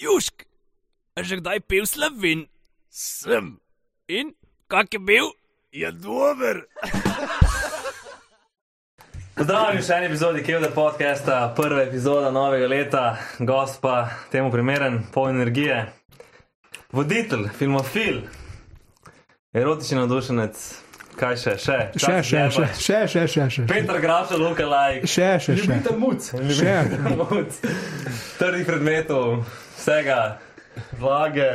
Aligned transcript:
Južk, 0.00 0.48
a 1.12 1.20
že 1.20 1.36
kdaj 1.36 1.60
pil 1.60 1.84
slovin? 1.84 2.48
Sem, 2.88 3.60
In 4.08 4.32
kak 4.64 4.88
je 4.90 4.98
bil? 4.98 5.28
je 5.72 5.92
dober. 5.92 6.64
Pozdravljeni 9.34 9.78
v 9.78 9.84
še 9.84 9.94
eni 9.94 10.06
epizodi 10.06 10.42
Kevda 10.42 10.70
podcasta, 10.70 11.52
prva 11.52 11.82
epizoda 11.82 12.30
novega 12.30 12.66
leta, 12.66 13.16
gost 13.38 13.80
pa 13.80 14.08
temu 14.28 14.50
primeren, 14.50 15.06
poln 15.12 15.36
energije. 15.36 15.92
Voditelj, 16.90 17.48
filmofil, 17.54 18.22
erotični 19.52 19.96
navdušenec, 19.96 20.82
kaj 21.16 21.36
še, 21.36 21.56
še, 21.56 21.92
Še, 21.94 22.20
še, 22.20 22.50
še, 22.50 22.74
še, 22.74 23.06
še, 23.06 23.28
še, 23.28 23.50
še. 23.50 23.66
Peter 23.68 24.00
Grafša, 24.00 24.36
Luka 24.36 24.64
Lajk, 24.64 25.06
Še, 25.06 25.38
še, 25.38 25.56
še. 25.56 25.94
muc, 25.94 26.32
Še. 26.50 26.82
trdih 28.40 28.66
predmetov, 28.66 29.44
vsega, 29.80 30.38
vlage, 31.00 31.48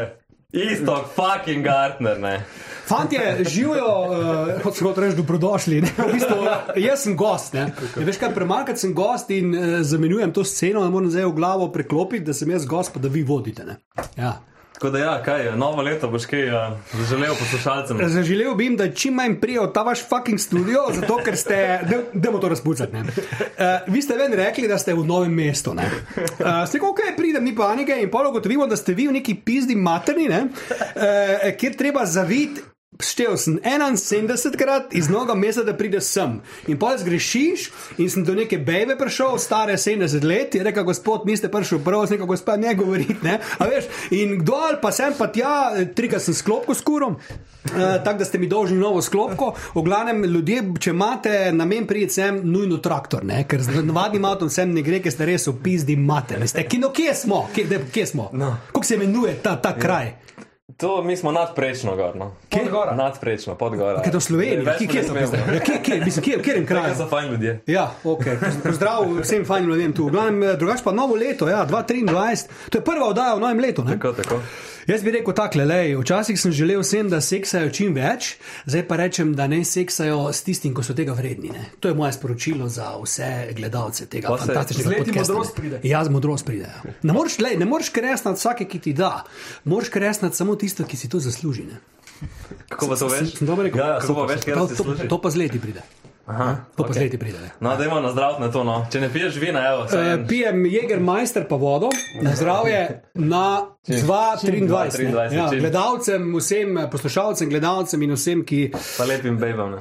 istok, 0.52 1.06
fucking 1.16 1.66
Gartner, 1.66 2.20
ne. 2.20 2.40
Fantje, 2.86 3.44
živijo, 3.50 3.86
uh, 3.86 4.62
kot 4.64 4.78
so 4.78 4.94
reči, 4.98 5.16
dobrodošli. 5.18 5.82
Ne? 5.82 5.94
V 5.98 6.12
bistvu, 6.14 6.36
jaz 6.78 7.06
sem 7.08 7.16
gost. 7.18 7.54
Ne? 7.58 7.72
Ja, 7.96 8.04
veš 8.06 8.20
kaj, 8.22 8.34
premalkrat 8.36 8.82
sem 8.82 8.94
gost 8.94 9.32
in 9.34 9.56
uh, 9.56 9.80
zamenjujem 9.82 10.34
to 10.34 10.44
sceno, 10.46 10.84
da 10.86 10.90
moram 10.94 11.10
zdaj 11.10 11.26
v 11.26 11.34
glavo 11.38 11.72
preklopiti, 11.74 12.26
da 12.26 12.34
sem 12.34 12.52
jaz 12.54 12.68
gost, 12.70 12.94
pa 12.94 13.02
da 13.02 13.10
vi 13.10 13.24
vodite. 13.26 13.66
Ne? 13.66 13.80
Ja. 14.18 14.38
Tako 14.86 14.98
da 14.98 15.04
ja, 15.04 15.24
kaj 15.24 15.46
je, 15.46 15.56
novo 15.56 15.82
leto 15.82 16.08
boš 16.08 16.26
kaj 16.26 16.44
ja, 16.46 16.78
zaželel 16.94 17.34
poslušalcem. 17.40 17.98
Zaželel 18.10 18.54
bi 18.56 18.68
jim, 18.68 18.76
da 18.78 18.92
čim 18.92 19.14
manj 19.14 19.40
prijo 19.42 19.64
ta 19.68 19.82
vaš 19.84 20.04
fucking 20.10 20.40
studio, 20.40 20.84
zato 20.94 21.18
ker 21.26 21.38
ste, 21.38 21.80
da 22.14 22.30
bomo 22.30 22.40
to 22.40 22.50
razpucati. 22.50 22.94
Uh, 22.98 23.08
vi 23.88 24.02
ste 24.02 24.14
ven 24.14 24.34
rekli, 24.34 24.68
da 24.68 24.78
ste 24.78 24.94
v 24.94 25.06
novem 25.06 25.34
mestu. 25.34 25.74
Uh, 25.74 25.80
ste 26.68 26.78
rekel, 26.78 26.90
ok, 26.90 27.02
pridem, 27.18 27.44
ni 27.44 27.56
panike 27.56 27.98
in 27.98 28.12
polo 28.14 28.32
gotovimo, 28.32 28.68
da 28.68 28.78
ste 28.78 28.94
vi 28.94 29.08
v 29.08 29.18
neki 29.18 29.36
pizdi 29.46 29.76
materni, 29.76 30.30
ne? 30.30 30.44
uh, 30.46 31.50
kjer 31.58 31.78
treba 31.82 32.06
zaviti. 32.06 32.62
Štev 33.00 33.36
sem 33.38 33.58
71 33.60 34.56
krat 34.58 34.94
iz 34.96 35.10
mnoga 35.10 35.36
mesta, 35.36 35.64
da 35.64 35.74
prideš 35.76 36.04
sem. 36.04 36.38
In 36.68 36.80
pa 36.80 36.94
zgrešiš, 36.98 37.70
in 37.98 38.10
sem 38.10 38.24
do 38.24 38.36
neke 38.36 38.58
bebe 38.58 38.96
prišel, 38.98 39.38
stare 39.40 39.76
70 39.78 40.24
let, 40.24 40.56
je 40.56 40.64
rekel, 40.64 40.84
gospod, 40.88 41.26
niste 41.28 41.52
prišel 41.52 41.84
prav, 41.84 42.06
z 42.08 42.16
neko 42.16 42.26
gospod 42.26 42.60
ne 42.60 42.76
govoriti. 42.76 43.18
Ne? 43.24 43.40
A 43.60 43.68
veš, 43.68 43.90
in 44.16 44.38
kdo 44.40 44.56
ali 44.70 44.80
pa 44.82 44.92
sem 44.96 45.14
pa 45.18 45.28
tja, 45.28 45.74
trikrat 45.96 46.24
sem 46.24 46.34
sklopko 46.34 46.74
s 46.74 46.82
kurom. 46.82 47.20
Uh, 47.66 48.04
tako 48.04 48.20
da 48.20 48.26
ste 48.26 48.38
mi 48.38 48.48
dolžni 48.48 48.78
novo 48.78 49.02
sklopko. 49.02 49.54
V 49.76 49.82
glavnem, 49.84 50.24
ljudje, 50.26 50.62
če 50.80 50.90
imate 50.90 51.36
namen 51.52 51.88
priti 51.88 52.14
sem, 52.14 52.40
nujno 52.44 52.78
traktor, 52.78 53.26
ne? 53.26 53.44
ker 53.50 53.64
z 53.64 53.82
navadnim 53.84 54.26
avtom 54.26 54.50
sem 54.50 54.72
ne 54.72 54.86
gre, 54.86 55.02
ker 55.04 55.12
ste 55.12 55.28
res 55.28 55.50
v 55.50 55.58
pizdi 55.64 55.98
mate. 55.98 56.38
Veste, 56.40 56.64
kino, 56.70 56.94
kje 56.96 57.16
smo? 57.26 57.48
Kje, 57.56 57.66
de, 57.72 57.82
kje 57.92 58.06
smo? 58.14 58.30
No. 58.34 58.56
Kako 58.72 58.86
se 58.86 58.96
imenuje 58.96 59.40
ta, 59.44 59.58
ta 59.62 59.74
kraj? 59.76 60.14
To 60.78 61.04
mi 61.04 61.18
smo 61.18 61.32
nadprečno 61.32 61.96
gor. 61.96 62.16
No. 62.16 62.32
Kje? 62.50 62.64
Podgora. 62.64 62.96
Nadprečno, 62.96 63.56
podgora. 63.56 64.02
Kaj 64.02 64.08
je 64.08 64.12
to? 64.12 64.20
Več 64.66 64.78
Kje, 64.78 64.98
je 64.98 65.04
smemo. 65.04 65.20
pizda? 65.20 65.38
ja, 65.38 65.60
kje, 65.60 65.80
kje, 65.84 66.02
mislim, 66.06 66.24
kje, 66.24 66.42
kje 66.42 66.54
je 66.54 66.66
kraj? 66.66 66.82
Kaj 66.84 66.96
so 66.96 67.08
fajn 67.08 67.32
ljudje? 67.32 67.62
Ja, 67.68 67.92
ok. 68.04 68.24
Pozdrav 68.64 69.08
vsem 69.22 69.46
fajnim 69.46 69.70
ljudem 69.70 69.94
tu. 69.94 70.10
Drugač 70.58 70.84
pa 70.84 70.92
novo 70.92 71.16
leto, 71.16 71.48
ja, 71.48 71.66
2023. 71.66 72.48
To 72.70 72.78
je 72.78 72.84
prva 72.84 73.08
oddaja 73.08 73.36
v 73.36 73.40
novem 73.40 73.60
letu. 73.60 73.84
Ne? 73.84 73.96
Tako, 73.96 74.14
tako. 74.14 74.42
Jaz 74.86 75.02
bi 75.02 75.10
rekel 75.16 75.34
takole, 75.34 75.66
lej, 75.66 75.96
včasih 75.98 76.38
sem 76.38 76.52
želel 76.54 76.84
vsem, 76.84 77.08
da 77.10 77.18
seksajo 77.22 77.72
čim 77.74 77.96
več, 77.98 78.36
zdaj 78.70 78.84
pa 78.86 79.00
rečem, 79.02 79.32
da 79.34 79.48
ne 79.50 79.64
seksajo 79.66 80.20
s 80.30 80.46
tistim, 80.46 80.76
ko 80.78 80.86
so 80.86 80.94
tega 80.94 81.16
vredni. 81.18 81.50
Ne? 81.50 81.64
To 81.82 81.90
je 81.90 81.98
moje 81.98 82.14
sporočilo 82.14 82.70
za 82.70 82.92
vse 83.02 83.32
gledalce 83.58 84.06
tega 84.06 84.30
Pa 84.30 84.38
fantastičnega 84.44 85.02
podcasta. 85.02 85.82
Ja, 85.82 86.04
z 86.06 86.14
modrost 86.14 86.46
pride. 86.46 86.70
Ja. 86.70 86.94
Ne 87.02 87.18
moreš, 87.18 87.40
lej, 87.42 87.58
ne 87.58 87.66
moreš 87.66 87.90
kresnati 87.98 88.38
vsake, 88.38 88.70
ki 88.70 88.84
ti 88.86 88.94
da, 88.94 89.24
moraš 89.66 89.90
kresnati 89.90 90.38
samo 90.38 90.54
tisto, 90.54 90.86
ki 90.86 91.02
si 91.02 91.10
to 91.10 91.20
zasluži. 91.20 91.66
Ne? 91.66 91.82
Kako 92.70 92.94
pa 92.94 93.02
to 93.02 93.10
veš? 93.10 93.40
dobro 93.42 93.66
rekel? 93.66 93.82
Ja, 93.82 93.98
kako 94.06 94.22
pa 94.22 94.34
veš, 94.34 94.46
to, 94.46 94.68
to, 94.84 95.08
to 95.10 95.22
pa 95.22 95.34
z 95.34 95.42
leti 95.42 95.62
pride. 95.62 95.82
Aha, 96.28 96.56
To 96.76 96.84
pa 96.84 96.90
ok. 96.90 96.94
z 96.94 97.00
leti 97.00 97.18
pride. 97.18 97.38
Ne? 97.38 97.50
No, 97.60 97.78
da 97.78 97.86
imamo 97.86 98.02
na 98.02 98.12
zdrav 98.12 98.40
na 98.40 98.50
to, 98.50 98.64
no. 98.64 98.88
Če 98.90 99.00
ne 99.00 99.10
piješ 99.10 99.36
vina, 99.36 99.62
evo. 99.68 99.84
Uh, 99.84 99.90
saj 99.90 100.14
en- 100.14 100.28
pijem 100.28 100.66
Jägermeister 100.66 101.46
pa 101.46 101.56
vodo, 101.56 101.90
na 102.22 102.32
zdravje, 102.32 102.80
na 103.14 103.44
2-23. 103.86 104.66
2:23, 104.66 105.32
Ja, 105.32 105.50
gledalcem, 105.52 106.36
vsem 106.36 106.80
poslušalcem, 106.92 107.50
gledalcem 107.50 108.02
in 108.02 108.12
vsem, 108.12 108.42
ki 108.44 108.72
Pa 108.98 109.06
lepim 109.06 109.38
bejbam. 109.38 109.78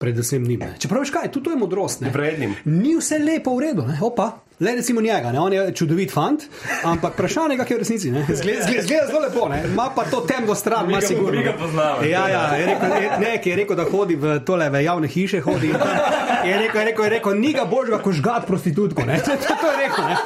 Predvsem 0.00 0.44
njim. 0.44 0.60
ne. 0.60 0.74
Čeprav 0.78 1.00
veš 1.00 1.10
kaj, 1.10 1.32
tudi 1.32 1.44
to 1.44 1.50
je 1.50 1.56
modrost. 1.56 2.00
Ne? 2.00 2.12
Prednjim. 2.12 2.54
Ni 2.64 2.96
vse 2.96 3.18
lepo 3.18 3.52
v 3.56 3.60
redu, 3.60 3.82
ne? 3.86 3.98
opa. 4.02 4.30
Le 4.60 4.74
recimo 4.76 5.00
njega, 5.00 5.32
ne? 5.32 5.40
on 5.40 5.52
je 5.52 5.74
čudovit 5.74 6.12
fant, 6.12 6.42
ampak 6.84 7.12
vprašanje, 7.14 7.56
kak 7.56 7.70
je 7.70 7.76
v 7.76 7.78
resnici. 7.78 8.12
Zgleda, 8.12 8.64
zgleda, 8.64 9.06
zelo 9.06 9.20
lepo, 9.20 9.48
ne? 9.48 9.62
ima 9.64 9.90
pa 9.96 10.04
to 10.04 10.20
temno 10.20 10.54
stran, 10.54 10.90
ima 10.90 11.00
ga 11.44 11.52
poznamo. 11.58 12.02
Ja, 12.02 12.28
ja, 12.28 12.42
je 12.56 12.66
rekel, 12.66 12.90
je, 13.02 13.10
ne, 13.20 13.34
ki 13.42 13.50
je 13.50 13.56
rekel, 13.56 13.76
da 13.76 13.84
hodi 13.84 14.16
v 14.16 14.38
tole 14.44 14.70
v 14.70 14.82
javne 14.84 15.08
hiše, 15.08 15.40
hodi. 15.40 15.72
Je 16.44 16.58
rekel, 16.58 16.80
je 16.80 16.86
rekel, 16.86 17.04
je 17.04 17.10
rekel 17.10 17.40
ni 17.40 17.52
ga 17.52 17.64
božga, 17.64 17.98
ko 17.98 18.12
žgat 18.12 18.46
prostitutko. 18.46 19.04
Ne? 19.04 19.20
To, 19.24 19.36
to 19.36 19.66
je 19.68 19.76
rekel. 19.84 20.04
Ne? 20.04 20.16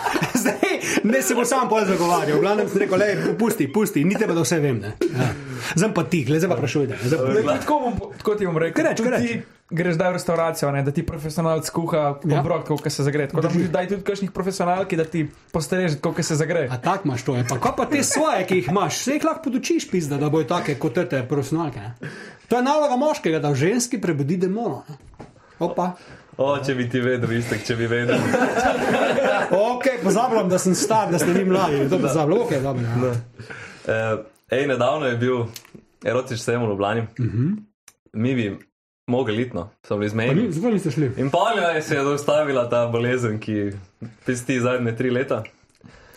Zdaj, 0.44 0.76
ne 1.04 1.22
se 1.22 1.34
bo 1.34 1.44
sam 1.44 1.68
pol 1.68 1.84
zagovarjal. 1.84 2.36
V 2.36 2.42
glavnem 2.42 2.68
sem 2.68 2.78
rekel, 2.78 2.98
le, 2.98 3.08
pusti, 3.34 3.66
pusti, 3.68 4.04
ni 4.04 4.14
tebe, 4.14 4.32
da 4.32 4.40
vse 4.40 4.60
vem. 4.60 4.78
ne. 4.78 4.92
Ja. 5.08 5.28
Zdaj 5.74 5.92
pa 5.92 6.04
ti, 6.04 6.20
zdaj 6.26 6.46
pa 6.46 6.56
vprašuj. 6.56 6.86
ne. 6.86 6.96
Zdaj 7.02 7.18
pa- 7.18 7.32
Ne, 7.34 7.58
Tako, 7.58 7.74
bom, 7.80 7.94
tako 8.14 8.34
ti 8.34 8.44
bom 8.44 8.58
rekel. 8.58 8.84
Reč, 8.84 9.00
ti 9.00 9.40
greš 9.70 9.94
zdaj 9.94 10.08
v 10.08 10.14
restauracijo, 10.14 10.70
ne, 10.70 10.82
da 10.82 10.90
ti 10.90 11.02
profesionalc 11.02 11.64
kuha 11.66 12.02
Ja. 12.22 12.38
obrok, 12.38 12.66
kako 12.66 12.90
se 12.90 13.02
zagre. 13.02 13.26
Tako 13.26 13.40
da 13.40 13.48
moraš 13.48 13.70
daj 13.70 13.88
tudi 13.88 14.02
kakšnih 14.02 14.30
profesionalki, 14.30 14.96
da 14.96 15.04
ti 15.04 15.22
postreže, 15.50 15.96
kako 15.98 16.22
se 16.22 16.34
zagre. 16.34 16.68
A 16.68 16.76
tak 16.78 17.04
imaš 17.04 17.22
to, 17.22 17.34
je 17.34 17.44
pa 17.44 17.56
kaj 17.58 17.72
pa 17.74 17.84
te 17.86 18.02
svoje, 18.04 18.44
ki 18.44 18.54
jih 18.56 18.68
imaš, 18.68 18.92
vse 18.96 19.12
jih 19.12 19.24
lahko 19.24 19.42
podučiš, 19.42 19.88
pizda, 19.88 20.16
da 20.16 20.28
bojo 20.28 20.44
take 20.46 20.76
kot 20.76 20.94
te 21.00 21.24
profesionalke. 21.24 21.80
Ne? 21.80 21.94
To 22.46 22.56
je 22.56 22.62
naloga 22.62 22.96
moškega, 22.96 23.38
da 23.38 23.48
v 23.48 23.56
ženski 23.56 23.96
prebudi 23.98 24.36
demono. 24.38 24.84
Opa. 25.58 25.94
O, 26.36 26.58
če 26.58 26.74
bi 26.74 26.84
ti 26.84 27.00
vedel, 27.00 27.32
istek, 27.32 27.62
če 27.62 27.76
bi 27.76 27.86
vedel. 27.86 28.18
Ok, 29.50 29.84
pozabljam, 30.02 30.48
da 30.48 30.58
sem 30.58 30.74
star, 30.74 31.10
da 31.10 31.18
ste 31.18 31.32
vi 31.32 31.44
mladi. 31.44 31.90
To 31.90 31.98
pozabljam, 31.98 32.40
ok, 32.40 32.50
dobro. 32.62 32.82
Ja. 32.82 33.10
Uh, 34.12 34.20
ej, 34.50 34.66
nedavno 34.66 35.06
je 35.06 35.16
bil 35.16 35.44
erotični 36.04 36.38
sejem 36.38 36.62
v 36.62 36.68
Ljubljani. 36.68 37.00
Uh 37.00 37.26
-huh. 37.26 37.56
Mi 38.12 38.34
bi 38.34 38.58
mogli 39.06 39.36
litno, 39.36 39.70
so 39.86 39.96
bili 39.96 40.10
Pa 40.10 40.16
ni- 40.16 40.28
zmejni. 40.28 40.52
Zakaj 40.52 40.72
niste 40.72 40.90
šli? 40.90 41.12
In 41.16 41.30
polja 41.30 41.68
je 41.74 41.82
se 41.82 41.96
je 41.96 42.02
dostavila 42.02 42.68
ta 42.70 42.86
bolezen, 42.86 43.38
ki 43.40 43.72
pesti 44.26 44.60
zadnje 44.60 44.96
tri 44.96 45.10
leta. 45.10 45.42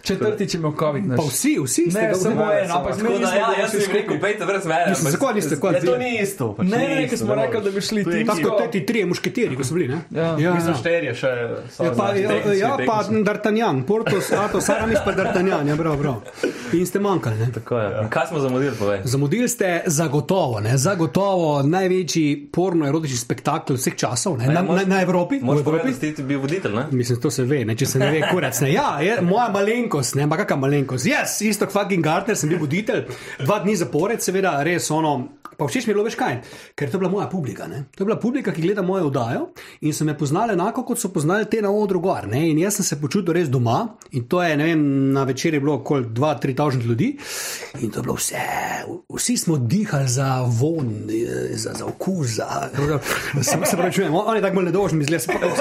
Četrtič 0.07 0.50
je 0.50 0.57
imel 0.57 0.73
COVID. 0.73 1.03
Pa 1.12 1.23
vsi, 1.23 1.53
vsi 1.59 1.84
ste 1.88 2.00
Ne, 2.00 2.07
ga 2.07 2.16
samo 2.16 2.35
vzeli. 2.38 2.62
en, 2.62 2.72
ampak 2.72 2.95
mi 2.97 3.09
nismo 3.12 3.28
ja, 3.34 3.47
bili 3.47 3.62
jaz 3.62 3.72
sem 3.73 3.91
rekel, 3.91 4.19
pejte 4.19 4.45
brez 4.45 4.66
mene. 4.66 4.85
Mislim, 4.90 5.12
zakaj 5.12 5.34
niste, 5.34 5.56
kaj 5.57 5.73
Ja, 5.73 5.81
to 5.81 5.97
ni 5.97 6.12
isto. 6.18 6.45
Pač 6.53 6.66
Ne, 6.66 6.78
ni 6.78 6.84
ne, 6.84 6.95
ne, 6.95 7.01
ker 7.01 7.13
isto, 7.13 7.25
smo 7.25 7.35
ne 7.35 7.41
rekli, 7.41 7.62
da 7.62 7.72
bi 7.72 7.81
šli 7.81 8.00
je 8.00 8.06
ti. 8.07 8.25
Tako 8.25 8.50
kot 8.51 8.72
ti 8.72 8.85
trije 8.85 9.06
mušketiri, 9.06 9.56
ko 9.56 9.63
so 9.63 9.73
bili. 9.73 9.88
Ne? 9.88 10.00
Ja. 10.12 10.28
ja, 10.38 10.56
smo 10.59 10.69
ja. 10.69 10.75
šterje 10.75 11.12
še. 11.13 11.31
Ja, 11.78 11.91
pa, 11.94 12.06
ja, 12.13 12.29
tehnični, 12.29 12.59
ja, 12.59 12.78
pa. 12.84 12.97
D'Artagnan, 13.23 13.84
Portos, 13.84 14.31
Atos, 14.34 14.69
Aramis 14.69 15.00
pa 15.01 15.12
D'Artagnan, 15.12 15.68
ja, 15.68 15.75
prav, 15.75 15.97
prav. 15.97 16.16
In 16.72 16.85
ste 16.85 17.00
manjkali, 17.00 17.35
ne? 17.38 17.47
Tako 17.51 17.78
je. 17.78 17.88
In 18.01 18.09
Kaj 18.09 18.28
smo 18.28 18.39
zamudili, 18.39 18.75
povej? 18.75 19.00
Zamudili 19.06 19.47
ste 19.47 19.68
zagotovo, 19.88 20.59
ne? 20.59 20.78
zagotovo 20.78 21.63
največji 21.63 22.25
porno-erotični 22.51 23.18
spektakel 23.18 23.75
vseh 23.75 23.95
časov, 23.95 24.38
ne? 24.38 24.45
Ja, 24.45 24.51
na, 24.51 24.63
moraš- 24.63 24.85
na, 24.85 24.95
na 24.95 25.01
Evropi. 25.01 25.35
v 25.35 25.44
Moraš 25.44 25.59
Evropi. 25.59 25.78
povedati, 25.79 26.00
da 26.01 26.07
si 26.07 26.16
ti 26.16 26.24
bil 26.24 26.39
voditelj, 26.39 26.74
ne? 26.74 26.84
Mislim, 26.91 27.19
to 27.19 27.31
se 27.31 27.44
ve, 27.44 27.66
ne? 27.66 27.75
če 27.75 27.85
se 27.85 28.00
ne 28.00 28.12
ve, 28.12 28.22
kurac. 28.31 28.62
Ne? 28.62 28.69
Ja, 28.69 29.00
je, 29.00 29.22
moja 29.22 29.50
malenkost, 29.50 29.96
ne, 30.17 30.27
ampak 30.27 30.45
kakšna 30.45 30.61
malenkost. 30.61 31.07
Jaz, 31.07 31.37
yes, 31.39 31.49
isto 31.49 31.67
fucking 31.71 32.05
Gartner, 32.05 32.37
sem 32.37 32.49
bil 32.49 32.61
voditelj, 32.61 33.05
dva 33.43 33.59
dni 33.63 33.75
zapored, 33.79 34.23
seveda, 34.23 34.57
res 34.67 34.91
ono. 34.91 35.17
Pa 35.57 35.65
všeč 35.65 35.87
mi 35.87 35.91
je 35.91 35.95
bilo 35.97 36.05
več 36.05 36.13
kaj, 36.13 36.35
ker 36.77 36.85
to 36.91 36.99
je 36.99 37.01
bila 37.01 37.09
moja 37.09 37.25
publika. 37.31 37.65
Ne? 37.65 37.87
To 37.97 38.03
je 38.03 38.05
bila 38.05 38.19
publika, 38.21 38.51
ki 38.53 38.61
gleda 38.61 38.83
mojo 38.85 39.07
oddajo 39.09 39.47
in 39.81 39.95
so 39.95 40.05
me 40.05 40.13
poznali 40.17 40.53
enako, 40.53 40.83
kot 40.85 41.01
so 41.01 41.09
poznali 41.09 41.47
te 41.49 41.63
na 41.65 41.71
odru 41.73 41.97
gor. 42.03 42.27
Ne? 42.29 42.43
In 42.51 42.59
jaz 42.61 42.77
sem 42.77 42.85
se 42.85 42.99
počutil 43.01 43.33
res 43.33 43.49
doma 43.49 43.79
in 44.13 44.27
to 44.29 44.43
je, 44.45 44.53
ne 44.59 44.67
vem, 44.69 44.83
na 45.15 45.25
večer 45.25 45.57
je 45.57 45.63
bilo 45.63 45.79
okoli 45.79 46.05
2-3 46.13 46.57
tažnih 46.61 46.85
ljudi 46.85 47.09
in 47.81 47.89
to 47.89 48.03
je 48.03 48.05
bilo 48.05 48.19
vse, 48.19 48.43
vsi 49.17 49.38
smo 49.38 49.57
dihali 49.57 50.07
za 50.07 50.29
von, 50.45 50.93
eh, 51.09 51.57
za, 51.57 51.73
za 51.73 51.89
okus, 51.89 52.38
za. 52.38 52.69
Se, 53.41 53.57
se 53.57 53.77
pravi, 53.77 53.93
čujem, 53.93 54.13
on 54.13 54.29
on 54.29 54.35
je 54.38 54.45
tako 54.45 54.61
bolj 54.61 54.69
nedožen, 54.69 55.01
izgleda. 55.01 55.57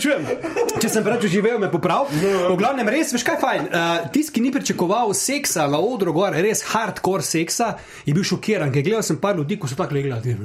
Se 0.00 0.08
pravi- 0.08 0.24
Se 0.24 0.30
pravi, 0.30 0.56
čujem. 0.64 0.80
Če 0.80 0.88
sem 0.88 1.04
preveč 1.04 1.26
živel, 1.30 1.58
me 1.58 1.70
poprav. 1.70 2.06
V 2.50 2.56
glavnem, 2.56 2.88
res, 2.88 3.12
veš 3.12 3.22
kaj 3.22 3.40
fajn. 3.40 3.60
Uh, 3.62 4.10
Tisti, 4.12 4.32
ki 4.32 4.40
ni 4.40 4.52
pričakoval 4.52 5.14
seksa 5.14 5.66
na 5.66 5.78
odru, 5.78 6.12
gor, 6.12 6.32
res 6.32 6.62
hardcore 6.62 7.22
seksa, 7.22 7.76
je 8.06 8.14
bil 8.14 8.24
šokiran, 8.24 8.72
ker 8.72 8.82
gledal 8.82 9.02
sem 9.02 9.16
par 9.16 9.36
ljudi, 9.36 9.58
ko 9.58 9.66
so 9.68 9.74
tako 9.74 9.94
gledali. 9.94 10.36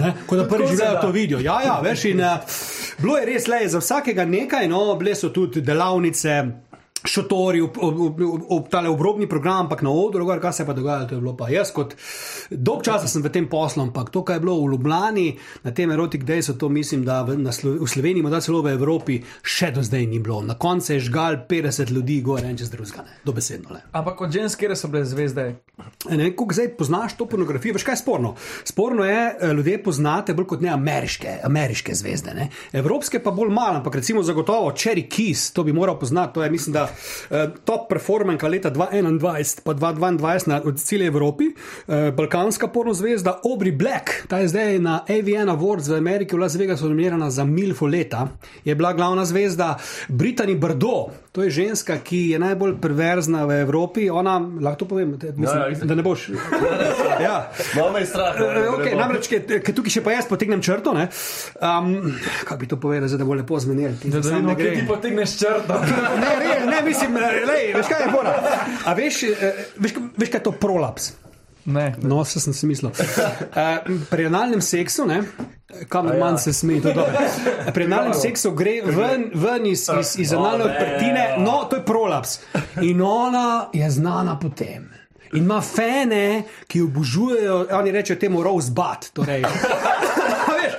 Ne? 0.00 0.14
Ko 0.26 0.36
da 0.36 0.48
prvi 0.48 0.66
živijo 0.66 1.00
to 1.00 1.10
vidijo. 1.10 1.38
Ja, 1.38 1.60
ja, 1.62 1.80
veš, 1.80 2.04
in 2.04 2.20
uh, 2.20 2.38
bilo 2.98 3.18
je 3.18 3.26
res 3.26 3.46
le 3.46 3.68
za 3.68 3.78
vsakega 3.78 4.24
nekaj, 4.24 4.68
no, 4.68 4.94
bile 4.94 5.14
so 5.14 5.28
tudi 5.28 5.60
delavnice. 5.60 6.42
Šotori, 7.08 7.62
ob, 7.64 7.78
ob, 7.80 8.00
ob, 8.06 8.22
ob, 8.48 8.68
tale 8.70 8.90
obrobni 8.92 9.28
program, 9.28 9.66
ampak 9.66 9.82
na 9.86 9.90
odru, 9.90 10.26
gor, 10.28 10.40
kaj 10.42 10.52
se 10.60 10.66
pa 10.66 10.76
dogajalo, 10.76 11.08
to 11.08 11.16
je 11.16 11.20
bilo 11.20 11.34
pa 11.38 11.48
jaz 11.52 11.72
kot 11.74 11.94
dolg 12.50 12.84
časa 12.86 13.08
sem 13.10 13.22
v 13.24 13.32
tem 13.32 13.48
poslu, 13.50 13.82
ampak 13.86 14.10
to, 14.14 14.22
kar 14.26 14.38
je 14.38 14.44
bilo 14.44 14.58
v 14.60 14.72
Ljubljani, 14.74 15.26
na 15.64 15.72
tem 15.74 15.92
erotik 15.94 16.24
dejstvu, 16.28 16.56
to 16.60 16.68
mislim, 16.72 17.04
da 17.08 17.22
v, 17.26 17.38
Slo 17.52 17.74
v 17.80 17.88
Sloveniji, 17.88 18.22
morda 18.22 18.42
celo 18.44 18.62
v 18.62 18.74
Evropi, 18.76 19.18
še 19.42 19.72
do 19.74 19.82
zdaj 19.84 20.06
ni 20.06 20.20
bilo. 20.22 20.40
Na 20.44 20.58
koncu 20.58 20.94
je 20.94 21.06
žgal 21.08 21.42
50 21.48 21.92
ljudi, 21.94 22.20
gore 22.22 22.48
en 22.48 22.58
čez 22.58 22.72
drugega, 22.72 23.06
ne, 23.06 23.20
dobesedno 23.24 23.74
le. 23.76 23.82
Ampak 23.98 24.26
od 24.26 24.34
žensk, 24.34 24.60
kjer 24.60 24.76
so 24.76 24.92
bile 24.92 25.06
zvezde, 25.08 25.48
Ne 26.10 26.16
vem, 26.16 26.32
kako 26.36 26.54
zdaj 26.54 26.68
poznaš 26.76 27.16
to 27.16 27.26
pornografijo. 27.26 27.74
Veš, 27.74 27.84
kaj 27.86 27.92
je 27.92 28.00
sporno? 28.00 28.34
Sporno 28.64 29.04
je, 29.04 29.36
eh, 29.40 29.52
ljudje 29.52 29.82
poznate 29.82 30.34
bolj 30.34 30.46
kot 30.46 30.60
ne 30.60 30.68
ameriške, 30.68 31.38
ameriške 31.44 31.94
zvezde. 31.94 32.34
Ne? 32.34 32.48
Evropske 32.72 33.22
pa 33.22 33.30
bolj 33.30 33.50
malo, 33.50 33.76
ampak 33.78 33.94
recimo 33.94 34.22
zagotovo 34.22 34.70
Cherry 34.70 35.08
Keys, 35.08 35.52
to 35.52 35.64
bi 35.64 35.72
moral 35.72 35.98
poznati. 35.98 36.34
To 36.34 36.42
je, 36.42 36.50
mislim, 36.50 36.72
da 36.72 36.88
top 37.64 37.88
performanka 37.88 38.48
leta 38.48 38.70
2021 38.70 39.64
pa 39.64 39.72
2022 39.72 40.48
na 40.48 40.62
celi 40.76 41.06
Evropi, 41.06 41.44
eh, 41.88 42.10
balkanska 42.10 42.68
porno 42.68 42.94
zvezda 42.94 43.40
Aubrey 43.44 43.72
Black, 43.72 44.26
ta 44.28 44.38
je 44.38 44.48
zdaj 44.48 44.78
na 44.78 45.04
AVN 45.08 45.48
Awards 45.48 45.88
v 45.88 45.96
Ameriki 45.96 46.36
v 46.36 46.38
Las 46.38 46.54
Vegasu 46.54 46.88
nominirana 46.88 47.30
za 47.30 47.44
Milfo 47.44 47.86
leta, 47.86 48.28
je 48.64 48.74
bila 48.74 48.92
glavna 48.92 49.24
zvezda 49.24 49.76
Brittany 50.08 50.54
Bardot. 50.54 51.27
To 51.32 51.42
je 51.44 51.50
ženska, 51.50 51.98
ki 52.00 52.30
je 52.32 52.38
najbolj 52.40 52.78
perverzna 52.80 53.44
v 53.44 53.60
Evropi. 53.60 54.08
Ona, 54.10 54.38
lahko 54.60 54.78
to 54.78 54.86
povem, 54.88 55.12
mislim, 55.36 55.62
ja, 55.68 55.84
da 55.84 55.94
ne 55.94 56.02
boš. 56.02 56.28
ja. 57.26 57.52
Malo 57.76 57.92
me 57.92 58.00
je 58.00 58.06
strah. 58.06 58.40
no, 58.40 58.46
E, 58.46 58.64
Okay, 58.78 58.96
namreč, 58.96 59.28
ker 59.28 59.74
tukaj 59.74 59.92
še 59.92 60.02
pa 60.04 60.16
jaz 60.16 60.28
potegnem 60.30 60.62
črto, 60.64 60.94
ne, 60.96 61.08
um, 61.60 62.14
kako 62.46 62.58
bi 62.62 62.70
to 62.70 62.80
povedal, 62.80 63.10
da 63.10 63.28
bo 63.28 63.36
lepo 63.36 63.60
zmenil. 63.60 63.98
da, 64.04 64.20
da 64.20 64.34
vidimo, 64.34 64.56
kje 64.56 64.74
ti 64.80 64.84
potegneš 64.88 65.38
črto. 65.42 65.80
Ne, 65.84 66.32
ne, 66.40 66.52
ne, 66.70 66.82
mislim, 66.86 67.16
eh, 67.20 67.40
lej, 67.44 67.64
veš 67.76 67.92
kaj 67.92 68.04
je 68.06 68.10
fora. 68.14 68.34
A 68.84 68.94
veš, 68.96 69.22
eh, 69.28 69.64
veš, 69.76 69.98
veš 70.16 70.28
kaj 70.32 70.40
je 70.40 70.46
to 70.48 70.54
prolaps? 70.56 71.12
Ne. 71.68 71.94
No, 72.02 72.22
vse 72.24 72.40
sem 72.40 72.54
si 72.56 72.66
mislil. 72.66 72.90
Uh, 72.90 73.92
pri 74.12 74.26
analnem 74.26 74.60
seksu, 74.64 75.04
ne, 75.06 75.22
kamor 75.88 76.14
ja. 76.16 76.20
manj 76.24 76.38
se 76.38 76.52
smeji, 76.52 76.82
to 76.82 76.88
je 76.88 76.94
dobro. 76.94 77.26
Pri 77.74 77.84
analnem 77.84 78.14
seksu 78.16 78.54
gre 78.56 78.78
ven, 78.84 79.28
ven 79.34 79.66
iz, 79.68 79.84
iz, 80.00 80.14
iz 80.18 80.32
analne 80.32 80.64
ne. 80.64 80.70
odprtine, 80.70 81.26
no, 81.44 81.58
to 81.70 81.76
je 81.76 81.84
prolaps. 81.84 82.38
In 82.80 83.02
ona 83.04 83.68
je 83.72 83.90
znana 83.90 84.38
po 84.40 84.48
tem. 84.48 84.88
In 85.32 85.44
ima 85.44 85.60
fene, 85.60 86.42
ki 86.66 86.80
obožujejo, 86.82 87.66
oni 87.76 87.92
rečejo 87.92 88.16
temu 88.18 88.42
rosebud. 88.42 89.10
Torej, 89.12 89.44
A 90.48 90.54
veš, 90.56 90.78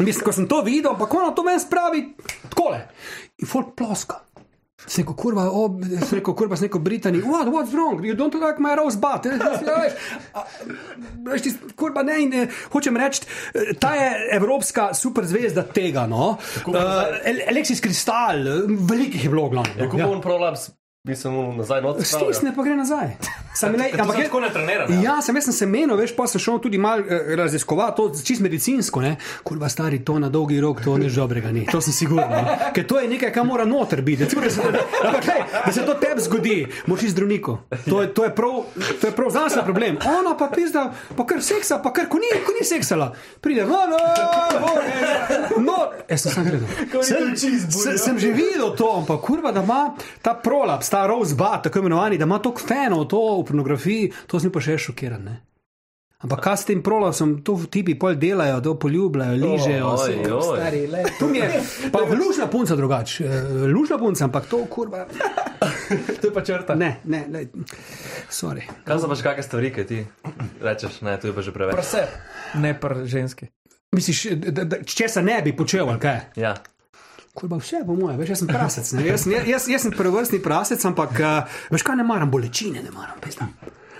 mislim, 0.00 0.24
ko 0.24 0.32
sem 0.32 0.48
to 0.48 0.62
videl, 0.64 0.96
pa 0.98 1.08
ona 1.10 1.34
to 1.36 1.44
meni 1.44 1.60
spravi 1.60 2.06
takole. 2.48 2.86
In 3.38 3.48
folk 3.48 3.76
ploska. 3.76 4.22
Sem 4.86 5.04
rekel, 5.04 5.14
kurva, 5.14 5.44
oh, 5.50 5.76
sem 5.80 6.18
rekel, 6.18 6.34
kurva, 6.34 6.56
sem 6.58 6.66
rekel, 6.66 6.80
Britaniji, 6.82 7.22
what, 7.24 7.46
what's 7.52 7.72
wrong, 7.72 8.02
you 8.04 8.14
don't 8.18 8.34
like 8.34 8.58
my 8.60 8.74
rosebud. 8.74 9.26
Ja, 9.32 9.76
veš, 9.78 9.92
a, 10.34 10.42
veš, 11.28 11.42
ti, 11.46 11.52
kurva, 11.78 12.02
ne, 12.02 12.16
in, 12.24 12.32
eh, 12.34 12.48
hočem 12.72 12.96
reči, 12.98 13.22
eh, 13.54 13.72
ta 13.80 13.94
je 13.94 14.08
evropska 14.36 14.90
superzvezda 14.94 15.62
tega, 15.72 16.06
no. 16.10 16.36
Uh, 16.66 16.76
Alexis 17.48 17.80
Kristal, 17.80 18.42
velikih 18.88 19.24
je 19.24 19.30
bilo, 19.30 19.48
glavno. 19.48 19.74
Kako 19.78 19.98
Ja. 19.98 20.08
on 20.10 20.20
prolaps, 20.20 20.70
bi 21.06 21.16
se 21.16 21.28
mu 21.30 21.52
nazaj 21.56 21.82
noč 21.82 22.04
Stisne 22.06 22.52
pa 22.54 22.62
gre 22.62 22.76
nazaj. 22.78 23.16
Sam, 23.54 23.72
le, 23.72 23.90
ampak 23.92 24.18
je- 24.18 24.24
tako 24.24 24.40
ne 24.40 24.48
treniran, 24.50 24.92
ja. 24.92 25.00
Ja, 25.02 25.22
sem, 25.22 25.36
jaz 25.36 25.44
sem 25.44 25.52
se 25.54 25.66
menil, 25.66 25.96
veš, 25.96 26.14
pa 26.16 26.26
sem 26.26 26.40
šel 26.40 26.58
tudi 26.58 26.78
malo 26.78 27.02
eh, 27.02 27.36
raziskovati 27.36 27.96
to 27.96 28.24
čist 28.24 28.40
medicinsko. 28.40 29.00
Ne? 29.00 29.10
Kurva, 29.42 29.68
stari, 29.68 29.98
to 30.00 30.18
na 30.18 30.28
dolgi 30.28 30.60
rok, 30.60 30.80
to 30.80 30.96
nič 30.96 31.12
dobrega 31.12 31.52
ni. 31.52 31.66
To 31.66 31.80
sem 31.80 31.92
siguren. 31.92 32.30
Ne? 32.30 32.56
Ker 32.72 32.86
to 32.86 32.96
je 32.96 33.08
nekaj, 33.08 33.30
kar 33.30 33.44
mora 33.44 33.64
noter 33.64 34.00
biti. 34.02 34.24
Recimo, 34.24 34.40
da, 34.40 34.50
se, 34.50 34.62
ampak, 35.04 35.24
hej, 35.24 35.42
da 35.66 35.72
se 35.72 35.82
to 35.82 35.94
tebi 35.94 36.20
zgodi, 36.20 36.56
moraš 36.86 37.02
iti 37.02 37.12
zdravniku. 37.12 37.58
To 37.84 38.00
je, 38.00 38.08
to 38.10 38.24
je 38.24 38.30
prav, 38.32 38.54
to 39.00 39.06
je 39.06 39.12
prav 39.12 39.30
znanstveni 39.30 39.64
problem. 39.64 39.98
Ona 40.18 40.32
pa 40.34 40.48
pizda, 40.48 40.86
pa 41.16 41.26
kar 41.26 41.42
seksa, 41.42 41.78
pa 41.78 41.92
kar 41.92 42.08
ko 42.08 42.16
ni, 42.16 42.32
ko 42.40 42.52
ni 42.52 42.64
seksala. 42.64 43.12
Pride, 43.40 43.64
no, 43.64 43.84
no, 43.86 44.00
no, 44.56 44.72
no. 45.62 45.76
Jaz 46.08 46.20
sem 46.20 46.32
sam 46.32 46.44
gledal. 46.44 46.68
Sem, 47.02 47.36
sem, 47.36 47.98
sem 47.98 48.18
že 48.18 48.32
videl 48.32 48.72
to, 48.72 48.88
ampak 48.94 49.20
kurva, 49.20 49.52
da 49.52 49.62
ima 49.62 49.92
ta 50.22 50.34
prolaps, 50.34 50.88
ta 50.88 51.06
rosebud, 51.06 51.62
tako 51.62 51.78
imenovani, 51.78 52.18
da 52.18 52.24
ima 52.24 52.38
toliko 52.38 52.60
fanov 52.64 53.04
to 53.06 53.20
v 53.42 53.50
pornografiji, 53.50 54.12
to 54.26 54.40
sem 54.40 54.50
pa 54.50 54.62
še 54.62 54.78
šokiran. 54.78 55.24
Ne? 55.24 55.40
Ampak 56.22 56.38
kaj 56.38 56.54
s 56.54 56.66
tem 56.70 56.78
prolapsom, 56.78 57.42
to 57.42 57.56
tipi 57.66 57.96
pol 57.98 58.14
delajo, 58.14 58.60
to 58.62 58.76
poljubljajo, 58.78 59.34
ližejo. 59.42 59.86
Oj, 59.90 59.98
se- 59.98 60.32
oj. 60.32 60.54
stari, 60.54 60.82
le, 60.86 61.00
To 61.18 61.26
mi 61.26 61.38
je, 61.42 61.48
pa 61.90 61.98
lužna 62.06 62.46
punca 62.46 62.76
drugače, 62.78 63.24
eh, 63.26 63.66
lužna 63.66 63.98
punca, 63.98 64.24
ampak 64.24 64.46
to 64.46 64.62
kurva. 64.70 65.06
To 65.92 66.24
je 66.26 66.32
pa 66.32 66.40
črta. 66.40 66.74
Ne, 66.74 67.02
ne, 67.04 67.26
ne, 67.28 67.42
sorry. 68.32 68.64
Kaj 68.86 69.02
so 69.02 69.10
pač 69.10 69.20
kakšne 69.20 69.44
stvari, 69.44 69.68
ki 69.74 69.82
ti 69.84 69.98
rečeš, 70.62 71.02
ne, 71.04 71.18
tu 71.20 71.28
je 71.28 71.34
pa 71.36 71.42
že 71.44 71.52
preveč. 71.52 71.74
Prse, 71.76 72.06
ne 72.54 72.72
pr 72.72 73.02
ženski. 73.04 73.50
Misliš, 73.92 74.22
da, 74.40 74.64
da, 74.64 74.80
česa 74.88 75.20
ne 75.20 75.42
bi 75.44 75.52
počel, 75.52 75.84
ali 75.84 76.00
kaj? 76.00 76.20
Ja. 76.40 76.54
Kurba, 77.34 77.56
vse 77.56 77.76
po 77.86 77.94
moje, 77.96 78.16
veš, 78.18 78.28
jaz 78.28 78.38
sem 78.42 78.48
prasec. 78.48 78.92
ne. 78.92 79.06
Jaz, 79.06 79.26
jaz, 79.26 79.68
jaz, 79.68 79.82
sem 79.82 79.92
prvovrstni 79.96 80.42
prasec, 80.44 80.82
ampak 80.84 81.10
uh, 81.16 81.54
veš 81.72 81.82
kaj 81.82 81.96
ne 81.96 82.04
maram, 82.04 82.28
bolečine 82.30 82.82
ne 82.84 82.90
maram. 82.92 83.16
pizda. 83.24 83.46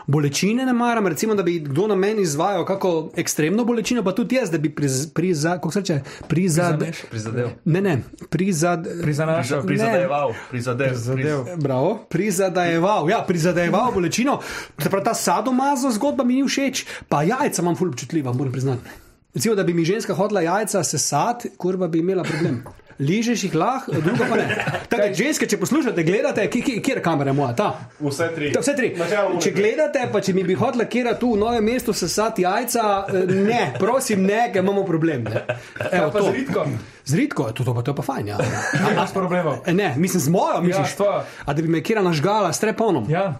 Bolečine 0.06 0.66
ne 0.66 0.72
maram, 0.72 1.06
recimo, 1.06 1.34
da 1.34 1.42
bi 1.42 1.54
kdo 1.60 1.86
na 1.86 1.94
meni 1.94 2.22
izvajal 2.22 2.64
kako 2.66 3.12
ekstremno 3.16 3.64
bolečino, 3.64 4.02
pa 4.04 4.12
tudi 4.12 4.36
jaz, 4.36 4.50
da 4.50 4.58
bi 4.58 4.68
priza, 4.74 5.08
priza, 5.14 5.54
kako 5.54 5.70
se 5.70 5.80
reče, 5.80 6.00
prizad? 6.28 6.84
Prizadev. 7.10 7.48
ne, 7.64 7.80
ne, 7.80 8.02
prizad, 8.30 8.84
Prizanašal. 9.02 9.62
Prizadeval, 9.66 10.34
prizadev. 10.50 10.94
Zadev. 10.94 11.44
Bravo, 11.56 11.94
prizadajeval, 12.10 13.10
ja, 13.10 13.24
prizadajeval 13.28 13.92
bolečino. 13.94 14.40
Se 14.78 14.90
pravi, 14.90 15.04
ta 15.04 15.14
sadomazo 15.14 15.90
zgodba 15.90 16.24
mi 16.24 16.34
ni 16.34 16.48
všeč, 16.48 16.84
pa 17.08 17.22
jajca 17.22 17.62
imam 17.62 17.76
ful 17.76 17.88
občutljiva, 17.88 18.32
moram 18.32 18.52
priznati. 18.52 18.98
Recimo, 19.34 19.54
da 19.54 19.62
bi 19.62 19.74
mi 19.74 19.84
ženska 19.84 20.14
hodila 20.14 20.40
jajca 20.40 20.84
sesati, 20.84 21.50
kurva 21.56 21.88
bi 21.88 21.98
imela 21.98 22.22
problem. 22.22 22.64
Ližeš 23.02 23.44
jih 23.44 23.54
lahko, 23.54 23.98
druga 23.98 24.26
pa 24.28 24.36
ne. 24.36 24.44
Tako, 24.90 25.08
ženske, 25.14 25.46
če 25.46 25.58
poslušate, 25.58 26.02
gledate, 26.02 26.44
kjer 26.48 26.82
je 26.92 27.02
kamera 27.02 27.32
moja, 27.32 27.54
ta. 27.56 27.68
Vse 27.98 28.28
tri. 28.34 28.52
Ta, 28.54 28.62
vse 28.62 28.74
tri. 28.78 28.92
Če 29.40 29.50
gledate, 29.50 30.04
pa 30.12 30.20
če 30.20 30.32
mi 30.32 30.44
bi 30.44 30.54
hotela 30.54 30.86
kera 30.86 31.16
tu 31.18 31.32
v 31.34 31.40
novem 31.40 31.64
mestu 31.64 31.90
sesati 31.92 32.44
jajca, 32.44 32.84
eh, 33.08 33.32
ne, 33.40 33.62
prosim, 33.76 34.22
ne, 34.22 34.44
ker 34.52 34.62
imamo 34.62 34.84
problem. 34.84 35.26
Ne. 35.26 35.42
Evo, 35.90 36.10
Pa 36.10 36.18
to. 36.18 36.26
z 36.26 36.34
ritko. 36.34 36.66
Z 37.04 37.18
ritko, 37.18 37.48
to, 37.50 37.64
to, 37.64 37.74
pa, 37.74 37.82
to 37.82 37.90
je 37.90 37.96
pa 37.96 38.04
fajn. 38.04 38.28
Ja. 38.28 38.38
Brez 38.38 39.10
problemov. 39.12 39.64
E, 39.66 39.74
Ne, 39.74 39.94
mislim 39.96 40.20
z 40.20 40.28
mojo, 40.30 40.60
misliš. 40.62 40.92
s 40.92 40.96
tvojo. 40.96 41.24
A 41.44 41.50
da 41.50 41.62
bi 41.62 41.68
me 41.68 41.82
kera 41.82 42.02
nažgala 42.02 42.52
s 42.52 42.60
treponom. 42.60 43.10
Ja. 43.10 43.32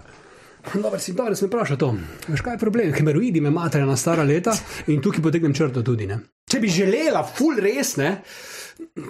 Dobro, 0.72 0.98
si 0.98 1.12
dobro, 1.12 1.34
sem 1.34 1.48
vprašal 1.48 1.76
to. 1.76 1.88
Veš, 2.28 2.40
kaj 2.40 2.54
je 2.54 2.58
problem? 2.58 2.92
Hemeroidi 2.94 3.40
me 3.40 3.50
materijo 3.50 3.86
na 3.86 3.96
stara 3.96 4.22
leta 4.22 4.54
in 4.86 5.00
tukaj 5.02 5.18
potegnem 5.20 5.50
črto 5.52 5.82
tudi. 5.82 6.06
Ne? 6.06 6.20
Če 6.46 6.60
bi 6.60 6.70
želela, 6.70 7.24
full 7.26 7.58
res, 7.58 7.96
ne, 7.96 8.12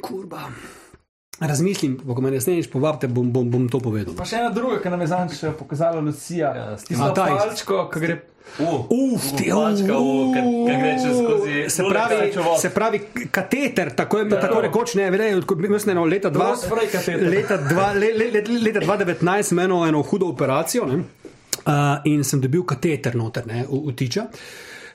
kurba. 0.00 0.48
Razmislim, 1.40 1.96
ko 2.06 2.20
me 2.20 2.40
sneš, 2.40 2.68
povabite, 2.70 3.08
bom, 3.08 3.32
bom, 3.32 3.48
bom 3.50 3.64
to 3.66 3.80
povedal. 3.80 4.14
Pa 4.14 4.24
še 4.24 4.36
ena 4.36 4.50
druga, 4.50 4.76
ki 4.78 4.88
nam 4.88 5.00
je 5.00 5.08
zanj 5.08 5.32
še 5.34 5.50
pokazala 5.52 5.98
Lucija. 6.00 6.52
Ja, 6.54 6.66
s 6.78 6.84
Tisto 6.84 7.08
palčko, 7.10 7.88
ki 7.90 8.00
gre. 8.00 8.18
Uf, 8.58 9.26
ti 9.32 9.48
Palčka, 9.48 9.96
u, 9.96 10.30
ka- 10.34 10.42
ka 10.42 10.76
gre 10.76 10.92
čez 10.98 11.14
skozi 11.16 11.54
Se 11.70 11.84
pravi, 11.84 12.16
se 12.58 12.70
pravi, 12.70 12.98
kateter, 13.30 13.92
tako, 13.92 14.18
je, 14.18 14.28
tako 14.30 14.60
rekoč, 14.60 14.94
ne, 14.94 15.10
vedej, 15.10 15.38
mislim, 15.68 15.96
eno 15.96 16.04
leta 16.04 16.30
dva- 16.30 16.50
Rospray 16.50 16.90
kateter. 16.90 17.22
leta 17.22 17.56
dva- 17.58 17.92
le- 17.94 18.12
le- 18.12 18.30
le- 18.30 18.60
leta 18.60 18.80
2019 18.80 19.42
sem 19.42 19.58
imel 19.58 19.86
eno 19.86 20.02
hudo 20.02 20.26
operacijo 20.26 20.86
ne, 20.86 20.96
uh, 20.96 21.72
in 22.04 22.24
sem 22.24 22.40
dobil 22.40 22.62
kateter 22.64 23.14
noter, 23.16 23.46
ne, 23.46 23.64
v, 23.64 23.82
v 23.86 23.94
tiča. 23.94 24.26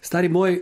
Stari 0.01 0.29
moj, 0.29 0.59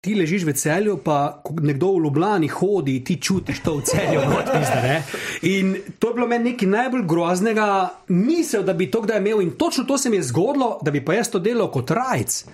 ti 0.00 0.14
ležiš 0.14 0.44
v 0.46 0.52
celju, 0.54 0.96
pa 1.02 1.42
nekdo 1.60 1.92
v 1.96 2.04
Ljubljani 2.04 2.48
hodi, 2.48 3.00
ti 3.04 3.16
čutiš 3.18 3.62
to 3.64 3.74
v 3.80 3.82
celju, 3.82 4.20
not, 4.30 4.46
pizda. 4.46 5.02
In 5.42 5.74
to 5.98 6.10
je 6.10 6.14
bilo 6.14 6.26
meni 6.30 6.52
nekaj 6.52 6.68
najbolj 6.68 7.02
groznega, 7.02 7.68
misel, 8.08 8.62
da 8.62 8.76
bi 8.78 8.90
to 8.90 9.02
kdaj 9.02 9.18
imel 9.18 9.42
in 9.42 9.50
točno 9.58 9.84
to 9.84 9.98
se 9.98 10.10
mi 10.10 10.16
je 10.16 10.28
zgodilo, 10.30 10.78
da 10.82 10.90
bi 10.90 11.04
pa 11.04 11.18
jaz 11.18 11.30
to 11.30 11.38
delal 11.42 11.70
kot 11.74 11.90
rajc, 11.90 12.44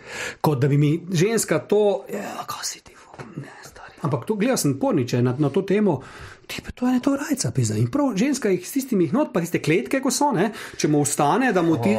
kot 0.40 0.60
da 0.60 0.68
bi 0.68 0.78
mi 0.78 0.94
ženska 1.12 1.58
to, 1.58 2.04
ja, 2.12 2.46
kaj 2.48 2.64
si 2.64 2.80
ti, 2.80 2.96
ne, 3.36 3.52
stari. 3.64 3.92
Ampak 4.02 4.24
to 4.24 4.34
gledal 4.40 4.56
sem 4.56 4.78
porniče 4.80 5.22
na, 5.22 5.36
na 5.38 5.52
to 5.52 5.62
temo. 5.62 6.00
Ti 6.46 6.60
pa 6.64 6.72
to 6.76 6.88
je 6.88 7.00
to 7.00 7.16
rajca, 7.16 7.50
pizda. 7.56 7.76
In 7.80 7.90
prav 7.92 8.16
ženska 8.16 8.48
jih 8.52 8.68
s 8.68 8.72
tistimi 8.72 9.08
not, 9.12 9.32
pa 9.32 9.40
tiste 9.40 9.60
kletke, 9.64 10.00
ko 10.00 10.10
so, 10.12 10.32
ne, 10.32 10.50
če 10.76 10.88
mu 10.88 11.00
ostane, 11.04 11.52
da 11.52 11.62
mu 11.62 11.76
ti. 11.80 11.96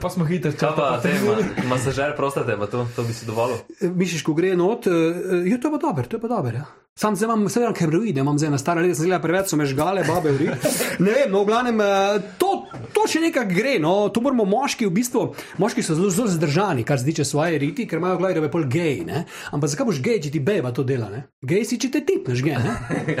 Pa 0.00 0.10
smo 0.10 0.24
hitri. 0.24 0.52
Kaj 0.54 0.74
pa 0.76 1.00
te, 1.02 1.12
ma- 1.26 1.66
masažer 1.68 2.14
prostate, 2.16 2.54
pa 2.58 2.66
to, 2.70 2.86
to 2.96 3.02
bi 3.02 3.12
si 3.12 3.26
dovolil. 3.26 3.58
Misliš, 3.82 4.22
ko 4.22 4.34
gre 4.34 4.54
not, 4.56 4.86
ja, 4.86 5.58
to 5.58 5.68
je 5.68 5.72
pa 5.74 5.80
dobro, 5.82 6.04
to 6.06 6.16
je 6.16 6.22
pa 6.22 6.28
dobro. 6.28 6.54
Ja. 6.54 6.66
Sam 6.98 7.16
zdaj 7.16 7.26
imam, 7.28 7.44
sedaj 7.48 7.66
imam 7.68 7.76
hemoroide, 7.78 8.20
imam 8.20 8.38
zdaj 8.38 8.50
na 8.50 8.58
stara 8.58 8.82
leta, 8.82 8.94
sem 8.98 9.06
gledal 9.06 9.22
preveč, 9.22 9.50
so 9.50 9.56
me 9.58 9.66
žgale, 9.70 10.02
babe, 10.06 10.32
vri. 10.34 10.48
Ne 11.04 11.12
vem, 11.14 11.30
no, 11.30 11.44
v 11.44 11.50
glavnem, 11.50 11.78
uh, 11.78 12.18
to, 12.38 12.47
to 12.88 13.06
še 13.06 13.20
nekaj 13.20 13.46
gre. 13.46 13.76
No. 13.78 14.08
To 14.08 14.20
moramo 14.20 14.44
moški 14.44 14.84
v 14.84 14.92
bistvu, 14.92 15.22
moški 15.56 15.82
so 15.82 15.94
zelo, 15.94 16.10
zelo 16.10 16.28
zdržani, 16.28 16.82
kar 16.82 16.98
se 16.98 17.04
tiče 17.04 17.24
svoje 17.24 17.58
riti, 17.58 17.84
ker 17.84 17.98
imajo 17.98 18.16
glavi, 18.16 18.34
da 18.34 18.40
je 18.40 18.50
pol 18.50 18.66
gej. 18.66 19.04
Ne? 19.04 19.24
Ampak 19.50 19.70
zakaj 19.70 19.86
boš 19.86 20.00
gej, 20.00 20.20
če 20.20 20.30
ti 20.30 20.40
beba 20.40 20.70
to 20.70 20.82
dela? 20.82 21.08
Ne? 21.08 21.24
Gej 21.42 21.64
si, 21.64 21.78
če 21.78 21.90
te 21.90 22.02
tipneš, 22.02 22.42
gej. 22.42 22.58
Ne? 22.58 22.74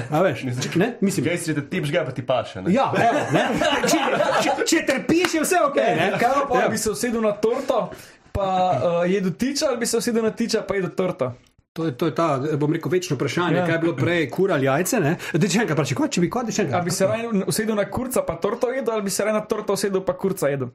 A 0.08 0.22
veš, 0.22 0.44
če, 0.58 0.74
ne? 0.76 0.88
Mislim, 1.00 1.24
Gej 1.24 1.38
si, 1.38 1.54
da 1.54 1.64
ti 1.64 1.82
žga, 1.82 2.04
pa 2.04 2.12
ti 2.12 2.22
paše. 2.22 2.62
ne? 2.62 2.72
Ja, 2.72 2.88
evo, 2.94 3.24
ne? 3.30 3.44
če, 3.84 4.00
če, 4.42 4.54
če 4.64 4.84
trpiš, 4.84 5.34
je 5.34 5.42
vse 5.42 5.60
ok. 5.62 5.76
Ne? 5.76 6.08
Kaj 6.16 6.38
pa, 6.44 6.54
Ja. 6.54 6.62
ja. 6.62 6.68
bi 6.68 6.78
se 6.78 6.90
usedel 6.90 7.20
na 7.20 7.32
torto, 7.34 7.90
pa 8.32 8.46
uh, 8.72 9.02
jedel 9.06 9.32
tiča, 9.32 9.68
ali 9.68 9.78
bi 9.78 9.86
se 9.86 9.96
usedel 9.96 10.22
na 10.22 10.30
tiča, 10.32 10.62
pa 10.62 10.74
jedel 10.74 10.90
torto? 10.92 11.32
To 11.78 11.86
je, 11.86 11.92
to 11.94 12.06
je 12.10 12.14
ta, 12.14 12.26
bom 12.58 12.72
rekel, 12.74 12.90
večno 12.90 13.14
vprašanje, 13.14 13.60
ja. 13.60 13.66
Kaj 13.66 13.76
je 13.76 13.82
bilo 13.84 13.92
prej, 13.94 14.24
kura 14.34 14.56
ali 14.58 14.66
jajce. 14.66 14.98
Ne? 15.00 15.12
Dej, 15.30 15.52
Če 15.52 15.66
vprašaj, 15.70 16.08
če 16.10 16.22
bi 16.24 16.30
kot 16.32 16.50
še 16.50 16.64
Ali 16.74 16.88
bi 16.88 16.94
se 16.94 17.06
raje 17.06 17.28
usedel 17.46 17.78
na 17.78 17.84
kurca, 17.86 18.24
pa 18.26 18.34
torto 18.42 18.72
jedel, 18.74 18.96
ali 18.96 19.06
bi 19.06 19.12
se 19.14 19.22
raje 19.22 19.36
na 19.36 19.44
torto 19.46 19.76
usedel, 19.78 20.02
pa 20.02 20.16
kurca 20.18 20.50
jedel? 20.50 20.72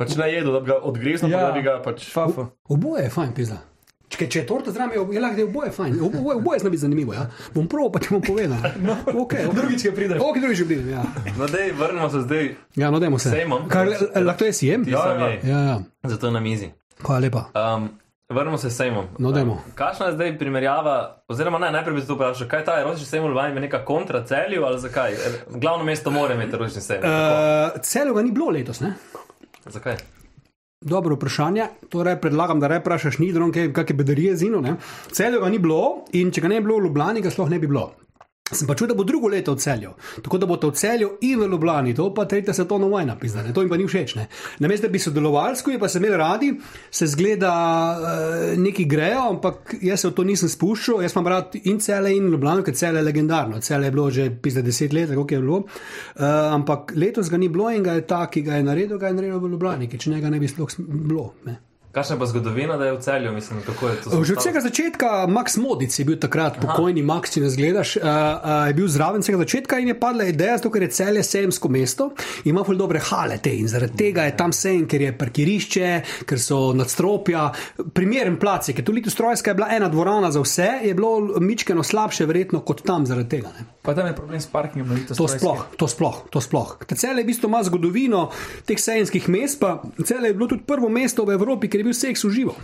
Pač 0.00 0.16
ne 0.16 0.30
jedo, 0.32 0.54
da 0.56 0.62
bi 0.64 0.72
ga 0.72 0.78
odgriznil, 0.80 1.28
ja. 1.28 1.42
Pa 1.42 1.50
da 1.50 1.58
bi 1.58 1.66
ga 1.66 1.76
pač. 1.84 2.08
Fafo. 2.08 2.48
Oboje 2.72 3.04
je 3.04 3.12
fajn, 3.12 3.36
pizda. 3.36 3.60
Če, 4.12 4.26
če 4.28 4.40
je 4.42 4.46
torta 4.48 4.72
zraven, 4.72 4.96
je 5.12 5.20
lahko 5.20 5.36
da 5.36 5.40
je 5.40 5.46
oboje 5.46 5.70
fajn. 5.72 5.94
Oboje, 6.08 6.36
oboje 6.40 6.60
zna 6.64 6.72
biti 6.72 6.82
zanimivo. 6.82 7.14
Ja? 7.16 7.28
Bom 7.54 7.68
prav, 7.68 7.88
pa 7.92 8.00
ti 8.00 8.12
bom 8.12 8.24
povedal. 8.24 8.60
No, 8.88 8.96
okay, 9.12 9.44
okay. 9.44 9.56
Drugič, 9.56 9.84
ko 9.88 9.94
prideš. 9.96 10.24
Ok, 10.24 10.40
drugič 10.40 10.64
pridem. 10.68 10.90
Ja, 10.96 11.04
No, 11.36 11.48
dej, 11.48 11.72
vrnemo 11.76 12.08
se 12.12 12.24
zdaj, 12.24 12.50
ja 12.80 12.90
no, 12.92 13.00
dajmo 13.00 13.20
se. 13.20 13.32
Sejmom. 13.32 13.68
Kar, 13.72 13.88
eh, 13.92 14.20
lahko 14.24 14.48
jaz 14.48 14.60
jem? 14.64 14.84
Ja, 14.88 15.04
ja. 15.12 15.28
je, 15.28 15.40
Ja, 15.48 15.60
ja. 15.68 15.76
zato 16.16 16.28
je 16.28 16.32
na 16.32 16.40
mizi. 16.44 16.72
Hvala 17.04 17.20
lepa. 17.28 17.46
Um, 17.56 17.88
vrnemo 18.32 18.58
se 18.58 18.70
sejmom. 18.70 19.06
No, 19.18 19.32
dajmo. 19.32 19.58
Kakšna 19.74 20.06
je 20.06 20.12
zdaj 20.12 20.38
primerjava, 20.38 21.22
oziroma 21.28 21.58
ne, 21.58 21.70
najprej 21.70 21.94
bi 21.94 22.00
se 22.00 22.06
to 22.06 22.14
vprašal, 22.14 22.48
kaj 22.48 22.64
ta 22.64 22.80
erotični 22.80 23.06
sejm 23.06 23.24
v 23.24 23.28
Ljubljani 23.32 23.54
je 23.54 23.60
neka 23.60 23.84
kontra 23.84 24.24
celju 24.26 24.64
ali 24.64 24.80
zakaj? 24.80 25.12
Eh, 25.12 25.38
Glavno 25.50 25.84
mesto 25.84 26.10
mora 26.10 26.34
imeti 26.34 26.56
erotični 26.56 26.82
sejm. 26.82 27.00
Uh, 27.04 27.80
Celo 27.82 28.14
ga 28.14 28.22
ni 28.22 28.32
bilo 28.32 28.50
letos, 28.50 28.80
ne? 28.80 28.94
Zakaj? 29.66 29.96
Dobro 30.80 31.14
vprašanje. 31.14 31.66
Torej, 31.88 32.16
predlagam, 32.20 32.60
da 32.60 32.66
rej 32.66 32.80
vprašaš 32.82 33.18
ni, 33.18 33.32
dron, 33.32 33.52
kaj, 33.52 33.72
kakšne 33.72 33.96
bedarije 33.96 34.36
zino. 34.36 34.62
Celjo 35.12 35.40
ga 35.40 35.48
ni 35.48 35.58
bilo 35.62 36.04
in 36.12 36.32
če 36.34 36.40
ga 36.40 36.48
ne 36.48 36.60
bi 36.60 36.66
bilo 36.66 36.80
v 36.80 36.88
Ljubljani, 36.88 37.22
ga 37.22 37.30
sploh 37.30 37.50
ne 37.50 37.58
bi 37.62 37.70
bilo. 37.70 37.92
Sem 38.52 38.68
pa 38.68 38.74
čutil, 38.74 38.92
da 38.92 38.98
bo 38.98 39.04
drugo 39.04 39.28
leto 39.32 39.54
v 39.54 39.60
celju. 39.62 39.94
Tako 40.22 40.38
da 40.38 40.46
bo 40.46 40.56
to 40.60 40.70
v 40.70 40.76
celju 40.76 41.10
in 41.20 41.40
v 41.40 41.48
Ljubljani, 41.48 41.94
to 41.94 42.10
pa 42.14 42.24
tretja 42.28 42.54
svetovna 42.54 42.86
vojna, 42.86 43.16
pizdane. 43.18 43.54
To 43.54 43.64
jim 43.64 43.70
pa 43.70 43.76
ni 43.80 43.86
všeč. 43.88 44.14
Ne? 44.18 44.26
Namesto, 44.58 44.86
da 44.86 44.92
bi 44.92 44.98
sodelovali 44.98 45.56
skupaj, 45.56 45.78
pa 45.80 45.88
se 45.88 45.98
imeli 45.98 46.16
radi, 46.16 46.52
se 46.90 47.06
zgleda, 47.06 47.54
uh, 47.96 48.58
neki 48.58 48.84
grejo, 48.84 49.24
ampak 49.30 49.74
jaz 49.80 50.04
se 50.04 50.12
v 50.12 50.16
to 50.18 50.26
nisem 50.28 50.52
spuščal. 50.52 51.02
Jaz 51.02 51.16
imam 51.16 51.32
rad 51.32 51.56
in 51.64 51.80
cele 51.80 52.14
in 52.16 52.28
Ljubljano, 52.28 52.62
ker 52.66 52.76
cele 52.76 53.00
je 53.00 53.08
legendarno. 53.08 53.60
Cele 53.60 53.88
je 53.88 53.96
bilo 53.96 54.10
že 54.10 54.30
pizda 54.42 54.62
deset 54.62 54.92
let, 54.92 55.10
kako 55.10 55.34
je 55.34 55.40
bilo. 55.40 55.64
Uh, 55.64 56.28
ampak 56.52 56.92
letos 56.96 57.30
ga 57.30 57.40
ni 57.40 57.48
bilo 57.48 57.70
in 57.70 57.82
ga 57.82 57.96
je 57.98 58.06
ta, 58.06 58.26
ki 58.26 58.42
ga 58.42 58.60
je 58.60 58.68
naredil, 58.68 58.98
ga 58.98 59.08
je 59.08 59.20
naredil 59.20 59.40
v 59.40 59.52
Ljubljani, 59.56 59.88
ker 59.88 60.00
če 60.00 60.16
njega 60.16 60.30
ne 60.30 60.40
bi 60.42 60.48
sploh 60.48 60.78
bilo. 60.78 61.32
Ne? 61.48 61.71
Kakšna 61.92 62.16
pa 62.16 62.26
zgodovina, 62.26 62.76
da 62.80 62.86
je 62.86 62.92
v 62.92 63.00
celju, 63.00 63.32
mislim, 63.32 63.60
kako 63.66 63.88
je 63.88 63.96
to? 64.00 64.24
Že 64.24 64.32
od 64.32 64.38
vsega 64.38 64.60
začetka, 64.60 65.08
Max 65.28 65.58
Modic 65.60 65.98
je 65.98 66.04
bil 66.08 66.16
takrat 66.16 66.56
pokojni, 66.56 67.02
Max, 67.04 67.34
če 67.34 67.42
ne 67.44 67.50
zgledaš, 67.52 67.90
uh, 68.00 68.04
uh, 68.04 68.52
je 68.70 68.76
bil 68.78 68.88
zraven 68.88 69.20
vsega 69.20 69.42
začetka 69.42 69.76
in 69.76 69.92
je 69.92 69.96
padla 70.00 70.24
ideja, 70.30 70.54
zato 70.56 70.70
ker 70.72 70.86
je 70.86 70.88
celje 70.96 71.20
sejemsko 71.28 71.68
mesto, 71.68 72.06
ima 72.48 72.64
ful 72.64 72.80
dobre 72.80 73.02
hale 73.10 73.36
te 73.44 73.52
in 73.52 73.68
zaradi 73.68 73.92
tega 74.00 74.24
je 74.24 74.32
tam 74.40 74.54
sejem, 74.56 74.86
ker 74.88 75.04
je 75.04 75.10
parkirišče, 75.20 75.90
ker 76.24 76.40
so 76.40 76.62
nadstropja, 76.72 77.50
primeren 77.92 78.40
plac, 78.40 78.72
je, 78.72 78.76
ker 78.78 78.88
tu 78.88 78.96
Litu 78.96 79.12
Strojska 79.12 79.52
je 79.52 79.60
bila 79.60 79.68
ena 79.76 79.92
dvorana 79.92 80.32
za 80.32 80.40
vse, 80.40 80.70
je 80.88 80.94
bilo 80.96 81.42
mičkeno 81.44 81.84
slabše 81.84 82.24
verjetno 82.24 82.62
kot 82.64 82.80
tam 82.88 83.04
zaradi 83.04 83.28
tega. 83.36 83.52
Ne? 83.52 83.68
Pa 83.82 83.92
tam 83.98 84.06
je 84.06 84.14
problem 84.16 84.40
s 84.40 84.46
parkingom. 84.46 85.04
To 85.12 85.28
sploh, 85.28 85.66
to 85.76 85.90
sploh, 85.90 86.24
to 86.32 86.40
sploh. 86.40 86.72
Ta 86.86 86.96
cel 86.96 87.18
je 87.18 87.26
v 87.26 87.32
bistvu 87.34 87.52
ima 87.52 87.60
zgodovino 87.66 88.28
teh 88.64 88.80
sejemskih 88.80 89.28
mest, 89.28 89.60
pa 89.60 89.82
cel 90.06 90.24
je 90.24 90.32
bilo 90.32 90.48
tudi 90.48 90.64
prvo 90.64 90.88
mesto 90.88 91.26
v 91.26 91.34
Evropi, 91.34 91.68
ker 91.68 91.81
je 91.82 91.90
bil 91.90 91.98
seks 91.98 92.22
v 92.24 92.30
živo. 92.30 92.54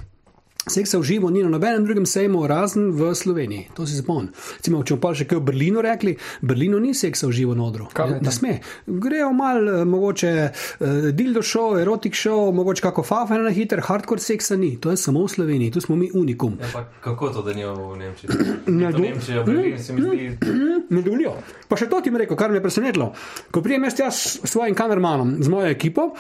Seksa 0.69 1.01
v 1.01 1.05
živo 1.09 1.33
ni 1.33 1.41
na 1.41 1.49
nobenem 1.49 1.81
drugem 1.81 2.05
sejmu, 2.05 2.45
razen 2.45 2.93
v 2.93 3.17
Sloveniji. 3.17 3.73
To 3.73 3.89
si 3.89 3.97
zapomni. 3.97 4.29
Recimo, 4.61 4.85
če 4.85 5.01
pa 5.01 5.15
še 5.17 5.25
kaj 5.25 5.41
v 5.41 5.45
Berlinu 5.49 5.81
rekli, 5.81 6.13
v 6.13 6.45
Berlinu 6.45 6.77
ni 6.77 6.93
seksa 6.93 7.25
v 7.25 7.33
živo 7.33 7.57
na 7.57 7.65
odru. 7.65 7.89
Ne, 7.89 8.21
ne 8.21 8.29
sme. 8.29 8.61
Grejo 8.85 9.33
mal, 9.33 9.65
eh, 9.65 9.85
mogoče 9.89 10.33
uh, 10.45 11.09
dildo 11.17 11.41
show, 11.41 11.73
erotik 11.81 12.13
show, 12.13 12.53
mogoče 12.53 12.85
kako 12.85 13.01
fafa 13.01 13.41
na 13.41 13.49
hiter, 13.49 13.81
hardcore 13.81 14.21
seksa 14.21 14.61
ni. 14.61 14.77
To 14.77 14.93
je 14.93 15.01
samo 15.01 15.25
v 15.25 15.33
Sloveniji, 15.33 15.73
tu 15.73 15.81
smo 15.81 15.97
mi 15.97 16.11
unikum. 16.13 16.61
Ja, 16.61 16.85
kako 17.01 17.33
to, 17.33 17.47
da 17.49 17.57
ni 17.57 17.65
v 17.65 17.97
Nemčiji? 17.97 18.29
Ne, 18.79 18.93
do- 18.93 19.01
Nemčija, 19.01 19.47
Berlin, 19.49 19.81
se 19.81 19.97
mi 19.97 20.05
zdi. 20.05 20.37
ne 20.95 21.01
dovolijo. 21.01 21.33
Pa 21.65 21.81
še 21.81 21.89
to 21.89 22.03
ti 22.05 22.13
mi 22.13 22.21
rekel, 22.21 22.37
kar 22.37 22.53
me 22.53 22.61
je 22.61 22.67
presenetilo. 22.69 23.15
Ko 23.49 23.65
prijem 23.65 23.89
jaz 23.89 24.21
s 24.45 24.53
svojim 24.53 24.77
kamermanom, 24.77 25.39
z 25.41 25.49
mojo 25.49 25.73
ekipo, 25.73 26.13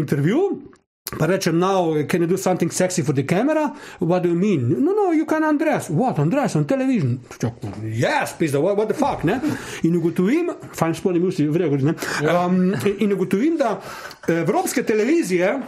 intervju. 0.00 0.72
Pa 1.06 1.26
rečem, 1.26 1.54
now 1.54 1.94
can 2.08 2.22
you 2.22 2.26
do 2.26 2.36
something 2.36 2.68
sexy 2.68 3.02
for 3.02 3.12
the 3.12 3.22
camera? 3.22 3.72
What 4.00 4.24
do 4.24 4.28
you 4.28 4.34
mean? 4.34 4.84
No, 4.84 4.92
no, 4.92 5.12
you 5.12 5.24
can 5.24 5.44
undress. 5.44 5.88
What, 5.88 6.18
undress 6.18 6.56
on 6.56 6.64
television? 6.66 7.20
Čak, 7.38 7.62
Yes, 7.84 8.34
pizda, 8.34 8.60
what, 8.60 8.76
what 8.76 8.88
the 8.88 8.94
fuck, 8.94 9.22
ne? 9.22 9.40
In 9.84 9.94
ugotovim, 9.94 10.50
fajn 10.74 10.94
spolni 10.98 11.22
musi, 11.22 11.46
vrejo, 11.46 11.78
ne? 11.78 11.94
Um, 12.26 12.74
in 12.98 13.12
ugotovim, 13.14 13.56
da 13.56 13.80
evropske 14.28 14.82
televizije 14.82 15.60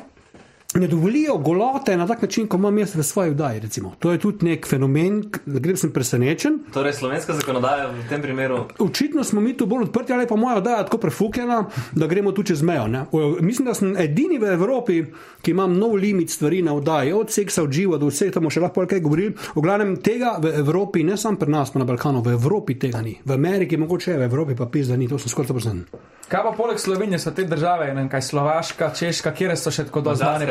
ne 0.75 0.89
dovolijo 0.89 1.39
golote 1.39 1.97
na 1.97 2.07
tak 2.07 2.23
način, 2.23 2.47
kot 2.47 2.59
imam 2.59 2.79
jaz 2.79 2.95
v 2.95 3.03
svoji 3.03 3.31
vdaji. 3.31 3.61
Recimo. 3.61 3.95
To 3.99 4.13
je 4.13 4.19
tudi 4.19 4.47
nek 4.47 4.67
fenomen, 4.69 5.23
da 5.47 5.59
grem 5.59 5.77
sem 5.77 5.93
presenečen. 5.93 6.59
Torej, 6.73 6.93
slovenska 6.93 7.33
zakonodaja 7.33 7.87
v 7.89 8.05
tem 8.09 8.23
primeru. 8.23 8.59
Očitno 8.79 9.25
smo 9.25 9.41
mi 9.41 9.57
tu 9.57 9.67
bolj 9.67 9.83
odprti, 9.83 10.13
ali 10.13 10.27
pa 10.27 10.37
moja 10.37 10.57
oddaja 10.57 10.85
tako 10.85 10.99
prefukljena, 10.99 11.65
da 11.93 12.07
gremo 12.07 12.33
tu 12.33 12.43
čez 12.43 12.63
mejo. 12.63 12.87
Ne? 12.89 13.07
Mislim, 13.41 13.67
da 13.67 13.75
sem 13.75 13.97
edini 13.97 14.39
v 14.39 14.53
Evropi, 14.53 15.05
ki 15.43 15.51
imam 15.51 15.79
nov 15.79 15.97
limit 15.97 16.31
stvari 16.31 16.63
na 16.63 16.75
oddaji, 16.75 17.13
od 17.13 17.33
seksa 17.33 17.63
od 17.63 17.73
živa 17.73 17.97
do 17.97 18.13
vseh, 18.13 18.33
tam 18.33 18.51
še 18.51 18.61
lahko 18.61 18.85
kaj 18.87 19.01
govorili. 19.01 19.35
V 19.55 19.65
glavnem 19.65 19.97
tega 20.05 20.37
v 20.43 20.53
Evropi, 20.61 21.01
ne 21.05 21.17
samo 21.17 21.41
pri 21.41 21.51
nas, 21.51 21.73
pa 21.73 21.81
na 21.81 21.89
Balkanu, 21.89 22.21
v 22.21 22.37
Evropi 22.37 22.77
tega 22.79 23.01
ni. 23.01 23.17
V 23.25 23.33
Ameriki 23.33 23.81
mogoče 23.81 24.13
je, 24.13 24.19
v 24.19 24.29
Evropi 24.29 24.55
pa 24.55 24.69
pizda 24.69 25.01
ni, 25.01 25.09
to 25.09 25.19
sem 25.19 25.33
skoraj 25.33 25.57
pozen. 25.57 25.85
Kaj 26.29 26.43
pa 26.45 26.51
poleg 26.53 26.79
Slovenije 26.79 27.19
so 27.19 27.31
te 27.31 27.45
države, 27.45 27.95
ne 27.95 28.09
kaj 28.09 28.23
Slovaška, 28.23 28.91
Češka, 28.95 29.31
kje 29.33 29.55
so 29.57 29.71
še 29.73 29.87
tako 29.89 30.01
doznane? 30.01 30.47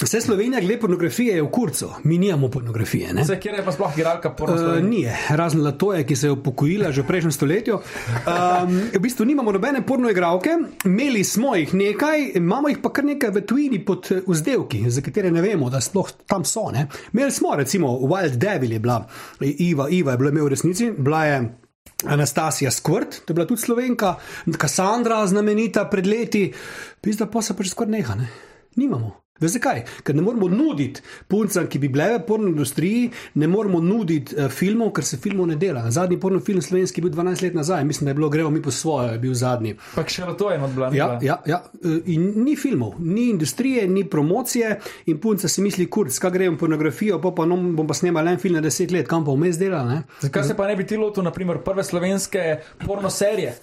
Vse 0.00 0.20
Slovenija 0.20 0.60
glede 0.60 0.80
pornografije 0.80 1.34
je 1.36 1.42
v 1.42 1.50
kurcu, 1.52 1.90
mi 2.04 2.18
nimamo 2.18 2.48
pornografije. 2.48 3.12
Ne? 3.12 3.22
Vse, 3.22 3.36
kje 3.40 3.52
je 3.58 3.64
pa 3.64 3.72
sploh 3.72 3.98
igralka 3.98 4.32
porno 4.32 4.54
Uh, 4.54 4.60
Slovenije? 4.60 4.88
ni, 4.90 5.02
je, 5.02 5.36
razen 5.36 5.62
Latoje, 5.64 6.06
ki 6.06 6.16
se 6.16 6.26
je 6.26 6.32
upokojila 6.32 6.92
že 6.92 7.02
v 7.02 7.06
prejšnjem 7.06 7.32
stoletju. 7.32 7.74
Um, 7.76 8.80
v 8.94 9.00
bistvu 9.00 9.24
nimamo 9.24 9.52
nobene 9.52 9.82
porno 9.86 10.10
igralke, 10.10 10.56
imeli 10.84 11.24
smo 11.24 11.54
jih 11.56 11.74
nekaj, 11.74 12.32
imamo 12.34 12.68
jih 12.68 12.78
pa 12.82 12.92
kar 12.92 13.04
nekaj 13.04 13.30
v 13.30 13.46
tujini 13.46 13.84
pod 13.84 14.08
eh, 14.10 14.22
vzdevki, 14.26 14.90
za 14.90 15.04
katere 15.04 15.30
ne 15.30 15.42
vemo, 15.42 15.70
da 15.70 15.80
sploh 15.80 16.08
tam 16.26 16.44
so. 16.44 16.70
Ne? 16.72 16.88
Imeli 17.12 17.30
smo, 17.30 17.54
recimo, 17.56 17.98
Wild 18.00 18.40
Devil 18.40 18.72
je 18.72 18.78
bila, 18.78 19.04
Iva, 19.40 19.88
Iva 19.90 20.12
je 20.12 20.18
bila 20.18 20.30
v 20.30 20.48
resnici, 20.48 20.90
bila 20.96 21.24
je. 21.24 21.61
Anastasija 22.06 22.70
Skvrt, 22.70 23.22
to 23.24 23.30
je 23.30 23.34
bila 23.34 23.46
tudi 23.46 23.62
slovenka, 23.62 24.14
Kassandra, 24.58 25.26
znamenita 25.26 25.84
pred 25.90 26.06
leti, 26.06 26.52
pizda 27.00 27.26
pa 27.26 27.42
se 27.42 27.56
pač 27.56 27.70
skoraj 27.70 27.90
neha. 27.90 28.14
Ne? 28.18 28.28
Nimamo. 28.76 29.21
Veš 29.40 29.56
zakaj? 29.56 29.82
Ker 30.04 30.14
ne 30.14 30.22
moremo 30.22 30.48
nuditi 30.48 31.00
puncam, 31.28 31.66
ki 31.66 31.78
bi 31.82 31.88
bile 31.88 32.18
v 32.18 32.20
porno 32.26 32.50
industriji, 32.50 33.08
ne 33.40 33.48
moremo 33.48 33.80
nuditi 33.80 34.36
uh, 34.36 34.50
filmov, 34.52 34.92
ker 34.92 35.04
se 35.04 35.16
filmov 35.16 35.48
ne 35.48 35.56
dela. 35.56 35.86
Zadnji 35.90 36.20
porno 36.20 36.40
film 36.40 36.62
slovenski 36.62 37.00
je 37.00 37.06
bil 37.08 37.14
12 37.16 37.42
let 37.42 37.56
nazaj, 37.56 37.84
mislim, 37.84 38.06
da 38.06 38.10
je 38.10 38.14
bilo 38.14 38.28
Gremo 38.28 38.50
mi 38.50 38.62
po 38.62 38.70
svoje, 38.70 39.12
je 39.12 39.18
bil 39.18 39.34
zadnji. 39.34 39.74
Pa 39.94 40.04
še 40.06 40.28
to 40.38 40.52
je 40.52 40.60
odblan. 40.62 40.94
Ja, 40.94 41.18
ja, 41.22 41.40
ja. 41.46 41.62
eh, 41.84 42.12
In 42.12 42.44
ni 42.44 42.56
filmov, 42.56 43.00
ni 43.00 43.30
industrije, 43.30 43.88
ni 43.88 44.04
promocije, 44.04 44.76
in 45.06 45.18
punca 45.18 45.48
si 45.48 45.62
misli, 45.64 45.88
kurc, 45.90 46.18
kaj 46.18 46.30
gremo 46.30 46.58
pornografijo, 46.60 47.18
pa, 47.22 47.32
pa 47.32 47.48
no, 47.48 47.56
bom 47.72 47.88
pa 47.88 47.96
snemal 47.96 48.28
en 48.28 48.38
film 48.38 48.60
na 48.60 48.62
10 48.62 48.92
let, 48.92 49.08
kam 49.08 49.24
pa 49.24 49.32
vmes 49.32 49.58
dela. 49.58 49.82
Ne? 49.88 50.02
Zakaj 50.20 50.52
se 50.52 50.56
pa 50.56 50.68
ne 50.68 50.76
bi 50.76 50.86
ti 50.86 50.96
lotil, 51.00 51.24
naprimer, 51.24 51.64
prve 51.64 51.84
slovenske 51.84 52.60
porno 52.86 53.10
serije? 53.10 53.56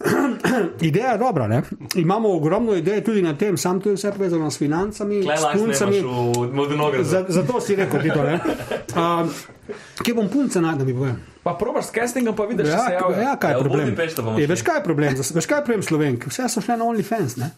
Ideja 0.80 1.12
je 1.12 1.18
dobra, 1.18 1.46
ne? 1.46 1.62
imamo 1.94 2.28
ogromno 2.30 2.74
idej 2.74 3.04
tudi 3.04 3.22
na 3.22 3.34
tem, 3.34 3.56
sam 3.56 3.80
to 3.80 3.88
je 3.88 3.94
vse 3.94 4.12
povezano 4.12 4.50
s 4.50 4.58
financami, 4.58 5.22
Klej 5.22 5.36
s 5.36 5.44
puncami. 5.52 6.02
Zato 7.28 7.60
si 7.60 7.76
rekel, 7.76 8.00
ti 8.02 8.10
to 8.10 8.22
ne. 8.22 8.38
Um, 8.90 9.30
Kje 10.02 10.14
bom 10.14 10.28
punce 10.28 10.58
najdel, 10.60 10.86
mi 10.86 10.94
povem? 10.94 11.14
Pa 11.42 11.54
probaš 11.54 11.84
s 11.84 11.90
castingom, 11.90 12.34
pa 12.36 12.42
vidiš, 12.44 12.66
da 12.66 12.78
se 12.78 12.92
Ja, 12.92 12.98
javlja. 12.98 13.20
ja, 13.20 13.36
kaj 13.36 13.50
je 13.50 13.54
Ja, 13.54 13.60
problem? 13.60 13.88
Je, 14.36 14.46
veš, 14.46 14.62
kaj 14.62 14.76
je 14.76 14.84
problem? 14.84 15.14
Veš, 15.34 15.46
kaj 15.46 15.58
je 15.58 15.64
problem 15.64 15.82
slovenk? 15.82 16.26
Vse 16.26 16.48
so 16.48 16.60
šle 16.60 16.76
na 16.76 16.84
OnlyFans. 16.84 17.36
Ne? 17.36 17.50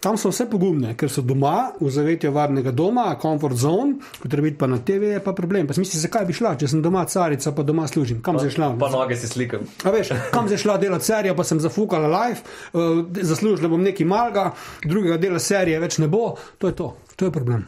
Tam 0.00 0.14
so 0.18 0.30
vse 0.30 0.46
pogumne, 0.50 0.92
ker 0.98 1.10
so 1.10 1.24
doma, 1.26 1.72
v 1.80 1.90
zavetju 1.90 2.30
varnega 2.34 2.70
doma, 2.70 3.08
comfort 3.18 3.58
zone, 3.58 3.98
kot 4.20 4.30
treba 4.30 4.46
biti 4.46 4.58
pa 4.60 4.68
na 4.70 4.78
TV, 4.78 5.16
je 5.16 5.22
pa 5.24 5.34
problem. 5.34 5.66
Pa 5.66 5.74
misliš, 5.78 6.04
zakaj 6.06 6.26
bi 6.28 6.36
šla, 6.38 6.54
če 6.60 6.70
sem 6.70 6.82
doma 6.84 7.02
carica, 7.10 7.52
pa 7.56 7.66
doma 7.66 7.88
služim. 7.90 8.22
Kam 8.22 8.38
zdaj 8.38 8.54
šla? 8.54 8.70
Pa 8.78 8.92
noge 8.94 9.18
si 9.18 9.30
slikam. 9.30 9.66
A 9.82 9.94
veš, 9.94 10.14
kam 10.34 10.46
zdaj 10.46 10.62
šla 10.62 10.78
delati 10.78 11.10
serijo, 11.10 11.34
pa 11.38 11.46
sem 11.48 11.58
zafukala 11.62 12.10
live, 12.12 12.44
uh, 12.72 13.02
zaslužila 13.32 13.72
bom 13.72 13.82
neki 13.82 14.06
malga, 14.06 14.52
drugega 14.86 15.18
dela 15.18 15.42
serije 15.42 15.82
več 15.82 15.98
ne 15.98 16.08
bo, 16.08 16.36
to 16.58 16.70
je 16.70 16.78
to, 16.78 16.92
to 17.16 17.28
je 17.28 17.34
problem. 17.34 17.66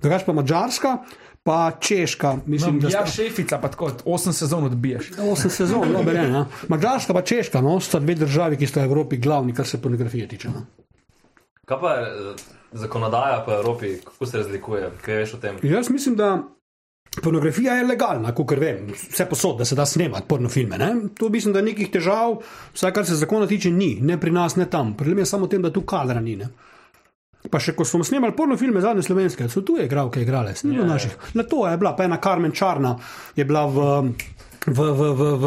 Drugač 0.00 0.24
pa 0.26 0.32
Mačarska, 0.32 0.98
pa 1.44 1.72
Češka, 1.80 2.32
No, 2.32 2.42
mislim, 2.46 2.80
da 2.80 2.88
ja, 2.88 3.06
sta 3.06 3.22
šefica, 3.22 3.58
pa 3.58 3.68
tako 3.68 3.92
8 4.04 4.32
sezon 4.32 4.64
odbiješ. 4.64 5.12
8 5.18 5.48
sezon, 5.48 5.92
no, 5.92 6.02
berem. 6.02 6.34
Ja. 6.34 6.44
Mačarska 6.68 7.14
pa 7.14 7.22
Češka, 7.22 7.60
no, 7.60 7.78
sta 7.80 8.00
dve 8.00 8.14
državi, 8.14 8.56
ki 8.56 8.66
sta 8.66 8.80
v 8.80 8.90
Evropi 8.90 9.16
glavni, 9.16 9.54
kar 9.54 9.66
se 9.66 9.80
pornografije 9.82 10.28
tiče. 10.28 10.48
No. 10.48 10.66
Kaj 11.70 11.78
pa 11.80 11.90
je 11.94 12.06
eh, 12.06 12.34
zakonodaja 12.72 13.42
po 13.46 13.52
Evropi, 13.52 14.00
kako 14.04 14.26
se 14.26 14.38
razlikuje? 14.38 14.90
Kaj 15.04 15.14
veš 15.14 15.34
o 15.34 15.38
tem? 15.38 15.58
Jaz 15.62 15.90
mislim, 15.90 16.16
da 16.18 16.32
pornografija 17.22 17.74
je 17.78 17.84
legalna, 17.86 18.32
kot 18.34 18.50
vem, 18.58 18.88
vse 19.10 19.26
posod, 19.30 19.58
da 19.58 19.64
se 19.64 19.74
da 19.78 19.86
snemati 19.86 20.26
pornofilme. 20.28 20.78
Ne? 20.78 20.90
Tu 21.14 21.28
mislim, 21.30 21.54
da 21.54 21.62
nekih 21.62 21.90
težav, 21.90 22.40
vsaj 22.74 22.92
kar 22.92 23.06
se 23.06 23.14
zakona 23.14 23.46
tiče, 23.46 23.70
ni, 23.70 23.94
ne 24.02 24.18
pri 24.20 24.30
nas, 24.34 24.56
ne 24.56 24.66
tam. 24.70 24.96
Problem 24.96 25.22
je 25.22 25.26
samo 25.26 25.46
v 25.46 25.54
tem, 25.54 25.62
da 25.62 25.70
tu 25.70 25.82
kadra 25.86 26.20
ni. 26.20 26.36
Ne? 26.36 26.50
Pa 27.50 27.62
še 27.62 27.72
ko 27.72 27.86
smo 27.88 28.04
snemali 28.04 28.34
pornofilme, 28.36 28.82
zadnje 28.84 29.06
slovenske, 29.06 29.46
so 29.48 29.62
tu 29.62 29.78
igralke 29.80 30.22
igrale, 30.22 30.52
ni 30.62 30.74
bilo 30.74 30.84
Ja, 30.84 30.88
ja. 30.88 30.92
naših. 30.92 31.14
Na 31.34 31.46
to 31.46 31.62
je 31.68 31.76
bila, 31.78 31.94
pa 31.96 32.04
ena 32.04 32.18
Karmen 32.20 32.52
Čarna 32.52 32.96
je 33.36 33.44
bila 33.44 33.66
v. 33.66 33.86
V, 34.66 34.76
v, 34.76 35.02
v, 35.16 35.22
v 35.40 35.46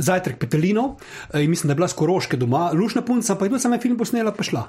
zajtrk 0.00 0.38
Petelino, 0.40 0.96
in 1.36 1.50
mislim, 1.50 1.68
da 1.68 1.72
je 1.72 1.80
bila 1.82 1.88
skoroške 1.88 2.36
doma, 2.40 2.70
lušna 2.72 3.02
punca, 3.04 3.36
pa 3.36 3.44
je 3.44 3.52
tudi 3.52 3.60
sama 3.60 3.76
film 3.78 3.98
posnela, 4.00 4.32
pa 4.32 4.42
šla. 4.42 4.62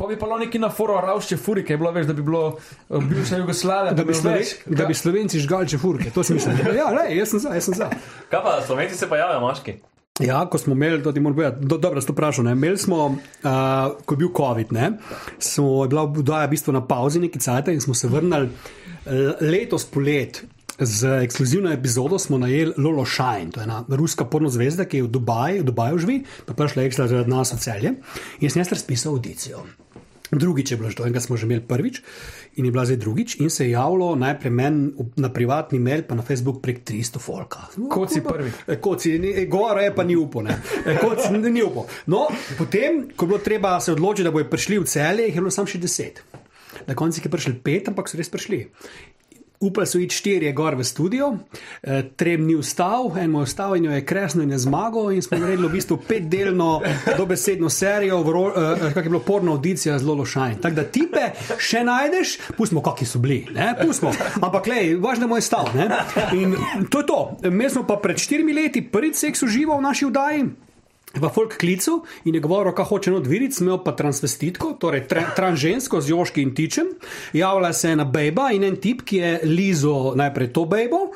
Pa 0.00 0.06
bi 0.08 0.16
pa 0.16 0.24
bilo 0.24 0.38
neki 0.40 0.58
na 0.58 0.70
foru 0.72 0.96
ravšče 1.04 1.36
furike, 1.36 1.76
je 1.76 1.78
bilo 1.82 1.92
več, 1.92 2.08
da 2.08 2.16
bi 2.16 2.24
bilo 2.24 2.56
eh, 2.56 2.96
bivša 2.96 3.42
Jugoslavija, 3.42 3.92
Da 3.92 4.04
bi, 4.04 4.14
Sloven, 4.14 4.44
da 4.66 4.88
bi 4.88 4.96
Slovenci 4.96 5.40
žgali 5.44 5.68
čefurke, 5.68 6.10
to 6.10 6.24
smisel. 6.24 6.56
Ja, 6.72 6.88
lej, 6.96 7.18
jaz 7.18 7.36
sem 7.36 7.44
za, 7.44 7.52
jaz 7.54 7.68
sem 7.68 7.76
za. 7.76 7.90
Kaj 8.32 8.42
pa 8.42 8.58
slovenci 8.66 8.96
se 8.96 9.08
pa 9.08 9.20
javljajo, 9.20 9.44
moški? 9.44 9.76
Ja, 10.20 10.46
ko 10.46 10.58
smo 10.58 10.72
imeli, 10.72 11.02
to 11.02 11.12
ti 11.12 11.20
moram 11.20 11.36
povedati, 11.36 11.66
do, 11.66 11.78
dobro, 11.78 12.00
sto 12.00 12.12
vprašal, 12.12 12.44
ne, 12.44 12.52
imeli 12.52 12.78
smo, 12.78 13.06
uh, 13.06 13.50
ko 14.04 14.14
je 14.14 14.18
bil 14.18 14.32
COVID, 14.36 14.72
ne, 14.72 14.92
smo, 15.38 15.84
je 15.84 15.88
bila 15.88 16.02
obdaja 16.02 16.46
v 16.46 16.50
bistvu 16.50 16.72
na 16.76 16.82
pauzi 16.86 17.20
neki 17.20 17.40
cajt 17.40 17.68
in 17.72 17.80
smo 17.80 17.94
se 17.94 18.08
vrnili 18.08 18.48
eh, 19.06 19.40
letos 19.40 19.84
polet. 19.84 20.42
Z 20.80 21.20
ekskluzivno 21.22 21.68
epizodo 21.70 22.18
smo 22.18 22.38
najeli 22.38 22.72
Lolo 22.76 23.04
Shine, 23.04 23.50
to 23.52 23.60
je 23.60 23.64
ena 23.64 23.84
ruska 23.90 24.24
porno 24.24 24.48
zvezda, 24.48 24.84
ki 24.84 24.96
je 24.96 25.02
v 25.02 25.08
Dubaju, 25.08 25.60
v 25.60 25.64
Dubaju 25.64 25.98
živi, 25.98 26.16
pa 26.46 26.54
prišla 26.54 26.82
ekstra 26.82 27.04
zaradi 27.06 27.30
nas 27.30 27.52
v 27.52 27.58
celje 27.58 27.90
in 28.40 28.48
sem 28.48 28.60
jaz 28.60 28.72
razpisal 28.72 29.12
audicijo. 29.12 29.66
Drugič 30.30 30.70
je 30.70 30.76
bilo 30.76 30.88
že 30.88 30.96
to, 30.96 31.04
enega 31.04 31.20
smo 31.20 31.36
že 31.36 31.42
imeli 31.42 31.60
prvič 31.60 32.00
in 32.54 32.64
je 32.64 32.70
bila 32.70 32.86
zdaj 32.86 32.96
drugič 32.96 33.36
in 33.36 33.50
se 33.50 33.64
je 33.64 33.70
javilo 33.70 34.14
najprej 34.14 34.50
meni 34.50 34.88
na 35.16 35.28
privatni 35.28 35.78
mail, 35.78 36.02
pa 36.02 36.14
na 36.14 36.22
Facebook 36.22 36.62
prek 36.62 36.80
300 36.80 37.18
folka. 37.18 37.66
Kot 37.90 38.08
si 38.08 38.22
prvi. 38.22 38.50
E, 38.66 38.78
Kot 38.78 39.02
si, 39.02 39.18
ni- 39.18 39.46
govora 39.46 39.82
je 39.82 39.94
pa 39.94 40.02
ni 40.02 40.16
upal. 40.16 40.42
ne. 40.44 40.54
E, 40.86 40.96
Kot 40.96 41.18
si, 41.20 41.34
ni 41.34 41.62
upal. 41.62 41.84
No, 42.06 42.28
potem, 42.56 43.10
ko 43.10 43.24
je 43.24 43.28
bilo 43.28 43.38
treba 43.38 43.80
se 43.80 43.92
odločiti, 43.92 44.24
da 44.24 44.30
bojo 44.30 44.46
prišli 44.46 44.78
v 44.78 44.86
celje, 44.86 45.26
jih 45.26 45.34
je 45.34 45.40
bilo 45.40 45.50
samo 45.50 45.66
še 45.66 45.78
deset. 45.78 46.22
Na 46.86 46.94
koncu 46.94 47.20
je 47.20 47.30
prišli 47.30 47.54
pet, 47.58 47.88
ampak 47.88 48.06
so 48.08 48.16
res 48.16 48.30
prišli. 48.30 48.70
Upali 49.60 49.86
so 49.86 49.98
iti 50.00 50.14
štirje 50.16 50.52
gor 50.52 50.74
v 50.74 50.84
studio, 50.84 51.36
eh, 51.82 52.02
trem 52.16 52.46
ni 52.46 52.54
vstal, 52.56 53.12
en 53.20 53.30
mu 53.30 53.40
je 53.40 53.46
vstal 53.46 53.76
in 53.76 53.84
jo 53.84 53.92
je 53.92 54.04
kresno 54.04 54.42
in 54.42 54.50
je 54.50 54.58
zmagal. 54.58 55.12
In 55.12 55.22
smo 55.22 55.38
naredili 55.38 55.68
v 55.68 55.72
bistvu 55.72 55.98
petdelno, 56.08 56.80
dobesedno 57.18 57.68
serijo, 57.68 58.22
ro- 58.24 58.52
eh, 58.56 58.94
kak 58.94 59.04
je 59.04 59.10
bilo 59.10 59.20
porno 59.20 59.52
audicija 59.52 59.98
z 59.98 60.02
Lolo 60.02 60.24
Shine. 60.26 60.56
Tako 60.62 60.74
da 60.74 60.84
tipe 60.84 61.26
še 61.58 61.84
najdeš, 61.84 62.38
pustimo, 62.56 62.80
kakšni 62.80 63.06
so 63.06 63.18
bili, 63.18 63.46
ne, 63.52 63.74
pustimo. 63.84 64.12
Ampak, 64.40 64.66
lej, 64.66 64.94
važno 64.96 65.28
je 65.36 65.42
stal. 65.42 65.68
Ne? 65.74 65.90
In 66.32 66.56
to 66.88 67.04
je 67.04 67.06
to. 67.06 67.20
Mi 67.50 67.70
smo 67.70 67.84
pa 67.84 67.96
pred 67.96 68.16
štirimi 68.16 68.56
leti 68.56 68.80
prvič 68.80 69.14
seks 69.16 69.42
užival 69.42 69.78
v 69.78 69.82
naši 69.82 70.08
vdaji. 70.08 70.69
V 71.14 71.28
folk 71.34 71.56
klicu 71.58 72.04
in 72.24 72.34
je 72.34 72.40
govoril, 72.40 72.72
kako 72.72 72.88
hoče 72.88 73.12
odviriti, 73.12 73.64
imel 73.64 73.80
pa 73.84 73.96
transvestitko, 73.98 74.76
torej 74.78 75.08
tra, 75.10 75.24
transžensko 75.36 76.00
z 76.00 76.12
joški 76.12 76.42
in 76.42 76.54
tičem. 76.54 76.92
Javlja 77.32 77.72
se 77.72 77.90
ena 77.90 78.04
bejba 78.04 78.52
in 78.54 78.64
en 78.64 78.76
tip, 78.76 79.02
ki 79.02 79.16
je 79.16 79.32
lizo 79.44 80.14
najprej 80.14 80.52
to 80.54 80.64
bejbo. 80.70 81.08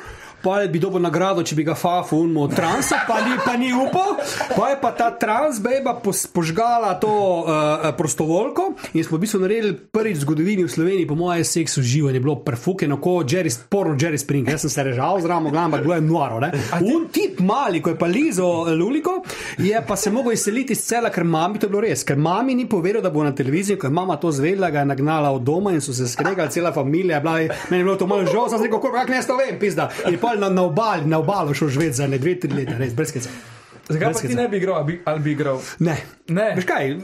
Pa 0.45 0.61
bi 0.69 0.79
dobil 0.79 1.01
nagrado, 1.01 1.41
če 1.43 1.57
bi 1.57 1.65
ga 1.65 1.75
fafu 1.75 2.19
unmo 2.21 2.45
transa, 2.53 2.99
pa 3.09 3.21
ni, 3.25 3.33
pa 3.41 3.57
ni 3.57 3.73
upal. 3.73 4.19
Pa 4.53 4.69
je 4.71 4.77
pa 4.81 4.91
ta 4.93 5.11
trans 5.11 5.57
beba 5.65 5.97
požgala 6.35 6.95
to 7.01 7.09
uh, 7.09 7.89
prostovoljko 7.97 8.73
in 8.93 9.05
smo 9.05 9.17
v 9.17 9.25
bistvu 9.25 9.41
naredili 9.41 9.73
prvič 9.73 10.19
v 10.19 10.21
zgodovini 10.21 10.65
v 10.65 10.69
Sloveniji, 10.69 11.07
po 11.09 11.15
mojem, 11.15 11.45
seks 11.45 11.79
uživanje, 11.81 12.21
bilo 12.21 12.37
perfukeno, 12.45 13.01
kot 13.01 13.27
Jerry, 13.27 13.49
porno 13.69 13.97
Jerry 13.97 14.19
Spring. 14.21 14.49
Jaz 14.49 14.61
sem 14.61 14.71
se 14.71 14.85
režal 14.85 15.21
zraven, 15.21 15.49
gledam, 15.49 15.65
ampak 15.65 15.83
bilo 15.83 15.95
je 15.95 16.01
noro. 16.01 16.41
Un 16.85 17.09
tip 17.09 17.41
mali, 17.41 17.81
ko 17.81 17.91
je 17.91 17.99
pa 17.99 18.07
lizo 18.07 18.67
eh, 18.69 18.75
Luliko, 18.75 19.23
je 19.59 19.81
pa 19.87 19.97
se 19.97 20.11
mogel 20.11 20.33
izseliti 20.33 20.73
iz 20.73 20.85
cela, 20.85 21.11
ker 21.11 21.25
mami 21.25 21.59
to 21.59 21.67
je 21.67 21.71
bilo 21.71 21.81
res. 21.81 22.05
Ker 22.05 22.17
mami 22.17 22.55
ni 22.55 22.69
povedal, 22.69 23.03
da 23.03 23.11
bo 23.11 23.25
na 23.25 23.33
televiziji, 23.33 23.79
je 23.83 23.91
mama 23.91 24.17
to 24.17 24.33
zvedla, 24.33 24.71
ga 24.71 24.85
je 24.85 24.93
nagnala 24.93 25.31
od 25.31 25.43
doma 25.43 25.73
in 25.73 25.81
so 25.81 25.93
se 25.93 26.09
skregali, 26.09 26.51
cela 26.51 26.73
familija. 26.73 27.17
je 27.17 27.21
Bila, 27.21 27.39
je- 27.39 27.49
meni 27.71 27.81
je 27.81 27.85
bilo 27.85 27.97
to 27.97 28.07
malo 28.07 28.27
žal, 28.27 28.49
sem 28.49 28.63
rekel, 28.63 28.81
kako 28.81 29.09
ne 29.09 29.23
to 29.23 29.37
vem, 29.37 29.59
pizda. 29.59 29.89
In 30.07 30.19
pa 30.19 30.34
na, 30.37 30.49
na 30.49 30.63
obali, 30.63 31.07
na 31.07 31.19
obalo 31.19 31.55
šel 31.55 31.69
žvet 31.69 31.95
za 31.95 32.07
ne 32.07 32.19
dve, 32.19 32.39
tri 32.41 32.53
leta, 32.53 32.79
res 32.79 32.95
brez 32.95 33.09
skece. 33.09 33.29
Zakaj 33.89 34.01
pa 34.01 34.11
Brez 34.11 34.21
ti 34.21 34.27
skece. 34.29 34.35
ne 34.35 34.49
bi 34.49 34.57
igral, 34.57 34.77
ali 34.77 34.87
bi, 34.87 35.03
ali 35.05 35.21
bi 35.21 35.33
igral? 35.33 35.59
Ne. 35.79 35.97
Ne. 36.29 36.55
Veš 36.57 36.65
kaj, 36.65 36.95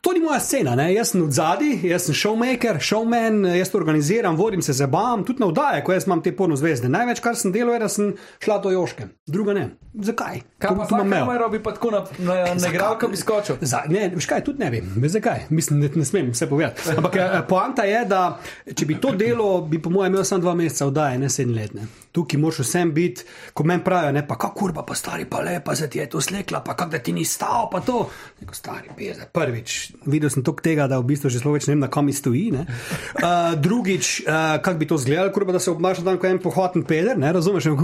to 0.00 0.12
ni 0.12 0.20
moja 0.20 0.36
scena, 0.40 0.74
ne? 0.76 0.90
jaz 0.92 1.14
sem 1.14 1.22
v 1.24 1.32
zadnji, 1.32 1.70
jaz 1.88 2.04
sem 2.04 2.16
showmaker, 2.16 2.76
showman, 2.84 3.46
jaz 3.56 3.70
to 3.72 3.78
organiziram, 3.80 4.36
vodim 4.36 4.60
se 4.62 4.74
zabavam, 4.76 5.22
tudi 5.24 5.40
na 5.40 5.48
vdaje, 5.48 5.80
ko 5.84 5.94
jaz 5.94 6.04
imam 6.04 6.20
te 6.20 6.34
porno 6.36 6.56
zvezde. 6.60 6.90
Največ, 6.92 7.22
kar 7.24 7.38
sem 7.38 7.54
delal, 7.54 7.72
je, 7.78 7.80
da 7.80 7.88
sem 7.88 8.10
šla 8.44 8.58
do 8.60 8.74
Joške, 8.74 9.08
druga 9.26 9.54
ne. 9.56 9.70
Zakaj? 9.92 10.42
Kaj 10.58 10.68
pa 10.68 10.86
to 10.86 10.96
imam 10.96 11.00
za 11.00 11.06
imel. 11.06 11.24
kamero 11.24 11.48
bi 11.52 11.62
pa 11.62 11.72
tako 11.72 11.90
na, 11.90 12.02
na, 12.18 12.36
na 12.54 12.68
igralko 12.68 13.08
bi 13.08 13.16
skočil? 13.16 13.56
Za, 13.60 13.82
ne, 13.88 14.10
veš 14.14 14.28
kaj, 14.28 14.44
tudi 14.44 14.60
ne 14.64 14.70
vem, 14.72 14.92
veš 15.00 15.16
zakaj. 15.16 15.46
Mislim, 15.50 15.80
ne, 15.80 15.88
ne 15.94 16.04
smem 16.04 16.30
vse 16.32 16.48
povedati. 16.48 16.92
Ampak 16.96 17.16
eh, 17.16 17.38
poanta 17.48 17.88
je, 17.88 18.04
da 18.08 18.22
če 18.68 18.88
bi 18.88 18.98
to 19.00 19.14
delo, 19.16 19.48
bi 19.68 19.80
po 19.82 19.92
mojem 19.92 20.12
imel 20.12 20.28
samo 20.28 20.44
dva 20.44 20.54
meseca 20.60 20.90
vdaje, 20.92 21.18
ne 21.24 21.32
sedem 21.32 21.56
let. 21.56 21.72
Ne. 21.76 21.88
Tukaj 22.12 22.40
moraš 22.40 22.64
vsem 22.66 22.92
biti, 22.92 23.24
ko 23.52 23.64
meni 23.68 23.84
pravijo, 23.84 24.12
ne 24.12 24.26
pa 24.28 24.36
kako 24.36 24.60
kurba, 24.60 24.84
pa 24.88 24.96
stari 24.96 25.24
pa 25.28 25.40
lepa, 25.44 25.76
se 25.76 25.88
ti 25.90 26.00
je 26.00 26.08
to 26.12 26.20
slekla, 26.20 26.60
pa 26.64 26.76
kako 26.76 26.96
da 26.96 26.98
ti 26.98 27.12
ni 27.12 27.24
stal, 27.24 27.68
pa 27.72 27.80
to. 27.80 28.04
Neko 28.42 28.54
stari 28.54 28.90
peze. 28.92 29.28
Prvič, 29.30 29.74
videl 30.04 30.26
sem 30.28 30.42
to 30.42 30.50
tega, 30.52 30.84
da 30.84 30.98
v 30.98 31.06
bistvu 31.06 31.30
že 31.30 31.38
zelo 31.38 31.54
več 31.54 31.68
ne 31.68 31.72
vem, 31.72 31.80
na 31.80 31.88
kam 31.88 32.04
mi 32.04 32.12
stoji. 32.12 32.50
ne. 32.52 32.66
Uh, 33.14 33.28
drugič, 33.56 34.22
uh, 34.22 34.32
kako 34.58 34.76
bi 34.76 34.86
to 34.86 34.96
izgledalo, 34.96 35.30
kurba, 35.30 35.52
da 35.52 35.60
se 35.60 35.70
obnaša 35.70 36.02
tam 36.02 36.18
kot 36.18 36.26
en 36.26 36.40
pohoten 36.40 36.82
peder, 36.82 37.14
ne 37.16 37.30
razumeš, 37.30 37.70
ne, 37.70 37.76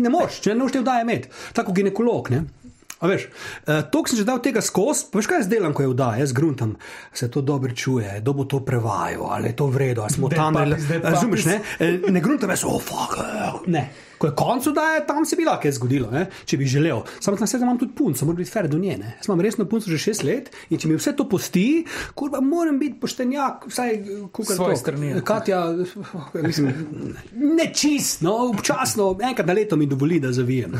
ne 0.00 0.10
moreš, 0.10 0.40
če 0.40 0.50
ne 0.50 0.58
moreš 0.58 0.72
te 0.72 0.80
vdaje 0.80 1.04
imeti, 1.04 1.28
tako 1.52 1.72
ginekolog. 1.72 2.30
Ne. 2.30 2.40
A 2.96 3.06
veš, 3.06 3.26
uh, 3.26 3.84
to 3.84 4.02
sem 4.04 4.16
že 4.16 4.24
dal 4.24 4.40
tega 4.40 4.58
skozi, 4.60 5.06
pa 5.06 5.20
veš 5.20 5.28
kaj 5.28 5.38
jaz 5.38 5.48
delam, 5.48 5.70
ko 5.70 5.84
je 5.84 5.90
vdaja, 5.90 6.18
jaz 6.18 6.32
gruntam, 6.32 6.74
se 7.12 7.28
to 7.28 7.42
dobro 7.42 7.70
čuje, 7.72 8.16
kdo 8.18 8.32
bo 8.32 8.44
to 8.46 8.60
prevajal, 8.60 9.28
ali 9.28 9.52
je 9.52 9.56
to 9.56 9.66
vredno, 9.68 10.02
ali 10.02 10.10
smo 10.10 10.26
Zdaj 10.26 10.38
tam, 10.38 10.54
pa- 10.54 10.62
ali 10.62 10.80
zdaj 10.80 10.98
pa- 10.98 11.10
razumeš, 11.10 11.44
ne, 11.44 11.56
Eh, 11.78 12.00
ne 12.08 12.20
gruntam, 12.20 12.50
jaz, 12.50 12.64
oh, 12.64 12.80
fuck, 12.80 13.14
eh, 13.16 13.62
ne. 13.68 13.84
Ko 14.24 14.28
je 14.28 14.34
koncu 14.36 14.72
daje, 14.72 15.06
tam 15.06 15.24
se 15.28 15.36
bi 15.36 15.44
lahko 15.44 15.62
kaj 15.62 15.72
zgodilo, 15.76 16.08
ne? 16.10 16.22
če 16.48 16.56
bi 16.56 16.64
želel. 16.64 17.02
Samo 17.20 17.36
tam 17.36 17.48
sedaj 17.50 17.66
imam 17.66 17.78
tudi 17.78 17.92
punco, 17.92 18.24
moram 18.24 18.38
biti 18.38 18.50
fer 18.50 18.68
do 18.72 18.78
nje. 18.80 18.94
Ne? 18.96 19.10
Jaz 19.18 19.28
imam 19.28 19.42
resno 19.44 19.66
punco 19.68 19.90
že 19.90 19.98
šest 20.00 20.24
let 20.24 20.48
in 20.72 20.80
če 20.80 20.88
mi 20.88 20.96
vse 20.96 21.12
to 21.18 21.26
pusti, 21.28 21.84
kurba, 22.16 22.40
moram 22.40 22.78
biti 22.80 22.96
poštenjak, 23.02 23.66
vsaj 23.68 23.92
kukaj 24.32 24.56
Svoje 24.56 24.78
to. 24.78 24.80
strani. 24.80 25.12
Katja, 25.24 25.60
mislim, 26.46 26.72
ne 27.58 27.68
čist, 27.74 28.24
no, 28.24 28.32
občasno, 28.54 29.10
enkrat 29.20 29.46
na 29.46 29.58
leto 29.60 29.76
mi 29.76 29.90
dovoli, 29.90 30.22
da 30.24 30.32
zavijem. 30.32 30.72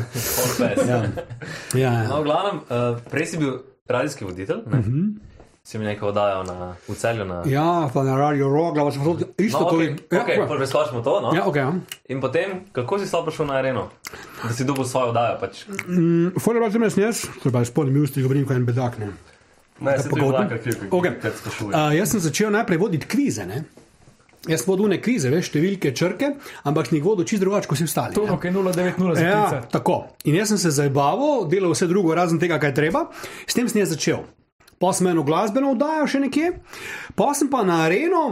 Ja. 0.59 0.73
Ja, 0.89 1.03
ja. 1.77 1.93
No, 2.09 2.23
v 2.23 2.31
glavnem, 2.31 2.59
uh, 2.65 2.97
prej 3.11 3.29
si 3.29 3.37
bil 3.37 3.59
radijski 3.85 4.25
voditelj, 4.25 4.65
ne? 4.65 4.79
uh 4.79 4.85
-huh. 4.85 5.34
Si 5.65 5.79
mi 5.81 5.85
nekaj 5.85 6.09
oddajal 6.09 6.43
na, 6.45 6.75
v 6.85 6.93
celju. 6.93 7.25
Na... 7.25 7.41
Ja, 7.49 7.89
pa 7.89 8.03
na 8.05 8.13
radio 8.13 8.49
Rogla, 8.49 8.85
pa 8.85 8.91
sem 8.93 9.01
to 9.01 9.17
isto 9.41 9.59
No, 9.59 9.69
kot 9.69 9.81
okay, 9.81 9.95
okay, 10.13 10.37
prvi 10.37 10.57
preskočimo 10.59 11.01
to. 11.01 11.13
No? 11.21 11.33
Ja, 11.33 11.43
ok. 11.43 11.55
Ja. 11.55 11.71
In 12.07 12.21
potem, 12.21 12.59
kako 12.69 12.99
si 13.01 13.09
sploh 13.09 13.25
prišel 13.25 13.49
na 13.49 13.57
areno, 13.57 13.87
da 14.43 14.53
si 14.53 14.61
dobil 14.63 14.85
svojo 14.85 15.09
oddajo? 15.09 15.39
Pač. 15.41 15.65
Fore 16.37 16.61
pa 16.61 16.69
sem 16.69 16.85
jaz, 16.85 16.97
jaz, 16.97 17.17
to 17.41 17.49
je 17.49 17.53
pa 17.53 17.65
spodnji 17.65 17.97
usti, 17.99 18.21
govorim 18.21 18.45
kot 18.45 18.55
en 18.55 18.65
bedak. 18.65 18.99
Ne. 19.01 19.09
Ne, 19.79 19.97
se 19.99 20.07
je 20.07 20.21
vlakar, 20.21 20.61
ki 20.61 20.69
jo 20.69 21.01
Okay. 21.01 21.17
sprašuje. 21.19 21.73
Uh, 21.73 21.91
jaz 21.91 22.13
sem 22.13 22.21
začel 22.21 22.53
najprej 22.53 22.77
voditi 22.77 23.09
kvize. 23.09 23.43
Ne? 23.43 23.65
Jaz 24.45 24.61
sem 24.61 24.69
vodil 24.69 24.87
ne 24.93 25.01
kvize, 25.01 25.33
veš, 25.33 25.49
številke, 25.49 25.89
črke, 25.97 26.29
ampak 26.63 26.87
sem 26.87 26.99
jih 26.99 27.03
vodil 27.03 27.25
čist 27.25 27.41
drugače, 27.41 27.67
kot 27.67 27.81
si 27.81 27.89
ostali. 27.89 28.13
To, 28.13 28.23
ne. 28.29 28.37
ok, 28.37 28.45
090 28.53 29.17
za 29.17 29.25
Ja, 29.25 29.41
klice. 29.49 29.59
tako. 29.73 29.97
In 30.29 30.37
jaz 30.37 30.53
sem 30.53 30.61
se 30.61 30.71
zabaval, 30.77 31.49
delal 31.49 31.73
vse 31.73 31.89
drugo, 31.89 32.13
razen 32.15 32.37
tega, 32.39 32.61
kaj 32.61 32.71
je 32.71 32.77
treba. 32.85 33.07
S 33.49 33.57
tem 33.57 33.65
sem 33.67 33.81
jaz 33.81 33.91
začel. 33.97 34.21
Pa 34.79 34.91
sem 34.93 35.07
eno 35.07 35.23
glasbeno 35.23 35.71
oddajo 35.71 36.07
še 36.09 36.19
nekje, 36.25 36.51
pa 37.15 37.31
sem 37.37 37.49
pa 37.51 37.63
na 37.67 37.85
areno, 37.85 38.25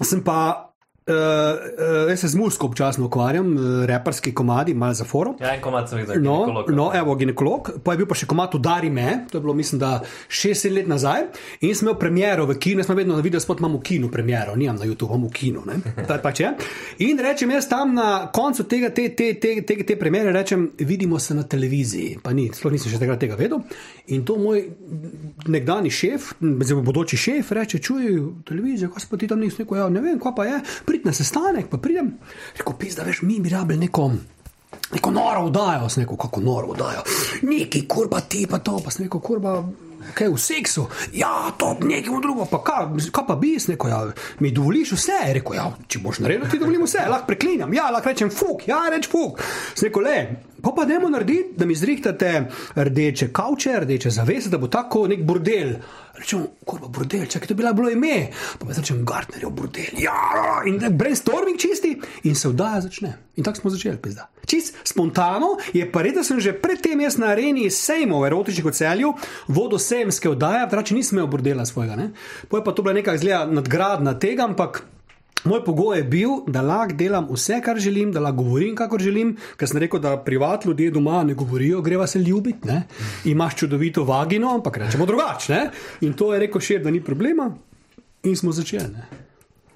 sem 0.00 0.22
pa. 0.24 0.70
Uh, 1.06 1.12
uh, 1.12 2.08
jaz 2.08 2.20
se 2.20 2.28
z 2.28 2.34
muziko 2.34 2.66
občasno 2.66 3.04
ukvarjam, 3.06 3.50
uh, 3.52 3.62
reperski 3.84 4.32
komadi, 4.34 4.72
malo 4.74 4.94
za 4.94 5.04
foro. 5.04 5.34
Ja, 5.40 5.50
en 5.54 5.60
komat 5.60 5.88
sem 5.88 5.98
videl, 5.98 6.16
No, 6.16 6.38
ginekolog. 6.46 6.70
no, 6.70 6.86
evo, 6.94 7.14
ginekolog, 7.14 7.70
pa 7.84 7.92
je 7.92 7.98
bil 7.98 8.06
pa 8.06 8.16
še 8.16 8.24
komat 8.26 8.54
Udari 8.54 8.88
me, 8.90 9.26
to 9.28 9.36
je 9.36 9.42
bilo, 9.42 9.52
mislim, 9.54 9.82
da 9.82 9.98
6 10.30 10.70
let 10.72 10.88
nazaj. 10.88 11.26
In 11.60 11.74
sem 11.76 11.84
imel 11.84 11.98
premiero 12.00 12.46
v 12.48 12.56
kinu, 12.56 12.80
jaz 12.80 12.88
sem 12.88 12.96
vedno 12.96 13.18
na 13.18 13.20
video 13.20 13.36
spot, 13.40 13.60
imam 13.60 13.76
v 13.76 13.82
kinu 13.84 14.08
premiero, 14.08 14.54
nimam 14.56 14.78
na 14.80 14.88
YouTube, 14.88 15.12
imam 15.12 15.28
v 15.28 15.34
kinu. 15.36 15.66
pač. 16.24 16.40
In 17.04 17.20
rečem 17.20 17.52
jaz 17.52 17.68
tam 17.68 17.92
na 17.94 18.08
koncu 18.32 18.64
tega, 18.64 18.88
te, 18.88 19.10
te, 19.10 19.34
te, 19.36 19.60
te, 19.60 19.76
te 19.84 19.98
premiere, 20.00 20.32
rečem, 20.32 20.70
vidimo 20.78 21.20
se 21.20 21.36
na 21.36 21.44
televiziji. 21.44 22.16
Pa 22.24 22.32
ni, 22.32 22.48
sploh 22.48 22.72
nisem 22.72 22.88
še 22.88 23.02
takrat 23.04 23.20
tega 23.20 23.36
vedel. 23.36 23.60
In 24.16 24.24
to 24.24 24.38
moj 24.40 24.64
nekdani 25.52 25.92
šef, 25.92 26.32
oziroma 26.40 26.88
bodoči 26.88 27.20
šef, 27.20 27.52
reče, 27.52 27.78
čuj, 27.84 28.08
televizijo, 28.48 28.88
kaj 28.88 29.04
se 29.04 29.12
pa 29.12 29.20
ti 29.20 29.28
tam 29.28 29.44
nisi 29.44 29.60
rekel, 29.60 29.82
ja, 29.84 29.92
ne 29.92 30.00
vem, 30.00 30.16
kaj 30.16 30.36
pa 30.40 30.48
je. 30.48 30.64
Priti 30.94 31.08
na 31.08 31.12
sestanek, 31.12 31.66
pa 31.70 31.78
pridem, 31.82 32.12
rekel, 32.58 32.74
pis, 32.78 32.94
da 32.94 33.02
veš, 33.02 33.22
mi 33.26 33.40
bi 33.40 33.50
rabili 33.50 33.86
neko. 33.86 34.10
Neko 34.92 35.10
noro 35.10 35.46
vdajo, 35.48 35.88
sem 35.88 36.04
rekel, 36.04 36.16
kako 36.16 36.40
noro 36.40 36.70
vdajo. 36.70 37.02
Neki 37.42 37.86
kurba 37.88 38.20
ti 38.20 38.46
pa 38.50 38.58
to, 38.58 38.78
pa 38.84 38.90
sem 38.94 39.08
rekel, 39.08 39.20
kurba. 39.20 39.56
Kaj 40.14 40.28
v 40.28 40.38
seksu? 40.38 40.84
Ja, 41.16 41.50
to 41.58 41.72
nekaj 41.80 42.20
drugo, 42.22 42.44
pa 42.46 42.60
kaj, 42.62 42.86
kaj 43.10 43.24
pa 43.26 43.34
bi, 43.40 43.56
rekel, 43.68 43.90
ja, 43.90 44.00
mi 44.38 44.52
dovoliš 44.54 44.92
vse. 44.94 45.18
Rekel, 45.40 45.56
ja, 45.58 45.66
če 45.88 46.02
boš 46.04 46.20
naredil, 46.22 46.46
ti 46.52 46.60
dovolim 46.62 46.84
vse, 46.86 47.06
lahko 47.10 47.32
preklinjam, 47.32 47.74
ja, 47.74 47.88
lahko 47.90 48.12
rečem 48.12 48.30
fuk, 48.30 48.68
ja, 48.68 48.84
reč 48.92 49.08
fuk. 49.10 49.40
Sem 49.74 49.88
rekel, 49.88 50.06
le, 50.06 50.18
pa 50.64 50.72
pa 50.76 50.84
dajmo 50.84 51.10
narediti, 51.10 51.54
da 51.56 51.66
mi 51.66 51.74
zrihtate 51.74 52.48
rdeče 52.76 53.32
kavče, 53.32 53.80
rdeče 53.80 54.10
zavese, 54.10 54.48
da 54.48 54.58
bo 54.58 54.66
tako 54.66 55.06
nek 55.08 55.22
bordel. 55.22 55.74
Rečem, 56.14 56.46
kurva, 56.64 56.88
bordel, 56.88 57.26
čakaj, 57.26 57.48
to 57.48 57.52
je 57.52 57.56
bila 57.56 57.72
bilo 57.72 57.90
ime. 57.90 58.28
Pa 58.58 58.66
pa 58.66 58.72
rečem, 58.72 59.04
Gartnerjev 59.04 59.50
bordel. 59.50 59.98
Ja, 59.98 60.62
in 60.66 60.78
brainstorming 60.96 61.58
čisti 61.58 61.96
in 62.22 62.34
se 62.34 62.48
vdaja 62.48 62.80
začne. 62.80 63.12
In 63.36 63.44
tako 63.44 63.60
smo 63.60 63.70
začeli, 63.70 63.98
pizda. 64.02 64.28
Čist 64.46 64.76
spontano 64.84 65.56
je 65.72 65.84
pa 65.92 66.02
res, 66.02 66.14
da 66.14 66.22
sem 66.24 66.40
že 66.40 66.52
predtem 66.52 67.00
jaz 67.00 67.18
na 67.18 67.32
areni 67.34 67.70
sejmov 67.70 68.26
erotičnih 68.26 68.66
ocelju, 68.66 69.12
vodo 69.48 69.78
sejemske 69.78 70.30
vdaje, 70.30 70.68
trači 70.70 70.94
nisem 70.94 71.18
imel 71.18 71.30
bordela 71.32 71.66
svojega. 71.66 71.96
Ne? 71.96 72.10
Poje 72.48 72.64
pa 72.64 72.72
to 72.72 72.82
bila 72.82 72.94
neka 72.94 73.16
zgleda 73.18 73.46
nadgradna 73.50 74.18
tega, 74.18 74.44
ampak. 74.44 74.84
Moj 75.44 75.60
pogoj 75.64 75.98
je 75.98 76.04
bil, 76.04 76.30
da 76.46 76.62
lahko 76.64 76.96
delam 76.96 77.26
vse, 77.28 77.58
kar 77.64 77.76
želim, 77.78 78.12
da 78.12 78.20
lahko 78.20 78.42
govorim, 78.42 78.76
kakor 78.76 79.00
želim, 79.00 79.34
ker 79.60 79.68
sem 79.68 79.78
rekel, 79.82 80.00
da 80.00 80.16
privat 80.16 80.64
ljudje 80.64 80.90
doma 80.90 81.22
ne 81.24 81.34
govorijo, 81.34 81.82
greva 81.84 82.06
se 82.06 82.18
ljubiti, 82.18 82.68
ne? 82.68 82.82
imaš 83.24 83.56
čudovito 83.56 84.04
vagino, 84.04 84.54
ampak 84.54 84.76
rečemo 84.76 85.06
drugače. 85.06 85.60
In 86.00 86.16
to 86.16 86.32
je 86.32 86.40
rekel 86.46 86.64
še, 86.64 86.78
da 86.80 86.90
ni 86.90 87.02
problema, 87.04 87.50
in 88.24 88.36
smo 88.36 88.52
začeli. 88.56 88.88
Ne? 88.94 89.24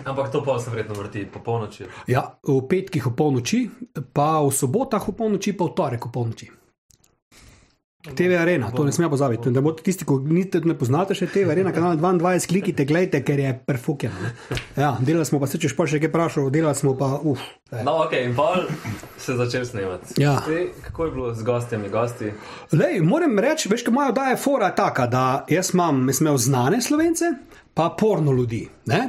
Ampak 0.05 0.33
to 0.33 0.41
pa 0.45 0.59
se 0.59 0.71
verjetno 0.71 0.95
vrti 0.95 1.27
po 1.33 1.43
polnoči. 1.45 1.85
Ja, 2.07 2.25
v 2.47 2.63
petkih 2.69 3.11
v 3.11 3.13
polnoči, 3.19 3.61
pa 4.13 4.39
v 4.41 4.55
sobotah 4.55 5.05
v 5.05 5.17
polnoči, 5.21 5.53
pa 5.53 5.69
v 5.69 5.75
torek 5.77 6.09
v 6.09 6.13
polnoči. 6.15 6.49
TV 7.99 8.37
Arena, 8.39 8.71
to 8.71 8.85
ne 8.85 8.93
smemo 8.93 9.11
pozabiti. 9.11 9.51
Da 9.51 9.61
boste 9.61 9.83
tisti, 9.83 10.05
ki 10.07 10.21
niste, 10.31 10.61
ne 10.63 10.77
poznate 10.79 11.17
še 11.19 11.27
TV 11.33 11.51
Arena, 11.51 11.73
kanal 11.75 11.97
22, 11.99 12.47
klikite, 12.47 12.85
gledajte, 12.87 13.25
ker 13.27 13.41
je 13.43 13.55
perfukjen. 13.67 14.15
Ja, 14.79 14.93
delali 15.03 15.27
smo 15.27 15.41
pa 15.43 15.49
se, 15.51 15.59
če 15.59 15.73
špor 15.73 15.91
še 15.91 15.99
kaj 15.99 16.13
vprašal, 16.13 16.47
delali 16.55 16.79
smo 16.79 16.93
pa, 16.95 17.09
uf. 17.27 17.43
No, 17.83 17.97
ok, 18.05 18.15
in 18.23 18.37
pa 18.39 18.53
se 19.19 19.35
začel 19.41 19.67
snemati. 19.67 20.15
Ja. 20.23 20.37
Zdaj, 20.47 20.69
kako 20.85 21.09
je 21.09 21.15
bilo 21.17 21.33
z 21.35 21.49
gostjami, 21.49 21.91
gosti? 21.91 22.31
Lej, 22.79 23.01
moram 23.03 23.35
reči, 23.43 23.67
veš, 23.73 23.83
kaj 23.89 23.97
moja 23.97 24.13
oddaja 24.15 24.37
je 24.37 24.41
fora 24.45 24.71
taka, 24.79 25.09
da 25.11 25.25
jaz 25.51 25.73
imam, 25.75 26.05
jaz 26.07 26.23
imel 26.23 26.39
znane 26.39 26.79
slovence, 26.85 27.33
pa 27.75 27.91
porno 27.99 28.31
ljudi. 28.31 28.63
Ne? 28.87 29.03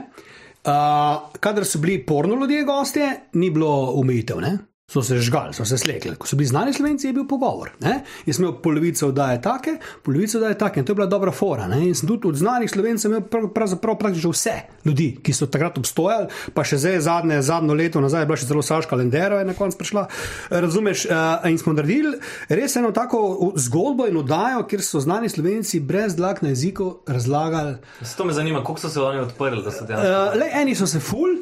Uh, 0.66 1.30
kadar 1.38 1.62
so 1.62 1.78
bili 1.78 2.02
porno 2.02 2.42
ljudje 2.42 2.66
gostje, 2.66 3.14
ni 3.38 3.54
bilo 3.54 3.94
umitev. 4.02 4.42
Ne? 4.42 4.58
So 4.90 5.04
se 5.06 5.20
žgali, 5.22 5.54
so 5.54 5.66
se 5.66 5.78
slekli. 5.78 6.16
Ko 6.18 6.28
so 6.28 6.36
bili 6.36 6.48
znani 6.50 6.74
slovenci, 6.74 7.08
je 7.08 7.14
bil 7.14 7.28
pogovor. 7.30 7.70
Ne? 7.80 8.00
Jaz 8.26 8.40
sem 8.40 8.46
imel 8.46 8.56
polovico 8.64 9.08
oddaje 9.12 9.38
take, 9.42 9.76
polovico 10.04 10.40
oddaje 10.40 10.58
take 10.58 10.82
in 10.82 10.86
to 10.86 10.92
je 10.92 10.96
bila 10.96 11.08
dobra 11.08 11.32
fora. 11.32 11.68
Ne? 11.70 11.84
In 11.88 11.96
sem 11.96 12.10
tudi 12.10 12.28
od 12.28 12.36
znanih 12.36 12.72
slovencev 12.72 13.12
imel 13.12 13.22
prav, 13.22 13.48
pravzaprav 13.54 14.00
praktično 14.00 14.32
vse 14.34 14.56
ljudi, 14.86 15.12
ki 15.24 15.34
so 15.34 15.46
takrat 15.46 15.78
obstojali, 15.78 16.28
pa 16.54 16.66
še 16.66 16.82
zdaj 16.82 17.00
zadnje, 17.06 17.42
zadnjo 17.46 17.78
leto 17.78 18.02
nazaj 18.02 18.26
je 18.26 18.32
bila 18.32 18.42
še 18.42 18.50
celo 18.50 18.66
Saška 18.66 18.98
Lendero, 18.98 19.38
je 19.38 19.46
na 19.46 19.54
koncu 19.54 19.78
prišla. 19.78 20.08
Razumeš, 20.50 21.06
uh, 21.06 21.46
in 21.46 21.62
smo 21.62 21.78
naredili 21.78 22.18
res 22.50 22.76
eno 22.82 22.90
tako 22.96 23.54
zgodbo 23.62 24.10
in 24.10 24.18
oddajo, 24.18 24.66
kjer 24.66 24.82
so 24.82 25.04
znani 25.06 25.30
slovenci 25.30 25.84
brez 25.86 26.18
dlak 26.18 26.42
na 26.42 26.56
jeziku 26.56 26.96
razlagali. 27.08 27.78
Zato 28.02 28.26
me 28.26 28.34
zanima, 28.34 28.64
koliko 28.64 28.88
so 28.88 28.90
se 28.90 29.02
oni 29.06 29.22
odprli, 29.22 29.62
da 29.62 29.72
so 29.72 29.86
dejansko. 29.86 30.14
Uh, 30.18 30.40
le 30.42 30.50
eni 30.64 30.74
so 30.76 30.90
se 30.90 30.98
ful. 30.98 31.38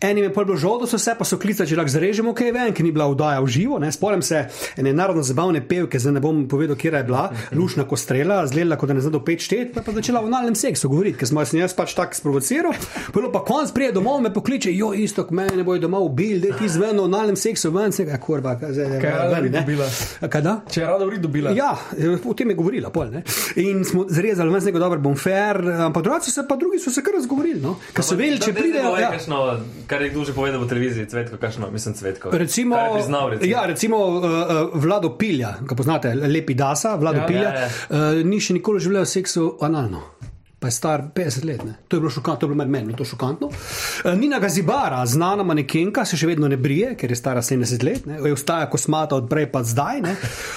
Enim 0.00 0.24
je 0.24 0.30
bilo 0.30 0.56
žal, 0.56 0.78
da 0.80 0.86
so 0.86 0.98
se 0.98 1.12
pa 1.18 1.24
so 1.28 1.36
klicali, 1.36 1.68
če 1.68 1.76
lahko 1.76 1.92
zrežemo 1.92 2.32
kaj 2.32 2.52
ven, 2.56 2.70
ki 2.72 2.82
ni 2.86 2.90
bila 2.92 3.04
vdaja 3.10 3.40
v 3.44 3.48
živo. 3.52 3.76
Spomnim 3.92 4.22
se 4.24 4.46
ene 4.80 4.94
narodno 4.96 5.20
zabavne 5.22 5.60
pevke, 5.68 5.98
zdaj 6.00 6.14
ne 6.16 6.20
bom 6.24 6.38
povedal, 6.48 6.76
kje 6.76 6.92
je 6.94 7.02
bila, 7.04 7.26
lušna 7.52 7.84
kostrela, 7.84 8.38
zlela, 8.48 8.78
kot 8.80 8.88
da 8.88 8.94
ne 8.96 9.02
znado 9.04 9.20
pet 9.20 9.44
štet, 9.44 9.74
pa 9.74 9.84
je 9.84 9.94
začela 9.98 10.22
v 10.24 10.30
nalnem 10.32 10.56
seksu 10.56 10.88
govoriti, 10.88 11.18
ker 11.20 11.28
smo 11.28 11.44
jaz 11.44 11.74
pač 11.76 11.92
tako 11.98 12.16
sprovociral. 12.16 12.72
Bilo 13.12 13.28
pa 13.34 13.42
konc 13.44 13.74
prije 13.76 13.92
domov, 13.92 14.22
me 14.24 14.32
pokliče, 14.32 14.72
jo 14.72 14.94
isto, 14.96 15.26
k 15.28 15.36
meni 15.36 15.66
bojo 15.68 15.82
domov 15.84 16.08
bil, 16.16 16.40
da 16.40 16.56
ti 16.56 16.70
zveno 16.72 17.04
v 17.04 17.12
nalnem 17.12 17.36
seksu 17.36 17.68
ven, 17.74 17.92
se 17.92 18.08
ga 18.08 18.16
kurva, 18.16 18.56
zdaj 18.56 18.88
ne 18.96 19.52
dobila. 19.52 19.90
Kada? 20.32 20.62
Če 20.70 20.80
je 20.80 20.86
rada 20.88 21.04
vri 21.10 21.20
dobila. 21.20 21.52
Ja, 21.52 21.74
o 22.24 22.32
tem 22.32 22.54
je 22.54 22.56
govorila, 22.56 22.88
pol, 22.88 23.12
ne. 23.12 23.24
In 23.60 23.84
smo 23.84 24.06
zrezali, 24.08 24.48
ven, 24.48 24.64
neko 24.70 24.80
dobro 24.80 25.04
bom 25.10 25.20
fair, 25.20 25.60
ampak 25.90 26.08
drugi 26.08 26.24
so 26.30 26.40
se 26.40 26.48
pa 26.48 26.56
drugi 26.56 26.80
so 26.80 26.88
se 26.88 27.04
kar 27.04 27.20
razgovorili, 27.20 27.60
no. 27.60 27.76
Ker 27.92 28.06
so 28.06 28.16
vedeli, 28.16 28.40
če 28.40 28.56
pridejo. 28.56 28.96
Ja. 28.96 29.12
Kar 29.90 30.02
je 30.02 30.12
kdo 30.14 30.22
že 30.22 30.32
povedal 30.32 30.62
v 30.62 30.68
televiziji, 30.70 31.06
cvetko, 31.10 31.36
kakšno, 31.42 31.66
mislim, 31.74 31.94
cvetko. 31.98 32.30
Recimo, 32.30 32.78
priznal, 32.94 33.34
recimo. 33.34 33.50
Ja, 33.50 33.66
recimo 33.66 33.96
uh, 34.06 34.22
Vlado 34.78 35.16
Pilja, 35.18 35.56
ki 35.66 35.74
poznate, 35.74 36.14
lepi 36.14 36.54
dasa, 36.54 36.94
Vlado 36.94 37.24
Ja, 37.24 37.26
Pilja, 37.26 37.50
ja, 37.50 37.66
ja. 37.66 37.70
Uh, 37.90 38.22
ni 38.22 38.38
še 38.38 38.54
nikoli 38.54 38.78
želel 38.78 39.02
seksu 39.02 39.56
analno. 39.66 40.04
Pa 40.60 40.66
je 40.66 40.72
star 40.72 41.02
50 41.08 41.44
let. 41.44 41.64
Ne? 41.64 41.72
To 41.88 41.96
je 41.96 42.00
bilo 42.00 42.10
šokantno, 42.10 42.36
to 42.38 42.46
je 42.46 42.52
bilo 42.52 42.64
meni, 42.66 42.92
to 42.92 43.00
je 43.00 43.08
šokantno. 43.08 43.46
Uh, 43.46 44.12
Nina 44.12 44.38
Gazibara, 44.38 45.06
znana 45.06 45.40
manekenka, 45.40 46.04
se 46.04 46.16
še 46.16 46.26
vedno 46.26 46.48
ne 46.48 46.56
brije, 46.56 46.90
ker 46.94 47.10
je 47.10 47.16
stara 47.16 47.40
70 47.40 47.80
let, 47.82 48.04
ne? 48.04 48.18
je 48.20 48.32
ostaja 48.32 48.66
kosmata 48.66 49.16
od 49.16 49.24
prej 49.24 49.46
pa 49.46 49.62
zdaj. 49.64 50.02
Ne? 50.02 50.12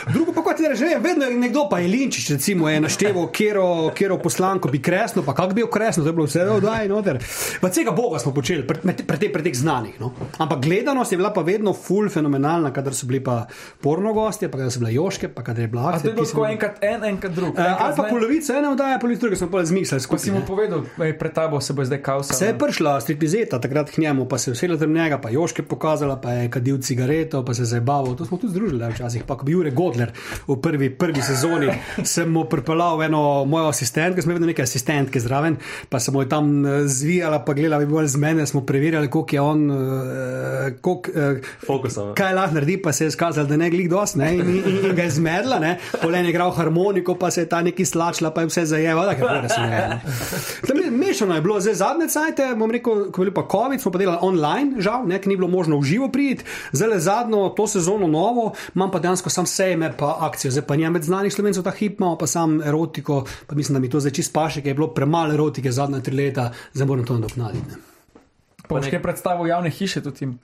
Drugo 0.10 0.34
pa 0.34 0.44
kot 0.44 0.60
je 0.60 0.74
že, 0.76 0.90
vedno 1.00 1.26
je 1.26 1.38
nekdo, 1.38 1.70
pa 1.70 1.80
je 1.80 1.88
Linčič, 1.88 2.30
recimo, 2.32 2.68
je 2.68 2.82
našteval, 2.82 3.30
kjero, 3.32 3.66
kjero 3.96 4.18
poslanko 4.20 4.68
bi 4.68 4.82
kresno, 4.82 5.24
pa 5.24 5.32
kak 5.34 5.48
bi 5.50 5.62
bil 5.62 5.70
kresno, 5.70 6.04
to 6.04 6.10
je 6.10 6.14
bilo 6.14 6.28
vse 6.28 6.44
oddaj 6.50 6.90
noter. 6.90 7.22
Pa 7.62 7.70
vsega 7.70 7.92
Boga 7.94 8.20
smo 8.20 8.34
počeli, 8.34 8.68
pri- 8.68 8.84
pri 8.84 9.18
teh 9.18 9.32
pri 9.32 9.42
teh 9.42 9.56
znanih. 9.56 9.96
No? 10.00 10.12
Ampak 10.38 10.60
gledanost 10.60 11.12
je 11.12 11.18
bila 11.18 11.32
pa 11.32 11.42
vedno 11.42 11.72
full 11.74 12.10
fenomenalna, 12.10 12.74
kadar 12.74 12.92
so 12.92 13.08
bili 13.08 13.24
pa 13.24 13.48
porno 13.80 14.12
gostje, 14.12 14.52
pa 14.52 14.58
kadar 14.58 14.72
so 14.72 14.80
bile 14.80 14.92
joške, 14.94 15.28
pa 15.30 15.44
kadar 15.44 15.62
je 15.62 15.68
bila 15.70 15.88
A 15.88 16.00
to 16.02 16.08
je 16.10 16.14
bilo 16.14 16.46
enkrat 16.46 16.84
en, 16.84 17.04
enkrat 17.06 17.32
drug. 17.32 17.56
Eh, 17.56 17.62
Enkrat 17.64 17.82
Ali 17.82 17.96
pa 17.96 18.04
polovica 18.04 18.52
ene 18.54 18.68
oddaje, 18.68 19.00
polovica 19.00 19.22
druge 19.22 19.36
smo 19.36 19.48
pa 19.48 19.64
zmislili 19.64 19.93
Pa 19.94 20.00
skupaj. 20.00 20.24
si 20.24 20.32
mu 20.32 20.42
povedal, 20.42 20.86
ej, 21.04 21.14
pred 21.18 21.34
tabo 21.34 21.62
se 21.62 21.74
bo 21.74 21.86
zdaj 21.86 22.02
kausa. 22.02 22.34
Se 22.34 22.46
je 22.50 22.58
prišla 22.58 23.02
stripizeta 23.02 23.60
takrat 23.62 23.90
k 23.90 23.98
njemu, 23.98 24.26
pa 24.26 24.38
se 24.38 24.50
je 24.50 24.54
usedla 24.54 24.78
tam 24.78 24.94
njega, 24.94 25.18
pa 25.18 25.30
Joške 25.30 25.64
pokazala, 25.64 26.18
pa 26.22 26.32
je 26.32 26.50
kadil 26.50 26.82
cigareto, 26.82 27.46
pa 27.46 27.54
se 27.54 27.62
je 27.62 27.66
zabaval. 27.66 28.16
To 28.16 28.26
smo 28.26 28.38
tudi 28.38 28.54
združili 28.54 28.80
ne, 28.80 28.90
včasih. 28.90 29.24
Pa 29.28 29.38
ko 29.38 29.46
bi 29.46 29.52
Jure 29.52 29.72
Godler 29.72 30.12
v 30.48 30.58
prvi, 30.62 30.90
prvi 30.90 31.22
sezoni, 31.22 31.70
sem 32.14 32.30
mu 32.30 32.46
pripeljal 32.50 33.04
eno 33.04 33.46
mojo 33.46 33.70
asistentko, 33.70 34.22
smo 34.22 34.34
vedno 34.34 34.48
neke 34.48 34.64
asistentke 34.64 35.20
zraven, 35.20 35.58
pa 35.90 36.00
sem 36.00 36.16
jo 36.16 36.26
tam 36.26 36.66
eh, 36.66 36.88
zvijala, 36.88 37.44
pa 37.46 37.54
gledala, 37.54 37.80
bi 37.86 37.92
bolj 37.92 38.08
z 38.08 38.18
mene, 38.18 38.48
smo 38.48 38.66
preverjali, 38.66 39.10
koliko 39.10 39.36
je 39.36 39.42
on, 39.42 39.72
uh, 39.72 39.78
koliko, 40.82 41.12
Fokusom. 41.68 42.14
kaj 42.16 42.34
lahko 42.34 42.56
naredi, 42.56 42.78
pa 42.82 42.92
se 42.92 43.06
je 43.06 43.12
skazal, 43.12 43.46
da 43.46 43.58
ne 43.58 43.70
glih 43.70 43.90
dost, 43.90 44.16
ne, 44.16 44.34
in, 44.36 44.42
in, 44.42 44.80
in 44.90 44.96
ga 44.96 45.04
je 45.04 45.12
zmedla, 45.20 45.60
ne, 45.60 45.78
polen 46.02 46.26
je 46.26 46.34
igral 46.34 46.52
harmoniko, 46.52 47.16
pa 47.16 47.32
se 47.32 47.42
je 47.42 47.50
ta 47.50 47.62
neki 47.62 47.86
slačila, 47.86 48.32
pa 48.34 48.42
je 48.42 48.52
vse 48.52 48.66
zajevala, 48.66 49.16
ker 49.16 49.44
je 49.44 49.50
se 49.50 49.62
ne. 49.62 49.83
Tam 50.68 50.78
je 50.78 50.92
mešano 50.92 51.36
je 51.36 51.42
bilo, 51.42 51.60
zdaj 51.62 51.76
zadnje 51.76 52.08
cajte, 52.08 52.48
bom 52.60 52.72
rekel, 52.72 53.06
ko 53.12 53.24
je 53.24 53.30
bil 53.30 53.36
pa 53.36 53.46
COVID, 53.52 53.82
smo 53.82 53.92
pa 53.92 54.02
delali 54.02 54.20
online, 54.22 54.82
žal, 54.82 55.08
ne, 55.08 55.20
ker 55.22 55.32
ni 55.32 55.38
bilo 55.40 55.48
možno 55.52 55.80
v 55.80 55.88
živo 55.90 56.10
priti, 56.12 56.46
zdaj 56.72 57.00
zadnjo 57.00 57.50
to 57.58 57.68
sezono 57.68 58.08
novo, 58.08 58.54
imam 58.76 58.92
pa 58.92 59.00
dejansko 59.00 59.30
sam 59.30 59.46
sejme, 59.50 59.94
pa 59.98 60.18
akcijo, 60.28 60.52
zdaj 60.52 60.68
pa 60.68 60.78
nimam 60.80 61.00
več 61.00 61.10
znanih 61.10 61.34
slovencev 61.34 61.66
ta 61.66 61.72
hip, 61.72 62.00
imamo 62.00 62.18
pa 62.18 62.28
sam 62.28 62.62
erotiko, 62.62 63.24
pa 63.48 63.56
mislim, 63.56 63.80
da 63.80 63.84
mi 63.84 63.90
to 63.90 64.00
zdaj 64.00 64.18
čist 64.20 64.34
paše, 64.34 64.62
ker 64.62 64.74
je 64.74 64.80
bilo 64.82 64.94
premalo 64.94 65.34
erotike 65.34 65.72
zadnja 65.72 66.02
tri 66.04 66.16
leta, 66.16 66.52
zdaj 66.74 66.88
moram 66.88 67.06
to 67.06 67.20
nadoknaditi. 67.20 67.68
ne. 67.70 67.82
Pa 68.68 68.80
boš 68.80 68.90
kaj 68.90 69.02
predstavil 69.04 69.48
javne 69.48 69.70
hiše 69.70 70.02
tudi 70.04 70.26
jim. 70.26 70.40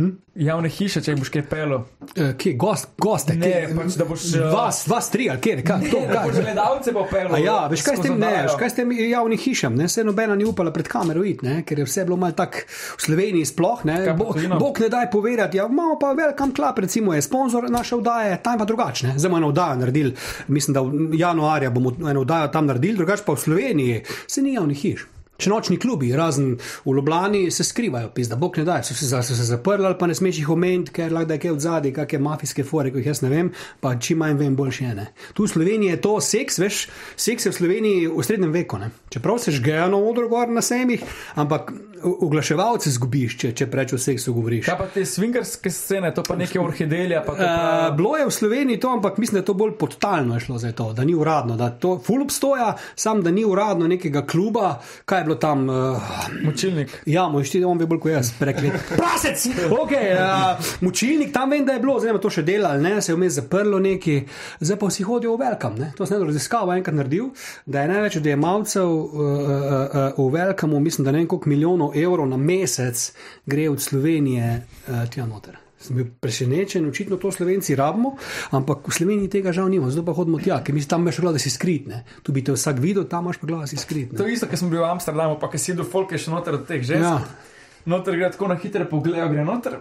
Hm? 0.00 0.10
Javne 0.40 0.68
hiše, 0.72 1.02
če 1.04 1.12
boš 1.18 1.28
kaj 1.28 1.42
pelo. 1.44 1.82
Eh, 2.16 2.30
Kje, 2.32 2.54
gost, 2.56 2.86
goste, 2.96 3.34
Ne, 3.36 3.50
kje, 3.50 3.74
pač, 3.76 3.96
da 4.00 4.04
boš, 4.04 4.22
eh, 4.32 4.44
vas, 4.48 4.78
vas 4.88 5.10
tri, 5.12 5.26
ali 5.28 5.40
kje, 5.40 5.58
kaj, 5.60 5.90
to, 5.90 6.00
Ne, 6.00 6.06
da 6.06 6.14
kaj. 6.14 6.30
boš 6.30 6.38
gledalce 6.40 6.94
pa 6.94 7.02
pelo. 7.10 7.34
A 7.34 7.38
ja, 7.38 7.56
veš 7.68 7.82
kaj 7.82 7.96
s 7.96 8.00
tem, 8.00 8.14
ne, 8.16 8.30
veš, 8.46 8.54
kaj 8.56 8.70
s 8.70 8.74
tem 8.74 8.94
javnim 8.94 9.38
hišam, 9.38 9.76
ne, 9.76 9.88
se 9.88 10.04
nobena 10.04 10.32
ni 10.34 10.46
upala 10.48 10.72
pred 10.72 10.88
kamero 10.88 11.20
iti, 11.22 11.44
ne, 11.44 11.58
ker 11.62 11.78
je 11.78 11.84
vse 11.84 12.04
bilo 12.04 12.16
malo 12.16 12.32
tako 12.32 12.64
v 12.96 13.02
Sloveniji 13.02 13.44
sploh, 13.44 13.84
ne, 13.84 13.98
Kaj 14.06 14.14
Bo, 14.14 14.30
tujino? 14.32 14.58
Bog 14.58 14.80
ne 14.80 14.88
daj 14.88 15.10
povedati, 15.10 15.60
ja, 15.60 15.68
imamo 15.68 15.98
pa 16.00 16.14
Welcome 16.14 16.56
Club, 16.56 16.78
recimo 16.78 17.14
je 17.14 17.22
sponsor 17.22 17.70
naše 17.70 17.96
oddaje, 17.96 18.40
tam 18.42 18.58
pa 18.58 18.64
drugačne, 18.64 19.14
zdaj 19.18 19.28
bomo 19.28 19.38
eno 19.38 19.48
oddajo 19.48 19.76
naredili, 19.76 20.16
mislim, 20.48 20.72
da 20.72 20.80
v 20.80 20.90
januarja 21.14 21.70
bomo 21.70 21.92
eno 22.00 22.20
oddajo 22.20 22.48
tam 22.48 22.66
naredili, 22.66 22.96
drugače 22.96 23.22
pa 23.26 23.32
v 23.32 23.36
Sloveniji 23.38 24.02
se 24.26 24.42
ni 24.42 24.54
javnih 24.54 24.78
hiš. 24.78 25.06
Če 25.40 25.50
nočni 25.50 25.78
klubi, 25.80 26.10
razen 26.16 26.54
v 26.84 26.94
Ljubljani, 26.96 27.42
se 27.54 27.64
skrivajo, 27.64 28.10
pizda, 28.14 28.36
bog 28.36 28.58
ne 28.60 28.64
da, 28.68 28.80
so 28.84 28.94
se, 28.94 29.08
so 29.08 29.36
se 29.36 29.46
zaprli 29.48 29.86
ali 29.88 29.98
pa 29.98 30.08
ne 30.10 30.14
smeš 30.14 30.42
jih 30.42 30.50
omeniti, 30.52 30.92
ker 30.96 31.12
lahko 31.12 31.30
da 31.30 31.38
je 31.38 31.44
kaj 31.44 31.54
od 31.54 31.64
zadaj, 31.64 31.94
kakšne 31.96 32.22
mafijske 32.26 32.64
fore, 32.64 32.92
ki 32.92 33.00
jih 33.00 33.10
jaz 33.12 33.22
ne 33.24 33.32
vem, 33.32 33.52
pa 33.80 33.94
čim 33.96 34.20
manj 34.20 34.36
vem, 34.40 34.56
boljše 34.56 34.84
je. 34.84 34.94
Ne. 35.00 35.06
Tu 35.34 35.46
v 35.46 35.52
Sloveniji 35.54 35.94
je 35.94 36.00
to 36.04 36.16
seks, 36.24 36.60
veš, 36.60 36.82
seks 37.16 37.48
je 37.48 37.54
v 37.54 37.58
Sloveniji 37.60 38.08
v 38.12 38.26
srednjem 38.26 38.52
veku. 38.54 38.80
Ne. 38.82 38.90
Čeprav 39.10 39.40
se 39.40 39.54
žgejo 39.56 39.88
na 39.90 40.02
odru 40.10 40.28
gor 40.28 40.52
na 40.52 40.62
semih, 40.62 41.04
ampak 41.40 41.72
oglaševalce 42.02 42.90
zgubiš, 42.94 43.36
če, 43.40 43.52
če 43.56 43.66
preveč 43.70 43.94
o 43.96 44.00
seksu 44.00 44.32
govoriš. 44.36 44.64
Kaj 44.68 44.78
pa 44.78 44.86
te 44.92 45.04
swingerske 45.08 45.72
scene, 45.72 46.12
to 46.16 46.24
pa 46.26 46.36
neke 46.38 46.60
orhidelije. 46.60 47.22
Pa 47.26 47.36
to 47.36 47.40
Uh, 47.40 47.46
pa... 47.46 47.90
bilo 47.96 48.16
je 48.18 48.26
v 48.26 48.32
Sloveniji 48.34 48.80
to, 48.80 48.90
ampak 48.92 49.18
mislim, 49.18 49.38
da 49.38 49.40
je 49.40 49.48
to 49.48 49.54
bolj 49.56 49.72
podtalno 49.80 50.40
šlo 50.40 50.58
za 50.60 50.72
to, 50.76 50.92
da 50.92 51.04
ni 51.04 51.14
uradno, 51.16 51.56
da 51.56 51.70
to 51.70 51.96
ful 52.04 52.22
obstoja, 52.22 52.74
sam 52.94 53.22
da 53.24 53.30
ni 53.30 53.44
uradno 53.44 53.88
nekega 53.88 54.22
kluba, 54.26 54.74
kaj 55.04 55.20
je 55.20 55.24
bilo 55.24 55.29
bilo 55.30 55.38
tam? 55.38 55.68
Uh, 55.68 55.96
Močilnik. 56.42 57.02
Ja, 57.06 57.30
štiri, 57.44 57.64
on 57.64 57.78
ve 57.78 57.86
bolj 57.86 58.00
kot 58.02 58.12
jaz, 58.12 58.32
prekli. 58.38 58.72
Prasec! 59.00 59.46
Okay, 59.70 60.10
uh, 60.16 60.72
mučilnik 60.80 61.32
tam 61.34 61.50
vem, 61.50 61.64
da 61.66 61.76
je 61.76 61.82
bilo, 61.84 61.98
zdaj 62.00 62.18
to 62.22 62.32
še 62.32 62.44
dela, 62.46 62.74
ali 62.74 62.82
ne, 62.82 62.96
se 63.02 63.12
je 63.12 63.18
vmes 63.18 63.38
zaprlo 63.38 63.78
neki, 63.82 64.16
zdaj 64.60 64.80
pa 64.80 64.90
vsi 64.90 65.06
hodijo 65.06 65.36
v 65.36 65.44
Velkam. 65.44 65.78
Ne? 65.78 65.92
To 65.96 66.06
sem 66.06 66.18
eno 66.18 66.28
raziskavo 66.30 66.74
enkrat 66.74 66.98
naredil, 66.98 67.30
da 67.66 67.84
je 67.84 67.92
največ 67.94 68.20
odjemalcev 68.22 68.90
uh, 68.90 69.08
uh, 69.14 69.96
uh, 70.18 70.20
v 70.20 70.28
Velkamu, 70.34 70.82
mislim, 70.82 71.06
da 71.06 71.14
ne 71.14 71.22
vem 71.22 71.30
koliko 71.30 71.54
milijonov 71.54 71.98
evrov 71.98 72.28
na 72.30 72.40
mesec 72.40 73.10
gre 73.46 73.70
od 73.70 73.82
Slovenije 73.82 74.54
uh, 74.60 75.04
tja 75.12 75.26
noter. 75.30 75.59
Sem 75.80 75.96
bil 75.96 76.10
presenečen, 76.20 76.84
očitno 76.84 77.16
to 77.16 77.30
slovenci 77.32 77.72
rabimo, 77.72 78.12
ampak 78.52 78.84
v 78.84 78.92
Sloveniji 78.92 79.30
tega 79.32 79.48
žal 79.48 79.70
nimamo, 79.72 79.88
zdaj 79.88 80.04
pa 80.04 80.12
hodimo 80.12 80.36
tja, 80.36 80.58
ker 80.60 80.76
mi 80.76 80.84
tam 80.84 81.06
imaš 81.06 81.20
glavo, 81.24 81.38
da 81.38 81.40
si 81.40 81.48
skritne. 81.48 82.04
Tu 82.22 82.32
bi 82.36 82.44
te 82.44 82.52
vsak 82.52 82.76
videl, 82.84 83.06
tam 83.08 83.24
imaš 83.24 83.40
pa 83.40 83.48
glavo, 83.48 83.64
da 83.64 83.70
si 83.70 83.80
To 83.80 83.82
skritne. 83.88 84.20
je 84.20 84.32
isto, 84.36 84.44
kar 84.46 84.60
smo 84.60 84.68
bili 84.68 84.82
v 84.84 84.90
Amsterdamu, 84.92 85.38
pa 85.40 85.48
ki 85.48 85.58
si 85.58 85.72
do 85.72 85.84
folk 85.88 86.12
je 86.12 86.20
še 86.20 86.30
noter 86.30 86.60
od 86.60 86.68
teh 86.68 86.84
žensk. 86.84 87.00
Ja. 87.00 87.24
Ja. 87.24 87.48
Noter 87.88 88.12
gre 88.12 88.28
tako 88.28 88.52
na 88.52 88.60
hitre 88.60 88.84
poglede, 88.84 89.24
gre 89.32 89.44
noter. 89.44 89.80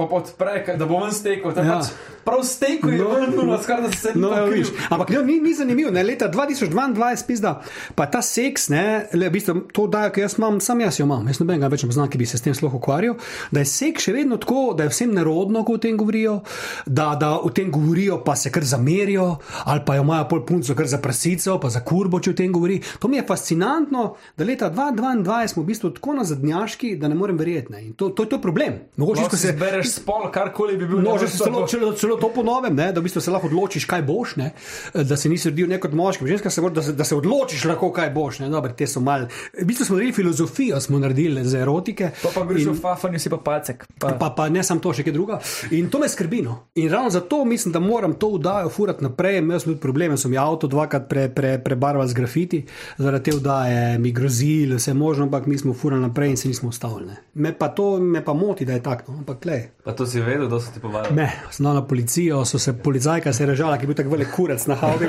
Pa 0.00 0.16
odpre, 0.16 0.76
da 0.78 0.86
bo 0.88 0.96
ven 1.02 1.12
stekel. 1.12 1.52
Ja. 1.56 1.80
Pač 1.80 1.90
prav 2.24 2.40
stekel 2.44 2.90
je 2.94 2.98
No. 2.98 3.08
ven, 3.14 3.34
no, 3.36 3.58
skoraj 3.62 3.82
da 3.82 3.90
se 3.92 4.12
No, 4.14 4.30
ne 4.30 4.46
viš. 4.50 4.68
Ampak 4.88 5.10
ne, 5.12 5.22
ni, 5.24 5.40
ni 5.40 5.54
zanimivo, 5.54 5.90
ne, 5.92 6.02
leta 6.02 6.28
2022, 6.32 7.26
pizda, 7.26 7.60
pa 7.94 8.06
ta 8.06 8.22
seks, 8.22 8.68
ne, 8.68 9.06
le, 9.12 9.28
v 9.28 9.32
bistvu, 9.32 9.54
to 9.72 9.86
dajo, 9.86 10.10
ki 10.12 10.20
jaz 10.24 10.38
imam, 10.38 10.60
sam 10.60 10.80
jaz 10.80 10.98
jo 11.00 11.04
imam, 11.04 11.26
jaz 11.28 11.40
nobenega 11.40 11.68
več 11.72 11.84
ne 11.84 11.90
poznam, 11.92 12.08
ki 12.08 12.18
bi 12.20 12.26
se 12.28 12.38
s 12.40 12.44
tem 12.44 12.54
sploh 12.56 12.74
ukvarjal, 12.76 13.16
da 13.52 13.60
je 13.60 13.68
seks 13.70 14.08
še 14.08 14.12
vedno 14.16 14.36
tako, 14.40 14.74
da 14.76 14.86
je 14.88 14.92
vsem 14.94 15.12
nerodno, 15.16 15.64
ko 15.64 15.76
o 15.76 15.82
tem 15.82 15.96
govorijo, 16.00 16.40
da, 16.86 17.10
da 17.20 17.34
o 17.38 17.50
tem 17.50 17.70
govorijo, 17.72 18.20
pa 18.24 18.36
se 18.36 18.50
kar 18.50 18.64
zamerijo, 18.64 19.36
ali 19.64 19.84
pa 19.86 19.96
jo 19.96 20.04
imajo 20.06 20.28
pol 20.32 20.44
punco 20.48 20.74
kar 20.74 20.88
za 20.88 20.98
prasico, 20.98 21.58
pa 21.60 21.68
za 21.70 21.80
kurbo, 21.84 22.20
če 22.20 22.30
o 22.30 22.38
tem 22.40 22.52
govori. 22.52 22.80
To 23.00 23.08
mi 23.08 23.16
je 23.20 23.26
fascinantno, 23.28 24.14
da 24.36 24.44
leta 24.44 24.70
2022 24.70 25.46
smo 25.54 25.62
v 25.62 25.66
bistvu 25.66 25.90
tako 25.96 26.14
nazadnjaški, 26.20 26.96
da 26.96 27.08
ne 27.08 27.14
morem 27.14 27.36
verjeti. 27.36 27.72
Ne. 27.72 27.84
In 27.84 27.92
To, 28.00 28.08
to 28.16 28.22
je 28.22 28.28
to 28.28 28.38
problem. 28.40 28.78
Mogoče, 28.96 29.20
ko 29.20 29.24
Lahko 29.26 29.36
si 29.36 29.46
se 29.46 29.52
zbereš 29.52 29.89
spol, 29.90 30.30
karkoli 30.32 30.76
bi 30.76 30.86
bil. 30.86 31.00
No, 31.00 31.18
že 31.18 31.26
celo, 31.28 31.66
celo, 31.66 31.92
celo 31.92 32.16
to 32.16 32.30
ponovim, 32.30 32.74
ne, 32.74 32.92
da 32.92 33.00
v 33.00 33.04
bistvu 33.04 33.20
se 33.20 33.30
lahko 33.30 33.46
odločiš, 33.46 33.84
kaj 33.84 34.02
boš, 34.02 34.36
ne, 34.36 34.52
da 34.94 35.16
se 35.16 35.28
nisi 35.28 35.50
rodil 35.50 35.68
ne 35.68 35.80
kot 35.80 35.92
moški, 35.92 36.26
ženska 36.26 36.50
se 36.50 36.60
mora, 36.60 36.74
da 36.74 36.82
se, 36.82 36.92
da 36.92 37.04
se 37.04 37.14
odločiš 37.14 37.64
lahko, 37.64 37.92
kaj 37.92 38.10
boš. 38.10 38.38
Ne, 38.38 38.48
Dobre, 38.48 38.74
mal. 39.00 39.26
V 39.52 39.64
bistvu 39.64 39.84
smo 39.84 39.96
naredili 39.96 40.12
filozofijo, 40.12 40.80
smo 40.80 40.98
naredili 40.98 41.44
za 41.44 41.58
erotike. 41.58 42.10
To 42.22 42.30
pa 42.34 42.44
greš 42.44 42.62
in- 42.62 42.72
v 42.72 42.76
fafanju, 42.76 43.18
si 43.18 43.30
pa 43.30 43.36
palcek. 43.36 43.86
Pa. 43.98 44.08
Pa, 44.08 44.30
pa 44.30 44.48
ne 44.48 44.62
samo 44.62 44.80
to, 44.80 44.92
še 44.92 45.02
kaj 45.02 45.12
druga. 45.12 45.40
In 45.70 45.90
to 45.90 45.98
me 45.98 46.08
skrbi. 46.08 46.42
No. 46.42 46.58
In 46.74 46.90
ravno 46.90 47.10
zato 47.10 47.44
mislim, 47.44 47.72
da 47.72 47.80
moram 47.80 48.14
to 48.14 48.30
vdajo 48.30 48.68
furati 48.68 49.04
naprej. 49.04 49.38
Imel 49.38 49.60
sem 49.60 49.72
tudi 49.72 49.80
probleme, 49.80 50.16
sem 50.16 50.32
jih 50.32 50.40
avto 50.40 50.66
dvakrat 50.66 51.08
pre, 51.08 51.28
pre, 51.28 51.58
prebarval 51.58 52.06
z 52.06 52.14
grafiti, 52.14 52.64
zaradi 52.98 53.24
te 53.24 53.36
vdaje 53.36 53.98
mi 53.98 54.12
grozili, 54.12 54.76
vse 54.76 54.94
možno, 54.94 55.24
ampak 55.24 55.46
mi 55.46 55.58
smo 55.58 55.74
furali 55.74 56.02
naprej 56.02 56.30
in 56.30 56.36
se 56.36 56.48
nismo 56.48 56.68
ustavili. 56.68 57.06
ne. 57.06 57.16
Me 57.34 57.52
pa 57.52 57.68
to 57.68 57.98
me 57.98 58.24
pa 58.24 58.32
moti, 58.32 58.64
da 58.64 58.72
je 58.72 58.82
tako. 58.82 59.12
No. 59.12 59.18
Ampak 59.18 59.40
klej. 59.40 59.62
Pa 59.84 59.92
to 59.92 60.06
si 60.06 60.20
vedel, 60.20 60.44
da 60.44 60.60
so 60.60 60.68
ti 60.74 60.80
povabili. 60.80 61.14
Ne, 61.16 61.32
sem 61.50 61.64
dal 61.64 61.74
na 61.74 61.82
policijo, 61.82 62.44
so 62.44 62.58
se 62.58 62.72
policajka 62.74 63.32
se 63.32 63.46
režala, 63.46 63.78
ki 63.78 63.84
je 63.84 63.88
bil 63.88 63.96
tako 63.96 64.10
velik 64.10 64.28
kurec 64.30 64.66
na 64.66 64.74
havi. 64.74 65.08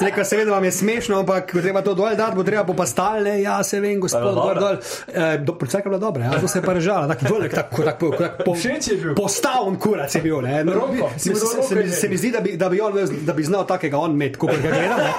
Rekel, 0.00 0.24
seveda 0.24 0.50
vam 0.50 0.64
je 0.64 0.72
smešno, 0.72 1.18
ampak 1.18 1.52
ko 1.52 1.62
treba 1.62 1.80
to 1.82 1.94
dol 1.94 2.10
dati, 2.16 2.36
bo 2.36 2.42
treba 2.44 2.64
po 2.64 2.74
pastalne. 2.74 3.38
Ja, 3.40 3.62
se 3.62 3.80
vem, 3.80 4.00
gospod, 4.00 4.34
dobra? 4.34 4.60
dol. 4.60 4.76
E, 5.08 5.38
do, 5.38 5.54
policajka 5.54 5.86
je 5.86 5.90
bila 5.90 6.00
dobra, 6.00 6.24
ja, 6.24 6.40
to 6.40 6.48
se 6.48 6.58
je 6.58 6.62
pa 6.62 6.72
režala, 6.72 7.08
tako 7.08 7.34
velik, 7.34 7.54
tako, 7.54 7.82
tako, 7.82 8.10
tako 8.10 8.44
po, 8.44 8.54
postavljen 9.16 9.78
kurec 9.78 10.14
je 10.14 10.22
bil. 10.22 10.40
Ne. 10.42 10.64
No, 10.64 10.72
Roko, 10.74 11.10
se, 11.16 11.34
se, 11.34 11.46
se, 11.62 11.74
mi- 11.74 11.88
se 11.90 12.08
mi 12.08 12.16
zdi, 12.16 12.30
da 12.30 12.40
bi, 12.40 12.56
da 12.56 12.68
bi, 12.68 12.80
on, 12.80 12.92
da 13.22 13.32
bi 13.32 13.42
znal 13.42 13.66
takega 13.66 13.98
on 13.98 14.12
imeti, 14.12 14.36
kot 14.36 14.50
ga 14.52 14.68
gledam. 14.68 14.98
ne. 14.98 15.14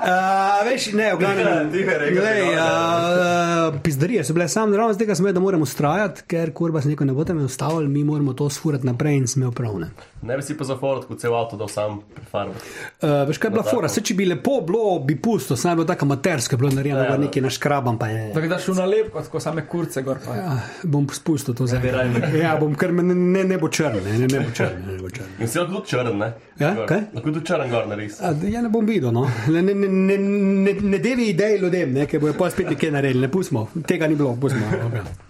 Uh, 0.00 0.66
veš, 0.66 0.92
ne, 0.92 1.14
v 1.14 1.18
glavnem. 1.18 1.72
Rekel, 1.72 2.14
glej, 2.14 2.42
uh, 2.50 3.74
Pizdarije 3.82 4.24
so 4.24 4.32
bile 4.32 4.48
sam, 4.48 4.74
ravno 4.74 4.92
z 4.94 4.98
tega 4.98 5.14
sem 5.14 5.24
vedel, 5.24 5.40
da 5.40 5.44
moramo 5.44 5.62
ustrajati, 5.62 6.22
ker 6.26 6.52
kurba 6.52 6.80
se 6.80 6.88
neko 6.88 7.04
ne 7.04 7.12
bo 7.12 7.24
tam 7.24 7.40
ustavili, 7.44 7.88
mi 7.88 7.99
moramo 8.04 8.32
to 8.32 8.50
sfurati 8.50 8.86
naprej 8.86 9.16
in 9.16 9.26
sme 9.26 9.46
upravne. 9.46 9.90
Ne 10.22 10.36
bi 10.36 10.42
si 10.42 10.56
pa 10.56 10.64
zaforal, 10.64 11.02
kot 11.02 11.20
cel 11.20 11.34
avto, 11.34 11.56
da 11.56 11.68
sam 11.68 12.00
prefarbaš. 12.14 12.56
Uh, 13.00 13.08
veš, 13.28 13.38
kaj 13.38 13.48
je 13.48 13.50
bila 13.50 13.62
tako. 13.62 13.76
fora? 13.76 13.88
Se, 13.88 14.00
če 14.00 14.14
bi 14.14 14.26
lepo 14.26 14.60
bilo, 14.60 14.98
bi 14.98 15.16
pusto, 15.16 15.56
saj 15.56 15.72
bi 15.72 15.76
bilo 15.76 15.86
tako 15.86 16.04
amatersko, 16.04 16.56
bilo 16.56 16.70
narejeno, 16.70 17.00
Ja, 17.00 17.10
ja, 17.10 17.16
nekaj 17.16 17.42
naškrabam, 17.42 17.98
pa 17.98 18.08
je. 18.08 18.26
Tako 18.34 18.48
daš 18.48 18.68
v 18.68 18.74
nalepko, 18.74 19.22
tako 19.22 19.40
same 19.40 19.66
kurce 19.66 20.02
gor. 20.02 20.18
Pa. 20.26 20.36
Ja, 20.36 20.58
bom 20.82 21.08
spustil 21.08 21.54
to 21.54 21.66
zdaj. 21.66 21.88
Ja, 22.36 22.56
bom, 22.60 22.74
ker 22.74 22.92
me 22.92 23.02
ne, 23.02 23.14
ne, 23.14 23.44
ne 23.44 23.58
bo 23.58 23.68
črn, 23.68 23.96
ne, 24.04 24.18
ne, 24.26 24.40
bo 24.40 24.52
črn. 24.52 24.84
Ne, 24.86 24.98
bo 25.00 25.08
črn. 25.10 25.32
In 25.40 25.48
si 25.48 25.58
lahko 25.58 25.80
tudi 25.80 25.94
črn, 25.94 26.12
ne? 26.18 26.32
Ja, 26.60 26.74
Gor. 26.74 26.86
kaj? 26.86 27.00
Lahko 27.14 27.32
tudi 27.32 27.46
črn 27.46 27.70
gor 27.70 27.88
narisati. 27.88 28.24
A, 28.46 28.50
Ja, 28.50 28.60
ne 28.60 28.68
bom 28.68 28.86
videl. 28.86 29.12
No. 29.12 29.24
Ne, 29.48 29.62
ne, 29.62 29.74
ne, 29.74 29.88
ne, 29.88 30.18
ne, 30.18 30.72
ne 30.82 30.98
devi 30.98 31.30
idej 31.32 31.58
ljudem, 31.62 31.92
ne, 31.94 32.06
ker 32.06 32.20
bojo 32.20 32.34
pa 32.38 32.50
spet 32.50 32.70
nekaj 32.70 32.90
naredili. 32.90 33.20
Ne 33.24 33.32
pustimo, 33.32 33.68
tega 33.86 34.08
ni 34.08 34.14
bilo, 34.16 34.36
pustimo. 34.40 34.66
Okay. 34.90 35.29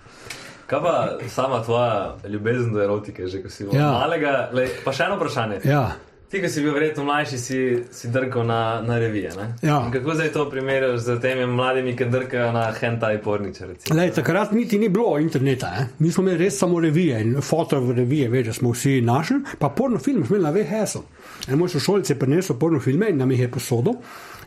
Kaj 0.71 0.83
pa 0.83 0.93
sama 1.29 1.63
tvoja 1.65 2.17
ljubezen 2.29 2.71
do 2.73 2.83
erotike, 2.83 3.27
že 3.27 3.43
ko 3.43 3.51
si 3.51 3.65
bil 3.65 3.75
Ja. 3.75 3.91
malega? 3.91 4.51
Lej, 4.55 4.69
pa 4.85 4.93
še 4.95 5.09
eno 5.09 5.17
vprašanje. 5.19 5.61
Ja. 5.67 5.97
Ti, 6.31 6.39
ki 6.39 6.49
si 6.49 6.63
bil 6.63 6.71
verjetno 6.71 7.03
mlajši, 7.05 7.39
si, 7.43 7.57
si 7.91 8.09
drgal 8.09 8.45
na, 8.47 8.59
na 8.87 8.99
revije. 9.03 9.33
ne? 9.35 9.49
Ja. 9.67 9.81
In 9.87 9.91
Kako 9.91 10.15
zdaj 10.15 10.29
to 10.33 10.45
primerjaš 10.51 11.01
z 11.03 11.17
temi 11.21 11.47
mladimi, 11.47 11.97
ki 11.99 12.07
drkajo 12.07 12.53
na 12.55 12.69
hentai 12.71 13.17
porniče? 13.19 13.67
Lej, 13.91 14.13
takrat 14.15 14.53
niti 14.55 14.79
ni 14.79 14.89
bilo 14.89 15.19
interneta. 15.19 15.73
Eh? 15.81 15.87
Mi 15.99 16.13
smo 16.13 16.23
imeli 16.23 16.45
res 16.45 16.59
samo 16.59 16.79
revije 16.81 17.19
in 17.21 17.35
fotografije 17.43 17.97
revije, 17.97 18.29
veš, 18.29 18.47
da 18.47 18.53
smo 18.53 18.71
vsi 18.71 19.01
našli, 19.01 19.41
pa 19.59 19.69
porno 19.69 19.99
film 19.99 20.23
smo 20.27 20.37
imeli 20.37 20.47
na 20.47 20.55
VHS-u. 20.55 21.03
En 21.51 21.59
moj 21.59 21.69
sošolc 21.69 22.11
je 22.11 22.19
prinesel 22.19 22.59
porno 22.59 22.79
filme 22.81 23.11
in 23.11 23.19
nam 23.19 23.31
jih 23.31 23.41
je 23.41 23.51
posodil. 23.51 23.99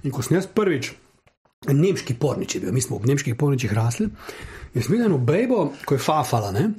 In 0.04 0.12
ko 0.12 0.24
sem 0.24 0.38
jaz 0.38 0.48
prvič, 0.48 0.94
nemški 1.68 2.16
pornič 2.16 2.56
je 2.56 2.62
bil, 2.62 2.72
mi 2.72 2.82
smo 2.82 2.98
v 2.98 3.12
nemških 3.12 3.36
porničih 3.36 3.74
rasli. 3.74 4.08
In 4.74 4.82
videl 4.88 5.06
eno 5.06 5.20
bejbo, 5.22 5.68
ko 5.86 5.96
je 5.96 6.02
fafala, 6.02 6.52
ne? 6.52 6.70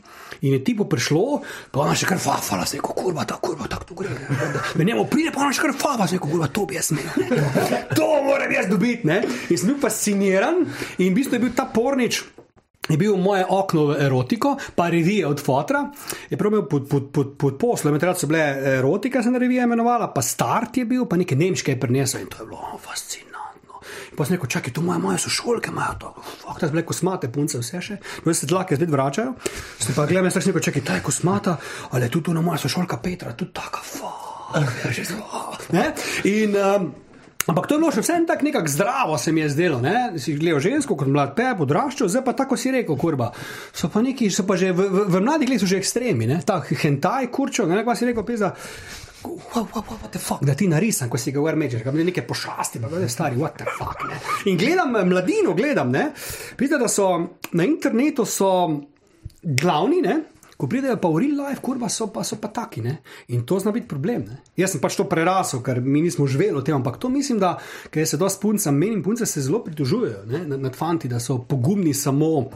in 0.45 0.53
je 0.53 0.65
tipo 0.65 0.85
prišlo, 0.85 1.41
pa 1.73 1.85
ona 1.85 1.95
še 1.97 2.09
kar 2.09 2.21
fafala, 2.21 2.67
se 2.69 2.77
je 2.77 2.85
kot 2.85 2.97
kurva, 2.99 3.25
ta 3.29 3.39
kurva, 3.41 3.69
tako 3.71 3.87
to 3.91 3.97
gre. 4.03 4.13
Ne, 4.77 4.85
njemu 4.85 5.07
pride, 5.09 5.33
pa 5.33 5.45
ona 5.45 5.55
še 5.57 5.65
kar 5.65 5.73
fafala, 5.73 6.09
se 6.11 6.19
je 6.19 6.23
kot 6.23 6.35
kurva, 6.35 6.51
to 6.53 6.67
bi 6.69 6.77
jaz 6.77 6.91
smel. 6.93 7.09
To 7.97 8.09
moram 8.27 8.53
jaz 8.53 8.69
dobiti. 8.69 9.09
ne. 9.09 9.23
In 9.49 9.61
sem 9.61 9.73
bil 9.73 9.81
fasciniran 9.81 10.65
in 10.99 11.13
v 11.13 11.15
bistvu 11.17 11.39
je 11.39 11.45
bil 11.47 11.55
ta 11.57 11.69
pornič. 11.73 12.23
Je 12.85 12.99
bil 13.01 13.17
moje 13.17 13.47
okno 13.49 13.87
v 13.89 14.01
erotiko, 14.05 14.59
pa 14.77 14.91
revije 14.93 15.25
od 15.25 15.41
fotra, 15.41 15.87
je 16.29 16.37
prav 16.37 16.53
imel 16.53 16.67
pod, 16.69 16.85
pod, 16.85 17.07
pod, 17.17 17.31
pod 17.41 17.57
poslom, 17.57 17.97
takrat 17.97 18.21
so 18.21 18.29
bile 18.29 18.43
erotika, 18.77 19.23
se 19.25 19.33
na 19.33 19.41
revije 19.41 19.65
imenovala, 19.65 20.11
pa 20.13 20.21
start 20.21 20.77
je 20.77 20.85
bil, 20.85 21.07
pa 21.09 21.17
nekaj 21.17 21.41
nemške 21.41 21.73
je 21.73 21.81
prinesel 21.81 22.21
in 22.21 22.29
to 22.29 22.43
je 22.43 22.51
bilo 22.53 22.77
fascinantno. 22.85 23.34
Pa 24.17 24.27
sem 24.27 24.37
rekel, 24.37 24.51
čakaj, 24.57 24.75
to 24.75 24.83
moje, 24.85 24.99
moje 25.03 25.21
sošolke 25.27 25.73
imajo 25.73 25.95
to, 26.01 26.11
fuck, 26.43 26.59
ta 26.61 26.71
zbile 26.71 26.85
kosmate, 26.87 27.31
punce, 27.33 27.61
vse 27.61 27.83
še, 27.83 28.01
no 28.25 28.35
se 28.35 28.49
dlake 28.51 28.79
spet 28.79 28.93
vračajo. 28.93 29.37
Sem 29.79 29.97
pa 29.97 30.09
gledal, 30.11 30.31
sem 30.31 30.51
rekel, 30.51 30.67
čakaj, 30.71 30.85
ta 30.87 30.99
je 30.99 31.07
kosmata, 31.07 31.57
ali 31.93 32.07
je 32.07 32.15
tudi 32.19 32.35
ona 32.35 32.45
moja 32.45 32.61
sošolka 32.65 33.01
Petra, 33.03 33.35
tudi 33.39 33.55
taka, 33.57 33.83
fuck, 33.83 34.87
že 34.95 35.09
ne? 35.75 35.91
In, 36.31 36.55
um, 36.55 36.93
Ampak 37.45 37.69
to 37.69 37.77
je 37.77 37.81
bilo 37.83 37.93
še 37.93 38.01
vsem 38.01 38.25
tako 38.25 38.47
nekako 38.47 38.73
zdravo, 38.73 39.17
se 39.21 39.33
mi 39.33 39.43
je 39.43 39.51
zdelo. 39.53 39.77
Ne? 39.85 40.17
Si 40.17 40.33
gledal 40.33 40.63
žensko 40.65 40.97
kot 40.97 41.11
mlad 41.13 41.35
pep, 41.37 41.61
odraščal, 41.61 42.09
zdaj 42.09 42.25
pa 42.25 42.33
tako 42.33 42.57
si 42.57 42.73
rekel, 42.73 42.97
kurba. 42.97 43.29
So 43.69 43.91
pa 43.93 44.01
neki, 44.01 44.31
so 44.33 44.47
pa 44.49 44.57
že 44.57 44.73
v, 44.73 44.87
v, 44.89 45.05
v 45.13 45.21
mladih 45.21 45.53
letih 45.53 45.69
že 45.69 45.77
ekstremi, 45.77 46.25
ne? 46.31 46.41
ta 46.41 46.63
hentai, 46.65 47.29
kurčo, 47.29 47.69
ne 47.69 47.85
pa 47.85 47.93
si 47.93 48.09
rekel, 48.09 48.25
pisa. 48.25 48.55
What, 49.25 49.75
what, 49.75 49.89
what 49.89 50.11
the 50.13 50.19
fuck, 50.19 50.45
da 50.45 50.55
ti 50.55 50.69
narisam, 50.69 51.09
ko 51.09 51.19
si 51.19 51.33
ga 51.33 51.41
mečeš, 51.41 51.85
da 51.85 51.93
mi 51.93 52.05
nekaj 52.05 52.27
pošasti, 52.29 52.81
pa 52.83 52.89
da 52.93 53.01
je 53.01 53.09
stari, 53.09 53.37
what 53.41 53.57
the 53.57 53.65
fuck. 53.79 54.05
Ne? 54.09 54.19
In 54.51 54.59
gledam 54.59 54.97
eh, 54.97 55.05
mladino, 55.05 55.55
gledam, 55.55 55.91
ne, 55.91 56.11
vidite, 56.59 56.79
da 56.79 56.89
so 56.89 57.09
na 57.53 57.65
internetu 57.65 58.27
so 58.29 58.51
glavni, 59.43 60.03
ne, 60.05 60.21
ko 60.57 60.69
pridejo 60.71 60.97
pa 61.03 61.11
v 61.11 61.23
real 61.25 61.41
life, 61.45 61.61
kurva 61.63 61.89
so 61.91 62.09
pa, 62.13 62.23
so 62.25 62.39
pa 62.41 62.49
taki. 62.49 62.83
Ne? 62.85 62.99
In 63.35 63.43
to 63.47 63.59
zna 63.61 63.73
biti 63.75 63.89
problem. 63.91 64.27
Ne? 64.29 64.41
Jaz 64.57 64.75
sem 64.75 64.83
pač 64.83 64.97
to 64.99 65.07
prerasel, 65.11 65.63
ker 65.65 65.81
mi 65.83 66.05
nismo 66.05 66.29
živeli 66.31 66.61
v 66.61 66.65
tem, 66.67 66.77
ampak 66.79 67.01
to 67.03 67.11
mislim, 67.11 67.41
da 67.43 67.57
se 67.91 68.21
dosti 68.21 68.43
punca, 68.43 68.71
menim, 68.71 69.03
punce 69.03 69.27
se 69.27 69.43
zelo 69.43 69.65
pritožujejo 69.65 70.47
nad, 70.55 70.77
fanti, 70.77 71.11
da 71.11 71.21
so 71.21 71.41
pogumni 71.49 71.95
samo 71.95 72.51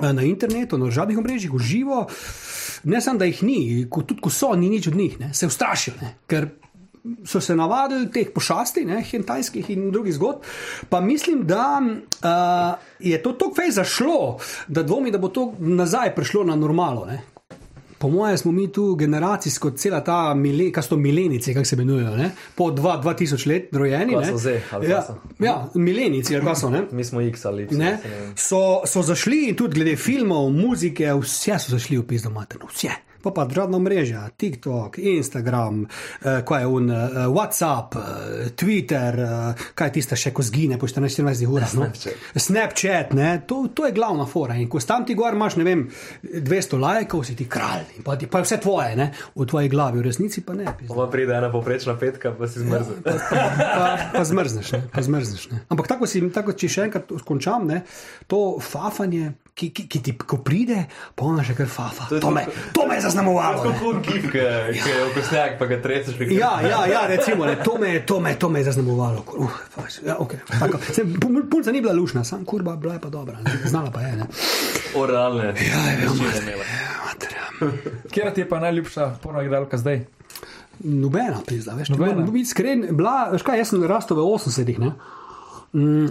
na 0.00 0.22
internetu, 0.22 0.78
na 0.78 0.90
državnih 0.90 1.18
omrežjih, 1.18 1.52
v 1.54 1.58
živo. 1.58 2.06
Ne 2.84 3.00
samo, 3.00 3.18
da 3.18 3.24
jih 3.24 3.42
ni, 3.42 3.86
ko, 3.90 4.02
tudi 4.02 4.20
ko 4.20 4.30
so, 4.30 4.54
ni 4.56 4.68
nič 4.68 4.88
od 4.88 4.96
njih, 4.96 5.20
ne? 5.20 5.34
se 5.34 5.46
ustrašijo. 5.46 5.94
Ne? 6.02 6.14
Ker 6.26 6.48
so 7.24 7.40
se 7.40 7.56
navadili 7.56 8.08
teh 8.10 8.30
pošasti, 8.34 8.84
ne, 8.88 9.02
hentajskih 9.04 9.70
in 9.70 9.90
drugih 9.92 10.14
zgodb. 10.14 10.46
Pa 10.88 11.00
mislim, 11.00 11.44
da 11.46 11.80
uh, 11.80 12.80
je 12.98 13.22
to 13.22 13.32
tako 13.32 13.54
fej 13.54 13.70
zašlo, 13.70 14.38
da 14.68 14.82
dvomi, 14.82 15.10
da 15.10 15.18
bo 15.18 15.28
to 15.28 15.52
nazaj 15.58 16.14
prišlo 16.14 16.44
na 16.44 16.56
normalo. 16.56 17.04
Ne. 17.06 17.20
Po 18.04 18.10
mojem, 18.10 18.38
smo 18.38 18.52
mi 18.52 18.72
tu 18.72 18.94
generacijsko, 18.94 19.70
cela 19.70 20.02
ta, 20.04 20.34
mile, 20.34 20.66
kaj 20.72 20.82
so 20.84 20.88
to 20.88 20.96
milenici, 20.96 21.54
kako 21.54 21.64
se 21.64 21.76
imenujejo, 21.76 22.16
ne? 22.16 22.30
po 22.54 22.64
2000 22.64 23.48
let 23.48 23.68
rojeni. 23.72 24.16
Ne. 24.16 24.32
ali 24.70 24.90
ja, 24.90 25.06
ja, 25.38 25.68
milenici, 25.74 26.36
ali 26.36 26.44
kaj 26.44 26.56
so. 26.56 26.70
Ne? 26.70 26.82
Mi 26.92 27.04
smo 27.04 27.20
X 27.20 27.44
ali 27.44 27.62
Y. 27.62 27.78
Ne, 27.78 27.98
so, 28.36 28.82
so 28.86 29.02
zašli 29.02 29.54
tudi 29.56 29.80
glede 29.80 29.96
filmov, 29.96 30.50
muzike, 30.52 31.14
vse 31.14 31.56
so 31.58 31.78
zašli 31.78 31.96
v 31.98 32.04
pizdo 32.06 32.30
materno, 32.30 32.68
vse. 32.74 32.92
Pa 33.24 33.32
pa 33.32 33.46
družbena 33.48 33.80
mreža, 33.80 34.28
TikTok, 34.36 34.98
Instagram, 34.98 35.84
eh, 35.84 36.42
kaj 36.46 36.62
je 36.62 36.66
un, 36.66 36.90
eh, 36.90 37.26
WhatsApp, 37.32 37.96
eh, 37.96 38.50
Twitter, 38.56 39.20
eh, 39.20 39.64
kaj 39.74 39.88
je 39.88 39.92
tista 39.92 40.16
še, 40.16 40.32
ko 40.32 40.42
zgine 40.42 40.78
po 40.78 40.86
14-14 40.86 41.48
urah. 41.48 41.74
No? 41.74 41.88
Snapchat. 41.88 42.14
Snapchat, 42.36 43.14
ne, 43.14 43.42
to, 43.46 43.68
to 43.74 43.86
je 43.86 43.92
glavna 43.92 44.26
fora. 44.26 44.54
In 44.54 44.68
ko 44.68 44.80
tam 44.80 45.06
ti 45.06 45.14
gor 45.14 45.34
imaš, 45.34 45.56
ne 45.56 45.64
vem, 45.64 45.86
200 46.22 46.80
lajkov, 46.80 47.24
si 47.24 47.36
ti 47.36 47.48
kralj, 47.48 48.02
pa, 48.04 48.16
ti, 48.20 48.26
pa 48.26 48.42
je 48.42 48.48
vse 48.48 48.60
tvoje, 48.60 48.96
ne, 48.96 49.10
v 49.34 49.46
tvoji 49.48 49.68
glavi, 49.72 50.02
v 50.02 50.08
resnici 50.08 50.44
pa 50.44 50.54
ne. 50.54 50.66
pizda. 50.78 50.94
Pa 50.94 51.06
pride 51.10 51.36
ena 51.36 51.50
poprečna 51.52 51.96
petka, 52.00 52.34
pa 52.36 52.48
si 52.50 52.60
zmrzel. 52.60 53.00
Pa, 53.04 53.16
pa, 53.30 53.86
pa 54.12 54.24
zmrzneš, 54.24 54.72
ne, 54.76 54.82
pa 54.92 55.02
zmrzneš. 55.02 55.48
Ne. 55.52 55.64
Ampak 55.68 55.88
tako, 55.88 56.10
si, 56.10 56.20
tako, 56.34 56.52
če 56.52 56.68
še 56.68 56.86
enkrat 56.88 57.14
končam, 57.24 57.66
ne, 57.70 57.82
to 58.28 58.58
fafanje, 58.60 59.32
ki, 59.54 59.70
ki, 59.70 59.86
ki 59.88 60.02
ti 60.02 60.14
ko 60.18 60.40
pride, 60.44 60.84
pa 61.14 61.28
ona 61.30 61.44
še 61.46 61.54
kar 61.58 61.70
fafa. 61.70 62.08
je 62.10 62.20
To 62.22 62.32
me, 62.34 62.44
to 62.74 62.86
me 62.90 62.98
je 62.98 63.06
zaznamovalo. 63.14 63.62
ne. 63.62 63.70
Kako 63.70 63.92
gib, 64.02 64.26
ki 64.28 64.38
je 64.38 65.04
okosnjak, 65.04 65.54
pa 65.58 65.66
ga 65.66 65.78
treseš. 65.78 66.18
Ja, 66.30 66.58
ja, 66.60 66.80
ja, 66.86 67.06
recimo, 67.06 67.46
ne, 67.46 67.54
to, 67.62 67.78
me, 67.78 67.94
to, 68.02 68.18
me, 68.20 68.34
to 68.34 68.48
me 68.48 68.60
je 68.60 68.64
zaznamovalo. 68.64 69.22
Uh, 69.38 69.54
pač, 69.72 70.00
ja, 70.02 70.18
okay, 70.18 70.42
tako. 70.50 70.82
Saj, 70.90 71.04
pu- 71.16 71.46
Punca 71.46 71.70
ni 71.70 71.80
bila 71.80 71.94
lušna, 71.94 72.24
sam 72.24 72.42
kurba 72.44 72.74
bila 72.76 72.94
je 72.94 73.00
pa 73.00 73.08
dobra, 73.08 73.38
ne, 73.38 73.54
znala 73.64 73.90
pa 73.90 74.00
je. 74.00 74.16
Ne. 74.16 74.26
Oralne. 74.94 75.54
Ja, 75.54 75.80
je 75.90 76.08
Mater, 77.06 77.30
ja. 77.32 77.70
Kjer 78.10 78.34
ti 78.34 78.40
je 78.40 78.48
pa 78.48 78.58
najljubša 78.60 79.10
porno 79.22 79.42
igralka 79.42 79.78
zdaj? 79.78 80.04
Nobena, 80.80 81.38
pizda, 81.46 81.72
veš, 81.72 81.88
Nobena. 81.88 82.10
Nobena. 82.10 82.26
Biti 82.26 82.42
iskren, 82.42 82.86
bila, 82.90 83.28
veš 83.30 83.42
kaj, 83.42 83.58
jaz 83.58 83.70
sem 83.70 83.84
rastel 83.84 84.16
v 84.16 84.26
80-ih, 84.26 84.78
ne. 84.78 84.90
Mm, 85.72 86.08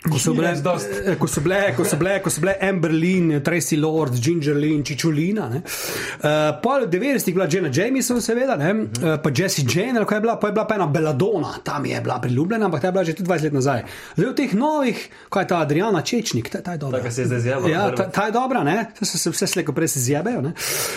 Ko 0.00 0.16
so, 0.18 0.32
bile, 0.32 0.48
eh, 0.56 1.16
ko, 1.20 1.26
so 1.28 1.42
bile, 1.44 1.74
ko, 1.76 1.84
so 1.84 1.96
bile, 2.00 2.14
ko 2.24 2.30
so 2.32 2.40
bile 2.40 2.54
Amber 2.64 2.88
Lynn, 2.88 3.42
Tracy 3.44 3.76
Lord, 3.76 4.14
Ginger 4.16 4.56
Lynn, 4.56 4.80
Čičulina. 4.80 5.50
Uh, 5.52 6.56
pol 6.62 6.86
90-ih 6.88 7.28
je 7.28 7.34
bila 7.36 7.44
Jenna 7.44 7.68
Jameson, 7.68 8.20
seveda, 8.24 8.56
ne? 8.56 8.70
uh, 8.72 9.18
pa 9.20 9.28
Jessie 9.28 9.66
Jane, 9.68 10.00
kaj 10.08 10.16
je 10.16 10.24
bila, 10.24 10.38
pa 10.40 10.48
je 10.48 10.54
bila 10.56 10.64
pa 10.64 10.78
ena 10.78 10.86
Belladonna, 10.86 11.52
tam 11.64 11.84
je 11.86 12.00
bila 12.00 12.16
priljubljena, 12.20 12.64
ampak 12.70 12.80
ta 12.80 12.88
je 12.88 12.92
bila 12.92 13.04
že 13.04 13.14
tudi 13.18 13.28
20 13.28 13.44
let 13.44 13.52
nazaj. 13.58 13.82
Zdaj 14.16 14.30
v 14.30 14.36
teh 14.40 14.54
novih, 14.56 15.02
kaj 15.28 15.44
je 15.44 15.48
ta 15.52 15.58
Adriana 15.66 16.02
Čečnik, 16.02 16.48
ta, 16.48 16.62
ta 16.64 16.72
je 16.72 16.78
dobra. 16.78 16.98
Taka 16.98 17.10
se 17.10 17.20
je 17.22 17.26
zdaj 17.26 17.40
zjebala 17.40 17.68
Ja, 17.68 17.84
ta, 17.94 18.08
ta 18.08 18.26
je 18.30 18.32
dobra, 18.32 18.64
ne? 18.64 18.78
Se, 19.02 19.18
se 19.18 19.30
vse 19.30 19.46
slejko 19.46 19.76
prej 19.76 19.88
se 19.88 20.00
zjebejo. 20.00 20.40
ne. 20.40 20.54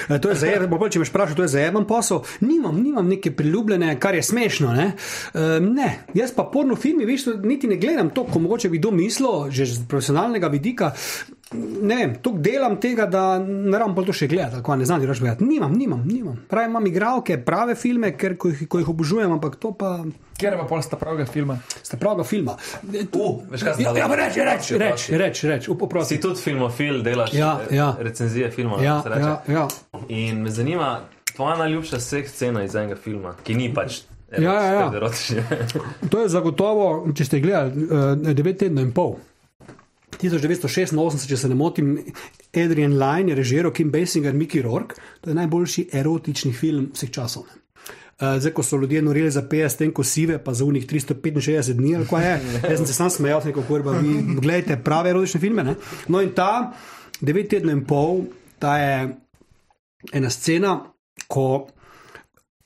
E, 0.09 0.19
To 0.19 0.31
je 0.31 0.35
za 0.35 0.47
jeben, 0.47 0.71
če 0.89 1.03
me 1.03 1.09
vprašaš, 1.11 1.35
to 1.35 1.43
je 1.43 1.51
za 1.57 1.59
jeben 1.59 1.83
posel. 1.85 2.23
Nimam, 2.39 2.79
nimam 2.79 3.11
neke 3.11 3.35
priljubljene, 3.35 3.99
kar 3.99 4.15
je 4.15 4.23
smešno. 4.23 4.71
Ne, 4.73 4.91
e, 5.35 5.59
ne. 5.59 5.91
jaz 6.15 6.31
pa 6.31 6.47
porno 6.47 6.79
filmi, 6.79 7.03
veš, 7.05 7.27
niti 7.43 7.67
ne 7.67 7.75
gledam 7.75 8.09
to, 8.09 8.23
ko 8.23 8.39
mogoče 8.39 8.69
bi 8.71 8.79
kdo 8.79 8.92
mislil, 8.93 9.49
že 9.49 9.65
z 9.67 9.85
profesionalnega 9.85 10.47
vidika. 10.47 10.93
Ne 11.53 11.95
vem, 11.95 12.15
tu 12.15 12.31
delam 12.35 12.77
tega, 12.77 13.05
da 13.05 13.37
ne 13.37 13.77
rabim 13.77 13.93
pa 13.93 14.01
to 14.01 14.11
še 14.11 14.25
gledati, 14.25 14.55
tako 14.55 14.73
ne 14.75 14.85
znam 14.85 15.03
reči 15.03 15.21
gledati. 15.21 15.45
Nimam, 15.45 15.71
nimam, 15.71 16.01
nimam. 16.03 16.39
Pravi, 16.49 16.65
imam 16.65 16.85
igralke, 16.85 17.37
prave 17.39 17.75
filme, 17.75 18.09
ker, 18.13 18.33
ko, 18.35 18.49
jih, 18.49 18.63
ko 18.65 18.79
jih 18.79 18.89
obožujem, 18.89 19.31
ampak 19.31 19.55
to 19.57 19.71
pa 19.71 19.99
Kjer 20.33 20.57
pa 20.57 20.65
pol 20.65 20.81
sta 20.81 20.97
pravega 20.97 21.25
filma? 21.25 21.59
sta 21.79 21.93
pravega 21.95 22.23
filma. 22.23 22.55
E, 22.83 23.05
tu- 23.05 23.21
Uh, 23.21 23.43
veš, 23.47 23.61
kaj 23.61 23.73
zdaj- 23.75 23.85
ja, 23.95 24.07
pa 24.07 24.15
reč, 24.15 24.33
reč, 24.35 24.45
Prosti, 24.57 24.73
reč, 24.73 24.89
prosti. 24.89 25.17
reč, 25.17 25.43
reč, 25.45 25.69
uprosti. 25.69 26.15
Si 26.15 26.21
tudi 26.21 26.41
filmofil, 26.41 27.03
delaš 27.03 27.33
Ja, 27.33 27.59
eh, 27.61 27.75
ja. 27.75 27.91
recenzije 27.99 28.49
filmov. 28.49 28.81
Ja, 28.81 29.01
se 29.01 29.09
reče. 29.09 29.21
ja, 29.21 29.37
ja. 29.49 29.67
In 30.09 30.41
me 30.41 30.49
zanima, 30.51 30.99
tvoja 31.29 31.55
najljubša 31.57 31.97
vseh 31.97 32.25
scena 32.27 32.63
iz 32.63 32.73
enega 32.75 32.95
filma, 32.95 33.35
ki 33.39 33.53
ni 33.53 33.69
pač. 33.69 34.01
Ja, 34.37 34.53
ja, 34.63 34.73
ja. 34.73 35.11
To 36.11 36.21
je 36.21 36.29
zagotovo, 36.29 37.11
če 37.15 37.25
ste 37.25 37.39
gledali, 37.43 37.85
uh, 37.85 38.33
9 38.33 38.59
tednov 38.59 38.87
in 38.87 38.93
pol. 38.95 39.17
1986, 40.21 41.27
če 41.29 41.37
se 41.37 41.49
ne 41.49 41.57
motim, 41.57 41.97
Adrian 42.53 42.95
Lyne 42.99 43.33
je 43.33 43.37
režiral 43.39 43.73
Kim 43.75 43.91
Basinger, 43.91 44.33
Mickey 44.37 44.61
Rourke. 44.63 44.95
To 45.21 45.31
je 45.31 45.37
najboljši 45.37 45.89
erotični 45.99 46.53
film 46.53 46.91
vseh 46.93 47.11
časov. 47.13 47.45
Ne. 47.49 47.59
Uh, 48.23 48.37
zdaj, 48.39 48.53
ko 48.55 48.63
so 48.63 48.77
ljudje 48.77 49.01
norili 49.01 49.31
za 49.33 49.41
50 49.41 49.77
ten 49.77 49.91
kosive, 49.91 50.37
pa 50.43 50.53
za 50.53 50.65
unih 50.65 50.85
365 50.87 51.73
dni, 51.73 51.95
ali 51.97 52.07
kaj 52.07 52.27
je, 52.29 52.33
jaz 52.69 52.77
sem 52.77 52.87
se 52.87 52.93
sam 52.93 53.09
smejal, 53.09 53.41
neko 53.45 53.65
kurba, 53.67 53.97
vi 53.99 54.21
gledajte 54.37 54.77
prave 54.85 55.09
erotične 55.09 55.41
filme. 55.41 55.63
Ne? 55.63 55.75
No 56.07 56.21
in 56.21 56.31
ta 56.37 56.73
9 57.21 57.49
tednov 57.49 57.77
in 57.77 57.85
pol, 57.89 58.25
ta 58.61 58.77
je 58.77 58.95
ena 60.13 60.29
scena, 60.29 60.77
ko 61.27 61.67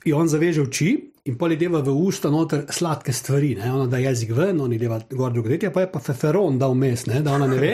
je 0.04 0.14
on 0.14 0.28
zaveže 0.28 0.62
oči 0.62 0.92
in 1.28 1.36
pol 1.38 1.52
je 1.52 1.58
deva 1.60 1.82
v 1.84 1.92
usta 1.92 2.30
noter 2.32 2.64
sladke 2.72 3.12
stvari, 3.12 3.54
ne? 3.60 3.68
ona 3.72 3.86
da 3.86 4.00
jezik 4.00 4.30
ven, 4.36 4.60
on 4.64 4.72
je 4.72 4.78
deva 4.80 4.98
gor 5.10 5.32
drugo 5.32 5.48
detje, 5.52 5.70
pa 5.74 5.84
je 5.84 5.90
pa 5.92 6.00
feferon 6.00 6.58
dal 6.58 6.72
vmes, 6.72 7.06
ne? 7.10 7.20
da 7.22 7.34
ona 7.36 7.46
ne 7.46 7.58
ve, 7.60 7.72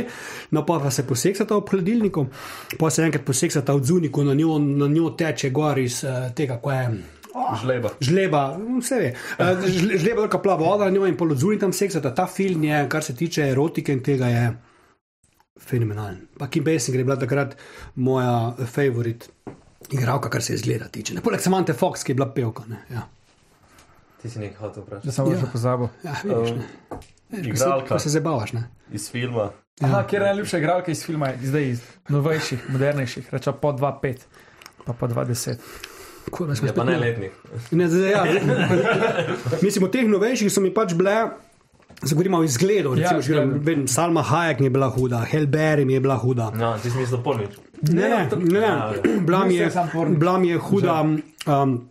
no 0.51 0.65
pa, 0.67 0.81
pa 0.83 0.91
se 0.91 1.07
poseksata 1.07 1.57
v 1.61 1.67
hladilniku, 1.71 2.27
pa 2.79 2.91
se 2.91 3.05
enkrat 3.07 3.25
poseksata 3.25 3.77
v 3.79 3.85
zuniku, 3.85 4.25
na 4.27 4.35
njo, 4.35 4.59
na 4.59 4.89
njo 4.91 5.11
teče 5.19 5.51
gor 5.55 5.79
iz 5.79 6.03
uh, 6.05 6.29
tega, 6.35 6.59
ko 6.59 6.73
je. 6.75 6.87
Žleba. 7.63 7.91
Žleba, 7.99 8.41
vse 8.79 8.99
ve. 9.01 9.09
Eh, 9.43 9.65
žle- 9.67 9.97
Žleba, 9.99 10.21
velika 10.21 10.39
plava 10.39 10.63
voda, 10.69 10.87
njo 10.91 11.07
in 11.07 11.17
polodzuni 11.19 11.59
tam 11.59 11.73
seksata. 11.75 12.13
Ta 12.15 12.29
film 12.31 12.63
je, 12.65 12.85
kar 12.89 13.03
se 13.03 13.15
tiče 13.19 13.49
erotike 13.51 13.93
in 13.93 14.03
tega, 14.07 14.29
je 14.31 14.45
fenomenalen. 15.61 16.21
Pa 16.39 16.47
Kim 16.47 16.65
Basinger 16.65 17.01
je 17.01 17.05
bila 17.05 17.17
takrat 17.19 17.57
moja 17.97 18.55
favorit 18.67 19.27
igralka, 19.91 20.31
kar 20.31 20.43
se 20.43 20.55
izgleda 20.55 20.87
tiče. 20.89 21.15
Ne, 21.15 21.21
Poleg 21.27 21.41
Samantha 21.43 21.75
Fox, 21.75 22.05
ki 22.07 22.13
je 22.13 22.19
bila 22.23 22.31
pevka. 22.35 22.63
Ne, 22.71 22.85
ja. 22.91 23.03
Ti 24.25 24.31
si 24.31 24.39
nekaj 24.41 24.57
hotel 24.59 24.83
vprašati. 24.83 25.07
Da 25.07 25.13
sem 25.13 25.27
Ja. 25.27 25.33
ja. 25.33 25.39
že 25.39 25.47
pozabil. 25.53 25.89
Ja, 26.03 26.13
vidiš, 26.25 26.51
ne. 26.51 26.63
Veš, 27.31 27.45
ko 27.45 27.57
se- 27.57 27.65
igralka. 27.65 27.89
ko 27.89 27.99
se 27.99 28.09
zabavaš. 28.11 28.53
Ne? 28.53 28.63
Iz 28.91 29.11
filma. 29.11 29.51
Aha, 29.81 30.01
kjer 30.05 30.23
je 30.23 30.29
najljubša 30.29 30.59
igralka 30.59 30.91
iz 30.91 31.03
filma, 31.03 31.33
zdaj 31.43 31.65
iz 31.69 31.81
novejših, 32.09 32.71
modernejših, 32.71 33.29
reče 33.31 33.53
po 33.55 33.73
2-5, 33.73 34.17
pa 34.85 34.93
po 34.95 35.07
2-10. 35.07 35.57
Kurva, 36.31 36.55
smo 36.55 36.69
Je 36.69 36.73
pa 36.73 36.81
spet- 36.81 36.87
ne 36.87 36.97
letnik. 36.97 37.33
Ne, 37.71 37.85
zdaj, 37.87 38.11
ja, 38.11 38.23
mislim, 39.63 39.85
od 39.85 39.93
teh 39.93 40.07
novejših 40.07 40.49
so 40.49 40.61
mi 40.61 40.73
pač 40.73 40.95
bile. 40.95 41.27
Zagovorimo 42.03 42.39
o 42.39 42.45
izgledu. 42.45 42.89
Ja, 42.91 42.95
Recimo, 42.95 43.13
ja, 43.13 43.19
izgledu. 43.21 43.61
vem, 43.61 43.89
Salma 43.89 44.23
Hayek 44.23 44.61
je 44.61 44.71
bila 44.71 44.89
huda, 44.89 45.25
Helberry 45.25 45.85
mi 45.85 45.93
je 45.93 46.01
bila 46.01 46.17
huda. 46.17 46.51
No, 46.53 46.79
ti 46.79 46.91
si 46.91 46.99
mislil 46.99 47.21
polnič. 47.21 47.51
Ne, 47.83 47.93
ne, 47.95 48.29
ne, 48.33 48.61
ne. 48.61 48.73
Bila, 49.21 49.45
mi 49.45 49.55
je, 49.57 49.71
bila 50.11 50.39
mi 50.39 50.49
je 50.49 50.59
huda 50.59 51.01
um, 51.03 51.89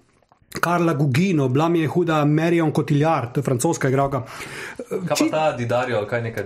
Karla 0.60 0.94
Gugino, 0.94 1.48
bila 1.50 1.70
mi 1.70 1.80
je 1.80 1.88
huda 1.88 2.26
Marion 2.26 2.72
Cotillard, 2.74 3.32
to 3.34 3.40
je 3.40 3.44
francoska 3.44 3.90
igralka. 3.90 4.22
Kaj 4.90 5.18
pa 5.18 5.30
ta 5.32 5.52
Didario, 5.58 6.06
kaj 6.10 6.22
nekaj 6.22 6.44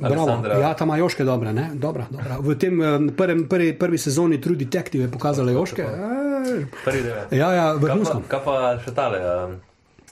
Bravo, 0.00 0.42
ja, 0.60 0.74
ta 0.74 0.84
ima 0.84 0.96
Joške 0.96 1.24
dobre, 1.24 1.52
ne? 1.52 1.70
Dobra, 1.74 2.06
dobra. 2.10 2.38
V 2.40 2.54
tem 2.58 2.82
eh, 2.82 2.98
prvem, 3.16 3.44
prvi, 3.48 3.72
prvi 3.78 3.98
sezoni 3.98 4.40
True 4.40 4.56
Detective 4.56 5.04
je 5.04 5.10
pokazala 5.10 5.52
Joške. 5.52 5.82
Eh, 5.82 6.64
Prvi 6.84 7.02
del. 7.02 7.14
Ja, 7.30 7.52
ja, 7.54 7.66
Kaj 7.74 7.82
vrhunsko. 7.84 8.22
kaj 8.28 8.40
pa 8.44 8.54
še 8.82 8.94
tale, 8.94 9.20
um, 9.46 9.54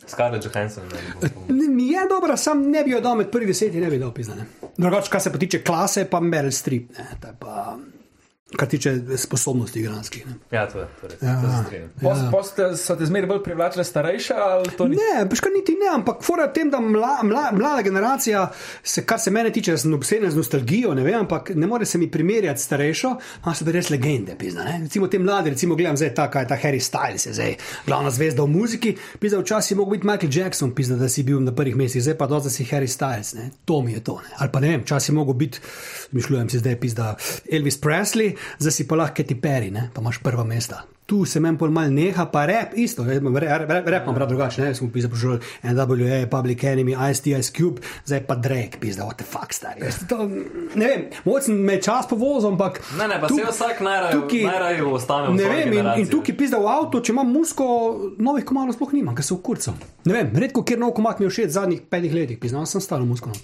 Scarlett 0.06 0.44
Johansson? 0.46 0.84
Mi 1.48 1.88
je 1.90 2.04
dobra, 2.10 2.36
sam 2.36 2.62
ne 2.70 2.84
bi 2.84 2.94
jo 2.94 3.00
dal 3.00 3.18
med 3.18 3.30
prvi 3.30 3.50
deset, 3.50 3.74
ne 3.74 3.90
bi 3.90 3.98
dal 3.98 4.12
pisane. 4.14 4.46
Drugače, 4.76 5.10
kar 5.10 5.20
se 5.20 5.32
pa 5.32 5.38
tiče 5.38 5.62
klase, 5.66 6.04
pa 6.10 6.20
Meryl 6.20 6.54
Streep, 6.54 6.90
ne, 6.98 7.34
kar 8.56 8.68
tiče 8.68 9.00
sposobnosti 9.16 9.80
igranskih. 9.80 10.26
Ne. 10.26 10.32
Ja, 10.50 10.68
to 10.68 10.80
je, 10.80 10.86
to 11.00 11.06
je 11.06 11.10
res. 11.10 11.22
Ja. 11.22 11.40
Se 11.40 11.64
strinjam. 11.64 11.90
Ja. 12.02 12.30
Poste 12.32 12.66
so 12.76 12.96
te 12.96 13.06
zmeraj 13.06 13.28
bolj 13.28 13.42
privlačile 13.44 13.84
starejše 13.84 14.34
ali 14.34 14.70
to 14.78 14.88
ni? 14.88 14.98
Ne, 14.98 15.22
pač 15.30 15.42
kar 15.44 15.52
niti 15.54 15.76
ne, 15.78 15.90
ampak 15.94 16.24
fora 16.26 16.48
tem, 16.52 16.70
da 16.70 16.80
mla, 16.82 17.20
mla, 17.22 17.44
mlada 17.54 17.84
generacija, 17.86 18.48
se, 18.82 19.04
kar 19.06 19.20
se 19.22 19.30
mene 19.30 19.52
tiče, 19.54 19.76
sem 19.78 19.94
obseden 19.94 20.30
z 20.30 20.36
nostalgijo, 20.36 20.94
ne 20.98 21.04
vem, 21.06 21.20
ampak 21.20 21.52
ne 21.54 21.66
more 21.70 21.86
se 21.86 21.98
mi 21.98 22.10
primerjati 22.10 22.60
s 22.60 22.66
starejšo, 22.70 23.12
a 23.44 23.54
so 23.54 23.66
pa 23.68 23.74
res 23.76 23.90
legende, 23.90 24.34
pizna. 24.38 24.66
Ne? 24.66 24.80
Recimo 24.82 25.06
te 25.06 25.18
mlade, 25.18 25.54
recimo 25.54 25.78
gledam 25.78 25.96
zdaj 26.00 26.14
ta, 26.18 26.26
kaj 26.30 26.46
je 26.46 26.50
ta 26.50 26.58
Harry 26.62 26.82
Styles, 26.82 27.26
je 27.26 27.36
zdaj 27.38 27.56
glavna 27.86 28.10
zvezda 28.10 28.42
v 28.42 28.54
muziki, 28.56 28.96
pizda 29.22 29.38
včasih 29.44 29.76
je 29.76 29.78
mogel 29.78 29.98
biti 29.98 30.10
Michael 30.10 30.34
Jackson, 30.34 30.74
pizda, 30.74 30.98
da 30.98 31.08
si 31.08 31.22
bil 31.22 31.38
na 31.44 31.54
prvih 31.54 31.76
mestih, 31.76 32.02
zdaj 32.02 32.18
pa 32.18 32.26
da 32.26 32.42
si 32.50 32.66
Harry 32.72 32.90
Styles, 32.90 33.34
ne? 33.38 33.50
to 33.64 33.80
mi 33.82 33.94
je 33.94 34.04
to. 34.04 34.18
Ne? 34.26 34.34
Ali 34.42 34.50
pa 34.52 34.60
ne 34.60 34.74
vem, 34.74 34.82
včasih 34.82 35.14
je 35.14 35.14
mogel 35.14 35.34
biti, 35.34 35.62
mišljujem 36.12 36.50
si 36.50 36.58
zdaj, 36.58 36.80
pizda 36.80 37.14
Elvis 37.52 37.78
Presley, 37.80 38.34
zdaj 38.58 38.72
si 38.72 38.88
pa 38.88 38.96
lahko 38.96 39.20
Katy 39.20 39.36
Perry, 39.40 39.70
ne? 39.70 39.90
pa 39.94 40.00
imaš 40.00 40.18
prva 40.22 40.44
mesta. 40.44 40.82
Tu 41.10 41.24
se 41.26 41.40
meni 41.42 41.58
pol 41.58 41.72
mal 41.74 41.90
neha, 41.90 42.22
pa 42.30 42.44
rep 42.46 42.76
isto, 42.78 43.02
rep, 43.02 43.18
imam 43.18 44.14
prav 44.14 44.28
drugače, 44.28 44.62
ne, 44.62 44.74
smo 44.74 44.86
pisali 44.94 45.10
požrl 45.10 45.40
NWA, 45.64 46.20
Public 46.30 46.62
Enemy, 46.64 46.94
IST, 47.10 47.26
Ice 47.26 47.50
Cube, 47.50 47.82
zdaj 48.06 48.20
pa 48.28 48.36
Drake, 48.38 48.78
pizda, 48.78 49.02
what 49.02 49.18
the 49.18 49.26
fuck, 49.26 49.50
stari. 49.50 49.82
Veš, 49.82 50.06
To, 50.06 50.28
ne 50.74 50.86
vem, 50.86 51.02
mogoče 51.24 51.50
me 51.52 51.80
čas 51.82 52.06
povozil, 52.06 52.52
ampak. 52.52 52.78
Ne, 52.94 53.08
ne, 53.08 53.18
pa 53.20 53.26
tuk- 53.26 53.42
se 53.42 53.50
vsak 53.50 53.82
najraje 53.82 54.84
ostane 54.84 55.28
v 55.28 55.34
Ne 55.34 55.50
vem, 55.50 55.72
in, 55.72 55.90
in 55.96 56.06
tukaj 56.06 56.36
pizda 56.38 56.62
v 56.62 56.70
avtu, 56.70 57.02
če 57.02 57.10
imam 57.10 57.26
musko, 57.26 57.66
novih 58.18 58.46
komadov 58.46 58.78
sploh 58.78 58.94
nimam, 58.94 59.14
ker 59.14 59.26
so 59.26 59.34
v 59.34 59.42
kurcu. 59.42 59.74
Ne 60.06 60.14
vem, 60.14 60.30
redko 60.30 60.62
kjer 60.62 60.78
nov 60.78 60.94
komad 60.94 61.18
mi 61.18 61.26
je 61.26 61.34
všeč 61.34 61.50
zadnjih 61.58 61.82
petih 61.90 62.14
letih, 62.14 62.38
pizda, 62.38 62.62
sem 62.62 62.78
staro 62.78 63.02
musko. 63.02 63.34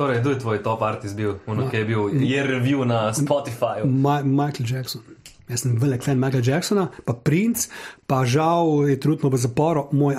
Torej, 0.00 0.20
kdo 0.24 0.30
je 0.32 0.38
tvoj 0.40 0.62
top 0.64 0.82
artist 0.82 1.16
bil, 1.16 1.34
ono, 1.46 1.66
ki 1.68 1.76
je 1.76 1.84
bil, 1.84 2.06
je 2.24 2.44
review 2.46 2.86
na 2.88 3.12
Spotifyju. 3.12 3.84
Ma 3.84 4.22
Michael 4.24 4.64
Jackson. 4.64 5.04
Jaz 5.50 5.64
sem 5.66 5.74
velik 5.76 6.04
fan 6.06 6.16
Michaela 6.16 6.46
Jacksona, 6.46 6.86
pa 7.04 7.12
Prince, 7.12 7.68
pa 8.06 8.22
žal 8.24 8.86
je 8.88 8.96
trudno 9.02 9.28
v 9.28 9.36
zaporu 9.36 9.88
moj? 9.92 10.14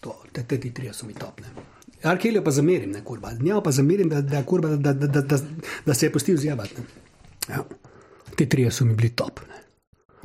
To, 0.00 0.14
te, 0.32 0.44
te 0.46 0.60
ti 0.60 0.70
trije 0.74 0.94
so 0.94 1.06
mi 1.06 1.14
top. 1.14 1.42
Ne? 1.42 1.50
R. 2.02 2.18
Kelly 2.18 2.40
pa 2.44 2.50
zamerim, 2.50 2.90
ne 2.90 3.04
kurba. 3.04 3.32
Njega 3.32 3.60
pa 3.60 3.70
zamerim, 3.70 4.08
da, 4.08 4.22
da, 4.22 4.42
kurba, 4.42 4.68
da, 4.76 4.92
da, 4.92 5.06
da, 5.06 5.20
da, 5.20 5.38
da 5.86 5.94
se 5.94 6.06
je 6.06 6.12
pustil 6.12 6.36
zjebati. 6.36 6.74
Ja. 7.48 7.64
Ti 8.36 8.48
trije 8.48 8.70
so 8.70 8.84
mi 8.84 8.94
bili 8.94 9.10
top. 9.10 9.40
Ne? 9.48 9.60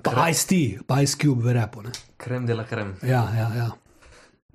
Pa 0.04 0.30
Ice-T, 0.30 0.80
pa 0.88 1.02
Ice 1.02 1.18
Cube 1.22 1.44
v 1.44 1.54
repu. 1.54 1.82
Ne? 1.82 1.92
Krem 2.18 2.46
dela 2.46 2.64
krem. 2.64 2.96
Ja, 3.04 3.28
ja, 3.36 3.52
ja. 3.56 3.70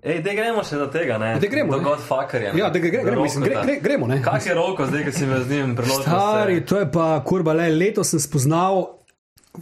Ej, 0.02 0.18
da 0.18 0.32
gremo 0.34 0.64
še 0.66 0.80
do 0.80 0.88
tega, 0.90 1.14
ne? 1.22 1.36
Daj 1.38 1.50
gremo, 1.50 1.76
Do. 1.76 1.84
Godfuckerja. 1.84 2.50
Ja, 2.58 2.72
da 2.74 2.80
gre, 2.82 2.90
gre, 2.90 3.04
gremo, 3.06 3.22
mislim, 3.22 3.44
gre, 3.46 3.60
gre, 3.62 3.76
gremo, 3.84 4.08
ne? 4.10 4.16
Kak 4.24 4.48
je 4.48 4.56
roko 4.58 4.88
zdaj, 4.88 5.04
ki 5.06 5.12
si 5.14 5.28
me 5.30 5.38
z 5.44 5.46
njim 5.54 5.76
priložil? 5.78 6.02
Stari, 6.08 6.56
to 6.66 6.80
je 6.80 6.88
pa 6.90 7.06
kurba, 7.22 7.54
le 7.54 7.68
letos 7.70 8.10
sem 8.10 8.22
spoznal 8.22 8.82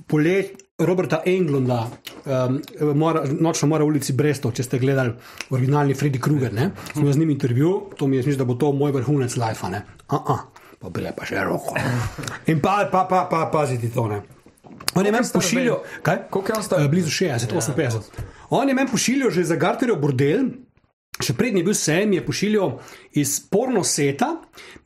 polet 0.09 0.57
Roberta 0.81 1.21
Englunda, 1.29 1.83
um, 2.25 2.57
mora, 2.97 3.27
nočno 3.29 3.69
mora 3.69 3.85
v 3.85 3.93
ulici 3.93 4.17
Brestov, 4.17 4.57
če 4.57 4.65
ste 4.65 4.81
gledali 4.81 5.13
originalni 5.53 5.93
Freddy 5.93 6.23
Krueger, 6.25 6.57
ne? 6.57 6.71
Sem 6.95 7.05
imel 7.05 7.19
z 7.19 7.21
njim 7.21 7.37
intervju, 7.37 7.77
to 8.01 8.09
mi 8.09 8.17
je 8.17 8.25
mislim, 8.25 8.41
da 8.41 8.49
bo 8.49 8.57
to 8.57 8.73
moj 8.73 8.97
vrhunec 8.97 9.37
life, 9.37 9.69
ne? 9.69 9.85
A, 10.09 10.25
a, 10.25 10.41
pa 10.81 10.89
bile 10.89 11.13
pa 11.13 11.29
še 11.29 11.45
roko. 11.45 11.77
In 12.49 12.65
pa, 12.65 12.81
pa, 12.89 13.05
pa, 13.05 13.27
pa 13.29 13.45
paziti 13.53 13.93
to, 13.93 14.09
ne? 14.09 14.23
On 14.97 15.07
je 15.07 15.13
meni 15.13 15.29
star 15.29 15.45
pošiljal, 15.45 15.83
kaj? 16.03 16.23
Koliko 16.33 16.53
je 16.53 16.57
on 16.57 16.65
star? 16.65 16.81
Eh, 16.81 16.89
Blizu 16.89 17.13
60, 17.13 17.53
58. 17.53 18.40
On 18.51 18.69
je 18.69 18.75
meni 18.75 18.91
pošiljal 18.91 19.31
že 19.31 19.45
za 19.45 19.57
Garterjev 19.57 20.01
bordel. 20.03 20.51
Še 21.21 21.35
prednji 21.37 21.61
bil 21.67 21.75
sen, 21.77 22.09
mi 22.09 22.17
je 22.17 22.23
pošiljal 22.25 22.71
iz 23.21 23.35
porno 23.53 23.83
seta, 23.85 24.31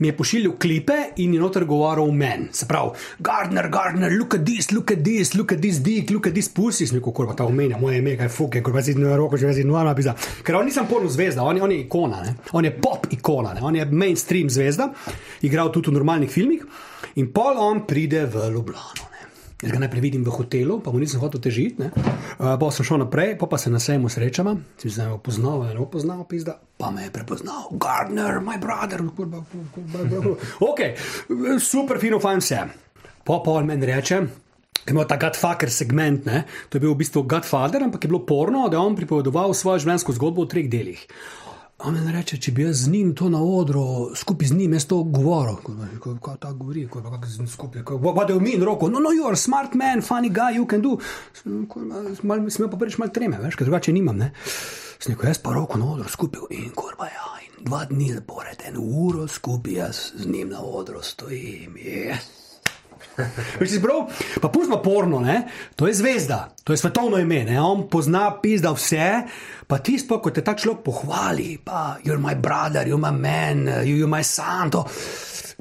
mi 0.02 0.08
je 0.08 0.14
pošiljal 0.18 0.56
klipe 0.58 0.96
in 1.22 1.36
je 1.36 1.38
noter 1.38 1.62
govoril 1.68 2.08
o 2.08 2.14
meni. 2.16 2.48
Se 2.50 2.66
pravi, 2.66 2.96
Gardner, 3.22 3.68
Gardner, 3.70 4.10
look 4.10 4.34
at 4.34 4.42
this, 4.42 4.72
look 4.72 4.90
at 4.90 5.04
this, 5.06 5.36
look 5.38 5.54
at 5.54 5.62
this 5.62 5.78
dick, 5.84 6.10
look 6.10 6.26
at 6.26 6.34
this 6.34 6.50
pussy, 6.50 6.88
sem 6.90 6.98
rekel, 6.98 7.14
kurva 7.14 7.36
ta 7.38 7.46
omenja, 7.46 7.78
moje 7.78 8.02
ime, 8.02 8.16
kaj 8.18 8.32
fuke, 8.34 8.64
kurva 8.66 8.82
si 8.82 8.96
na 8.98 9.14
roko, 9.20 9.38
že 9.38 9.52
vezi 9.52 9.68
nuana 9.68 9.94
pisa. 9.94 10.16
Ker 10.42 10.58
on 10.58 10.66
nisem 10.66 10.90
porno 10.90 11.12
zvezda, 11.12 11.46
on 11.46 11.60
je, 11.60 11.66
on 11.68 11.76
je 11.76 11.80
ikona, 11.84 12.24
ne? 12.26 12.36
on 12.50 12.66
je 12.66 12.74
pop 12.82 13.06
ikona, 13.14 13.54
ne? 13.54 13.62
on 13.62 13.78
je 13.78 13.86
mainstream 13.92 14.50
zvezda, 14.50 14.90
igral 15.46 15.70
tudi 15.70 15.92
v 15.92 16.00
normalnih 16.00 16.34
filmih 16.34 16.66
in 17.22 17.30
pol 17.30 17.62
on 17.62 17.86
pride 17.86 18.26
v 18.26 18.50
Ljubljano. 18.56 19.13
Jaz 19.62 19.70
ga 19.70 19.78
najprej 19.78 20.02
vidim 20.02 20.24
v 20.26 20.32
hotelu, 20.34 20.80
pa 20.82 20.90
mu 20.90 20.98
nisem 20.98 21.22
hotel 21.22 21.40
težiti, 21.40 21.86
uh, 21.86 22.56
pa 22.58 22.70
sem 22.74 22.84
šel 22.84 23.04
naprej, 23.04 23.36
pa, 23.38 23.46
pa 23.46 23.58
se 23.60 23.70
na 23.70 23.78
sejmu 23.78 24.10
srečama, 24.10 24.56
si 24.80 24.90
se 24.90 25.06
ne 25.06 25.18
poznal, 25.22 25.62
ne 25.70 25.86
poznal, 25.86 26.24
pizda, 26.28 26.58
pa 26.76 26.90
me 26.90 27.06
je 27.06 27.14
prepoznal, 27.14 27.70
Gardner, 27.78 28.42
my 28.42 28.58
brother, 28.58 29.06
kurba, 29.14 29.44
kurba, 29.46 30.02
kurba. 30.10 30.34
ok, 30.70 30.80
super, 31.62 32.02
fino, 32.02 32.18
fajn 32.18 32.42
vse. 32.42 32.64
Pa 33.24 33.40
on 33.40 33.70
meni 33.70 33.86
reče. 33.88 34.18
ki 34.84 34.92
Imel 34.92 35.06
ta 35.08 35.16
Godfather 35.16 35.70
segment, 35.72 36.26
ne? 36.26 36.44
to 36.68 36.76
je 36.76 36.82
bil 36.82 36.92
v 36.92 37.00
bistvu 37.00 37.22
Godfather, 37.24 37.80
ampak 37.86 38.04
je 38.04 38.10
bilo 38.10 38.20
porno, 38.26 38.68
da 38.68 38.76
je 38.76 38.84
on 38.84 38.96
pripovedoval 38.98 39.54
svojo 39.56 39.80
življenjsko 39.80 40.12
zgodbo 40.12 40.44
v 40.44 40.50
treh 40.52 40.68
delih. 40.68 41.00
Mi 41.84 42.12
reče, 42.12 42.38
če 42.38 42.52
bi 42.52 42.62
jaz 42.62 42.76
z 42.78 42.88
njim 42.88 43.14
to 43.14 43.28
na 43.28 43.42
odru, 43.42 43.82
skupaj 44.16 44.48
z 44.48 44.54
njim, 44.54 44.72
jaz 44.72 44.86
to 44.86 45.02
govoril. 45.04 45.56
Ko- 46.00 46.18
Kaj 46.18 46.36
ta 46.40 46.52
govori, 46.52 46.86
ko- 46.88 47.02
kako 47.02 47.18
njim 47.38 47.48
skupaj. 47.48 47.82
What 47.82 48.28
do 48.28 48.34
you 48.34 48.40
mean, 48.40 48.62
roko? 48.62 48.88
No, 48.88 48.98
no, 48.98 49.10
you 49.10 49.26
are 49.26 49.36
smart 49.36 49.74
man, 49.74 50.00
funny 50.00 50.30
guy, 50.30 50.52
you 50.52 50.66
can 50.66 50.80
do. 50.80 50.96
Sem 51.34 51.66
imel 52.24 52.70
pa 52.70 52.76
prvič 52.76 52.98
mal 52.98 53.08
treme, 53.08 53.38
veš, 53.38 53.56
ker 53.56 53.66
drugače 53.66 53.92
nimam. 53.92 54.16
Ne? 54.16 54.32
Sem 54.98 55.12
rekel, 55.12 55.28
jaz 55.28 55.38
pa 55.38 55.52
roko 55.52 55.78
na 55.78 55.92
odru 55.92 56.08
skupaj 56.08 56.40
in 56.50 56.70
korba 56.70 57.04
ja. 57.06 57.26
In 57.42 57.64
dva 57.64 57.84
dni 57.84 58.12
zapored, 58.14 58.62
eno 58.64 58.80
uro 58.80 59.28
skupaj 59.28 59.72
jaz 59.74 59.96
z 60.16 60.26
njim 60.26 60.48
na 60.48 60.60
odru 60.62 61.02
stojim. 61.02 61.76
Yes. 61.76 62.43
Veš, 63.60 63.78
prav, 63.82 64.08
pa 64.40 64.48
pustimo 64.48 64.80
porno, 64.82 65.20
ne? 65.20 65.42
to 65.76 65.86
je 65.86 65.94
zvezda, 65.94 66.48
to 66.64 66.72
je 66.72 66.76
svetovno 66.76 67.18
ime, 67.18 67.44
ne? 67.44 67.60
on 67.60 67.86
pozna 67.90 68.40
pizda 68.42 68.72
vse, 68.74 69.22
pa 69.66 69.78
ti 69.78 69.98
sploh, 69.98 70.22
ko 70.22 70.34
te 70.34 70.42
ta 70.44 70.56
človek 70.58 70.82
pohvali, 70.84 71.58
pa 71.64 71.98
you're 72.04 72.20
my 72.20 72.34
brother, 72.34 72.86
you're 72.86 73.00
my 73.00 73.14
man, 73.14 73.66
you, 73.86 74.02
you're 74.02 74.10
my 74.10 74.24
son. 74.24 74.70
To. 74.74 74.84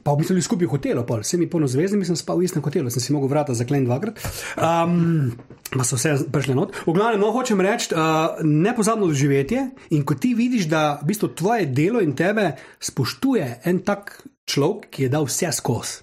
Pa 0.04 0.12
v 0.12 0.20
bistvu 0.20 0.36
skupaj 0.44 0.68
v 0.68 0.74
hotelu, 0.76 1.04
pol. 1.08 1.24
vsi 1.24 1.40
mi 1.40 1.48
polno 1.48 1.70
zvezdni, 1.70 2.04
sem 2.04 2.18
spal 2.20 2.36
v 2.36 2.50
istem 2.50 2.60
hotelu, 2.60 2.92
sem 2.92 3.00
si 3.00 3.16
mogel 3.16 3.32
vrata 3.32 3.56
zakleniti 3.56 3.88
dvakrat. 3.88 4.20
Um, 4.60 5.32
pa 5.72 5.88
so 5.88 5.96
vse 5.96 6.28
prišle 6.28 6.58
not. 6.60 6.76
V 6.84 6.92
glavnem, 6.92 7.24
no, 7.24 7.32
hočem 7.32 7.64
reči, 7.64 7.96
uh, 7.96 8.44
nepozabno 8.44 9.08
doživetje 9.08 9.70
in 9.96 10.04
ko 10.04 10.20
ti 10.20 10.36
vidiš, 10.36 10.68
da 10.68 11.00
v 11.00 11.08
bistvu 11.08 11.32
tvoje 11.40 11.72
delo 11.72 12.04
in 12.04 12.12
tebe 12.20 12.52
spoštuje 12.84 13.64
en 13.64 13.80
tak 13.88 14.20
človek, 14.44 14.92
ki 14.92 15.08
je 15.08 15.14
dal 15.14 15.24
vse 15.24 15.56
skozi 15.56 16.03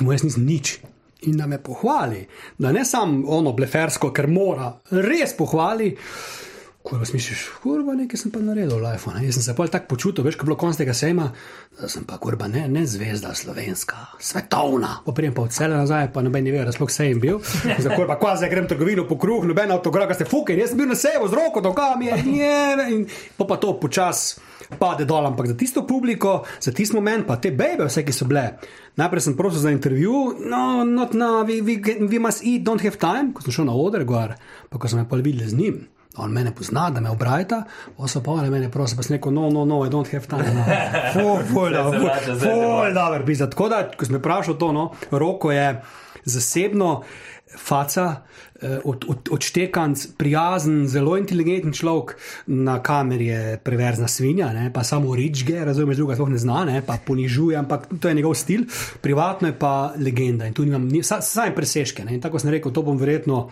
ki 0.00 0.08
mu 0.08 0.16
jaz 0.16 0.24
nisem 0.24 0.48
nič. 0.48 0.78
In 1.28 1.36
da 1.36 1.44
me 1.46 1.58
pohvali, 1.60 2.24
da 2.56 2.72
ne 2.72 2.80
samo 2.88 3.28
ono 3.36 3.52
blefersko, 3.52 4.08
ker 4.16 4.24
mora, 4.32 4.72
res 4.88 5.36
pohvali. 5.36 5.90
Kurva, 6.80 7.04
smišliš, 7.04 7.42
kurva, 7.60 7.92
nekaj 7.92 8.16
sem 8.16 8.32
pa 8.32 8.40
naredil 8.40 8.78
v 8.78 8.86
life. 8.86 9.12
Ne? 9.12 9.26
Jaz 9.26 9.36
sem 9.36 9.44
se 9.44 9.54
pa 9.58 9.66
tako 9.68 9.90
počutil, 9.92 10.24
veš, 10.24 10.38
ko 10.40 10.46
je 10.46 10.48
bilo 10.48 10.56
konc 10.56 10.80
tega 10.80 10.94
sejma, 10.96 11.26
da 11.76 11.90
sem 11.92 12.06
pa 12.08 12.16
kurva, 12.16 12.48
ne, 12.48 12.64
ne 12.72 12.86
zvezda 12.88 13.34
slovenska, 13.36 13.98
svetovna. 14.16 14.94
Poprijem 15.04 15.36
pa 15.36 15.44
odselil 15.44 15.76
nazaj, 15.76 16.08
pa 16.14 16.24
noben 16.24 16.48
ne 16.48 16.56
ve, 16.56 16.64
da 16.64 16.72
sploh 16.72 16.88
sejem 16.88 17.20
bil. 17.20 17.44
Za 17.84 17.92
kurva, 17.92 18.16
kva 18.16 18.38
zdaj 18.40 18.48
grem 18.54 18.70
trgovino 18.70 19.04
po 19.04 19.20
kruh, 19.20 19.44
noben 19.44 19.76
avtograf, 19.76 20.16
ste 20.16 20.24
fuke, 20.24 20.56
jaz 20.56 20.72
sem 20.72 20.80
bil 20.80 20.88
na 20.88 20.96
seju 20.96 21.28
z 21.28 21.36
roko, 21.36 21.60
to 21.60 21.76
kam 21.76 22.00
je, 22.00 22.16
ne, 22.80 22.88
in 22.96 23.04
pa, 23.36 23.44
pa 23.44 23.60
to 23.60 23.76
počas 23.76 24.38
pade 24.78 25.04
dol, 25.08 25.26
ampak 25.26 25.52
za 25.52 25.56
tisto 25.58 25.86
publiko, 25.86 26.44
za 26.60 26.72
tisti 26.72 26.96
moment, 26.96 27.26
pa 27.26 27.36
te 27.36 27.50
bebe, 27.50 27.86
vse, 27.88 28.04
ki 28.06 28.14
so 28.14 28.28
bile. 28.30 28.58
Najprej 29.00 29.24
sem 29.24 29.38
prosil 29.38 29.62
za 29.62 29.72
intervju, 29.74 30.34
no, 30.50 30.84
not 30.84 31.14
now, 31.14 31.42
we, 31.46 31.60
we, 31.62 31.78
we 31.80 32.18
must 32.18 32.44
eat, 32.44 32.62
don't 32.66 32.82
have 32.84 32.98
time, 33.00 33.32
ko 33.32 33.42
sem 33.44 33.54
šel 33.54 33.70
na 33.70 33.76
oder, 33.76 34.04
gor, 34.04 34.36
pa 34.70 34.78
ko 34.78 34.90
sem 34.90 35.02
me 35.02 35.08
pa 35.08 35.18
videl 35.20 35.48
z 35.48 35.58
njim. 35.58 35.80
On 36.18 36.32
mene 36.32 36.50
pozna, 36.50 36.88
da 36.90 37.00
me 37.00 37.10
obrajta, 37.10 37.62
oso 38.02 38.18
pa 38.22 38.34
ali 38.42 38.50
mene 38.50 38.66
prosi, 38.70 38.96
pa 38.98 39.06
sem 39.06 39.14
rekel, 39.16 39.32
no, 39.32 39.46
no, 39.50 39.62
no, 39.64 39.84
I 39.86 39.90
don't 39.90 40.10
have 40.10 40.26
time. 40.26 40.54
No. 40.56 40.64
Ful, 41.14 41.44
ful, 41.46 41.70
dobro, 41.70 42.10
ful, 42.34 42.94
dobro, 42.94 43.22
pisa. 43.26 43.46
Tako 43.50 43.68
da, 43.70 43.84
ko 43.94 44.08
sem 44.08 44.18
vprašal 44.18 44.58
to, 44.58 44.72
no, 44.74 44.88
roko 45.14 45.52
je 45.54 45.68
zasebno, 46.26 46.90
faca, 47.58 48.22
od, 48.84 49.04
od, 49.08 49.28
odštekanc, 49.32 50.06
prijazen, 50.16 50.88
zelo 50.88 51.16
inteligenten 51.16 51.72
človek, 51.72 52.16
na 52.46 52.82
kameri 52.82 53.26
je 53.26 53.56
preverzna 53.64 54.08
svinja, 54.08 54.52
ne, 54.52 54.70
pa 54.72 54.84
samo 54.84 55.14
ričge, 55.16 55.64
razumeš, 55.64 55.96
druga 55.96 56.14
sploh 56.14 56.28
ne 56.28 56.38
zna, 56.38 56.64
ne, 56.64 56.82
pa 56.86 56.98
ponižuje, 57.06 57.56
ampak 57.56 57.88
to 58.00 58.08
je 58.08 58.14
njegov 58.14 58.34
stil, 58.34 58.64
privatno 59.00 59.48
je 59.48 59.58
pa 59.58 59.94
legenda 59.96 60.46
in 60.46 60.54
tu 60.54 60.64
nimam, 60.64 60.88
ni- 60.88 61.02
sa- 61.02 61.20
saj 61.20 61.54
presežke. 61.54 62.04
Ne, 62.04 62.14
in 62.14 62.20
tako 62.20 62.38
sem 62.38 62.50
rekel, 62.50 62.72
to 62.72 62.82
bom 62.82 62.98
verjetno, 63.00 63.48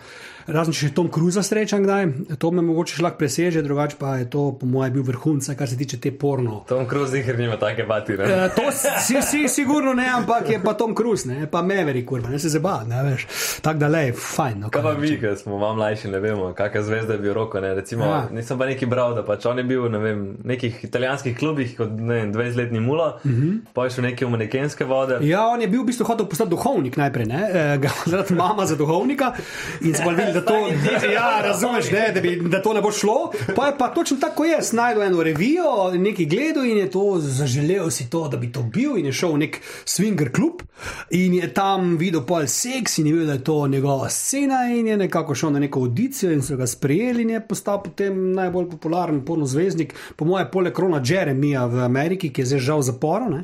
razen 0.53 0.73
če 0.73 0.87
še 0.87 0.93
Tom 0.95 1.09
Cruise 1.13 1.43
srečam 1.43 1.83
kdaj, 1.83 2.07
to 2.41 2.51
me 2.51 2.61
mogoče 2.61 3.03
lahko 3.03 3.17
preseže, 3.17 3.61
drugače 3.61 3.95
pa 3.99 4.15
je 4.17 4.29
to, 4.29 4.51
po 4.59 4.65
mojem, 4.65 4.93
bil 4.93 5.03
vrhunca, 5.03 5.55
kar 5.55 5.69
se 5.69 5.77
tiče 5.77 5.99
te 5.99 6.11
porno. 6.11 6.63
Tom 6.67 6.87
Cruise 6.89 7.13
nikar 7.17 7.37
nima 7.39 7.57
take 7.57 7.83
batire. 7.83 8.25
Eh, 8.25 8.49
To 8.55 8.71
si, 8.71 9.21
si 9.21 9.47
sigurno 9.47 9.93
ne, 9.93 10.07
ampak 10.09 10.49
je 10.49 10.59
pa 10.63 10.73
Tom 10.73 10.95
Cruise, 10.95 11.27
ne, 11.29 11.47
pa 11.47 11.61
Maverick, 11.61 12.07
kurva, 12.09 12.29
ne 12.29 12.39
se 12.39 12.49
zeba, 12.49 12.83
ne 12.87 13.03
veš. 13.03 13.27
Tako 13.61 13.79
da 13.79 13.87
le, 13.87 14.03
fajn. 14.13 14.59
No, 14.59 14.69
Kaj 14.69 14.83
pa 14.83 14.91
vi, 14.97 15.13
ki 15.21 15.35
smo 15.37 15.57
malo 15.57 15.75
mlajši, 15.75 16.07
ne 16.11 16.19
vemo, 16.19 16.51
kakšna 16.57 16.81
zvezda 16.83 17.13
je 17.13 17.19
bil 17.19 17.33
roko. 17.33 17.59
Ne? 17.59 17.73
Recimo, 17.75 18.05
Ja. 18.09 18.27
Nisem 18.31 18.57
pa 18.57 18.65
neki 18.65 18.85
bral, 18.89 19.13
da 19.15 19.21
pač 19.23 19.45
on 19.45 19.57
je 19.57 19.63
bil 19.63 19.85
ne 19.91 19.99
vem, 20.01 20.19
nekih 20.43 20.79
italijanskih 20.83 21.37
klubih 21.37 21.75
kot 21.77 21.91
ne 21.93 22.13
vem, 22.15 22.33
20-letni 22.33 22.79
mula, 22.79 23.19
uh 23.23 23.31
-huh. 23.31 23.59
pa 23.73 23.83
je 23.85 23.89
šel 23.89 24.03
neke 24.03 24.25
v 24.25 24.29
manekenske 24.29 24.85
vode. 24.85 25.17
Ja, 25.21 25.45
on 25.47 25.61
je 25.61 25.67
bil 25.67 25.81
v 25.83 25.85
bistvu 25.85 26.05
hotel 26.07 26.25
postati 26.25 26.49
duhovnik 26.49 26.97
najprej, 26.97 27.25
ne, 27.25 27.41
e, 27.53 27.77
ga 27.77 27.89
zaradi 28.11 28.33
mama 28.33 28.65
za 28.65 28.75
duhovnika 28.75 29.33
in 29.81 29.93
smo 29.95 30.09
videli, 30.09 30.38
da 30.39 30.45
to, 30.45 31.07
ja, 31.13 31.41
razumeš, 31.43 31.91
ne, 31.91 32.11
da, 32.13 32.21
bi, 32.21 32.35
da 32.49 32.61
to 32.61 32.73
ne 32.73 32.81
bo 32.81 32.91
šlo. 32.91 33.31
Pa 33.55 33.67
je 33.67 33.77
pa 33.77 33.87
točno 33.87 34.17
tako 34.17 34.45
jaz, 34.45 34.73
najdel 34.73 35.03
eno 35.03 35.23
revijo, 35.23 35.91
neki 35.93 36.25
gledal 36.25 36.65
in 36.65 36.77
je 36.77 36.89
to 36.91 37.17
zaželel 37.19 37.89
si 37.89 38.09
to, 38.09 38.27
da 38.27 38.37
bi 38.37 38.51
to 38.51 38.63
bil 38.63 38.97
in 38.97 39.05
je 39.05 39.13
šel 39.13 39.33
v 39.33 39.43
nek 39.45 39.61
swinger 39.85 40.31
klub 40.35 40.61
in 41.09 41.33
je 41.33 41.53
tam 41.53 41.97
videl 41.97 42.23
pol 42.25 42.47
seks 42.47 42.97
in 42.97 43.07
je 43.07 43.13
videl, 43.13 43.27
da 43.27 43.33
je 43.33 43.43
to 43.43 43.67
njegova 43.67 44.09
scena 44.09 44.63
in 44.75 44.87
je 44.87 44.97
nekako 44.97 45.35
šel 45.35 45.51
na 45.51 45.59
neko 45.59 45.79
audicijo 45.79 46.31
in 46.31 46.41
so 46.41 46.55
ga 46.55 46.67
sprejeli 46.67 47.21
in 47.21 47.29
je 47.29 47.47
postal 47.47 47.83
potem 47.83 48.31
najbolj 48.33 48.69
popularen 48.69 49.25
porno 49.25 49.45
zvezdnik, 49.45 49.93
po 50.15 50.25
moje 50.25 50.51
poleg 50.51 50.79
Rona 50.79 51.01
Jeremija 51.05 51.65
v 51.65 51.83
Ameriki, 51.83 52.33
ki 52.33 52.41
je 52.41 52.45
zdaj 52.45 52.59
žal 52.59 52.79
v 52.79 52.83
zaporu. 52.83 53.29
ne. 53.29 53.43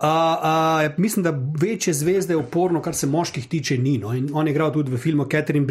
A, 0.00 0.38
a, 0.42 0.88
mislim, 0.96 1.24
da 1.24 1.32
večje 1.60 1.94
zvezde 1.94 2.36
v 2.36 2.42
porno, 2.50 2.82
kar 2.82 2.94
se 2.94 3.06
moških 3.06 3.48
tiče, 3.48 3.78
ni. 3.78 3.98
No. 3.98 4.12
In 4.14 4.30
on 4.32 4.46
je 4.46 4.52
igral 4.52 4.72
tudi 4.72 4.92
v 4.92 4.98
filmu 4.98 5.26
Catherine 5.30 5.66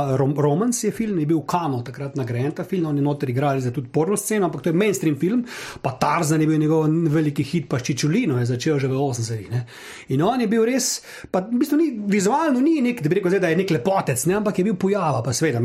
Brillia, 0.00 0.16
Rom, 0.16 0.34
Romance 0.36 0.86
je 0.86 0.92
film, 0.92 1.18
je 1.18 1.26
bil 1.26 1.40
Kano, 1.46 1.82
takrat 1.82 2.16
nagrajen 2.16 2.52
ta 2.52 2.64
film, 2.64 2.86
on 2.86 2.96
je 2.96 3.02
noter 3.02 3.30
igrali 3.30 3.60
za 3.60 3.70
tudi 3.70 3.88
porno 3.88 4.16
sceno, 4.16 4.46
ampak 4.46 4.62
to 4.62 4.68
je 4.68 4.72
mainstream 4.72 5.16
film, 5.18 5.44
pa 5.82 5.90
Tarzan 5.90 6.40
je 6.40 6.46
bil 6.46 6.58
njegov 6.58 6.86
veliki 7.08 7.42
hit, 7.42 7.68
pa 7.68 7.78
Čičulino 7.78 8.38
je 8.38 8.46
začel 8.46 8.78
že 8.78 8.88
v 8.88 8.92
80-ih. 8.92 9.50
ne. 9.50 9.66
In 10.08 10.22
on 10.22 10.40
je 10.40 10.46
bil 10.46 10.64
res, 10.64 11.02
pa 11.30 11.40
v 11.40 11.58
bistvu 11.60 11.76
ni, 11.76 11.90
vizualno 12.06 12.60
ni 12.60 12.80
nek, 12.80 13.02
da 13.02 13.08
bi 13.08 13.14
rekel, 13.14 13.30
zdaj, 13.30 13.40
da 13.40 13.48
je 13.48 13.56
nek 13.56 13.70
lepotec, 13.70 14.26
ne, 14.26 14.34
ampak 14.34 14.58
je 14.58 14.64
bil 14.64 14.74
pojava, 14.74 15.22
pa 15.22 15.32
seveda 15.32 15.60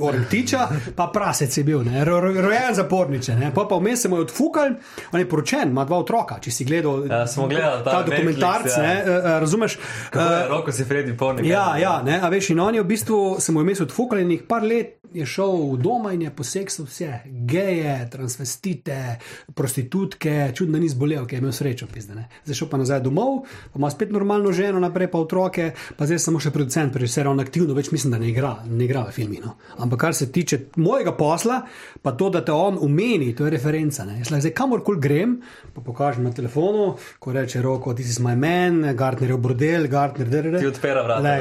orentiča, 0.00 0.68
pa 0.96 1.08
prasec 1.12 1.58
je 1.58 1.64
bil, 1.64 1.84
ne, 1.84 2.04
ro, 2.04 2.20
ro, 2.20 2.32
rojen 2.32 2.74
zaporniče, 2.74 3.36
ne, 3.36 3.52
pa 3.54 3.66
pa 3.68 3.78
vmes 3.78 4.02
se 4.02 4.08
mu 4.08 4.16
je 4.16 4.28
odfukal, 4.28 4.76
on 5.12 5.20
je 5.20 5.28
poročen, 5.28 5.70
ima 5.70 5.84
dva 5.84 5.98
otroka, 5.98 6.38
če 6.40 6.50
si 6.50 6.64
gledal 6.64 7.04
Ja, 7.04 7.26
smo 7.26 7.48
gledali 7.48 7.84
ta 7.84 7.90
ta 7.90 8.02
dokumentarc, 8.02 8.64
Netflix, 8.64 8.78
ja. 8.78 8.82
ne, 8.82 8.94
uh, 9.02 9.16
uh, 9.18 9.30
razumeš? 9.44 9.78
Kako 10.10 10.32
je 10.32 10.44
Eh, 10.44 10.48
roko 10.48 10.72
si 10.72 10.84
Freddy 10.84 11.16
Pornik. 11.16 11.46
Ja, 11.46 11.76
ja, 11.78 12.02
ne, 12.04 12.18
a 12.22 12.28
veš, 12.28 12.50
in 12.50 12.60
on 12.60 12.74
je 12.74 12.82
v 12.82 12.86
bistvu 12.86 13.36
se 13.40 13.52
mu 13.52 13.60
je 13.60 13.64
mesec 13.74 13.88
odfukal 13.90 14.22
in 14.22 14.30
jih 14.30 14.46
par 14.48 14.62
let 14.62 15.00
je 15.14 15.26
šel 15.26 15.52
v 15.74 15.78
doma 15.78 16.12
in 16.12 16.24
je 16.26 16.30
poseksal 16.34 16.88
vse, 16.88 17.08
geje, 17.46 17.94
transvestite, 18.10 19.18
prostitutke, 19.54 20.50
čudno 20.54 20.78
ni 20.82 20.88
zbolel, 20.90 21.26
ker 21.26 21.38
je 21.38 21.42
imel 21.42 21.54
srečo, 21.54 21.86
pizdene. 21.86 22.26
Zdaj 22.44 22.58
šel 22.58 22.70
pa 22.70 22.80
nazaj 22.80 23.02
domov, 23.04 23.44
pa 23.72 23.78
ima 23.78 23.90
spet 23.94 24.10
normalno 24.12 24.52
ženo, 24.52 24.82
naprej 24.82 25.10
pa 25.12 25.22
otroke, 25.22 25.70
pa 25.96 26.08
zdaj 26.08 26.18
je 26.18 26.24
samo 26.26 26.42
še 26.42 26.50
producent, 26.54 26.96
režiser, 26.98 27.30
on 27.30 27.42
aktivno 27.42 27.76
več 27.78 27.92
mislim, 27.94 28.16
da 28.16 28.18
ne 28.22 28.32
igra, 28.32 28.56
ne 28.66 28.88
igra 28.88 29.04
v 29.06 29.14
filmih. 29.14 29.44
No. 29.44 29.54
Ampak 29.78 30.02
kar 30.06 30.18
se 30.18 30.32
tiče 30.34 30.60
mojega 30.82 31.14
posla, 31.14 31.60
pa 32.02 32.14
to, 32.18 32.32
da 32.34 32.42
te 32.42 32.52
on 32.52 32.80
umeni, 32.82 33.30
to 33.38 33.46
je 33.46 33.54
referenca. 33.54 34.08
Ne. 34.08 34.18
Jaz 34.18 34.34
lahko 34.34 34.48
zdaj 34.48 34.56
kamorkoli 34.58 35.02
grem, 35.04 35.38
pa 35.76 35.84
pokažem 35.84 36.26
na 36.26 36.34
telefonu, 36.34 36.94
ko 37.22 37.38
reče 37.38 37.62
roko, 37.62 37.94
ti 37.94 38.02
si 38.02 38.18
my 38.22 38.34
man, 38.34 38.82
Gartner 38.98 39.30
je 39.30 39.38
obrodel, 39.38 39.86
Gartner 39.86 40.34
je 40.34 40.58
Ti 40.58 40.74
odpira 40.74 41.06
vrata. 41.06 41.38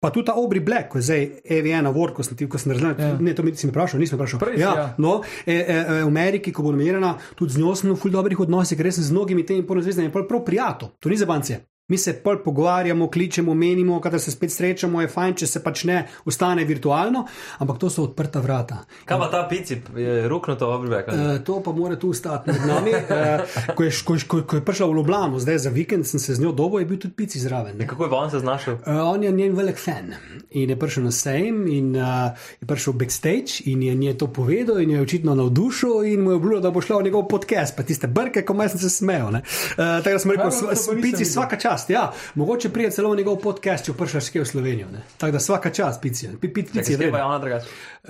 Pa 0.00 0.08
tudi 0.10 0.26
ta 0.26 0.34
Obri 0.34 0.60
Black, 0.64 0.88
ko 0.88 0.98
je 0.98 1.02
zdaj 1.02 1.26
AVN 1.44 1.86
Award, 1.86 2.14
ko 2.16 2.22
sem 2.24 2.36
ti, 2.36 2.48
ko 2.48 2.58
sem 2.58 2.72
razumel, 2.72 2.94
Ja. 2.98 3.18
ne, 3.20 3.34
to 3.36 3.42
mi 3.44 3.52
si 3.54 3.66
me 3.68 3.72
vprašal, 3.72 4.00
nisem 4.00 4.16
vprašal. 4.16 4.40
Prej 4.40 4.56
ja, 4.56 4.72
ja. 4.76 4.94
no, 4.98 5.20
e, 5.46 5.52
e, 5.52 5.60
e, 5.60 6.04
v 6.04 6.08
Ameriki, 6.08 6.52
ko 6.52 6.62
bo 6.62 6.72
nominirana, 6.72 7.18
tudi 7.36 7.52
z 7.52 7.60
njo 7.60 7.74
sem 7.76 7.92
v 7.92 7.96
ful 8.00 8.10
dobrih 8.10 8.40
odnosih, 8.40 8.78
ker 8.80 8.88
res 8.88 8.96
sem 8.96 9.04
z 9.04 9.12
mnogimi 9.12 9.44
temi 9.44 9.60
porozvezdami 9.62 10.08
prav, 10.08 10.24
prav 10.24 10.40
prijatelj. 10.44 10.88
To 11.00 11.08
ni 11.12 11.16
za 11.20 11.26
bance. 11.28 11.60
Mi 11.90 11.98
se 11.98 12.14
pol 12.14 12.38
pogovarjamo, 12.38 13.08
kličemo, 13.08 13.54
menimo, 13.54 14.00
kadar 14.00 14.20
se 14.20 14.30
spet 14.30 14.52
srečamo, 14.52 15.00
je 15.00 15.08
fajn, 15.08 15.34
če 15.34 15.46
se 15.48 15.60
pač 15.60 15.84
ne 15.84 15.96
ostane 16.24 16.64
virtualno, 16.64 17.24
ampak 17.58 17.78
to 17.78 17.90
so 17.90 18.04
odprta 18.04 18.40
vrata. 18.40 18.76
Kaj 19.04 19.18
pa 19.18 19.28
ta 19.28 19.40
pici, 19.44 19.76
je 19.96 20.28
ruknuto 20.28 20.68
obribek? 20.68 21.08
Uh, 21.08 21.16
to 21.40 21.58
pa 21.60 21.72
mora 21.72 21.96
tu 21.96 22.10
ostati 22.10 22.48
med 22.48 22.62
nami. 22.64 22.90
Uh, 22.90 23.42
ko, 23.74 23.82
je, 23.82 23.92
ko, 24.02 24.14
ko, 24.24 24.42
ko 24.44 24.56
je 24.56 24.64
prišla 24.64 24.86
v 24.86 24.94
Ljubljano, 24.94 25.38
zdaj 25.38 25.58
za 25.58 25.70
vikend 25.70 26.06
sem 26.06 26.20
se 26.20 26.34
z 26.34 26.40
njo 26.40 26.52
dobo, 26.52 26.78
je 26.78 26.86
bil 26.86 26.98
tudi 26.98 27.14
pici 27.16 27.40
zraven. 27.40 27.76
ne. 27.76 27.86
Kako 27.86 28.04
je 28.04 28.10
pa 28.10 28.16
on 28.18 28.30
se 28.30 28.38
znašel? 28.38 28.74
Uh, 28.76 29.02
on 29.06 29.22
je 29.22 29.32
njen 29.32 29.54
velik 29.54 29.76
fan 29.76 30.14
in 30.52 30.70
je 30.70 30.78
prišel 30.78 31.02
na 31.02 31.10
sejem 31.12 31.66
in 31.68 31.90
uh, 31.92 32.30
je 32.60 32.66
prišel 32.66 32.92
backstage 32.94 33.40
in 33.64 33.82
je 33.82 33.94
njej 33.96 34.14
to 34.14 34.26
povedal 34.28 34.78
in 34.78 34.90
jo 34.90 34.96
je 34.96 35.02
očitno 35.02 35.34
navdušil 35.34 36.04
in 36.04 36.20
mu 36.20 36.30
je 36.30 36.36
obljubil, 36.36 36.60
da 36.60 36.70
bo 36.70 36.80
šla 36.80 36.96
v 36.96 37.04
njegov 37.04 37.26
podcast, 37.26 37.74
pa 37.74 37.82
tiste 37.82 38.06
brke, 38.06 38.42
ko 38.42 38.54
sem 38.68 38.78
se 38.78 38.90
smejal. 38.90 39.28
Uh, 39.28 39.42
tako 39.74 40.10
da 40.10 40.18
sem 40.18 40.30
rekel, 40.30 40.44
Kaj, 40.44 40.60
to 40.60 40.66
pa 40.66 40.74
s- 40.74 40.78
nisem 40.80 40.96
pici 40.96 41.16
videl. 41.18 41.32
svaka 41.32 41.56
čast. 41.80 41.90
Ja, 41.90 42.12
mogoče 42.34 42.68
prije 42.68 42.90
celo 42.90 43.14
njegov 43.14 43.36
podcast, 43.38 43.84
če 43.84 43.92
prišel 43.92 44.20
še 44.20 44.40
v 44.40 44.46
Slovenijo. 44.46 44.88
ne. 44.88 45.02
Tako 45.16 45.32
da 45.32 45.40
svaka 45.40 45.70
čast, 45.70 46.02
pici. 46.02 46.28
Pi, 46.30 46.48
pi, 46.48 46.62
pici 46.62 46.92
je 46.92 46.98
Kaj 46.98 47.10
pa 47.10 47.18
je 47.18 47.24
vredno. 47.24 47.26
ona? 47.26 47.60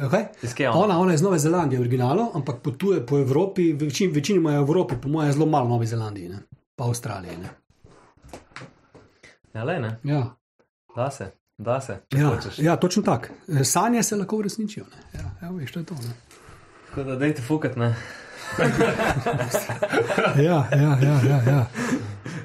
Okay? 0.00 0.24
Kje 0.54 0.64
je 0.64 0.70
ona? 0.70 0.78
Ona, 0.78 0.98
ona 0.98 1.10
je 1.10 1.14
iz 1.14 1.22
Nove 1.22 1.38
Zelandije, 1.38 1.78
v 1.78 1.82
originalu, 1.82 2.30
ampak 2.34 2.56
potuje 2.58 3.06
po 3.06 3.18
Evropi, 3.18 3.72
večin, 3.72 4.10
večinoma 4.10 4.52
je 4.52 4.58
v 4.58 4.62
Evropi, 4.62 4.94
po 4.96 5.08
mojem, 5.08 5.32
zelo 5.32 5.46
malo 5.46 5.66
v 5.66 5.68
Novi 5.68 5.86
Zelandiji, 5.86 6.28
ne? 6.28 6.38
pa 6.76 6.84
Avstraliji. 6.84 7.36
Ne? 7.36 7.48
Ja, 9.54 9.64
le 9.64 9.80
ne, 9.80 9.98
Ja. 10.04 10.34
da 10.96 11.10
se, 11.10 11.30
da 11.58 11.80
se. 11.80 11.98
Ja, 12.10 12.28
hočeš. 12.28 12.58
ja, 12.58 12.76
točno 12.76 13.02
tako. 13.02 13.26
Sanje 13.64 14.02
se 14.02 14.16
lahko 14.16 14.36
uresničijo. 14.36 14.84
ne. 14.86 15.20
Ja, 15.20 15.30
ja, 15.42 15.50
veš, 15.50 15.72
to 15.72 15.78
je 15.78 15.86
to. 15.86 15.94
Ne? 15.94 16.14
Tako 16.88 17.02
da 17.02 17.16
dajte 17.16 17.42
fukat, 17.42 17.76
ne. 17.76 17.94
Ja, 20.46 20.68
ja, 20.72 20.98
ja. 21.02 21.20
ja, 21.28 21.38
ja. 21.46 21.66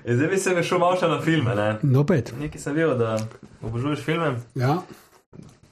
E, 0.06 0.16
Zdaj 0.16 0.28
bi 0.28 0.38
se 0.38 0.64
šel 0.64 0.80
malo 0.80 0.98
še 1.00 1.08
na 1.10 1.22
filme, 1.22 1.56
ne. 1.56 1.68
No, 1.84 2.04
pet. 2.08 2.34
Nekaj 2.40 2.62
sem 2.62 2.76
videl, 2.78 2.96
da 3.00 3.18
obožuješ 3.66 4.04
filme. 4.06 4.36
Ja. 4.56 4.78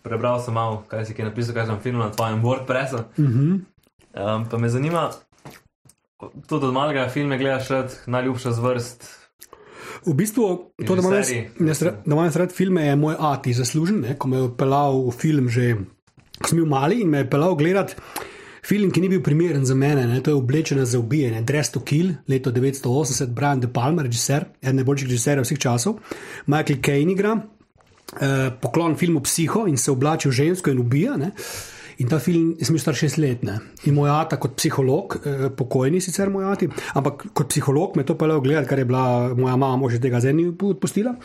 Prebral 0.03 0.39
sem 0.43 0.55
malo, 0.57 0.81
kaj 0.89 1.05
si 1.07 1.15
kaj 1.15 1.29
napisal, 1.31 1.55
kaj 1.55 1.69
sem 1.69 1.79
film 1.83 2.01
na 2.01 2.09
tvojem 2.11 2.41
WordPressu. 2.43 3.03
Uh 3.17 3.25
-huh. 3.25 3.59
Um, 4.13 4.45
pa 4.49 4.57
me 4.57 4.69
zanima, 4.69 5.09
tudi 6.47 6.65
od 6.65 6.73
malega 6.73 7.09
filme 7.09 7.37
gledaš 7.37 7.67
rad, 7.69 7.97
najljubša 8.05 8.51
zvrst. 8.51 9.09
V 10.05 10.13
bistvu, 10.13 10.71
to, 10.87 10.95
da 10.95 11.01
imam 11.01 11.13
jaz- 11.13 11.45
jaz 11.59 11.79
da 11.79 11.91
imam 12.05 12.25
jaz 12.25 12.35
rad 12.35 12.51
filme, 12.51 12.85
je 12.85 12.95
moj 12.95 13.15
ati 13.19 13.53
zaslužen, 13.53 14.01
ne? 14.01 14.17
ko 14.17 14.27
me 14.27 14.37
je 14.37 14.49
pelal 14.57 15.07
v 15.07 15.11
film 15.11 15.49
že, 15.49 15.75
ko 16.41 16.47
sem 16.49 16.57
bil 16.57 16.65
mali 16.65 17.01
in 17.01 17.09
me 17.09 17.17
je 17.17 17.29
pelal 17.29 17.55
gledati. 17.55 17.95
Film, 18.63 18.91
ki 18.95 19.01
ni 19.03 19.09
bil 19.11 19.19
primeren 19.23 19.65
za 19.65 19.75
mene, 19.75 20.05
ne, 20.07 20.21
to 20.23 20.31
je 20.31 20.35
oblečena 20.35 20.85
za 20.85 20.99
ubijanje, 20.99 21.41
Dress 21.41 21.71
to 21.71 21.81
Kill, 21.83 22.13
leto 22.27 22.51
1980, 22.51 23.33
Brian 23.35 23.59
De 23.59 23.67
Palma, 23.67 24.03
režiser, 24.03 24.45
eden 24.61 24.79
najboljših 24.79 25.09
režiserjev 25.09 25.43
vseh 25.43 25.59
časov, 25.59 25.97
Michael 26.47 26.79
Caine 26.85 27.11
igra, 27.11 27.33
eh, 28.21 28.51
poklon 28.61 28.95
filmu 28.95 29.19
Psiho 29.19 29.67
in 29.67 29.77
se 29.77 29.91
oblači 29.91 30.29
v 30.29 30.31
žensko 30.31 30.71
in 30.71 30.79
ubija. 30.79 31.17
Ne. 31.17 31.31
In 32.03 32.09
ta 32.11 32.17
film, 32.19 32.49
jaz 32.59 32.67
sem 32.67 32.75
star 32.81 32.97
šest 32.99 33.15
let, 33.21 33.45
ne. 33.47 33.53
in 33.87 33.95
moj 33.95 34.09
ata 34.11 34.35
kot 34.41 34.57
psiholog, 34.59 35.13
eh, 35.23 35.43
pokojni 35.55 36.01
sicer 36.03 36.27
moj 36.33 36.49
ati, 36.51 36.67
ampak 36.99 37.29
kot 37.31 37.47
psiholog 37.47 37.95
me 37.95 38.03
to 38.03 38.17
pelal 38.19 38.41
gledati, 38.43 38.67
kar 38.67 38.81
je 38.81 38.85
bila 38.89 39.31
moja 39.37 39.55
mama, 39.55 39.87
že 39.87 40.01
tega 40.03 40.19
zdaj 40.19 40.35
ni 40.35 40.49
odpustila. 40.51 41.15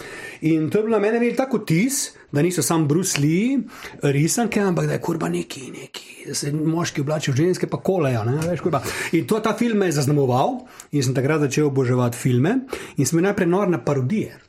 In 0.46 0.70
to 0.70 0.78
je 0.78 1.00
mene 1.02 1.18
imel 1.18 1.34
tako 1.34 1.64
tis, 1.66 2.12
da 2.30 2.42
niso 2.46 2.62
sam 2.62 2.86
Bruce 2.86 3.18
Lee 3.18 3.58
risanke, 4.02 4.60
ampak 4.60 4.86
da 4.86 4.92
je 4.92 5.02
kurba 5.02 5.28
neki, 5.28 5.72
neki, 5.74 6.06
da 6.28 6.34
se 6.34 6.52
moški 6.52 7.02
oblačijo 7.02 7.34
ženske, 7.34 7.66
pa 7.66 7.82
kolejo. 7.82 8.22
Ne, 8.24 8.38
veš, 8.46 8.62
kurba. 8.62 8.82
in 9.12 9.26
to 9.26 9.40
ta 9.40 9.56
film 9.58 9.78
me 9.78 9.90
je 9.90 9.98
zaznamoval 9.98 10.60
in 10.92 11.02
sem 11.02 11.14
takrat 11.14 11.40
začel 11.40 11.72
oboževati 11.72 12.16
filme 12.16 12.60
in 12.96 13.06
sem 13.06 13.18
najprej 13.18 13.50
nor 13.50 13.68
na 13.68 13.82
parodije. 13.82 14.47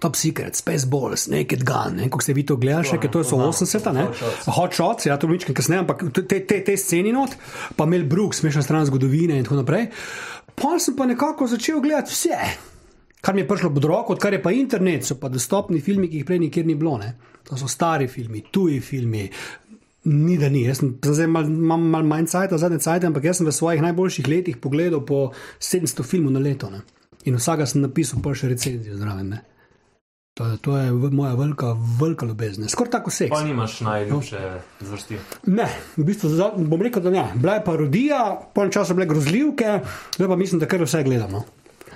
Top 0.00 0.16
Secret, 0.16 0.56
Spaceballs, 0.58 1.26
Naked 1.32 1.64
Gun, 1.64 1.96
ne, 1.96 2.08
kako 2.10 2.22
ste 2.22 2.34
vi 2.36 2.44
to 2.46 2.56
gledali, 2.60 2.88
še, 2.88 3.00
to 3.12 3.24
so 3.24 3.38
80-ta, 3.40 3.92
ne? 3.96 4.06
Hot 4.58 4.76
Shots, 4.76 5.08
ja, 5.08 5.16
to 5.20 5.30
nič 5.30 5.48
kasneje, 5.48 5.82
ampak 5.84 6.04
te, 6.14 6.40
te, 6.44 6.60
te 6.66 6.76
sceni 6.80 7.14
not, 7.14 7.36
pa 7.76 7.88
Mel 7.88 8.06
Brooks, 8.08 8.42
smešna 8.42 8.64
stran 8.66 8.88
zgodovine 8.88 9.38
in 9.38 9.46
tako 9.46 9.62
naprej. 9.62 9.88
Pa 10.56 10.76
sem 10.80 10.96
pa 10.96 11.06
nekako 11.08 11.48
začel 11.50 11.80
gledati 11.84 12.14
vse, 12.14 12.40
kar 13.20 13.34
mi 13.34 13.44
je 13.44 13.48
prišlo 13.48 13.72
pod 13.74 13.84
roko, 13.84 14.16
odkar 14.16 14.36
je 14.36 14.42
pa 14.42 14.52
internet, 14.54 15.04
so 15.04 15.18
pa 15.20 15.28
dostopni 15.32 15.80
filmi, 15.84 16.08
ki 16.12 16.22
jih 16.22 16.28
prej 16.28 16.42
nikjer 16.46 16.68
ni 16.68 16.76
bilo, 16.78 16.96
ne? 17.02 17.14
To 17.48 17.58
so 17.58 17.68
stari 17.70 18.08
filmi, 18.08 18.44
tuji 18.52 18.80
filmi. 18.80 19.26
Ni 20.06 20.36
da 20.38 20.48
ni, 20.48 20.62
jaz 20.62 20.78
sem 20.78 20.92
zdaj 21.02 21.26
mal, 21.26 21.48
imam 21.50 21.88
malo 21.90 22.06
manj 22.06 22.28
cajt, 22.30 22.54
zadnje 22.62 22.78
cajt, 22.84 23.08
ampak 23.08 23.26
jaz 23.26 23.40
sem 23.40 23.48
v 23.48 23.54
svojih 23.54 23.82
najboljših 23.82 24.28
letih 24.30 24.60
pogledal 24.62 25.02
po 25.06 25.32
700 25.58 26.06
filmov 26.06 26.36
na 26.36 26.42
leto. 26.44 26.70
Ne? 26.70 26.84
In 27.26 27.40
vsega 27.40 27.66
sem 27.66 27.82
napisal 27.82 28.22
pa 28.22 28.34
še 28.38 28.52
recenzijo 28.52 28.98
zraven. 29.00 29.34
Ne? 29.34 29.42
To, 30.36 30.56
to 30.58 30.76
je 30.76 30.90
moja 30.92 31.34
velika, 31.34 31.66
velika 32.00 32.26
ljubezen. 32.26 32.68
Skoraj 32.68 32.90
tako 32.90 33.10
seks. 33.10 33.30
Pa 33.30 33.40
nimaš 33.40 33.80
najljubše 33.80 34.40
zvrsti. 34.80 35.16
Ne, 35.46 35.64
v 35.96 36.04
bistvu 36.04 36.28
za- 36.28 36.50
bom 36.54 36.82
rekel, 36.82 37.02
da 37.02 37.10
ne. 37.10 37.32
Bila 37.34 37.54
je 37.54 37.64
parodija, 37.64 38.18
po 38.54 38.60
enem 38.60 38.72
času 38.72 38.94
bile 38.94 39.06
grozljivke, 39.06 39.78
zdaj 40.16 40.28
pa 40.28 40.36
mislim, 40.36 40.60
da 40.60 40.66
kar 40.66 40.82
vse 40.82 41.00
gledamo. 41.02 41.44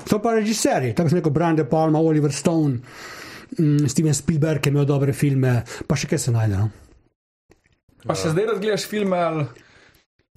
To 0.09 0.19
pa 0.19 0.33
režiserji, 0.33 0.95
tako 0.95 1.13
rekel, 1.13 1.31
Brian 1.31 1.57
De 1.57 1.65
Palma, 1.67 1.99
Oliver 2.01 2.33
Stone, 2.33 2.79
mm, 3.59 3.89
Steven 3.89 4.15
Spielberg 4.15 4.67
je 4.67 4.71
imel 4.71 4.85
dobre 4.87 5.13
filme, 5.13 5.59
pa 5.87 5.97
še 5.97 6.09
kaj 6.09 6.19
se 6.19 6.33
najde. 6.33 6.57
No? 6.57 6.71
Pa 8.07 8.15
še 8.15 8.33
zdaj 8.33 8.47
razgledaš 8.47 8.87
filme 8.89 9.19
ali. 9.19 9.45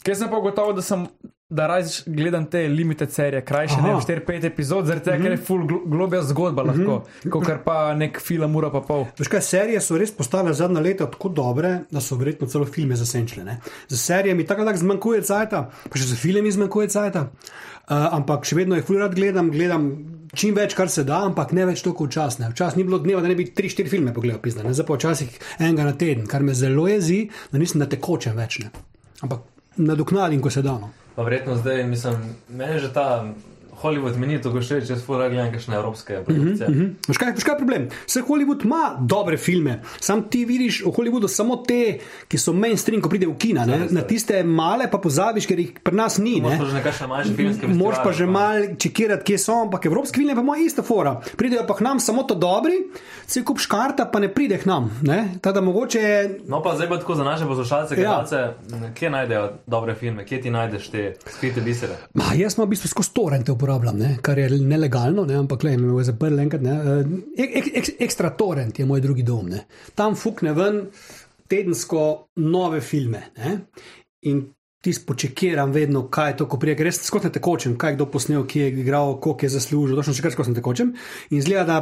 Kaj 0.04 0.16
sem 0.16 0.30
pa 0.30 0.38
ugotovil, 0.38 0.76
da 0.76 0.82
sem. 0.82 1.08
Da 1.54 1.68
raje 1.70 1.86
gledam 2.10 2.48
te 2.50 2.64
limited 2.68 3.12
serije, 3.14 3.44
krajše, 3.46 3.76
Aha. 3.78 3.88
ne 3.88 3.94
4-5 4.02 4.48
epizod, 4.48 4.88
zaradi 4.90 5.06
tega, 5.06 5.20
ker 5.22 5.36
je 5.36 5.38
full 5.38 5.68
glo- 5.70 5.84
globja 5.86 6.24
zgodba 6.26 6.64
lahko, 6.66 6.96
kot 7.30 7.50
pa 7.66 7.76
nek 7.94 8.18
film, 8.18 8.56
ura 8.58 8.72
pa 8.74 8.82
pol. 8.82 9.04
Veš 9.20 9.30
kaj, 9.30 9.44
serije 9.46 9.82
so 9.84 10.00
res 10.02 10.10
postale 10.18 10.54
zadnja 10.58 10.82
leta 10.82 11.06
tako 11.06 11.30
dobre, 11.30 11.76
da 11.94 12.02
so 12.02 12.18
verjetno 12.18 12.48
celo 12.50 12.66
filme 12.66 12.98
zasenčile. 12.98 13.46
Ne? 13.46 13.60
Za 13.92 14.00
serijami 14.02 14.48
tako 14.50 14.64
ali 14.64 14.72
tako 14.72 14.82
zmanjkuje 14.86 15.22
cajta, 15.30 15.62
pa 15.90 16.02
še 16.02 16.10
za 16.10 16.18
filmi 16.18 16.52
zmanjkuje 16.52 16.90
cajta. 16.90 17.28
Uh, 17.84 18.08
ampak 18.16 18.48
še 18.48 18.56
vedno 18.56 18.80
jih 18.80 18.86
ful 18.88 18.98
rad 18.98 19.14
gledam, 19.14 19.52
gledam 19.52 19.88
čim 20.34 20.56
več, 20.56 20.74
kar 20.74 20.90
se 20.90 21.04
da, 21.04 21.20
ampak 21.28 21.52
ne 21.54 21.68
več 21.68 21.84
toliko 21.84 22.08
včasne. 22.08 22.48
Včasih 22.54 22.80
ni 22.80 22.88
bilo 22.88 22.98
dneva, 23.04 23.22
da 23.22 23.28
ne 23.28 23.36
bi 23.36 23.46
3-4 23.52 23.92
filme 23.92 24.14
pogledal, 24.16 24.40
zdaj 24.42 24.88
pa 24.88 24.96
včasih 24.98 25.38
enega 25.60 25.86
na 25.92 25.94
teden, 25.94 26.26
kar 26.26 26.42
me 26.42 26.56
zelo 26.56 26.88
jezi, 26.88 27.28
da 27.52 27.60
nisem 27.62 27.84
na 27.84 27.90
tekočem 27.92 28.40
več. 28.40 28.62
Ne? 28.64 28.72
Ampak 29.22 29.44
nadoknadim, 29.78 30.42
ko 30.42 30.50
se 30.50 30.64
da. 30.66 30.80
Pa 31.16 31.24
verjetno 31.24 31.56
zdaj, 31.56 31.84
mislim, 31.84 32.36
meni 32.50 32.80
že 32.80 32.94
ta 32.94 33.26
Hollywood 33.84 34.18
meni 34.18 34.42
to 34.42 34.52
všeč, 34.54 34.90
jaz 34.90 35.04
fura 35.06 35.30
gledam 35.30 35.52
kakšne 35.52 35.76
evropske 35.76 36.22
produkcije. 36.26 36.70
Mm 36.70 36.74
-hmm. 36.74 36.94
Veš 37.08 37.18
kaj, 37.18 37.32
veš 37.32 37.44
kaj 37.44 37.54
je 37.54 37.58
problem? 37.58 37.88
Vse 38.08 38.22
Hollywood 38.22 38.66
ima 38.66 38.98
dobre 39.00 39.38
filme, 39.38 39.82
sam 40.00 40.24
ti 40.30 40.46
vidiš 40.46 40.82
v 40.86 40.90
Hollywoodu 40.90 41.28
samo 41.28 41.56
te, 41.56 42.00
ki 42.28 42.38
so 42.38 42.54
mainstream, 42.54 43.02
ko 43.02 43.10
pride 43.10 43.28
v 43.28 43.38
kina. 43.38 43.66
Ne? 43.66 43.88
Na 43.90 44.02
tiste 44.02 44.44
male 44.44 44.92
pa 44.92 44.98
pozabiš, 44.98 45.46
ker 45.48 45.60
jih 45.60 45.72
pri 45.84 45.96
nas 45.96 46.18
ni. 46.18 46.42
Moraš 46.42 46.60
pa 46.60 46.66
že 46.66 46.74
nekakšne 46.74 47.08
manjše 47.08 47.34
filmske 47.36 47.68
Moraš 47.68 48.00
pa 48.04 48.12
že 48.12 48.26
mal 48.26 48.56
čekirati, 48.78 49.24
kje 49.24 49.38
so, 49.38 49.62
ampak 49.62 49.86
evropski 49.86 50.20
filmi 50.20 50.36
pa 50.36 50.42
imajo 50.42 50.66
ista 50.66 50.82
fora. 50.84 51.22
Pridejo 51.38 51.64
pa 51.68 51.76
k 51.76 51.82
nam 51.82 52.00
samo 52.00 52.24
to 52.24 52.36
dobri, 52.36 52.74
se 53.28 53.44
kup 53.44 53.60
škarta, 53.60 54.06
pa 54.06 54.20
ne 54.20 54.34
pride 54.34 54.58
k 54.58 54.66
nam. 54.66 55.00
ne. 55.02 55.30
Tako 55.42 55.54
da 55.54 55.62
mogoče 55.62 56.30
No, 56.48 56.64
pa 56.64 56.76
zdaj 56.76 56.90
pa 56.90 56.98
tako 56.98 57.16
za 57.16 57.24
naše 57.24 57.46
poslušalce, 57.46 57.96
Ja. 57.96 57.98
gledalce, 57.98 58.38
kje 58.96 59.10
najdejo 59.10 59.50
dobre 59.68 59.96
filme, 59.96 60.26
kje 60.26 60.42
ti 60.42 60.50
najdeš 60.52 60.88
te 60.90 61.14
skrite 61.28 61.62
bisere? 61.62 61.94
Ma, 62.14 62.24
jaz 62.36 62.56
pa 62.56 62.64
v 62.64 62.68
bistvu 62.68 62.88
skozi 62.88 63.10
torrente 63.14 63.52
uporabljam, 63.74 64.00
ne? 64.00 64.18
kar 64.22 64.40
je 64.40 64.50
nelegalno, 64.50 65.26
ne? 65.26 65.36
ampak 65.36 65.64
le, 65.64 65.78
me 65.78 66.00
je 66.00 66.08
zaprl 66.12 66.40
enkrat. 66.40 66.62
Eh, 66.62 67.44
Ek, 67.44 67.70
ek, 67.74 67.90
ekstra 68.06 68.34
torrent 68.38 68.80
je 68.80 68.86
moj 68.86 69.02
drugi 69.02 69.24
dom. 69.24 69.50
Ne? 69.50 69.66
Tam 69.96 70.16
fukne 70.16 70.54
ven 70.54 70.84
tedensko 71.50 72.30
nove 72.36 72.82
filme. 72.82 73.30
Ne? 73.38 73.56
In 74.30 74.44
ti 74.84 74.94
spočekiram 74.94 75.72
vedno, 75.72 76.08
kaj 76.12 76.32
je 76.32 76.38
to, 76.42 76.48
ko 76.52 76.60
prije, 76.60 76.76
ker 76.78 76.90
res 76.90 77.00
skozi 77.08 77.30
ne 77.30 77.36
tekočem, 77.38 77.78
kaj 77.80 77.96
kdo 77.96 78.10
posnel, 78.12 78.44
kje 78.48 78.66
je 78.68 78.80
igral, 78.84 79.18
koliko 79.24 79.48
je 79.48 79.54
zaslužil, 79.56 79.96
točno 80.00 80.16
še 80.16 80.26
kar 80.26 80.36
skozi 80.36 80.52
ne 80.52 80.60
tekočem. 80.60 80.92
In 81.32 81.44
zgleda, 81.44 81.64
da 81.64 81.78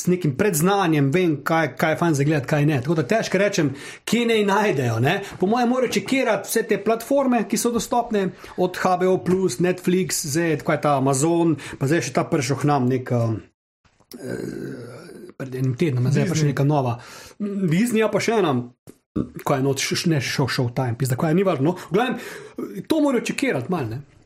s 0.00 0.08
nekim 0.10 0.32
predznanjem 0.36 1.10
vem, 1.12 1.36
kaj, 1.44 1.74
kaj 1.80 1.94
je 1.94 1.98
fajn 2.00 2.16
za 2.18 2.24
gledati, 2.24 2.48
kaj 2.50 2.66
ne. 2.66 2.80
Tako 2.82 2.96
da 3.00 3.06
težko 3.12 3.40
rečem, 3.40 3.74
kje 4.04 4.24
naj 4.30 4.44
najdejo. 4.48 4.98
Ne? 5.04 5.18
Po 5.40 5.48
mojem, 5.50 5.68
morajo 5.68 5.92
čekirati 5.98 6.48
vse 6.48 6.64
te 6.68 6.80
platforme, 6.84 7.44
ki 7.48 7.60
so 7.60 7.72
dostopne, 7.74 8.30
od 8.56 8.80
HBO, 8.80 9.18
Netflix, 9.60 10.24
zdaj 10.26 10.58
tako 10.62 10.72
je 10.72 10.80
ta 10.80 10.96
Amazon, 10.96 11.56
pa 11.78 11.90
zdaj 11.90 12.08
še 12.08 12.16
ta 12.16 12.24
prišel 12.24 12.62
k 12.62 12.70
nam 12.72 12.88
nek. 12.90 13.12
Uh, 13.12 13.38
pred 15.40 15.54
enim 15.56 15.74
tednom, 15.78 16.08
zdaj 16.12 16.28
pa 16.28 16.36
še 16.36 16.50
neka 16.50 16.66
nova. 16.68 16.98
Disney 17.40 18.04
pa 18.12 18.20
še 18.20 18.40
ena. 18.40 18.54
Ko 19.44 19.56
je 19.56 19.64
noč, 19.64 19.84
ne 20.06 20.20
šel 20.22 20.46
šel 20.46 20.68
time, 20.76 20.94
pizda, 20.98 21.16
ko 21.18 21.26
je 21.26 21.34
ni 21.34 21.44
važno. 21.44 21.72
No, 21.72 21.88
v 21.90 21.96
glavnem, 21.96 22.84
to 22.86 23.00
morajo 23.02 23.26
čekirati 23.32 23.72
malo, 23.72 23.96
ne? 23.96 24.19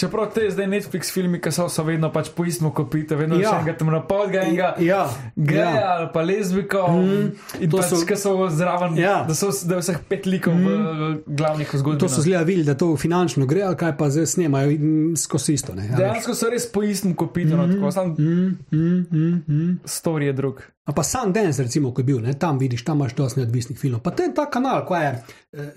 Čeprav 0.00 0.30
te 0.32 0.46
zdaj 0.48 0.64
Netflix 0.66 1.10
filmi, 1.12 1.36
ki 1.38 1.50
so, 1.52 1.66
so 1.68 1.84
vedno 1.84 2.08
pač 2.08 2.30
po 2.32 2.44
istem 2.44 2.70
kopite, 2.70 3.16
vedno 3.16 3.36
Ja. 3.36 3.50
še 3.50 3.56
enega 3.58 3.74
tam 3.76 3.90
napol, 3.92 4.30
ga 4.32 4.40
enega. 4.40 4.70
Ja, 4.80 5.02
Geja 5.36 5.66
ja. 5.66 5.82
ali 5.90 6.08
pa 6.14 6.22
lezbiko, 6.22 6.86
mm, 6.88 7.26
in 7.60 7.68
to 7.68 7.76
pač, 7.76 7.86
so- 7.86 7.96
so, 7.96 8.06
ki 8.06 8.16
so 8.16 8.32
zraven, 8.48 8.96
Ja. 8.96 9.24
da, 9.28 9.34
so, 9.34 9.50
da 9.66 9.76
je 9.76 9.82
vseh 9.82 9.98
pet 10.08 10.24
likov 10.24 10.54
mm. 10.54 10.64
v 10.64 11.36
glavnih 11.36 11.68
zgodbah. 11.74 12.00
To 12.00 12.08
so 12.08 12.24
zgleda 12.24 12.42
videli, 12.42 12.64
da 12.64 12.74
to 12.74 12.96
finančno 12.96 13.44
gre, 13.44 13.62
ali 13.62 13.76
kaj 13.76 13.92
pa 13.94 14.08
zdaj 14.08 14.26
snemajo 14.26 14.70
mm, 14.70 15.16
skozi 15.16 15.52
isto. 15.52 15.74
Ne. 15.74 15.90
Dejansko 15.92 16.32
so 16.34 16.48
res 16.48 16.64
po 16.66 16.80
istem 16.82 17.12
kopitu, 17.14 17.52
mm 17.52 17.76
no, 17.76 17.92
samo 17.92 18.14
Mm, 18.16 18.56
mm, 18.72 19.06
mm, 19.12 19.44
mm. 19.48 19.78
story 19.84 20.24
je 20.24 20.32
drug. 20.32 20.62
A 20.90 20.92
pa 20.92 21.04
Sundance, 21.04 21.62
recimo, 21.62 21.92
ko 21.94 22.02
je 22.02 22.04
bil, 22.04 22.18
ne, 22.18 22.34
tam 22.34 22.58
vidiš, 22.58 22.82
tam 22.82 22.98
imaš 22.98 23.14
dosti 23.14 23.38
neodvisnih 23.38 23.78
filmov. 23.78 24.00
Pa 24.02 24.10
ten 24.10 24.34
ta 24.34 24.48
kanal, 24.48 24.82
ko 24.82 24.96
je 24.96 25.10
uh, 25.12 25.22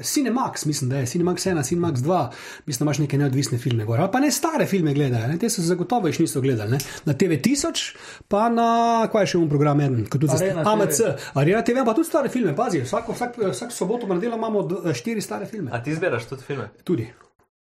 Cinemax, 0.02 0.66
mislim, 0.66 0.90
da 0.90 0.98
je 0.98 1.06
Cinemax 1.06 1.46
1, 1.46 1.62
Cinemax 1.64 2.02
2, 2.02 2.22
mislim, 2.66 2.80
da 2.80 2.88
imaš 2.88 3.00
neke 3.00 3.18
neodvisne 3.18 3.58
filme 3.58 3.86
gor. 3.86 4.02
Ali 4.02 4.10
pa 4.12 4.20
ne 4.20 4.32
stare 4.32 4.66
filme 4.66 4.94
gledajo, 4.94 5.28
ne, 5.28 5.38
te 5.38 5.50
so 5.50 5.62
zagotovo 5.62 6.10
še 6.10 6.26
niso 6.26 6.42
gledali. 6.42 6.72
Ne. 6.72 6.80
Na 7.06 7.14
TV1000, 7.14 7.84
pa 8.28 8.48
na, 8.50 8.68
kaj 9.08 9.22
je 9.22 9.28
še 9.28 9.38
un 9.38 9.50
program, 9.50 9.82
eden, 9.82 10.08
kot 10.08 10.24
tudi 10.24 10.34
Arena 10.34 10.64
za 10.64 10.74
AMC. 10.74 11.02
Arena 11.36 11.62
TV, 11.62 11.86
pa 11.86 11.94
tudi 11.94 12.10
stare 12.10 12.30
filme, 12.30 12.56
pazi, 12.56 12.82
vsako, 12.82 13.14
vsak, 13.14 13.38
vsak 13.52 13.72
soboto 13.72 14.10
pa 14.10 14.18
nedeljo 14.18 14.36
imamo 14.36 14.64
d- 14.64 14.94
štiri 14.94 15.22
stare 15.22 15.46
filme. 15.46 15.70
A 15.70 15.84
ti 15.84 15.94
zbiraš 15.94 16.26
tudi 16.26 16.44
filme? 16.44 16.72
Tudi. 16.84 17.06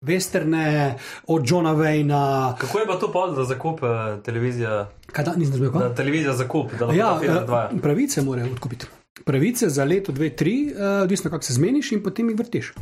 Westerne, 0.01 0.93
od 1.27 1.43
Johna 1.45 1.75
Wayna, 1.75 2.53
Kako 2.57 2.79
je 2.79 2.85
pa 2.87 2.95
to 2.97 3.11
pol 3.11 3.35
za 3.35 3.43
zakup 3.43 3.83
eh, 3.83 4.21
televizija? 4.25 4.89
kaj 5.11 5.25
da 5.25 5.33
nisem 5.35 5.53
razumel. 5.53 5.89
Da 5.89 5.95
televizija 5.95 6.33
zakup, 6.33 6.71
da 6.79 6.85
lahko 6.85 6.99
Ja, 6.99 7.19
film 7.19 7.37
eh, 7.37 7.81
pravice 7.81 8.21
morajo 8.21 8.51
odkupiti. 8.51 8.85
Pravice 9.25 9.69
za 9.69 9.83
leto, 9.83 10.11
dve, 10.11 10.29
tri, 10.29 10.73
eh, 10.77 11.01
odvisno 11.03 11.29
kako 11.31 11.43
se 11.43 11.53
zmeniš 11.53 11.91
in 11.91 12.03
potem 12.03 12.29
jih 12.29 12.39
vrtiš. 12.39 12.73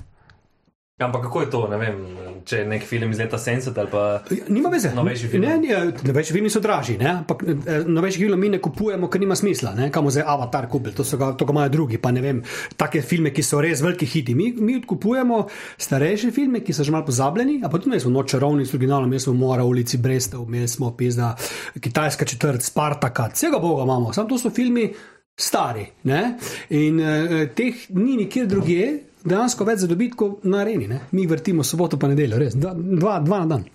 Ja, 0.99 1.05
ampak 1.05 1.21
kako 1.21 1.41
je 1.41 1.49
to, 1.49 1.67
ne 1.67 1.77
vem, 1.77 2.05
če 2.49 2.63
je 2.63 2.65
nek 2.69 2.85
film 2.87 3.11
iz 3.13 3.19
leta 3.21 3.37
70 3.37 3.77
ali 3.77 3.91
pa. 3.91 4.03
Ja, 4.33 4.47
Nima 4.49 4.71
veze. 4.73 4.91
Novejši 4.95 5.29
film. 5.31 5.45
Ne, 5.45 5.57
ne, 5.61 5.81
novejši 6.07 6.35
filmi 6.35 6.49
so 6.49 6.61
dražji, 6.63 6.97
ne? 6.97 7.09
ampak 7.21 7.43
eh, 7.45 7.83
novejši 7.85 8.23
film 8.23 8.41
mi 8.41 8.49
ne 8.55 8.61
kupujemo, 8.63 9.09
ker 9.11 9.21
nima 9.21 9.37
smisla. 9.37 9.75
Ne? 9.77 9.89
Kamo 9.93 10.11
zdaj 10.13 10.25
Avatar 10.33 10.69
kupili, 10.71 10.95
to, 10.97 11.05
ga, 11.19 11.31
to 11.37 11.45
ga 11.45 11.55
imajo 11.55 11.73
drugi, 11.75 11.99
pa 12.01 12.11
ne 12.15 12.23
vem, 12.25 12.41
take 12.79 13.03
filme, 13.05 13.33
ki 13.35 13.45
so 13.45 13.61
res 13.63 13.83
veliki 13.85 14.09
hiti. 14.09 14.35
Mi, 14.37 14.49
mi 14.57 14.79
odkupujemo 14.79 15.43
starejše 15.77 16.31
filme, 16.35 16.63
ki 16.65 16.75
so 16.75 16.87
že 16.87 16.95
malo 16.95 17.07
pozabljeni, 17.09 17.59
a 17.63 17.69
pa 17.69 17.77
tudi 17.77 17.93
mi 17.93 18.01
smo 18.01 18.15
Noč 18.15 18.33
čarovni 18.33 18.65
z 18.65 18.75
originalom, 18.75 19.11
imeli 19.11 19.23
smo 19.23 19.35
Mora, 19.37 19.67
ulici 19.67 20.01
Brestev, 20.01 20.47
imeli 20.47 20.67
smo 20.67 20.91
pizda, 20.97 21.35
kitajska 21.79 22.25
četrt, 22.25 22.65
Spartaka, 22.65 23.29
vsega 23.33 23.61
boga 23.61 23.85
imamo, 23.85 24.13
samo 24.13 24.29
to 24.29 24.41
so 24.41 24.49
filmi 24.49 24.89
stari. 25.39 25.85
Ne? 26.03 26.37
In 26.75 26.99
uh, 26.99 27.45
teh 27.55 27.85
ni 27.95 28.17
nikjer 28.19 28.49
drugje, 28.49 28.89
dejansko 29.23 29.67
več 29.67 29.83
za 29.83 29.89
dobiti 29.89 30.17
kot 30.19 30.45
na 30.47 30.63
areni. 30.63 30.87
Ne? 30.87 31.01
Mi 31.11 31.27
vrtimo 31.27 31.63
soboto 31.63 31.99
pa 31.99 32.09
nedeljo, 32.11 32.39
res, 32.39 32.55
dva, 32.55 32.73
dva, 32.75 33.19
dva 33.25 33.43
na 33.43 33.51
dan. 33.55 33.67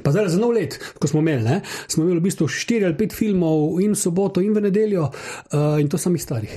Pa 0.00 0.12
zdaj 0.14 0.30
za 0.32 0.40
nov 0.40 0.54
let, 0.56 0.78
ko 0.98 1.08
smo 1.10 1.20
imeli, 1.20 1.44
ne, 1.44 1.60
smo 1.90 2.06
imeli 2.06 2.20
v 2.22 2.24
bistvu 2.24 2.46
štiri 2.48 2.86
ali 2.88 2.96
pet 2.96 3.12
filmov 3.12 3.80
in 3.84 3.96
soboto 3.98 4.40
in 4.40 4.54
v 4.56 4.62
nedeljo, 4.64 5.10
uh, 5.10 5.74
in 5.82 5.90
to 5.92 6.00
samih 6.00 6.22
starih. 6.22 6.54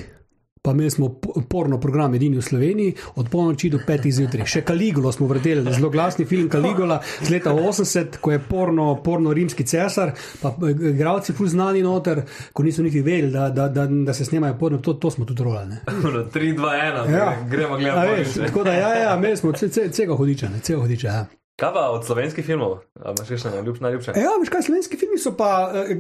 Pa 0.64 0.72
imeli 0.72 0.90
smo 0.90 1.10
po- 1.12 1.42
porno 1.44 1.76
program 1.78 2.14
edini 2.14 2.38
v 2.38 2.42
Sloveniji, 2.42 2.94
od 3.16 3.30
polnoči 3.30 3.70
do 3.70 3.80
petih 3.80 4.14
zjutraj. 4.14 4.46
Še 4.48 4.62
Kaligula 4.64 5.12
smo 5.12 5.28
vrteli, 5.28 5.60
zelo 5.70 5.90
glasni 5.90 6.24
film 6.26 6.48
Kaligula 6.50 7.02
z 7.20 7.30
leta 7.30 7.52
80, 7.52 8.16
ko 8.18 8.32
je 8.32 8.40
porno, 8.42 8.96
porno 8.98 9.34
rimski 9.34 9.66
cesar, 9.66 10.14
pa 10.42 10.54
eh, 10.62 10.72
igralci 10.90 11.34
ful 11.34 11.48
znani 11.48 11.82
noter, 11.82 12.22
ko 12.54 12.64
niso 12.64 12.82
niti 12.82 13.02
vedeli, 13.02 13.32
da, 13.32 13.50
da, 13.52 13.68
da, 13.70 13.86
da 13.88 14.14
se 14.14 14.26
snemajo 14.26 14.56
porno, 14.56 14.78
to, 14.80 14.94
to 14.96 15.12
smo 15.12 15.26
tudi 15.26 15.44
rolali. 15.44 15.70
ne. 15.70 15.82
3, 15.86 16.56
2, 16.56 16.72
1, 16.74 17.12
Ja. 17.12 17.36
gremo 17.46 17.78
gledati. 17.78 18.40
Tako 18.40 18.64
da, 18.64 18.74
ja, 18.74 18.94
ja, 18.96 19.16
imeli 19.18 19.38
smo 19.38 19.52
ce- 19.52 19.68
ce- 19.70 19.90
celega 19.90 20.16
hudiča, 20.16 20.50
ne, 20.50 20.60
celega 20.60 20.82
hudiča. 20.82 21.08
Ja. 21.10 21.26
Kaj 21.54 21.70
pa 21.70 21.82
od 21.94 22.02
slovenskih 22.02 22.42
filmov? 22.42 22.80
A 22.98 23.12
imaš 23.14 23.28
še 23.30 23.50
najljubš, 23.54 23.80
najljubše? 23.80 24.14
Ja, 24.18 24.32
veš 24.42 24.50
kaj, 24.50 24.64
slovenski 24.66 24.98
filmi 24.98 25.20
so 25.22 25.36
pa, 25.38 25.70
eh, 25.72 25.92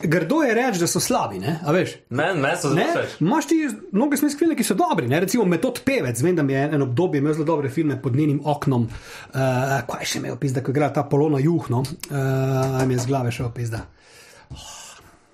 grdo 0.00 0.38
je 0.42 0.54
reči, 0.54 0.80
da 0.80 0.86
so 0.88 0.96
slabi, 0.96 1.38
ne, 1.38 1.58
a 1.60 1.74
veš. 1.76 1.92
Meni 2.08 2.40
men 2.40 2.56
so 2.56 2.70
Ne, 2.72 2.86
zelo 2.88 3.02
všeč. 3.02 3.18
imaš 3.20 3.46
ti 3.46 3.58
mnoge 3.92 4.16
slovenske 4.16 4.38
filme, 4.38 4.56
ki 4.56 4.64
so 4.64 4.74
dobri, 4.74 5.08
ne? 5.08 5.20
recimo 5.20 5.44
Metod 5.44 5.82
Pevec, 5.84 6.22
vem, 6.22 6.36
da 6.36 6.42
mi 6.42 6.56
je 6.56 6.62
en 6.72 6.82
obdobje 6.82 7.20
imel 7.20 7.34
zelo 7.34 7.44
dobre 7.44 7.68
filme 7.68 8.00
pod 8.02 8.16
njenim 8.16 8.40
oknom. 8.44 8.88
Uh, 9.28 9.38
kaj 9.86 10.04
še 10.04 10.18
imel, 10.18 10.40
pizda, 10.40 10.64
ko 10.64 10.72
igra 10.72 10.88
ta 10.88 11.04
Polona 11.04 11.38
Juhno, 11.38 11.84
uh, 11.84 12.86
mi 12.88 12.94
je 12.94 12.98
z 12.98 13.06
glave 13.06 13.30
šel, 13.30 13.52
pizda. 13.52 13.84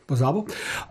Pozabo. 0.08 0.46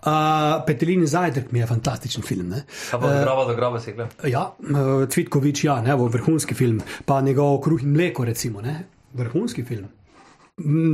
Uh, 0.06 0.62
Petelini 0.66 1.08
zajtrk 1.10 1.50
mi 1.52 1.60
je 1.60 1.68
fantastičen 1.68 2.22
film. 2.24 2.54
Od 2.94 3.02
groba 3.02 3.48
do 3.50 3.56
groba 3.58 3.80
si 3.82 3.96
gledal? 3.98 4.14
Ja, 4.30 4.44
eh, 4.62 5.08
Cvitkovič, 5.10 5.64
ja, 5.66 5.80
ne, 5.82 5.96
vrhunski 5.98 6.54
film, 6.54 6.84
pa 7.06 7.18
njegov 7.22 7.58
kruh 7.66 7.82
in 7.82 7.96
mleko, 7.98 8.28
recimo, 8.30 8.62
ne, 8.62 8.84
vrhunski 9.18 9.66
film. 9.66 9.90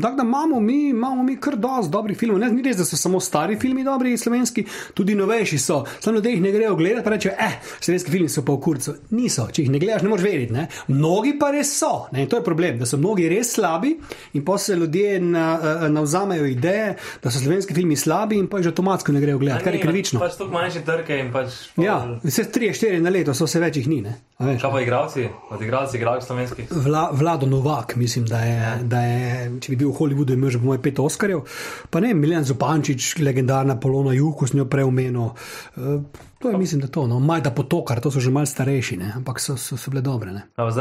Tako 0.02 0.16
da 0.16 0.24
imamo 0.24 0.60
mi, 0.60 0.90
imamo 0.90 1.24
mi 1.24 1.38
kar 1.38 1.56
dosti 1.56 1.92
dobrih 1.92 2.18
filmov. 2.18 2.40
Ne, 2.40 2.50
ni 2.52 2.62
res, 2.62 2.76
da 2.78 2.84
so 2.86 2.98
samo 3.00 3.20
stari 3.24 3.56
filmi 3.60 3.84
dobri, 3.84 4.18
slovenski, 4.18 4.66
tudi 4.94 5.16
novejši 5.16 5.58
so. 5.58 5.78
Samo 6.00 6.16
ljudje 6.16 6.32
jih 6.32 6.42
ne 6.42 6.52
grejo 6.52 6.76
gledati, 6.76 7.04
pa 7.04 7.10
rečejo, 7.10 7.36
eh, 7.40 7.54
slovenski 7.80 8.12
filmi 8.12 8.30
so 8.30 8.44
pa 8.44 8.52
v 8.52 8.60
kurcu. 8.60 8.96
Niso, 9.16 9.48
če 9.52 9.64
jih 9.64 9.72
ne 9.72 9.80
gledaš, 9.80 10.04
ne 10.04 10.12
moreš 10.12 10.26
verjeti. 10.26 10.54
Ne? 10.54 10.68
Mnogi 10.88 11.38
pa 11.40 11.54
res 11.56 11.72
so. 11.80 12.10
Ne? 12.12 12.26
In 12.26 12.30
to 12.30 12.42
je 12.42 12.44
problem, 12.44 12.82
da 12.82 12.86
so 12.86 13.00
mnogi 13.00 13.30
res 13.32 13.54
slabi 13.56 13.94
in 14.34 14.44
pa 14.46 14.58
se 14.58 14.76
ljudje 14.76 15.22
na, 15.22 15.46
eh, 15.56 15.88
navzamejo 15.90 16.46
ideje, 16.52 16.98
da 17.24 17.32
so 17.32 17.40
slovenski 17.40 17.74
filmi 17.74 17.96
slabi 17.96 18.44
in 18.44 18.52
pa 18.52 18.60
jih 18.60 18.68
že 18.68 18.76
avtomatsko 18.76 19.16
ne 19.16 19.22
grejo 19.22 19.38
gledati, 19.38 19.64
kar 19.64 19.80
je 19.80 19.82
krivično. 19.82 20.20
Pač 20.20 20.36
tako 20.42 20.52
manjše 20.60 20.84
trke 20.84 21.24
in 21.24 21.32
pač. 21.32 21.56
Ja, 21.80 22.02
vse 22.24 22.50
tri, 22.52 22.74
štiri 22.76 23.00
na 23.00 23.16
leto, 23.16 23.32
so 23.32 23.48
vse 23.48 23.64
več 23.64 23.80
jih 23.80 23.88
ni. 23.88 24.02
Ne? 24.02 24.20
Veš? 24.44 24.62
Kaj 24.62 24.72
pa 24.72 24.82
igravci? 24.82 25.28
Od 25.50 25.62
igralcev, 25.62 26.00
igralcev 26.00 26.28
slovenskih? 26.28 26.68
Vla, 26.86 27.10
Vlado 27.14 27.46
Novak, 27.46 27.96
mislim, 27.96 28.26
da 28.26 28.40
je, 28.40 28.78
da 28.84 29.02
je, 29.02 29.52
če 29.62 29.74
bi 29.74 29.80
bil 29.84 29.92
v 29.92 29.98
Hollywoodu, 30.00 30.38
imel 30.38 30.54
že 30.54 30.62
mojem 30.64 30.82
pet 30.84 31.00
Oscarjev. 31.00 31.46
Pa 31.90 32.04
ne, 32.04 32.14
Miljan 32.14 32.44
Zupančič, 32.44 33.16
legendarna 33.24 33.80
Polona 33.80 34.14
Juh, 34.14 34.36
ko 34.38 34.48
s 34.48 34.54
njo 34.54 34.68
prej 34.70 34.88
omenil. 34.90 35.32
Uh, 35.32 36.04
to 36.40 36.52
je, 36.52 36.58
mislim, 36.58 36.82
da 36.84 36.92
to. 36.92 37.08
No. 37.08 37.20
Majda 37.24 37.52
Potokar, 37.56 38.02
to 38.04 38.12
so 38.12 38.20
že 38.20 38.32
malce 38.32 38.52
starejši, 38.58 38.98
ne? 39.00 39.14
ampak 39.16 39.40
so, 39.40 39.58
so, 39.58 39.78
so 39.78 39.92
bile 39.92 40.04
dobre. 40.04 40.34
Ne? 40.36 40.50
A 40.56 40.68
pa 40.68 40.72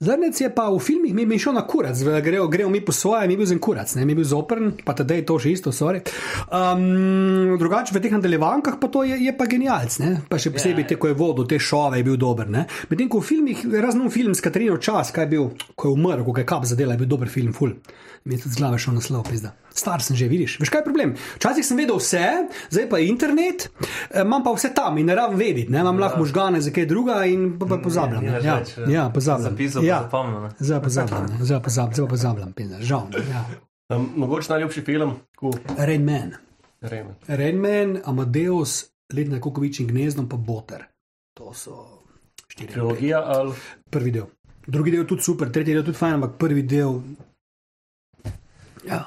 zrnec? 0.00 0.40
Je 0.40 0.50
pa 0.54 0.68
v 0.70 0.78
filmih, 0.82 1.14
mi 1.14 1.38
šel 1.38 1.54
na 1.56 1.64
kurac, 1.66 1.98
gremo, 2.24 2.48
gremo 2.48 2.70
mi 2.70 2.80
po 2.84 2.92
svoje, 2.92 3.28
mi 3.28 3.36
bi 3.36 3.42
bil 3.42 3.50
za 3.50 3.54
en 3.54 3.60
kurac, 3.60 3.94
ne, 3.94 4.04
mi 4.04 4.14
bi 4.14 4.22
bil 4.22 4.28
zoprn, 4.28 4.72
pa 4.84 4.94
tedaj 4.98 5.22
je 5.22 5.26
to 5.26 5.38
že 5.38 5.52
isto, 5.52 5.72
sorry. 5.72 6.02
Um, 6.48 7.56
drugače 7.58 7.94
v 7.94 8.02
teh 8.02 8.14
nadaljevankah 8.16 8.78
pa 8.80 8.88
to 8.88 9.04
je, 9.04 9.18
je 9.22 9.32
pa 9.36 9.46
genialc, 9.46 9.98
ne, 10.02 10.12
pa 10.28 10.38
še 10.38 10.52
posebej 10.54 10.88
te, 10.88 10.98
ko 11.00 11.12
je 11.12 11.18
vodil 11.18 11.48
te 11.48 11.58
šove, 11.58 12.00
je 12.00 12.06
bil 12.06 12.18
dober, 12.20 12.50
ne. 12.50 12.66
Medtem 12.90 13.10
ko 13.12 13.22
v 13.22 13.28
filmih, 13.28 13.66
razno 13.82 14.10
film 14.10 14.34
s 14.34 14.44
Katarino 14.44 14.78
Čas, 14.82 15.12
kaj 15.14 15.28
je 15.28 15.32
bil, 15.36 15.50
ko 15.74 15.90
je 15.90 15.98
umrl, 15.98 16.24
ko 16.26 16.38
je 16.38 16.48
kap 16.48 16.66
zadela, 16.68 16.96
je 16.96 17.04
bil 17.04 17.12
dober 17.12 17.30
film, 17.32 17.52
ful. 17.56 17.76
Mi 18.24 18.34
je 18.34 18.40
tudi 18.40 18.54
z 18.54 18.58
glave 18.58 18.78
šel 18.78 18.94
naslov, 18.94 19.24
pizda. 19.24 19.50
Star 19.72 19.98
sem 19.98 20.14
že, 20.14 20.28
vidiš. 20.28 20.60
Veš 20.60 20.68
kaj 20.68 20.80
je 20.80 20.84
problem? 20.84 21.14
Včasih 21.36 21.64
sem 21.64 21.76
vedel 21.76 21.96
vse, 21.96 22.20
zdaj 22.70 22.86
pa 22.86 23.00
internet, 23.00 23.66
eh, 24.10 24.20
imam 24.20 24.44
pa 24.44 24.52
vse 24.52 24.70
tam 24.70 24.98
in 24.98 25.06
ne 25.06 25.14
rabim 25.14 25.38
vedeti, 25.38 25.66
ne, 25.68 25.80
imam 25.80 25.98
lahko 25.98 26.18
možgane 26.18 26.60
za 26.60 26.70
kaj 26.70 26.86
druga 26.86 27.24
in 27.24 27.58
pa, 27.58 27.66
pa 27.66 27.78
pozabljam. 27.78 28.22
ne. 28.22 28.28
nimaš 28.28 28.44
Ja, 28.44 28.54
več, 28.56 28.78
eh, 28.78 28.86
ja, 28.88 29.08
pozabljam. 29.10 29.50
zapisov 29.50 29.82
pa 29.82 29.88
zapomnil, 29.98 30.40
ne. 30.40 30.50
Zdaj 30.60 30.80
pozabljam, 30.82 31.26
ne. 31.28 31.38
zdaj 31.40 31.62
pozabljam, 31.62 31.94
zdaj 31.94 32.08
pozabljam, 32.08 32.52
pizda, 32.52 32.76
žal. 32.80 33.06
ne, 33.10 33.24
Ja. 33.28 33.42
Um, 33.90 34.10
mogoče 34.16 34.52
najljubši 34.52 34.80
film, 34.82 35.10
ko 35.36 35.50
Rain 35.78 36.04
Man. 36.04 36.30
rejme. 36.80 37.14
Rain 37.28 37.56
Man, 37.56 37.98
Amadeus, 38.04 38.84
Letna 39.12 39.40
Kukovič 39.40 39.80
in 39.80 39.86
Gnezdom 39.86 40.28
pa 40.28 40.36
Boter. 40.36 40.84
To 41.34 41.52
so 41.54 41.98
štiri. 42.48 42.68
Trilogija 42.68 43.22
ali 43.26 43.52
Prvi 43.90 44.10
del. 44.10 44.24
Drugi 44.66 44.90
del 44.90 45.00
je 45.00 45.06
tudi 45.06 45.22
super, 45.22 45.50
tretji 45.50 45.74
del 45.74 45.82
je 45.82 45.86
tudi 45.86 45.98
fajn, 45.98 46.14
ampak 46.14 46.38
prvi 46.38 46.62
del. 46.62 47.00
Ja. 48.86 49.04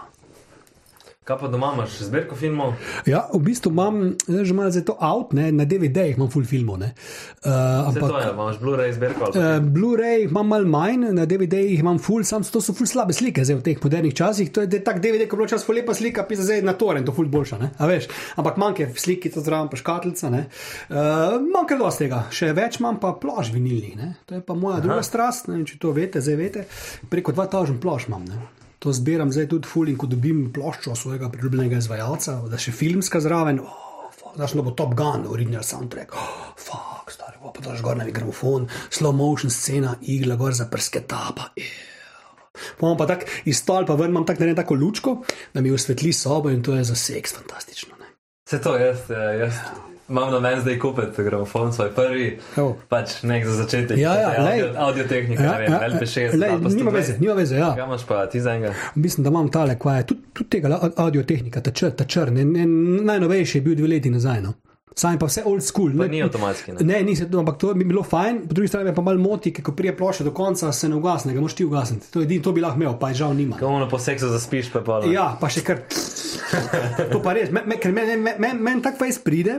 Kaj 1.25 1.39
pa 1.41 1.47
doma 1.49 1.71
imaš? 1.73 1.95
Zbirko 2.05 2.35
filmov? 2.37 2.75
Ja, 3.09 3.23
v 3.33 3.39
bistvu 3.47 3.71
imam, 3.73 3.95
že 4.29 4.53
malo 4.53 4.69
za 4.69 4.83
to 4.85 4.93
out, 5.01 5.31
ne, 5.33 5.47
na 5.49 5.65
DVD-jih 5.65 6.19
imam 6.19 6.29
full 6.29 6.45
filmov. 6.45 6.77
ne. 6.77 6.91
Uh, 7.41 7.87
ampak 7.89 8.11
to 8.11 8.19
je, 8.19 8.27
imaš 8.29 8.59
Blu-ray 8.61 8.91
zbirko? 8.93 9.31
Uh, 9.33 9.57
Blu-ray 9.57 10.27
imam 10.29 10.45
malo 10.45 10.69
manj, 10.69 11.07
na 11.17 11.25
DVD-jih 11.25 11.81
imam 11.81 11.97
full, 11.97 12.21
sam 12.23 12.45
to 12.45 12.61
so 12.61 12.75
full 12.77 12.85
slabe 12.85 13.09
slike 13.09 13.41
zdaj 13.41 13.57
v 13.57 13.63
teh 13.65 13.81
modernih 13.81 14.13
časih. 14.13 14.51
To 14.53 14.61
je 14.61 14.83
tak 14.85 15.01
DVD, 15.01 15.25
ko 15.25 15.33
je 15.33 15.39
bilo 15.41 15.49
čas 15.49 15.65
full 15.65 15.81
lepa 15.81 15.97
slika, 15.97 16.27
pisa 16.29 16.45
zdaj 16.45 16.61
na 16.61 16.75
toren, 16.77 17.01
to 17.01 17.15
full 17.15 17.25
boljša, 17.25 17.57
ne? 17.57 17.71
A 17.81 17.89
veš, 17.89 18.05
ampak 18.37 18.61
manjke 18.61 18.91
sliki, 18.93 19.31
to 19.33 19.41
zraven 19.41 19.71
pa 19.73 19.79
škatlica, 19.81 20.29
ne? 20.29 20.43
Uh, 20.93 21.41
manjka 21.41 21.79
dosti 21.81 22.05
tega, 22.05 22.27
še 22.29 22.51
več 22.53 22.77
imam 22.77 23.01
pa 23.01 23.15
ploš 23.17 23.49
vinilnih, 23.49 23.97
ne? 23.97 24.11
To 24.29 24.37
je 24.37 24.45
pa 24.45 24.53
moja 24.53 24.77
druga 24.77 25.01
strast, 25.01 25.49
ne 25.49 25.57
vem, 25.57 25.65
če 25.65 25.81
to 25.81 25.95
veste, 25.97 26.21
zdaj 26.21 26.37
veste, 26.37 26.67
preko 27.09 27.33
2000 27.33 27.81
ploš 27.81 28.05
imam, 28.13 28.29
ne? 28.29 28.64
To 28.85 28.91
zbiram 28.93 29.31
zdaj 29.33 29.47
tudi 29.49 29.65
full 29.65 29.89
in 29.89 29.95
ko 29.97 30.05
dobim 30.05 30.51
ploščo 30.53 30.91
svojega 30.93 31.31
priljubljenega 31.33 31.79
izvajalca, 31.81 32.35
da 32.51 32.59
še 32.61 32.69
filmska 32.69 33.17
zraven. 33.17 33.57
Oh, 33.63 34.11
fuck, 34.13 34.35
Znaš, 34.35 34.53
da 34.59 34.65
bo 34.67 34.73
Top 34.77 34.93
Gun, 34.93 35.23
original 35.33 35.65
soundtrack. 35.65 36.13
Oh, 36.13 36.35
fuck, 36.53 37.09
stari, 37.09 37.41
pa 37.41 37.63
daš 37.65 37.81
gor 37.81 37.97
na 37.97 38.05
gramofon, 38.05 38.67
slow 38.93 39.15
motion 39.17 39.49
scena, 39.49 39.95
igla 40.05 40.37
gor 40.37 40.53
za 40.53 40.69
prsketa, 40.69 41.23
pa 41.33 41.49
je. 41.57 41.65
Potem 42.77 43.01
pa 43.01 43.09
tako 43.09 43.33
iz 43.49 43.57
stolpa 43.63 43.97
ven 43.97 44.13
imam 44.13 44.29
tako 44.29 44.45
narejen 44.45 44.61
tako 44.61 44.77
lučko, 44.77 45.15
da 45.53 45.65
mi 45.65 45.73
osvetli 45.73 46.13
sobo 46.13 46.53
in 46.53 46.61
to 46.63 46.77
je 46.77 46.85
za 46.85 46.95
seks 46.95 47.33
fantastično. 47.39 47.97
Ne? 47.97 48.13
Se 48.45 48.61
to, 48.61 48.77
jaz, 48.77 49.09
eh, 49.09 49.39
jaz 49.41 49.65
imam 50.09 50.31
na 50.31 50.39
meni 50.39 50.61
zdaj 50.61 50.79
kupiti 50.79 51.23
gramofon, 51.23 51.73
svoj 51.73 51.89
prvi, 51.95 52.39
Evo. 52.57 52.77
pač 52.89 53.23
nek 53.23 53.45
za 53.45 53.53
začetek. 53.53 53.97
Ja, 53.97 54.13
ja, 54.15 54.27
audio, 54.29 54.65
lej. 54.65 54.77
audio 54.77 55.03
tehnika, 55.07 55.43
ja, 55.43 55.51
ne 55.51 55.59
vem, 55.59 55.71
ja, 55.71 55.79
LP6. 55.89 56.39
lej, 56.39 56.51
nima 56.51 56.69
120. 56.69 56.93
veze, 56.93 57.17
nima 57.19 57.33
veze, 57.33 57.55
ja. 57.55 57.73
Kaj 57.75 57.85
imaš 57.85 58.05
pa 58.05 58.25
ti 58.25 58.41
za 58.41 58.53
enega? 58.53 58.73
Mislim, 58.95 59.23
da 59.23 59.29
imam 59.29 59.51
tale, 59.51 59.79
kva 59.79 59.95
je 59.95 60.05
tudi, 60.05 60.21
tudi 60.33 60.49
tega 60.49 60.79
audio 60.95 61.23
tehnika, 61.23 61.61
ta 61.61 61.71
čr, 61.71 61.91
ta 61.91 62.05
čr, 62.05 62.31
ne, 62.31 62.45
ne, 62.45 62.65
najnovejši 63.01 63.57
je 63.57 63.61
bil 63.61 63.75
dve 63.75 63.87
leti 63.87 64.09
nazaj. 64.09 64.41
No. 64.41 64.53
Sam 64.95 65.17
pa 65.19 65.27
vse 65.27 65.41
old 65.43 65.63
school. 65.63 65.91
Pa 65.91 66.05
ne- 66.05 66.07
ni 66.09 66.21
avtomatski, 66.23 66.71
ne? 66.71 66.83
Ne, 66.87 67.03
ni 67.03 67.15
se 67.15 67.25
to, 67.31 67.39
ampak 67.39 67.57
to 67.59 67.73
bi 67.73 67.83
bilo 67.83 68.03
fajn, 68.03 68.47
po 68.47 68.53
drugi 68.55 68.67
strani 68.71 68.93
pa 68.95 69.01
malo 69.03 69.19
moti, 69.19 69.51
ker 69.51 69.63
ko 69.63 69.73
prije 69.75 69.91
plošče 69.97 70.23
do 70.23 70.31
konca, 70.31 70.71
se 70.71 70.89
ne 70.89 70.95
ugasne, 70.95 71.33
ga 71.35 71.41
moš 71.43 71.53
ti 71.53 71.65
ugasniti. 71.65 72.07
To, 72.13 72.19
je 72.19 72.29
edino, 72.29 72.43
to 72.43 72.53
bi 72.55 72.63
lahko 72.63 72.79
imel, 72.79 72.95
pa 72.99 73.09
je 73.11 73.19
žal 73.19 73.33
nima. 73.35 73.57
Ko 73.59 73.67
ono 73.67 73.89
po 73.89 73.99
seksu 73.99 74.31
zaspiš, 74.31 74.71
pa 74.71 74.79
pa. 74.79 75.01
Ja, 75.11 75.33
pa 75.41 75.51
še 75.51 75.65
kar. 75.67 75.83
To 77.11 77.19
pa 77.19 77.33
res, 77.35 77.51
me, 77.51 77.65
me, 77.67 77.75
ker 77.81 77.91
meni 77.91 78.15
men, 78.15 78.39
men, 78.39 78.63
men 78.63 78.81
tak 78.81 78.95
fajs 79.01 79.19
pride, 79.19 79.57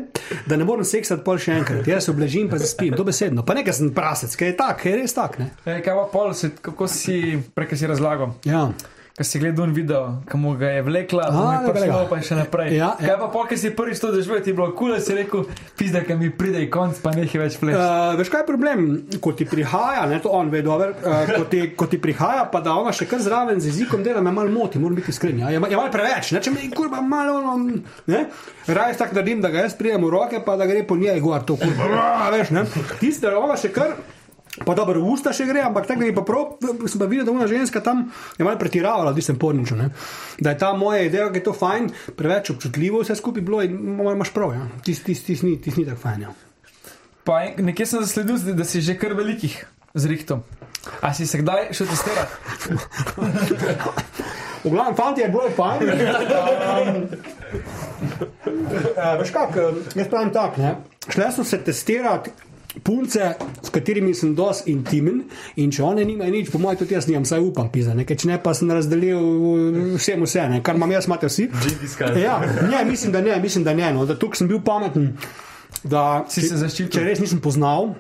da 0.49 0.57
ne 0.57 0.65
morem 0.65 0.89
seksati 0.89 1.21
pol 1.27 1.37
še 1.37 1.59
enkrat. 1.61 1.85
Jaz 1.87 2.09
se 2.09 2.15
obležim, 2.17 2.49
pa 2.49 2.57
zaspim, 2.63 2.97
dobesedno. 2.97 3.45
Pa 3.45 3.59
nekaj 3.59 3.77
sem 3.77 3.93
prasec, 3.93 4.33
ker 4.41 4.55
je 4.55 4.57
tak, 4.57 4.81
ker 4.81 4.95
je 4.95 5.03
res 5.03 5.13
tak. 5.17 5.37
Ne? 5.43 5.51
E, 5.67 5.83
kaj 5.85 6.01
pa 6.01 6.09
pol, 6.13 6.33
se, 6.33 6.55
kako 6.65 6.89
si 6.89 7.37
prej 7.53 7.77
si 7.77 7.87
razlagal? 7.93 8.33
Ja. 8.49 8.71
Ko 9.17 9.25
si 9.25 9.39
gledal 9.41 9.65
un 9.65 9.73
video, 9.73 10.21
kam 10.29 10.43
ga 10.61 10.77
je 10.77 10.83
vlekla, 10.85 11.23
A, 11.25 11.33
mu 11.33 11.45
je 11.49 11.73
prišlo 11.73 12.01
pa 12.05 12.17
še 12.21 12.37
naprej. 12.37 12.77
Ja, 12.77 12.91
ja. 13.01 13.17
Kaj 13.17 13.17
pa 13.17 13.29
ko 13.33 13.57
si 13.57 13.71
prvič 13.73 13.97
to 13.97 14.11
doživel, 14.13 14.43
ti 14.45 14.53
je 14.53 14.57
bilo 14.59 14.69
kul, 14.77 14.93
cool, 14.93 15.01
si 15.01 15.17
rekel, 15.17 15.47
pizda, 15.73 16.03
ki 16.05 16.19
mi 16.21 16.29
pride 16.29 16.61
konc, 16.69 17.01
pa 17.01 17.15
nekaj 17.17 17.41
več 17.41 17.57
pleš. 17.57 17.81
Uh, 17.81 18.13
veš, 18.21 18.29
kaj 18.29 18.45
je 18.45 18.49
problem, 18.51 18.83
ko 19.17 19.33
ti 19.33 19.49
prihaja, 19.49 20.05
ne, 20.05 20.21
to 20.21 20.29
on 20.29 20.53
ve 20.53 20.61
dobro, 20.61 20.93
uh, 20.93 21.33
ko, 21.33 21.47
ti, 21.49 21.63
ko 21.73 21.89
ti 21.89 21.97
prihaja, 21.97 22.45
pa 22.53 22.61
da 22.61 22.77
ona 22.77 22.93
še 22.93 23.09
kar 23.09 23.25
zraven 23.25 23.57
z 23.57 23.73
jezikom 23.73 24.05
dela, 24.05 24.21
me 24.21 24.35
malo 24.37 24.53
moti, 24.53 24.77
moram 24.77 25.01
biti 25.01 25.09
iskren. 25.09 25.41
Ja. 25.41 25.49
Je, 25.49 25.63
ma- 25.65 25.73
je 25.73 25.81
malo 25.81 25.89
preveč, 25.89 26.35
ne, 26.37 26.45
če 26.45 26.53
me 26.53 26.69
kurba 26.77 27.01
malo, 27.01 27.39
ono, 27.57 27.81
ne, 28.13 28.21
raje 28.69 29.01
tako 29.01 29.17
naredim, 29.17 29.41
da 29.41 29.49
ga 29.49 29.65
jaz 29.65 29.79
prijem 29.81 30.05
v 30.05 30.13
roke, 30.13 30.45
pa 30.45 30.61
da 30.61 30.69
gre 30.69 30.85
po 30.85 31.01
njej 31.01 31.25
gor, 31.25 31.41
to 31.41 31.57
kurba, 31.57 32.29
veš, 32.37 32.53
ne. 32.53 32.69
Tiste, 33.01 33.33
ona 33.33 33.57
še 33.57 33.73
kar. 33.73 33.97
Pa 34.65 34.75
dobro, 34.75 35.03
v 35.05 35.13
usta 35.13 35.35
še 35.37 35.45
gre, 35.45 35.61
ampak 35.67 35.85
tako 35.89 36.07
je 36.07 36.15
pa 36.17 36.23
prav, 36.25 36.57
sem 36.89 37.01
pa 37.01 37.09
videl, 37.11 37.27
da 37.29 37.35
ona 37.35 37.49
ženska 37.51 37.83
tam 37.85 38.07
je 38.39 38.45
malo 38.47 38.57
pretiravala, 38.61 39.13
da 39.13 39.21
sem 39.25 39.37
porničil. 39.37 39.83
Da 40.41 40.55
je 40.55 40.59
ta 40.63 40.73
moja 40.73 41.03
ideja, 41.05 41.29
da 41.29 41.37
je 41.37 41.45
to 41.45 41.53
fajn, 41.53 41.91
preveč 42.17 42.51
občutljivo 42.55 43.03
vse 43.05 43.19
skupaj 43.21 43.45
bilo 43.45 43.61
in 43.67 44.01
imaš 44.01 44.33
prav, 44.33 44.55
ja. 44.57 44.65
Tis, 44.87 45.03
tis, 45.05 45.21
tis, 45.27 45.45
ni, 45.45 45.59
tis 45.61 45.77
ni 45.77 45.85
tako 45.85 46.01
fajn. 46.07 46.25
Ja. 46.25 46.33
Pa 47.27 47.43
nekje 47.61 47.87
sem 47.91 48.07
zasledil, 48.07 48.41
da 48.57 48.65
si 48.65 48.81
že 48.81 48.97
kar 48.97 49.13
velikih 49.19 49.59
z 49.93 50.09
rihtom. 50.09 50.41
A 51.03 51.13
si 51.13 51.27
se 51.27 51.43
kdaj 51.43 51.75
šel 51.77 51.87
testirati? 51.93 52.33
V 54.67 54.71
glavnem, 54.71 54.97
fanti, 54.99 55.21
je 55.21 55.29
bilo 55.29 55.45
je 55.47 55.51
fajn. 55.55 55.83
Um, 56.83 57.07
veš 59.21 59.31
kak, 59.31 59.55
jaz 59.95 60.09
pravim 60.11 60.33
tako, 60.35 60.61
ne. 60.61 60.75
Šle 61.07 61.31
so 61.33 61.45
se 61.45 61.61
testirati. 61.63 62.31
Punce, 62.85 63.35
s 63.63 63.71
katerimi 63.73 64.13
sem 64.15 64.35
dosti 64.37 64.71
intimen, 64.71 65.23
in 65.57 65.71
če 65.73 65.83
one 65.83 66.05
nimajo 66.05 66.31
nič, 66.31 66.51
po 66.53 66.59
mojem, 66.59 66.79
tudi 66.79 66.95
jaz 66.95 67.07
nimam, 67.09 67.25
saj 67.25 67.41
upam, 67.41 67.71
pisa, 67.73 67.95
ne, 67.95 68.05
ker 68.05 68.17
če 68.17 68.29
ne, 68.29 68.37
pa 68.39 68.53
sem 68.55 68.71
razdelil 68.71 69.17
uh, 69.17 69.79
vsem 69.97 70.23
vse, 70.23 70.45
ne, 70.49 70.61
kar 70.63 70.77
imam 70.77 70.93
jaz, 70.93 71.09
imate 71.09 71.27
vsi. 71.27 71.49
Ja, 72.21 72.37
ne, 72.71 72.85
mislim, 72.85 73.13
da 73.13 73.21
ne, 73.21 73.41
mislim, 73.41 73.65
da 73.65 73.75
ne, 73.75 73.89
no, 73.93 74.05
da 74.07 74.15
tukaj 74.15 74.39
sem 74.39 74.49
bil 74.49 74.61
pameten, 74.61 75.15
da 75.85 76.25
Si 76.29 76.43
če- 76.43 76.49
se 76.49 76.61
zaščitil. 76.63 76.93
Če 76.93 77.07
res 77.09 77.21
nisem 77.21 77.41
poznal, 77.41 77.95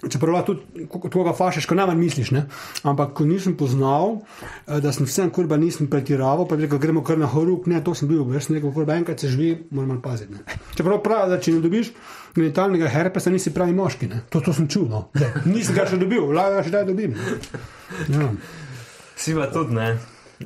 Čeprav 0.00 0.32
lahko 0.32 0.54
tudi 0.54 0.86
ko- 0.86 1.10
koga 1.10 1.32
fašeš, 1.32 1.66
ko 1.66 1.74
najmanj 1.74 1.98
misliš, 1.98 2.30
ne? 2.30 2.46
ampak 2.82 3.12
ko 3.12 3.24
nisem 3.24 3.52
poznal, 3.54 4.22
eh, 4.66 4.80
da 4.80 4.92
sem 4.92 5.04
vsem 5.04 5.28
kurba 5.30 5.56
nisem 5.56 5.86
pretiraval, 5.86 6.48
pa 6.48 6.56
bi 6.56 6.64
rekel, 6.64 6.78
gremo 6.78 7.02
kar 7.02 7.18
na 7.18 7.26
horuk, 7.26 7.66
ne, 7.66 7.80
to 7.80 7.92
sem 7.94 8.08
bil, 8.08 8.24
sem 8.40 8.56
rekel, 8.56 8.72
kurba 8.72 8.94
enkrat 8.94 9.20
se 9.20 9.28
živi, 9.28 9.66
moram 9.70 9.88
malo 9.88 10.00
paziti. 10.00 10.32
Ne? 10.32 10.40
Čeprav 10.74 11.02
pravi, 11.02 11.28
da 11.28 11.38
če 11.38 11.52
ne 11.52 11.60
dobiš 11.60 11.92
genitalnega 12.34 12.88
herpesa, 12.88 13.30
nisi 13.30 13.52
pravi 13.52 13.72
moški, 13.72 14.08
ne? 14.08 14.22
to, 14.30 14.40
to 14.40 14.52
sem 14.52 14.68
čul, 14.68 14.88
no. 14.88 15.10
Nisem 15.44 15.74
ga 15.74 15.84
še 15.84 15.98
dobil, 15.98 16.24
ga 16.32 16.62
še 16.62 16.70
daj 16.70 16.84
dobim. 16.86 17.12
ne. 18.08 18.16
Ja, 18.16 18.30
Si 19.16 19.34
pa 19.34 19.46
tudi, 19.46 19.74
ne? 19.74 19.98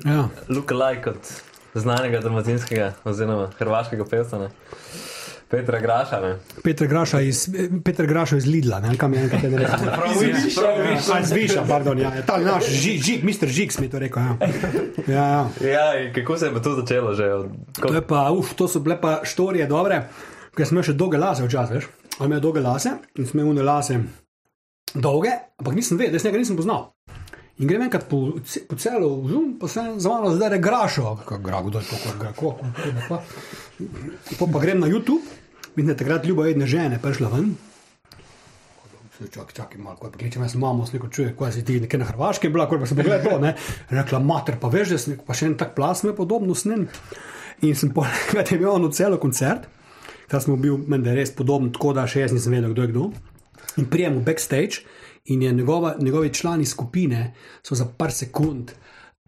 ja. 0.04 0.28
Luka 0.48 0.74
Lajk 0.74 1.06
od 1.06 1.30
znanega 1.74 2.18
dalmatinskega 2.20 2.94
oziroma 3.04 3.52
hrvaškega 3.58 4.04
pevca, 4.04 4.38
ne? 4.38 4.48
Petra 5.48 5.78
Graša, 5.80 6.20
ne? 6.20 6.30
Petr 6.64 6.86
Graša 6.86 7.20
iz, 7.20 7.48
Petr 7.84 8.06
Graša 8.06 8.36
iz 8.36 8.46
Lidla, 8.46 8.80
ne, 8.80 8.96
kam 8.98 9.14
je 9.14 9.22
enkrat 9.22 9.42
ne 9.42 9.58
rekel. 9.58 9.88
A, 11.12 11.18
iz 11.20 11.32
Viša, 11.32 11.64
pardon, 11.68 11.98
ja, 12.00 12.10
ta 12.26 12.38
naš 12.42 12.70
žig, 12.72 13.02
žig, 13.02 13.24
mister 13.24 13.48
Žigs 13.48 13.78
mi 13.78 13.86
je 13.86 13.90
to 13.90 13.98
rekel, 13.98 14.22
ja. 14.22 14.36
Ja, 15.06 15.24
ja. 15.28 15.42
Ja, 15.68 16.12
kako 16.14 16.38
se 16.38 16.46
je 16.46 16.62
to 16.62 16.74
začelo 16.80 17.14
že? 17.14 17.28
Od, 17.34 17.50
To, 17.82 17.94
je 17.94 18.02
pa, 18.02 18.30
uf, 18.32 18.54
to 18.54 18.68
so 18.68 18.80
bile 18.80 18.96
pa 19.00 19.20
štorije 19.24 19.68
dobre, 19.70 20.00
ker 20.56 20.66
imel 20.70 20.86
še 20.86 20.96
dolge 20.96 21.20
lase 21.20 21.44
včasih, 21.44 21.76
veš. 21.76 21.88
On 22.18 22.30
imel 22.30 22.40
dolge 22.40 22.62
lase 22.64 22.96
in 23.18 23.26
sem 23.26 23.40
imel 23.40 23.52
une 23.52 23.62
lase 23.66 24.00
dolge, 24.94 25.32
ampak 25.60 25.74
nisem 25.74 25.98
vedel, 25.98 26.14
da 26.14 26.22
jaz 26.22 26.28
njega 26.28 26.40
nisem 26.40 26.56
poznal. 26.56 26.92
In 27.58 27.68
grem 27.70 27.84
enkrat 27.86 28.08
po, 28.10 28.32
po 28.66 28.76
celu, 28.78 29.10
zum, 29.30 29.52
pa 29.60 29.68
sem 29.70 29.92
za 30.02 30.10
malo 30.10 30.32
zdaj 30.34 30.58
grašo, 30.58 31.14
kako 31.22 31.38
grago, 31.38 31.68
kdo 31.70 31.78
je 31.78 31.84
to, 31.86 31.96
kako 32.18 32.18
grago. 32.18 33.20
Pa, 34.38 34.46
pa 34.46 34.58
grem 34.60 34.80
na 34.80 34.86
YouTube, 34.86 35.22
da 35.76 35.90
je 35.90 35.96
takrat 35.96 36.26
ljubo 36.26 36.44
jedne 36.44 36.66
žene 36.66 36.98
prišla 37.02 37.28
ven. 37.28 37.54
Čakaj, 39.14 39.54
čakaj, 39.54 39.78
malo, 39.78 39.96
ko 39.96 40.10
pokličem, 40.10 40.42
jaz 40.42 40.56
mamo, 40.58 40.86
sliko 40.86 41.08
čuje, 41.08 41.36
kaj 41.38 41.52
si 41.54 41.64
ti 41.64 41.78
nekje 41.80 41.98
na 41.98 42.06
Hrvaškem 42.08 42.52
bila, 42.52 42.66
ko 42.66 42.78
pa 42.82 42.86
sem 42.86 42.98
pogledal 42.98 43.22
to, 43.22 43.38
ne. 43.42 43.52
Rekla, 43.90 44.18
mater, 44.18 44.58
pa 44.60 44.68
veš, 44.70 44.90
da 44.90 44.98
sem, 44.98 45.18
pa 45.26 45.36
še 45.38 45.52
en 45.52 45.54
tak 45.58 45.74
plas 45.76 46.02
me 46.02 46.14
podobno 46.14 46.54
snen. 46.58 46.88
In 47.62 47.78
sem 47.78 47.92
poleg 47.94 48.34
tega 48.48 48.58
imel 48.58 48.72
ono 48.74 48.90
celo 48.94 49.18
koncert, 49.22 49.68
tam 50.30 50.42
smo 50.42 50.58
bil, 50.58 50.80
meni 50.90 51.10
je 51.10 51.14
res 51.18 51.34
podoben, 51.34 51.70
tako 51.74 51.94
da 51.94 52.08
še 52.10 52.24
jaz 52.26 52.34
nisem 52.34 52.58
vedel, 52.58 52.74
kdo 52.74 52.86
je 52.86 52.92
kdo. 52.92 53.06
In 53.78 53.86
prijem 53.90 54.18
v 54.18 54.24
backstage 54.26 54.82
in 55.30 55.42
je 55.46 55.52
njegova, 55.52 55.94
njegovi 55.98 56.34
člani 56.34 56.66
skupine 56.66 57.32
so 57.62 57.78
za 57.78 57.86
par 57.86 58.12
sekund. 58.12 58.74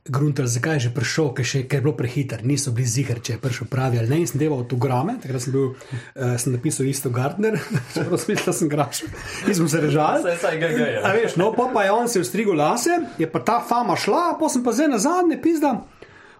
Grunter, 0.08 0.46
zakaj 0.46 0.76
je 0.76 0.80
že 0.86 0.90
prišel, 0.94 1.32
ker, 1.34 1.46
še, 1.46 1.60
ker 1.66 1.80
je 1.80 1.84
bilo 1.84 1.94
prehiter, 1.98 2.44
niso 2.46 2.70
bili 2.74 2.86
ziger, 2.86 3.18
če 3.18 3.36
je 3.36 3.40
prišel 3.42 3.66
pravi 3.70 3.98
ali 3.98 4.10
ne. 4.12 4.20
In 4.22 4.30
sem 4.30 4.38
delal 4.38 4.62
autograme, 4.62 5.16
takrat 5.22 5.42
sem, 5.42 5.54
bil, 5.54 5.72
uh, 5.74 6.36
sem 6.38 6.54
napisal 6.54 6.86
isto 6.86 7.10
Gardner, 7.10 7.58
čeprav 7.94 8.14
da 8.14 8.54
sem 8.54 8.70
grašil. 8.70 9.10
Smo 9.50 9.68
se 9.68 9.82
ga, 9.82 10.70
ga, 10.70 10.86
A 11.02 11.12
veš, 11.16 11.36
no, 11.40 11.50
pa, 11.56 11.68
pa 11.74 11.86
je 11.88 11.92
on 11.96 12.08
se 12.08 12.22
vstrigel 12.22 12.54
lase, 12.58 13.00
je 13.18 13.26
pa 13.30 13.42
ta 13.42 13.58
fama 13.60 13.98
šla, 13.98 14.36
pa 14.38 14.50
sem 14.52 14.62
pa 14.62 14.74
zdaj 14.76 14.92
na 14.94 15.02
zadnje 15.02 15.40
pizda. 15.42 15.74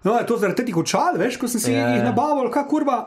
No, 0.03 0.15
je 0.15 0.25
to 0.29 0.37
zaradi 0.39 0.63
teh 0.63 0.77
očal, 0.77 1.19
veš, 1.19 1.35
ko 1.41 1.49
sem 1.51 1.59
si 1.59 1.73
Ja, 1.75 1.89
jih 1.91 2.03
ja. 2.03 2.09
nabavil, 2.11 2.47
kaj 2.53 2.67
kurva. 2.71 3.01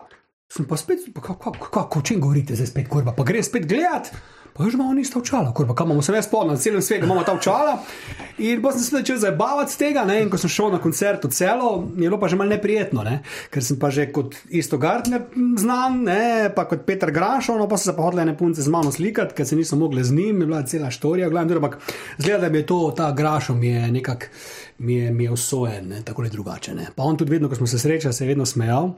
Sem 0.50 0.66
pa 0.66 0.76
spet, 0.76 1.06
pa 1.14 1.22
kako, 1.22 1.52
kako, 1.70 1.98
o 1.98 2.02
čem 2.02 2.20
govorite 2.20 2.56
zdaj 2.58 2.72
spet, 2.72 2.88
kurva, 2.90 3.14
pa 3.14 3.22
gre 3.22 3.42
spet 3.42 3.68
gledat. 3.70 4.10
Pa 4.50 4.66
že 4.66 4.74
imamo 4.74 4.98
ista 4.98 5.18
očala, 5.18 5.52
kurva, 5.54 5.74
kam 5.78 5.86
imamo 5.86 6.02
se 6.02 6.12
jaz 6.12 6.26
spomnil, 6.26 6.56
celem 6.58 6.82
svetu 6.82 7.06
imamo 7.06 7.22
ta 7.22 7.32
očala. 7.32 7.78
In 8.38 8.62
pa 8.62 8.72
sem 8.72 8.82
se 8.82 8.96
začel 8.96 9.16
zabavati 9.22 9.72
z 9.72 9.78
tega, 9.78 10.02
ne, 10.04 10.16
in 10.24 10.30
ko 10.30 10.40
sem 10.42 10.50
šel 10.50 10.72
na 10.74 10.80
koncert 10.82 11.24
v 11.24 11.30
celo, 11.30 11.68
je 11.94 12.08
bilo 12.08 12.18
pa 12.18 12.28
že 12.28 12.36
malo 12.36 12.50
neprijetno, 12.50 13.04
ne, 13.06 13.20
ker 13.54 13.62
sem 13.62 13.78
pa 13.78 13.92
že 13.94 14.08
kot 14.10 14.34
isto 14.50 14.78
Gartner 14.78 15.28
znan, 15.56 16.02
ne, 16.02 16.50
pa 16.56 16.64
kot 16.66 16.82
Petr 16.82 17.14
Grašov, 17.14 17.60
no 17.60 17.68
pa 17.70 17.78
so 17.78 17.92
se 17.92 17.96
pa 17.96 18.02
hodile 18.02 18.26
ene 18.26 18.34
punce 18.36 18.66
z 18.66 18.72
mano 18.74 18.90
slikati, 18.90 19.36
ker 19.38 19.46
se 19.46 19.56
niso 19.56 19.78
mogli 19.78 20.02
z 20.02 20.18
njim, 20.18 20.42
je 20.42 20.46
bila 20.50 20.64
cela 20.66 20.90
štorija, 20.90 21.30
glavno, 21.30 21.60
ampak 21.62 21.78
zgleda, 22.18 22.48
da 22.48 22.58
je 22.58 22.66
to, 22.66 22.80
ta 22.96 23.12
Grašov 23.12 23.56
mi 23.56 23.70
je 23.70 23.86
nekako, 23.92 24.34
mi 24.78 24.98
je, 24.98 25.12
mi 25.12 25.24
je 25.24 25.30
usojen, 25.30 25.88
ne, 25.88 26.02
tako 26.02 26.26
ali 26.26 26.30
drugače, 26.30 26.74
ne. 26.74 26.90
Pa 26.96 27.06
on 27.06 27.16
tudi 27.16 27.38
vedno, 27.38 27.48
ko 27.48 27.54
smo 27.54 27.70
se 27.70 27.78
srečali, 27.78 28.14
se 28.14 28.24
je 28.24 28.28
vedno 28.34 28.46
smejal. 28.46 28.90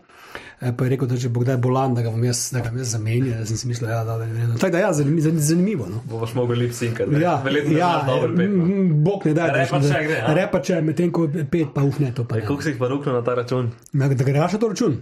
Eh, 0.63 0.73
Pa 0.73 0.85
je 0.85 0.91
rekel, 0.91 1.09
da 1.09 1.17
če 1.17 1.29
bo 1.29 1.41
kdaj 1.41 1.57
bolan, 1.59 1.95
da 1.95 2.03
ga 2.03 2.11
bom 2.11 2.23
jaz, 2.25 2.53
da 2.55 2.61
ga 2.61 2.71
jaz 2.79 2.93
zamenjal. 2.93 3.39
Da 3.39 3.47
sem 3.47 3.57
si 3.57 3.67
mislil, 3.67 3.89
ja, 3.91 4.05
da 4.05 4.15
je 4.21 4.47
to. 4.47 4.59
Tako 4.59 4.73
da, 4.73 4.79
ja, 4.79 4.93
zanimivo. 4.93 5.31
zanimivo 5.41 5.87
no. 5.87 6.03
Boš 6.07 6.35
mogel 6.35 6.59
lip 6.59 6.73
sinkati. 6.73 7.19
Ja, 7.21 7.41
Verjetno 7.45 7.79
ja, 7.79 8.05
dobro 8.07 8.31
pet. 8.37 8.51
no. 8.51 8.69
Bog 9.03 9.27
ne 9.27 9.35
da, 9.35 9.47
Repa 9.53 9.81
če 9.81 10.03
gre? 10.07 10.21
Repa 10.35 10.61
če, 10.61 10.79
medtem 10.81 11.11
ko 11.11 11.27
pet, 11.51 11.73
pa 11.75 11.83
uf 11.83 11.99
ne 11.99 12.13
to. 12.15 12.25
Pa, 12.25 12.39
ne. 12.39 12.47
Koliko 12.47 12.63
si 12.63 12.71
jih 12.71 12.79
pa 12.79 12.89
ruknil 12.89 13.15
na 13.15 13.23
ta 13.23 13.35
račun? 13.35 13.73
Ja, 13.93 14.09
Da 14.09 14.25
greš 14.25 14.53
na 14.53 14.59
to 14.59 14.69
račun. 14.69 14.97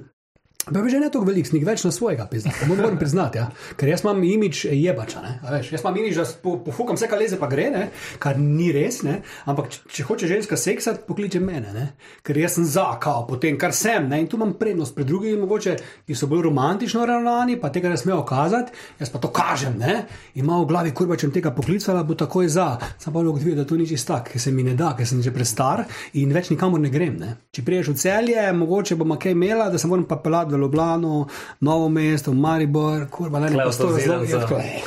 Pa 0.61 0.89
že 0.89 1.01
ne 1.01 1.09
tako 1.09 1.25
velik, 1.25 1.47
snik 1.49 1.65
več 1.65 1.83
na 1.87 1.91
svojega, 1.95 2.27
pizda. 2.29 2.53
Moram 2.69 2.99
priznati, 3.01 3.41
ja. 3.41 3.47
ker 3.81 3.89
jaz 3.89 4.03
imam 4.05 4.21
imič 4.25 4.67
jebača. 4.69 5.23
Veš, 5.41 5.71
jaz 5.73 5.81
imam 5.81 5.97
imič, 5.97 6.19
da 6.21 6.27
po, 6.43 6.59
pofukam 6.67 6.99
vse, 6.99 7.09
kar 7.09 7.19
leze, 7.19 7.39
pa 7.41 7.49
gre, 7.49 7.71
ne? 7.73 7.87
kar 8.21 8.37
ni 8.39 8.69
res. 8.75 9.01
Ne? 9.07 9.23
Ampak 9.49 9.71
če, 9.73 9.81
če 9.89 10.05
hoče 10.11 10.29
ženska 10.29 10.59
seksati, 10.61 11.07
pokliče 11.09 11.41
mene, 11.41 11.73
ne? 11.73 11.87
ker 12.27 12.37
jaz 12.37 12.59
sem 12.59 12.67
za, 12.69 12.85
kao, 13.01 13.25
potem 13.31 13.57
kar 13.61 13.73
sem. 13.77 14.05
Ne? 14.11 14.21
In 14.21 14.29
tu 14.29 14.37
imam 14.37 14.53
prednost 14.61 14.95
pred 14.95 15.09
drugimi, 15.09 15.39
mogoče, 15.41 15.79
ki 16.05 16.19
so 16.19 16.29
bolj 16.29 16.45
romantično 16.51 17.07
ravnani, 17.09 17.57
pa 17.63 17.73
tega 17.73 17.95
ne 17.95 17.97
smejo 18.01 18.21
kazati, 18.29 18.77
jaz 19.01 19.15
pa 19.15 19.23
to 19.23 19.33
kažem. 19.33 19.81
Ne? 19.81 19.97
In 20.37 20.45
ima 20.45 20.61
v 20.61 20.69
glavi, 20.69 20.93
kurba, 20.93 21.17
če 21.17 21.31
bom 21.31 21.35
tega 21.39 21.55
poklicala, 21.57 22.05
bo 22.05 22.19
takoj 22.21 22.53
za. 22.53 22.69
Sam 23.01 23.17
pa 23.17 23.25
ugotovil, 23.25 23.57
da 23.57 23.65
to 23.65 23.81
ni 23.81 23.89
čisto 23.89 24.13
tako, 24.13 24.35
ker 24.35 24.45
se 24.45 24.53
mi 24.53 24.69
ne 24.69 24.77
da, 24.77 24.93
ker 24.99 25.09
sem 25.09 25.25
že 25.25 25.33
prestar 25.33 25.87
in 26.21 26.37
več 26.37 26.53
nikamor 26.53 26.85
ne 26.85 26.93
grem. 26.93 27.17
Ne? 27.21 27.35
Če 27.55 27.65
priješ 27.65 27.93
v 27.95 27.99
celje, 28.05 28.47
mogoče 28.61 28.99
bom 29.01 29.17
kaj 29.21 29.35
imela, 29.35 29.71
da 29.73 29.81
se 29.81 29.89
moram 29.89 30.05
pa 30.11 30.21
pelati 30.21 30.49
v 30.51 30.61
Ljubljano, 30.61 31.26
Novo 31.61 31.88
mesto, 31.88 32.32
Maribor, 32.32 33.07
kurba, 33.09 33.40
najde 33.40 33.55
Tule 33.55 33.64
pa 33.64 33.72
sto 33.72 33.86
avtoziram 33.86 34.20
razlogov. 34.20 34.28
za- 34.28 34.36
ja, 34.36 34.42
tako, 34.42 34.61
eh, 34.61 34.80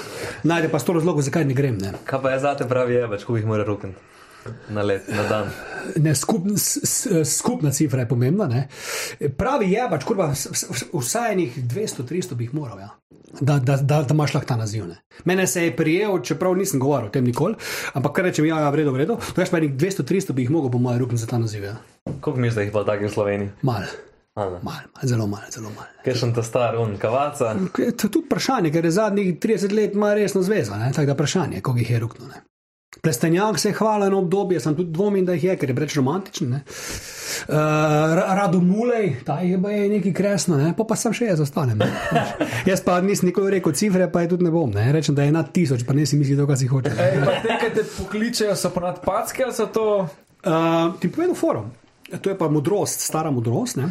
Najde 0.43 0.69
pa 0.69 0.79
sto 0.79 0.93
razlogov, 0.93 1.21
zakaj 1.21 1.45
ne 1.45 1.53
grem. 1.53 1.77
Ne? 1.77 1.93
Kaj 2.05 2.21
pa 2.21 2.31
je 2.31 2.39
zate 2.39 2.67
pravi 2.67 2.93
jebač, 2.93 3.23
koliko 3.23 3.37
jih 3.37 3.47
mora 3.47 3.63
rukniti? 3.63 3.97
na 4.69 4.81
let, 4.81 5.07
na 5.07 5.23
dan. 5.23 5.45
Ne, 5.95 6.15
skup, 6.15 6.43
s, 6.55 6.77
s, 6.83 7.07
skupna 7.31 7.71
cifra 7.71 7.99
je 7.99 8.07
pomembna. 8.07 8.47
Ne. 8.47 8.67
Pravi 9.29 9.71
je, 9.71 9.87
pač, 9.89 10.03
kurba, 10.03 10.33
vsaj 10.93 11.31
enih 11.31 11.57
200-300 11.57 12.33
bi 12.33 12.43
jih 12.43 12.53
moral, 12.53 12.79
ja. 12.79 12.89
da, 13.41 13.59
da, 13.59 13.77
da, 13.77 14.01
da 14.01 14.13
imaš 14.13 14.33
lahko 14.33 14.47
ta 14.47 14.55
naziv. 14.55 14.87
Ne. 14.87 14.97
Mene 15.25 15.47
se 15.47 15.63
je 15.63 15.75
prijel, 15.75 16.19
čeprav 16.21 16.55
nisem 16.55 16.79
govoril 16.79 17.07
o 17.07 17.09
tem 17.09 17.23
nikoli, 17.23 17.55
ampak 17.93 18.11
kar 18.13 18.25
rečem, 18.25 18.45
ja, 18.45 18.59
ja 18.59 18.69
vredo, 18.69 18.91
vredo. 18.91 19.17
To 19.35 19.41
je 19.41 19.47
pa 19.47 19.57
enih 19.57 19.73
200-300 19.75 20.31
bi 20.33 20.41
jih 20.41 20.51
mogel, 20.51 20.71
po 20.71 20.77
mojem, 20.77 20.99
rukniti 20.99 21.21
za 21.21 21.27
ta 21.27 21.37
naziv. 21.37 21.63
Ja. 21.63 21.75
Koliko 22.19 22.39
misliš, 22.39 22.55
da 22.55 22.61
jih 22.61 22.71
pa 22.71 22.83
takih 22.83 23.07
v 23.07 23.13
Sloveniji? 23.13 23.49
Mal, 23.61 23.87
A, 24.35 24.45
ne. 24.45 24.59
mal, 24.63 24.81
mal, 24.89 25.03
zelo 25.03 25.27
mal, 25.27 25.41
zelo 25.51 25.69
mal. 25.69 25.85
Kaj 26.01 26.15
sem 26.17 26.31
ta 26.33 26.41
star, 26.41 26.73
un 26.75 26.95
kavaca? 26.97 27.51
To 27.53 27.81
je 27.83 27.91
tudi 27.93 28.23
vprašanje, 28.25 28.71
ker 28.73 28.85
je 28.85 28.91
zadnjih 28.91 29.35
30 29.39 29.71
let 29.71 29.93
ima 29.93 30.13
resno 30.13 30.41
zvezo. 30.41 30.73
ne, 30.75 30.91
Tako 30.91 31.05
da 31.05 31.13
vprašanje, 31.13 31.61
koliko 31.61 31.79
jih 31.79 31.91
je 31.91 31.99
ruknilo. 31.99 32.27
ne. 32.27 32.41
Plestenjak 33.01 33.59
se 33.59 33.69
je 33.69 33.73
hvala 33.73 34.09
na 34.09 34.17
obdobje, 34.17 34.59
sem 34.59 34.75
tudi 34.75 34.91
dvomim, 34.91 35.25
da 35.25 35.33
jih 35.33 35.43
je, 35.43 35.55
ker 35.57 35.69
je 35.69 35.75
preveč 35.75 35.95
romantičen. 35.95 36.49
ne. 36.49 36.61
Uh, 37.47 37.55
Rado 38.37 38.59
Mulej, 38.59 39.15
ta 39.25 39.39
je 39.39 39.61
pa 39.61 39.69
je 39.69 39.89
nekaj 39.89 40.13
kresno, 40.13 40.57
ne? 40.57 40.73
pa, 40.77 40.83
pa 40.83 40.95
sem 40.95 41.13
še 41.13 41.25
jaz 41.25 41.39
ostanem. 41.39 41.77
ne. 41.77 41.89
jaz 42.71 42.81
pa 42.81 43.01
nisem 43.01 43.29
nikoli 43.29 43.51
rekel 43.51 43.73
cifre, 43.73 44.09
pa 44.11 44.21
je 44.21 44.33
tudi 44.33 44.43
ne 44.43 44.51
bom. 44.51 44.69
Ne? 44.71 44.91
Rečem, 44.91 45.15
da 45.15 45.23
je 45.23 45.31
nad 45.31 45.51
tisoč, 45.53 45.85
pa 45.85 45.93
ne 45.93 46.05
si 46.05 46.17
misli, 46.17 46.37
da 46.37 46.57
si 46.57 46.67
hoče. 46.67 46.89
Ej, 46.97 47.21
pa 47.25 47.37
te, 47.41 47.57
ki 47.61 47.71
te 47.75 47.85
pokličejo, 47.97 48.55
so 48.55 48.69
ponad 48.73 49.01
packe 49.05 49.43
ali 49.43 49.53
so 49.53 49.69
to. 49.69 49.87
Uh, 50.45 50.93
ti 51.01 51.09
povem 51.11 51.35
forum. 51.35 51.69
To 52.13 52.29
je 52.29 52.37
pa 52.37 52.49
modrost, 52.49 53.01
stara 53.01 53.31
modrost. 53.31 53.77
Ne? 53.81 53.89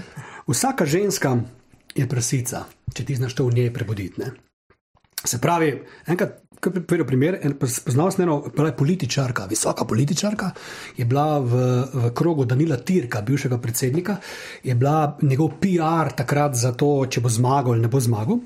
Vsaka 0.49 0.87
ženska 0.87 1.37
je 1.95 2.09
prasica, 2.09 2.65
če 2.95 3.05
ti 3.05 3.17
znaš 3.17 3.35
to 3.39 3.47
v 3.47 3.55
njej 3.55 3.73
prebuditi. 3.75 4.21
Ne? 4.21 4.33
Se 5.25 5.39
pravi, 5.39 5.71
enkrat, 6.11 6.41
ko 6.63 6.71
je 6.71 6.83
povedal 6.83 7.07
primer, 7.07 7.39
en- 7.43 7.55
poznal 7.59 8.11
sem 8.11 8.25
eno 8.25 8.41
političarka, 8.77 9.47
visoka 9.51 9.85
političarka, 9.85 10.51
je 10.97 11.05
bila 11.05 11.39
v, 11.39 11.63
v 11.95 12.11
krogu 12.15 12.45
Danila 12.45 12.77
Tirka, 12.77 13.23
bivšega 13.23 13.59
predsednika, 13.59 14.17
je 14.63 14.75
bila 14.75 15.19
njegov 15.23 15.59
PR 15.63 16.15
takrat 16.17 16.55
za 16.55 16.73
to, 16.73 17.07
če 17.07 17.21
bo 17.21 17.31
zmagal 17.31 17.77
ali 17.77 17.87
ne 17.87 17.91
bo 17.91 18.01
zmagal. 18.01 18.39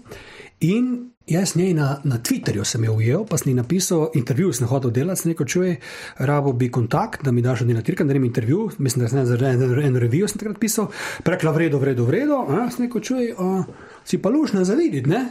In 0.60 1.15
jaz 1.26 1.56
njej 1.56 1.74
na, 1.74 2.00
na 2.04 2.18
Twitterju 2.18 2.64
sem 2.64 2.84
jo 2.84 2.92
ujel, 2.94 3.24
pa 3.26 3.38
sem 3.38 3.50
ji 3.50 3.54
napisal 3.54 4.10
intervju, 4.14 4.52
sem 4.52 4.66
hotel 4.66 4.90
delati, 4.90 5.20
sem 5.22 5.32
rekel, 5.32 5.46
čuj, 5.46 5.72
rabo 6.18 6.52
bi 6.52 6.70
kontakt, 6.70 7.24
da 7.24 7.32
mi 7.32 7.42
daš 7.42 7.60
od 7.60 7.66
Dina 7.66 7.82
Tirka, 7.82 8.04
da 8.04 8.08
naredim 8.08 8.24
intervju, 8.24 8.70
mislim, 8.78 9.02
da 9.02 9.08
sem 9.08 9.26
za 9.26 9.38
eno, 9.48 9.80
eno 9.82 9.98
revijo 9.98 10.28
sem 10.28 10.38
takrat 10.38 10.58
pisal, 10.58 10.86
prekla 11.22 11.50
vredo, 11.50 11.78
vredo, 11.78 12.04
vredo, 12.04 12.44
a, 12.48 12.70
sem 12.70 12.86
rekel, 12.86 13.00
čuj, 13.00 13.32
a, 13.38 13.64
si 14.04 14.18
pa 14.18 14.28
lušna 14.28 14.64
za 14.64 14.74
videti, 14.74 15.10
ne? 15.10 15.24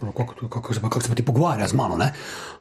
Kako, 0.00 0.12
kako, 0.12 0.48
kako, 0.48 0.74
se 0.74 0.80
pa- 0.80 0.88
kako 0.88 1.00
se 1.02 1.08
pa 1.08 1.14
ti 1.14 1.24
pogovarja 1.24 1.66
z 1.68 1.74
mano? 1.74 1.96
ne? 1.96 2.12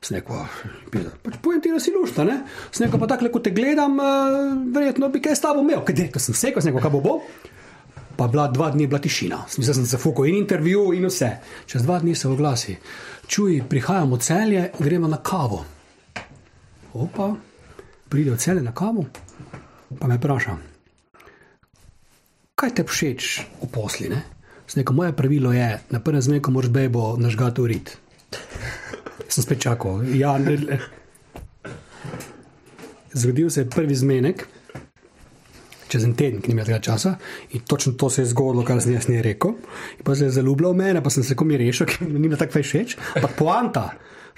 Rekel, 0.09 0.35
"Ah, 0.35 0.49
pizda, 0.91 1.09
pač 1.23 1.33
povem 1.41 1.61
ti, 1.61 1.69
da 1.69 1.79
si 1.79 1.91
lušta. 1.93 2.23
ne?" 2.23 2.41
Sem 2.71 2.85
rekel, 2.85 2.99
pa 2.99 3.07
tako, 3.07 3.29
ko 3.29 3.39
te 3.39 3.51
gledam, 3.51 3.93
verjetno 4.73 5.09
bi 5.09 5.21
kaj 5.21 5.35
s 5.35 5.41
tabo 5.41 5.61
imel. 5.61 5.85
Kaj 5.85 5.95
direktno 5.95 6.19
sem 6.19 6.33
sekal, 6.33 6.61
sem 6.61 6.73
rekel, 6.73 6.81
kaj 6.81 6.91
bo 6.91 7.01
bo. 7.01 7.21
Pa 8.21 8.27
bila 8.29 8.45
dva 8.53 8.69
dni 8.69 8.85
bila 8.85 8.99
tišina, 9.01 9.39
Smisel 9.49 9.73
sem 9.73 9.85
se 9.89 9.97
fukal 9.97 10.27
in 10.29 10.35
intervju 10.37 10.91
in 10.93 11.07
vse. 11.09 11.29
Čez 11.65 11.81
dva 11.81 11.95
dni 11.99 12.13
se 12.15 12.27
oglasi, 12.29 12.75
čuj, 13.27 13.63
prihajamo 13.69 14.17
celje, 14.17 14.67
gremo 14.79 15.07
na 15.09 15.17
kavo. 15.17 15.63
Opa, 16.93 17.31
pride 18.09 18.35
v 18.35 18.37
celje 18.37 18.61
na 18.61 18.75
kavo, 18.77 19.07
pa 19.97 20.07
me 20.07 20.19
vpraša, 20.21 20.53
kaj 22.53 22.75
te 22.77 22.85
všeč 22.85 23.31
v 23.63 23.71
posli? 23.73 24.13
Ne? 24.13 24.21
Rekel, 24.69 24.95
moje 24.95 25.17
pravilo 25.17 25.49
je, 25.57 25.79
na 25.89 25.99
prvem 25.99 26.21
zmeku 26.21 26.53
moraš 26.53 26.69
bejbo 26.69 27.15
nažgati 27.17 27.61
urit. 27.61 27.97
Sem 29.33 29.41
spet 29.41 29.65
čakal. 29.65 30.05
Ja, 30.13 30.37
ne. 30.37 30.77
Zgodil 33.17 33.49
se 33.49 33.65
je 33.65 33.69
prvi 33.69 33.97
zmenek, 33.97 34.45
čez 35.91 36.05
en 36.07 36.13
teden, 36.15 36.39
ki 36.39 36.51
ni 36.51 36.55
imel 36.55 36.69
tega 36.69 36.79
časa, 36.81 37.17
in 37.51 37.65
točno 37.67 37.93
to 37.99 38.07
se 38.09 38.23
je 38.23 38.31
zgodilo, 38.31 38.63
kar 38.63 38.79
sem 38.81 38.95
jaz 38.95 39.09
ne 39.11 39.19
rekel. 39.21 39.57
In 39.99 40.05
pa 40.07 40.15
se 40.15 40.29
je 40.29 40.37
zaljubljal 40.37 40.71
v 40.71 40.81
mene, 40.85 41.03
pa 41.03 41.11
sem 41.11 41.23
se 41.23 41.35
komi 41.35 41.59
rešil, 41.59 41.87
ker 41.91 42.07
mi 42.07 42.19
ni 42.19 42.31
bilo 42.31 42.39
tako 42.39 42.63
všeč. 42.63 42.95
Pa 43.19 43.27
poanta, 43.27 43.89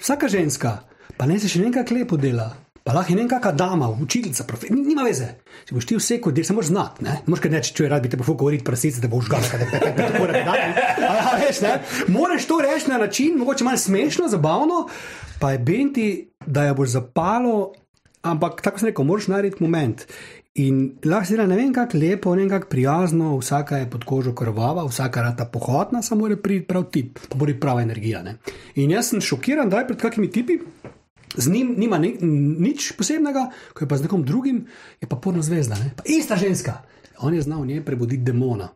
vsaka 0.02 0.28
ženska, 0.28 0.76
pa 1.16 1.30
ne 1.30 1.38
se 1.38 1.48
še 1.48 1.62
nekaj 1.62 1.94
lepo 1.94 2.18
dela. 2.18 2.50
Pa 2.84 2.92
lahko 2.92 3.14
je 3.14 3.16
nekakšna 3.16 3.52
dama, 3.56 3.86
učiteljica, 3.88 4.44
profe, 4.44 4.68
ni- 4.68 4.82
nima 4.84 5.06
veze. 5.06 5.30
Če 5.64 5.72
boš 5.72 5.86
ti 5.88 5.96
vse 5.96 6.18
kot 6.20 6.34
del, 6.36 6.44
se 6.44 6.52
moraš 6.52 6.68
znati. 6.68 7.06
Ne 7.06 7.38
kaj 7.40 7.52
reči, 7.54 7.70
če 7.78 7.86
rad 7.88 8.02
bi 8.04 8.10
te 8.12 8.18
pofukal, 8.20 8.42
govoriti 8.42 8.66
prasice, 8.66 9.00
da 9.00 9.08
boš 9.08 9.30
žgal, 9.30 9.40
da 9.40 9.68
te 9.70 9.80
pete 9.80 10.20
ure 10.20 10.42
ne. 10.44 11.72
Moraš 12.12 12.44
to 12.44 12.58
reči 12.60 12.90
na 12.92 12.98
način, 13.00 13.38
mogoče 13.40 13.64
malo 13.64 13.80
smešno, 13.80 14.28
zabavno, 14.28 14.82
pa 15.40 15.54
je 15.54 15.62
benti, 15.64 16.06
da 16.44 16.66
jo 16.68 16.74
boš 16.82 16.92
zapalo, 16.98 17.72
ampak 18.20 18.60
tako 18.60 18.84
sem 18.84 18.92
rekel, 18.92 19.08
moraš 19.08 19.30
narediti 19.32 19.64
moment. 19.64 20.04
In 20.54 20.98
lahko 21.02 21.26
se 21.26 21.34
dela 21.34 21.48
ne 21.50 21.56
vem 21.56 21.72
kako 21.74 21.98
lepo, 21.98 22.34
ne 22.34 22.44
vem 22.44 22.50
kako 22.50 22.68
prijazno, 22.70 23.32
vsaka 23.38 23.76
je 23.80 23.88
pod 23.90 24.04
kožo 24.06 24.34
krvava, 24.38 24.84
vsaka 24.86 25.22
rata 25.22 25.44
pohotna, 25.50 26.02
samo 26.02 26.20
mora 26.20 26.36
priti 26.36 26.66
prav 26.66 26.84
tip, 26.94 27.18
pa 27.28 27.38
mora 27.38 27.50
biti 27.50 27.60
prava 27.60 27.82
energija. 27.82 28.22
Ne? 28.22 28.36
In 28.74 28.90
jaz 28.90 29.10
sem 29.10 29.20
šokiran, 29.20 29.70
da 29.70 29.82
je 29.82 29.88
pred 29.88 29.98
kakimi 29.98 30.30
tipi. 30.30 30.58
Z 31.36 31.50
njim 31.50 31.74
nima 31.78 31.98
ni, 31.98 32.12
nič 32.22 32.92
posebnega, 32.94 33.48
ko 33.74 33.82
je 33.84 33.88
pa 33.88 33.96
z 33.96 34.06
nekom 34.06 34.22
drugim, 34.22 34.66
je 35.00 35.08
pa 35.10 35.16
porno 35.16 35.42
zvezda. 35.42 35.74
Ne? 35.74 35.90
Pa 35.96 36.06
ista 36.06 36.36
ženska. 36.36 36.76
On 37.18 37.34
je 37.34 37.42
znal 37.42 37.62
v 37.62 37.66
njej 37.66 37.84
prebuditi 37.84 38.22
demona. 38.22 38.68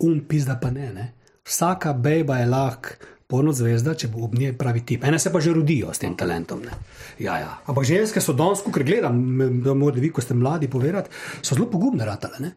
Um, 0.00 0.22
pizda 0.28 0.56
pa 0.56 0.70
ne. 0.70 0.92
ne? 0.92 1.12
Vsaka 1.44 1.92
bejba 1.92 2.38
je 2.40 2.46
lahko 2.46 2.96
porno 3.34 3.50
zvezda, 3.52 3.96
če 3.98 4.12
bo 4.12 4.22
ob 4.28 4.36
njej 4.38 4.52
pravi 4.58 4.84
tip. 4.86 5.04
Ene 5.04 5.18
se 5.18 5.32
pa 5.34 5.42
že 5.42 5.50
rodijo 5.56 5.90
s 5.94 5.98
tem 5.98 6.14
talentom. 6.14 6.62
Ne? 6.62 6.78
Ja, 7.18 7.38
ja. 7.42 7.50
Ampak 7.66 7.84
ženske 7.88 8.22
so 8.22 8.32
danes, 8.32 8.62
ko 8.62 8.70
gledam, 8.74 9.18
da 9.64 9.74
morate 9.74 10.02
vi, 10.02 10.12
ko 10.14 10.22
ste 10.22 10.36
mladi, 10.38 10.70
povedati, 10.70 11.10
so 11.42 11.58
zelo 11.58 11.66
pogumne 11.70 12.06
ratale. 12.06 12.38
ne. 12.38 12.52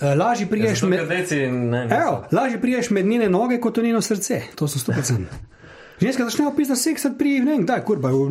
Eh, 0.00 0.14
Lažje 0.16 0.48
priješ 0.48 0.80
Zato, 0.80 0.88
med. 0.88 1.08
lažje 2.32 2.60
priješ 2.60 2.90
med 2.90 3.06
njene 3.06 3.28
noge, 3.28 3.60
kot 3.60 3.76
v 3.78 3.88
njeno 3.90 4.00
srce. 4.00 4.40
To 4.56 4.68
so 4.68 4.80
100%. 4.80 5.26
Ženske 6.00 6.24
začnejo 6.24 6.54
pisati 6.56 6.80
seksati 6.80 7.18
pri, 7.18 7.38
ne 7.40 7.52
vem, 7.52 7.62
kdaj, 7.62 7.84
kurba, 7.84 8.10
v, 8.10 8.26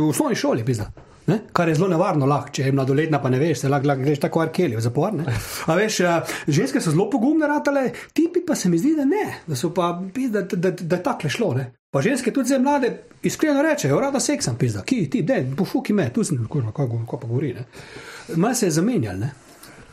v 0.00 0.08
osnovni 0.08 0.34
šoli 0.34 0.64
pisa. 0.64 0.88
Ne? 1.24 1.38
Kar 1.52 1.68
je 1.68 1.74
zelo 1.74 1.88
nevarno, 1.88 2.26
lahko, 2.26 2.50
če 2.50 2.62
je 2.62 2.72
mladoletna, 2.72 3.20
pa 3.22 3.30
ne 3.30 3.38
veš, 3.38 3.60
se 3.60 3.68
lahko, 3.68 3.86
lahko 3.86 4.02
greš 4.02 4.18
tako 4.18 4.40
arkeli 4.40 4.76
v 4.76 4.80
zapor. 4.80 5.12
ne. 5.14 5.24
A 5.66 5.74
veš, 5.74 6.00
eh, 6.00 6.16
ženske 6.48 6.80
so 6.80 6.90
zelo 6.90 7.06
pogumne, 7.08 7.46
ratale, 7.46 7.84
tipi 8.12 8.40
pa 8.40 8.54
se 8.54 8.68
mi 8.68 8.78
zdi, 8.78 8.96
da 8.96 9.04
ne, 9.04 9.22
da 9.46 9.56
so 9.56 9.70
pa, 9.70 9.92
pizda, 10.14 10.42
da, 10.42 10.56
da, 10.58 10.70
da 10.72 10.96
je 10.96 11.02
takle 11.02 11.30
šlo. 11.30 11.54
Ne? 11.54 11.68
Pa 11.90 12.02
ženske 12.02 12.32
tudi 12.32 12.48
zdaj 12.48 12.58
mlade 12.60 12.90
iskreno 13.22 13.62
rečejo, 13.62 14.00
rada 14.00 14.20
seksam, 14.20 14.56
pizda, 14.56 14.82
ki 14.82 15.10
ti, 15.10 15.22
ne, 15.22 15.44
pofuki 15.56 15.92
me, 15.92 16.08
tu 16.10 16.24
sem, 16.24 16.42
kurva, 16.48 16.72
kako 16.72 17.04
ko 17.06 17.18
pa 17.18 17.26
govori. 17.26 17.54
ne. 17.54 17.64
Malo 18.36 18.54
se 18.54 18.66
je 18.66 18.70
zamenjal, 18.72 19.18
ne. 19.18 19.30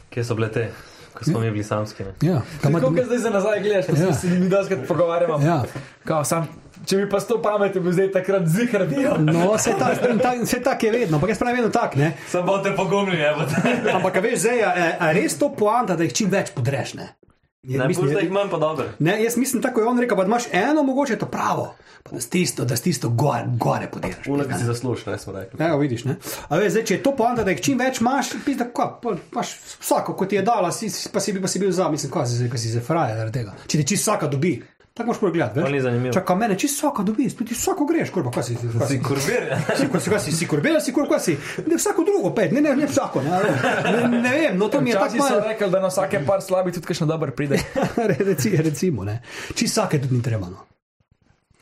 Kje 0.09 0.23
so 0.23 0.35
bile 0.35 0.49
te, 0.51 0.69
ko 1.13 1.23
smo 1.23 1.39
mi 1.39 1.51
bili 1.51 1.63
samski? 1.63 2.03
Ne? 2.03 2.13
Ja, 2.23 2.41
tam 2.61 2.73
kot 2.73 3.03
zdaj 3.05 3.17
za 3.19 3.29
nazaj 3.29 3.61
gledaš, 3.61 3.85
pa 3.87 3.99
Ja. 3.99 4.13
se 4.13 4.27
mi 4.29 4.49
doskrat 4.49 4.87
pogovarjamo. 4.87 5.45
Ja. 5.45 5.63
Kao, 6.05 6.23
sam, 6.25 6.47
če 6.85 6.97
bi 6.97 7.09
pa 7.09 7.19
s 7.19 7.25
to 7.25 7.37
pametjo 7.39 7.81
bil 7.81 7.91
zdaj 7.91 8.11
takrat 8.11 8.47
zihar 8.47 8.85
bil. 8.85 9.09
No, 9.21 9.51
vse 9.51 9.75
tako 9.75 10.17
ta, 10.17 10.33
vse 10.37 10.59
tak 10.61 10.83
je 10.83 10.91
vedno, 10.91 11.17
ampak 11.17 11.29
jaz 11.29 11.39
pravim 11.39 11.55
vedno 11.57 11.71
tako, 11.71 11.99
ne. 11.99 12.13
Bolj 12.41 12.63
te 12.63 12.75
pogumni, 12.75 13.17
te. 13.47 13.91
Ampak, 13.91 14.15
a 14.15 14.19
veš, 14.21 14.39
zdaj, 14.39 14.63
a, 14.63 14.71
a 14.99 15.11
res 15.11 15.35
to 15.35 15.51
poanta, 15.51 15.95
da 15.95 16.03
jih 16.03 16.13
čim 16.13 16.29
več 16.29 16.51
podreš. 16.51 16.93
Ne, 16.95 17.09
Ja, 17.61 17.81
Ne, 17.81 17.87
mislim, 17.89 18.07
da 18.07 18.21
jih 18.21 18.31
manj 18.31 18.47
pa 18.47 18.57
dobro. 18.57 18.85
ne, 18.99 19.17
jaz 19.19 19.35
mislim, 19.35 19.61
tako 19.61 19.81
je 19.81 19.87
on 19.87 19.99
rekel, 19.99 20.15
pa 20.15 20.23
imaš 20.23 20.45
eno, 20.49 20.79
mogoče 20.81 21.17
to 21.17 21.27
pravo, 21.27 21.65
pa 22.03 22.11
da 22.11 22.21
s 22.21 22.29
tisto, 22.29 22.63
da 22.65 22.71
s 22.71 22.81
tisto 22.81 23.09
gore, 23.11 23.43
gore 23.49 23.89
podiraš. 23.91 24.27
Uno, 24.27 24.45
ki 24.45 24.53
si 24.53 24.65
zasluži, 24.65 25.03
ne 25.05 25.17
smo 25.17 25.33
rekli. 25.33 25.59
Evo, 25.59 25.77
vidiš, 25.77 26.05
ne? 26.05 26.15
A 26.47 26.55
veš, 26.55 26.71
zdaj, 26.71 26.85
če 26.85 26.93
je 26.93 27.03
to 27.03 27.11
poanta, 27.13 27.43
da 27.43 27.51
jih 27.51 27.61
čim 27.61 27.77
več 27.77 27.99
imaš, 27.99 28.31
pizda, 28.45 28.63
kva, 28.65 28.87
pa 28.95 29.11
imaš 29.25 29.51
vsako, 29.75 30.15
kot 30.15 30.29
ti 30.29 30.35
je 30.35 30.43
dala, 30.43 30.71
si, 30.71 30.87
pa 31.11 31.19
si, 31.19 31.33
bil- 31.33 31.43
pa 31.43 31.47
si 31.49 31.59
bil 31.59 31.71
za, 31.73 31.89
mislim, 31.89 32.11
kaj 32.11 32.25
si, 32.27 32.47
kaj 32.47 32.59
si 32.59 32.71
se 32.71 32.79
fraje 32.81 33.17
zaradi 33.17 33.35
tega. 33.35 33.57
Če 33.65 33.77
ti 33.77 33.87
čisto 33.87 34.07
vsaka 34.07 34.27
dobi, 34.29 34.53
tako 34.99 35.07
moraš 35.07 35.21
pogledati, 35.21 35.55
To 35.55 35.65
ni 35.65 35.73
veš. 35.73 35.83
zanimivo. 35.83 36.13
Čakaj, 36.13 36.35
mene 36.35 36.55
čisto 36.55 36.77
vsaka 36.81 37.03
dobi, 37.03 37.29
spet 37.29 37.51
vsako 37.51 37.85
greš, 37.85 38.09
kurba, 38.09 38.29
kaj 38.29 38.43
si, 38.43 38.55
kaj 38.55 38.83
si. 38.83 38.87
Si 38.89 39.01
kurbir. 39.01 39.43
Si, 39.73 39.87
ko 39.87 39.97
si, 39.97 40.09
si, 40.21 40.31
si 40.33 40.45
kurbel, 40.45 40.77
si 40.79 40.91
kurba, 40.91 41.19
si. 41.19 41.37
Ne, 41.63 41.75
vsako 41.75 42.03
drugo, 42.03 42.29
pet, 42.31 42.51
ne, 42.51 42.61
ne, 42.61 42.75
ne 42.75 42.85
vsako, 42.85 43.21
ne, 43.21 43.31
ne, 43.31 44.19
ne 44.19 44.31
vem, 44.31 44.53
no 44.55 44.67
to 44.67 44.81
mi 44.81 44.89
je 44.89 44.95
tako 44.95 45.05
Včasih 45.07 45.21
so 45.21 45.29
malo. 45.31 45.47
rekli, 45.47 45.69
da 45.69 45.79
na 45.79 45.87
vsake 45.87 46.21
par 46.21 46.41
slabi 46.41 46.71
tudi 46.71 46.85
kakšno 46.85 47.07
dobro 47.07 47.31
pride. 47.31 47.57
Reci, 48.19 48.51
recimo, 48.59 49.03
ne. 49.03 49.21
Čisto 49.49 49.81
vsake 49.81 49.99
tudi 49.99 50.13
ni 50.13 50.21
treba. 50.21 50.47
No. 50.47 50.67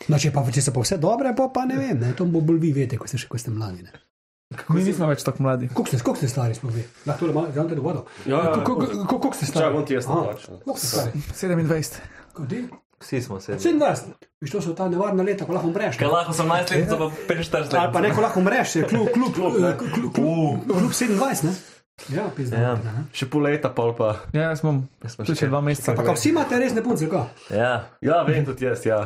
No, 0.07 0.17
če, 0.17 0.31
pa, 0.31 0.43
če 0.47 0.61
so 0.61 0.71
pa 0.71 0.81
vse 0.81 0.97
dobre, 0.97 1.31
pa, 1.33 1.47
pa 1.49 1.65
ne 1.65 1.75
vem, 1.75 1.97
ne. 1.99 2.13
to 2.13 2.25
bo 2.25 2.41
bolj 2.41 2.59
vi 2.59 2.73
veste, 2.73 2.97
ko 2.97 3.05
ste 3.05 3.17
še 3.17 3.27
ko 3.27 3.37
ste 3.37 3.49
mladi. 3.49 3.81
Ne. 3.83 3.93
Mi 4.69 4.79
nismo 4.79 5.03
več 5.05 5.23
tako 5.23 5.43
mladi. 5.43 5.67
Koliko 5.67 5.89
ste, 5.91 6.21
ste 6.21 6.27
stari, 6.29 6.55
sploh 6.55 6.71
vi? 6.71 6.83
Lahko 7.03 7.27
le 7.27 7.33
malo, 7.33 7.49
žal 7.51 7.67
te 7.67 7.75
do 7.75 7.81
vodo. 7.81 8.05
Ja, 8.23 8.37
ja, 8.39 8.53
Ko- 8.55 8.77
ko- 8.77 8.87
ko- 9.03 9.19
Koliko 9.19 9.35
ste 9.35 9.45
stari? 9.45 9.59
Čakaj, 9.59 9.73
bom 9.73 9.83
ti 9.83 9.93
jaz 9.93 10.07
stari? 10.07 11.11
27. 11.33 11.99
Kodi? 12.31 12.61
Vsi 13.01 13.21
smo 13.21 13.39
sedeli. 13.39 13.79
27. 13.79 13.95
Viš, 14.41 14.51
to 14.51 14.61
so 14.61 14.73
ta 14.73 14.89
nevarna 14.89 15.23
leta, 15.23 15.45
ko 15.45 15.53
lahko 15.53 15.69
umreš. 15.69 15.97
Kaj 15.97 16.07
lahko 16.07 16.33
18 16.33 16.75
let, 16.75 16.89
pa 16.89 17.33
45 17.33 17.53
let. 17.53 17.73
Ali 17.73 17.93
pa 17.93 18.01
ne, 18.01 18.13
ko 18.15 18.21
lahko 18.21 18.39
umreš, 18.39 18.75
je 18.75 18.83
kljub, 18.83 19.07
kljub, 19.13 19.33
kljub, 19.33 19.53
kljub, 19.77 20.13
kljub, 20.13 20.13
kljub 20.65 20.91
27, 20.91 21.43
ne? 21.45 21.55
Ja, 22.13 22.27
pizda. 22.35 22.57
Ja. 22.61 22.73
Še 23.11 23.25
pol 23.25 23.47
leta, 23.47 23.71
pol 23.73 23.89
pa. 23.97 24.11
Ja, 24.29 24.51
jaz 24.51 24.61
smo 24.61 24.75
tu 25.01 25.25
še 25.25 25.35
še 25.39 25.47
dva 25.49 25.63
meseca. 25.65 25.95
Pa 25.97 26.13
vsi 26.13 26.29
imate 26.29 26.59
resne 26.61 26.83
punce, 26.85 27.07
kako? 27.09 27.49
Ja. 27.49 27.71
Ja, 28.05 28.19
vem 28.27 28.45
tudi 28.45 28.67
jaz, 28.67 28.85
ja. 28.85 28.99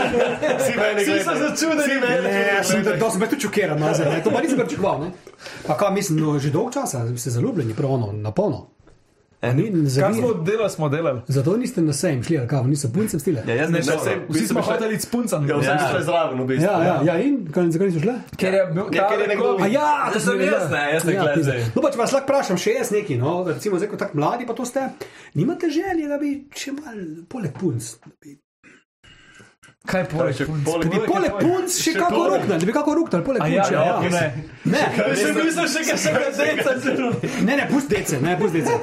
Vsi 0.60 0.76
meni 0.78 1.02
Vsi 1.02 1.18
so 1.26 1.34
začudeni. 1.42 1.98
Ne, 1.98 2.36
jaz 2.54 2.70
sem, 2.70 2.86
da, 2.86 2.94
sem 3.10 3.24
bil 3.24 3.32
tudi 3.34 3.48
šokiran, 3.48 3.82
no, 3.82 3.90
ne. 3.90 4.22
to 4.22 4.32
pa 4.32 4.42
nisem 4.44 4.62
pričakoval. 4.62 5.02
ne. 5.02 5.36
Pa 5.66 5.76
kaj, 5.82 5.92
mislim, 5.98 6.22
no, 6.22 6.38
že 6.38 6.54
dolgo 6.54 6.72
časa 6.78 7.02
ste 7.10 7.34
zaljubljeni, 7.34 7.76
prav 7.76 7.98
ono, 7.98 8.14
na 8.14 8.32
polno. 8.32 8.68
Kaj 9.40 9.54
smo 10.14 10.34
delali, 10.34 10.70
smo 10.70 10.88
delali. 10.88 11.20
zato 11.28 11.56
niste 11.56 11.80
na 11.80 11.92
sejem 11.92 12.22
šli, 12.22 12.38
ali 12.38 12.48
kaj, 12.48 12.62
niso 12.64 12.88
puncem 12.88 13.20
stile. 13.20 13.42
ja, 13.46 13.54
jaz 13.54 13.70
ne 13.70 13.78
sej- 13.78 14.20
Vsi 14.28 14.46
smo 14.46 14.60
šli- 14.60 14.72
hoteli 14.72 14.96
s 14.96 15.06
puncem. 15.06 15.48
Ja, 15.48 15.56
vsem 15.56 15.76
Ja. 15.76 15.88
šli 15.90 16.04
zraven, 16.04 16.40
v 16.40 16.46
bistvu. 16.46 16.64
Ja, 16.64 16.82
ja, 16.82 17.00
ja, 17.04 17.14
in 17.18 17.46
kaj, 17.46 17.70
zakaj 17.70 17.86
niso 17.86 18.00
šle? 18.00 18.14
Ker 18.36 18.54
je 18.54 18.66
bil 18.66 18.82
Ja, 18.92 19.08
ker 19.08 19.20
je 19.20 19.28
nekdo-. 19.28 19.56
A 19.60 19.66
ja, 19.68 20.10
To 20.12 20.20
sem 20.20 20.40
jaz, 20.40 20.70
ne, 20.70 20.82
jaz 20.92 21.04
ne 21.04 21.12
ja, 21.12 21.22
gledam 21.22 21.42
zdaj. 21.42 21.62
No, 21.74 21.82
pa 21.82 21.90
če 21.90 21.98
vas 21.98 22.12
lahko 22.12 22.26
vprašam, 22.26 22.56
še 22.56 22.74
jaz 22.74 22.90
neki, 22.90 23.16
no, 23.16 23.44
recimo 23.44 23.76
zdaj, 23.76 23.88
ko 23.88 23.96
tako 23.96 24.18
mladi 24.18 24.46
pa 24.46 24.54
to 24.54 24.64
ste, 24.64 24.88
nimate 25.34 25.70
želje, 25.70 26.08
da 26.08 26.18
bi 26.18 26.30
še 26.52 26.72
mal 26.72 26.98
poleg 27.28 27.52
punc, 27.54 27.82
da 28.00 28.10
bi, 28.20 28.34
Kaj 29.88 30.02
poleg 30.06 30.36
Če 30.36 30.44
punc? 30.44 30.64
poleg- 30.64 30.82
da 30.84 30.90
bi 30.90 31.06
poleg 31.06 31.32
punc 31.38 31.68
še 31.70 31.82
Še 31.86 31.92
kako 31.96 32.22
ruknali, 32.28 32.58
da 32.58 32.66
bi 32.66 32.72
kako 32.72 32.94
ruknali, 32.94 33.24
poleg 33.24 33.40
A 33.40 33.44
punc. 33.44 33.54
ja, 33.54 33.64
ja, 33.70 33.80
ja, 33.80 33.94
ja. 33.98 34.10
ne. 34.10 34.26
Ne, 34.66 34.82
Sem 35.16 35.34
mislil 35.34 35.66
še 35.66 35.80
kaj 35.82 35.96
še 35.96 36.10
deca. 36.36 36.72
ne, 37.40 37.52
ne, 37.54 37.64
pust 37.66 37.88
dece, 37.88 38.20
ne, 38.20 38.34
pust 38.36 38.52
dece. 38.52 38.74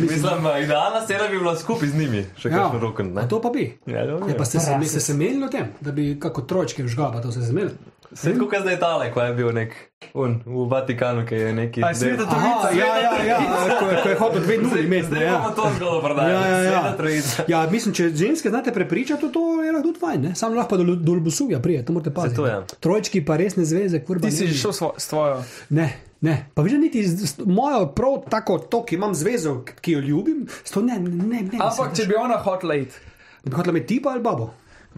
Mislim, 0.00 0.24
idealna 0.56 1.00
scena 1.02 1.28
bi 1.28 1.36
bila 1.36 1.52
skupaj 1.54 1.88
z 1.88 1.94
njimi, 1.94 2.24
še 2.34 2.48
Ja, 2.48 2.56
kakšen 2.58 2.80
roken. 2.80 3.12
a 3.14 3.26
to 3.26 3.38
pa 3.38 3.50
bi. 3.50 3.66
Ja. 3.86 4.02
Ja, 4.02 4.34
pa 4.34 4.44
ste 4.44 4.60
se, 4.60 5.14
menili 5.14 5.44
o 5.44 5.48
tem, 5.48 5.68
da 5.80 5.92
bi 5.92 6.16
kako 6.18 6.42
trojčke 6.42 6.82
vžgal, 6.82 7.12
pa 7.12 7.20
to 7.20 7.30
ste 7.30 7.42
se 7.42 7.52
menili. 7.52 7.76
Se 8.14 8.30
je 8.30 8.38
kot 8.38 8.54
zdaj 8.56 8.78
tale, 8.78 9.10
ko 9.10 9.20
je 9.20 9.32
bil 9.32 9.50
nek 9.50 9.72
un, 10.14 10.36
v 10.40 10.66
Vatikanu, 10.66 11.24
ki 11.24 11.34
je 11.34 11.52
neki. 11.52 11.80
A 11.80 11.88
je 11.88 11.94
sveta 11.96 12.22
Aha, 12.24 12.34
trojica? 12.62 12.68
ja, 12.76 12.92
ja, 12.96 13.12
ja, 13.26 13.38
ko, 13.74 13.86
je- 13.86 13.98
ko 13.98 14.08
je 14.08 14.14
hotel 14.14 14.40
dve 14.40 14.58
nuli 14.58 14.82
imeti. 14.82 15.14
Ja. 15.16 15.50
to 15.50 15.66
zgodbo 15.72 16.00
prodali. 16.00 16.30
Ja, 16.30 16.40
ja, 16.40 16.58
ja. 16.62 16.82
Trojica. 16.92 17.42
ja, 17.48 17.66
mislim, 17.66 17.90
če 17.92 18.08
ženske 18.10 18.48
znate 18.48 18.70
prepričati, 18.70 19.20
to, 19.20 19.28
to 19.30 19.42
je 19.58 19.72
lahko 19.72 19.82
tudi 19.84 19.98
fajn, 20.00 20.20
ne? 20.22 20.34
sam 20.34 20.54
lahko 20.54 20.70
pa 20.70 20.76
do, 20.78 20.94
do 20.94 21.12
Lubusuvja 21.12 21.58
prije, 21.58 21.82
to 21.82 21.92
morate 21.92 22.10
paziti. 22.12 22.36
to 22.36 22.46
je. 22.46 22.54
ne. 22.54 22.78
Trojčki 22.80 23.20
pa 23.20 23.36
resne 23.36 23.64
zveze, 23.64 23.98
kurba. 24.00 24.22
Ti 24.22 24.32
si 24.32 24.46
že 24.46 24.52
bi- 24.52 24.58
šel 24.58 24.72
svo- 24.72 24.94
s 24.96 25.08
tvojo. 25.08 25.42
Ne, 25.70 25.88
ne. 26.20 26.50
Pa 26.54 26.62
vidiš, 26.62 26.78
niti 26.80 27.02
z, 27.04 27.26
z, 27.26 27.42
mojo 27.44 27.86
prav 27.88 28.22
tako 28.30 28.58
to, 28.60 28.84
ki 28.84 28.94
imam 28.94 29.10
zvezo, 29.12 29.58
ki 29.76 29.92
jo 29.92 30.00
ljubim, 30.00 30.46
s 30.60 30.70
to 30.70 30.82
ne, 30.82 31.00
ne, 31.00 31.10
ne. 31.42 31.58
Ampak 31.60 31.90
če 31.92 32.06
bi 32.06 32.14
ona 32.16 32.38
hotela 32.38 32.74
iti. 32.76 32.94
bi 33.42 33.50
hotela 33.50 33.72
imeti 33.72 33.86
tipa 33.88 34.10
ali 34.10 34.22
babo. 34.22 34.52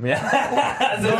Ja, 0.04 0.18
zelo 1.02 1.16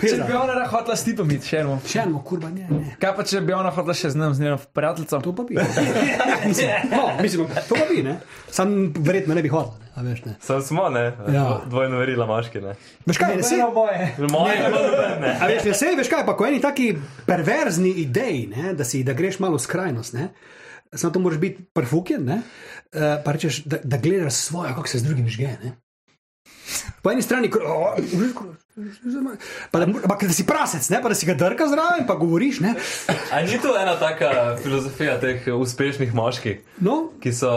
Če 0.00 0.16
bi 0.26 0.34
ona 0.34 0.64
hotela 0.66 0.96
s 0.98 1.04
tipom 1.06 1.30
iti, 1.30 1.46
še 1.52 1.60
eno. 1.62 1.76
Še 1.86 2.00
eno, 2.02 2.18
kurba, 2.26 2.50
ne, 2.50 2.66
ne. 2.66 2.94
Kaj 2.98 3.12
pa 3.14 3.26
če 3.30 3.42
bi 3.46 3.54
ona 3.54 3.70
hotela 3.74 3.94
še 3.94 4.10
z 4.10 4.18
njim, 4.18 4.34
z 4.34 4.42
njeno 4.42 4.56
prijateljico? 4.74 5.20
To 5.22 5.34
pa 5.38 5.44
bi. 5.46 5.54
mislim, 6.48 6.90
no, 6.90 7.04
mislim, 7.22 7.52
to 7.68 7.78
pa 7.78 7.86
bi, 7.90 8.02
ne. 8.06 8.16
Sam 8.50 8.74
verjetno 8.98 9.36
ne 9.38 9.44
bi 9.46 9.52
hotel, 9.52 9.78
ne. 9.78 9.92
A 9.94 10.02
veš, 10.02 10.24
ne. 10.26 10.34
Sam 10.42 10.64
smo, 10.66 10.88
ne? 10.90 11.04
Ja. 11.30 11.44
Dvojno 11.70 12.02
verila 12.02 12.26
moški, 12.26 12.64
ne? 12.64 12.74
Veš 13.06 13.22
kaj, 13.22 13.38
ne, 13.38 13.70
boje. 13.76 14.10
Moje, 14.34 14.58
ne. 15.22 15.36
A 15.38 15.52
veš, 15.52 15.70
ne, 15.70 15.76
sej, 15.84 15.94
veš 16.00 16.10
kaj, 16.10 16.26
pa 16.26 16.34
ko 16.34 16.50
eni 16.50 16.58
taki 16.64 16.90
perverzni 17.28 17.94
ideji, 18.02 18.48
ne, 18.50 18.74
da, 18.74 18.82
si, 18.88 19.04
da 19.06 19.14
greš 19.14 19.38
malo 19.44 19.60
v 19.60 19.66
skrajnost, 19.68 20.18
ne, 20.18 20.32
samo 20.90 21.14
to 21.14 21.22
moraš 21.22 21.38
biti 21.38 21.62
prfuken, 21.62 22.26
ne, 22.26 22.42
eh, 22.90 23.22
pa 23.22 23.38
rečeš, 23.38 23.62
da, 23.70 23.78
da 23.86 24.02
gledaš 24.02 24.42
svoje, 24.50 24.74
kako 24.74 24.90
se 24.90 24.98
z 24.98 25.06
drugim 25.06 25.30
žge. 25.30 25.54
Ne. 25.62 25.76
Po 27.02 27.10
eni 27.12 27.22
strani, 27.22 27.50
pa 29.70 29.78
da, 29.78 29.86
pa, 30.08 30.16
da 30.22 30.32
si 30.32 30.46
prasec, 30.46 30.88
ne, 30.90 31.02
pa 31.02 31.08
da 31.08 31.14
si 31.14 31.26
ga 31.26 31.34
drka 31.34 31.66
zraven, 31.68 32.06
pa 32.06 32.14
govoriš, 32.14 32.60
ne. 32.60 32.74
A 33.32 33.42
ni 33.42 33.58
to 33.62 33.74
ena 33.78 33.96
taka 34.00 34.56
filozofija 34.62 35.20
teh 35.20 35.46
uspešnih 35.54 36.14
moških, 36.14 36.62
No, 36.80 37.10
ki 37.20 37.32
so, 37.32 37.52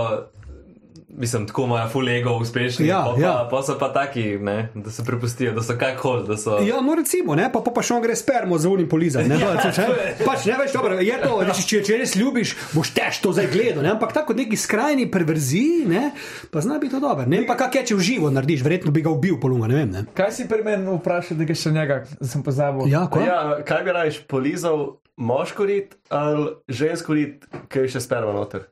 mislim, 1.10 1.48
tako 1.48 1.64
imajo 1.64 1.90
full 1.90 2.10
ego 2.10 2.38
uspešni, 2.38 2.88
Ja, 2.88 3.04
pa, 3.06 3.14
pa, 3.14 3.22
ja. 3.22 3.48
pa 3.52 3.62
so 3.64 3.78
pa 3.80 3.94
taki, 3.94 4.24
ne, 4.24 4.70
da 4.76 4.92
se 4.92 5.06
prepustijo, 5.06 5.54
da 5.54 5.64
so 5.64 5.78
kak 5.80 5.98
hol, 6.00 6.24
da 6.24 6.38
so. 6.38 6.60
Ja, 6.60 6.82
no 6.82 6.96
recimo, 6.96 7.36
ne, 7.36 7.50
pa, 7.54 7.62
pa, 7.64 7.72
pa 7.72 7.84
še 7.84 7.96
on 7.96 8.04
gre 8.04 8.16
spermo 8.16 8.58
za 8.58 8.70
unim 8.70 8.90
polizati. 8.90 9.30
Ne, 9.30 9.40
ja, 9.42 9.56
pač 10.26 10.46
ne 10.46 10.58
veš, 10.62 10.76
dobro, 10.76 11.00
je 11.00 11.18
to, 11.24 11.40
da 11.48 11.56
če, 11.56 11.82
če 11.88 11.98
res 12.04 12.16
ljubiš, 12.20 12.56
boš 12.76 12.94
tež 12.98 13.22
to 13.24 13.34
zdaj 13.36 13.50
gledal, 13.54 13.84
ne, 13.88 13.96
ampak 13.96 14.14
tako 14.16 14.34
kot 14.34 14.42
neki 14.44 14.60
skrajni 14.60 15.08
perverziji, 15.12 15.88
ne, 15.88 16.06
pa 16.52 16.64
zna 16.66 16.80
biti 16.84 16.96
to 16.98 17.04
dobro. 17.04 17.28
Ne 17.28 17.44
pa, 17.48 17.56
kak 17.60 17.80
je, 17.80 17.88
če 17.92 18.00
v 18.00 18.08
živo 18.12 18.32
narediš, 18.34 18.64
verjetno 18.68 18.92
bi 18.92 19.06
ga 19.06 19.14
ubil 19.14 19.40
polunga, 19.42 19.72
ne 19.72 19.80
vem. 19.80 19.92
Ne. 19.96 20.06
Kaj 20.18 20.34
si 20.36 20.48
pri 20.52 20.64
meni 20.66 20.92
vprašal, 21.00 21.40
da 21.40 21.48
ga 21.48 21.56
še 21.56 21.72
njega, 21.76 22.02
sem 22.20 22.44
pozabil? 22.44 22.90
Ja, 22.92 23.08
ko? 23.12 23.24
Ja, 23.24 23.60
kaj 23.68 23.84
bi 23.88 23.96
rajš 23.96 24.24
polizal, 24.28 24.98
moško 25.18 25.66
rit 25.66 25.96
ali 26.14 26.52
žensko 26.70 27.16
rit, 27.18 27.48
ki 27.72 27.88
je 27.88 27.96
še 27.96 28.04
sperma 28.04 28.36
noter? 28.36 28.68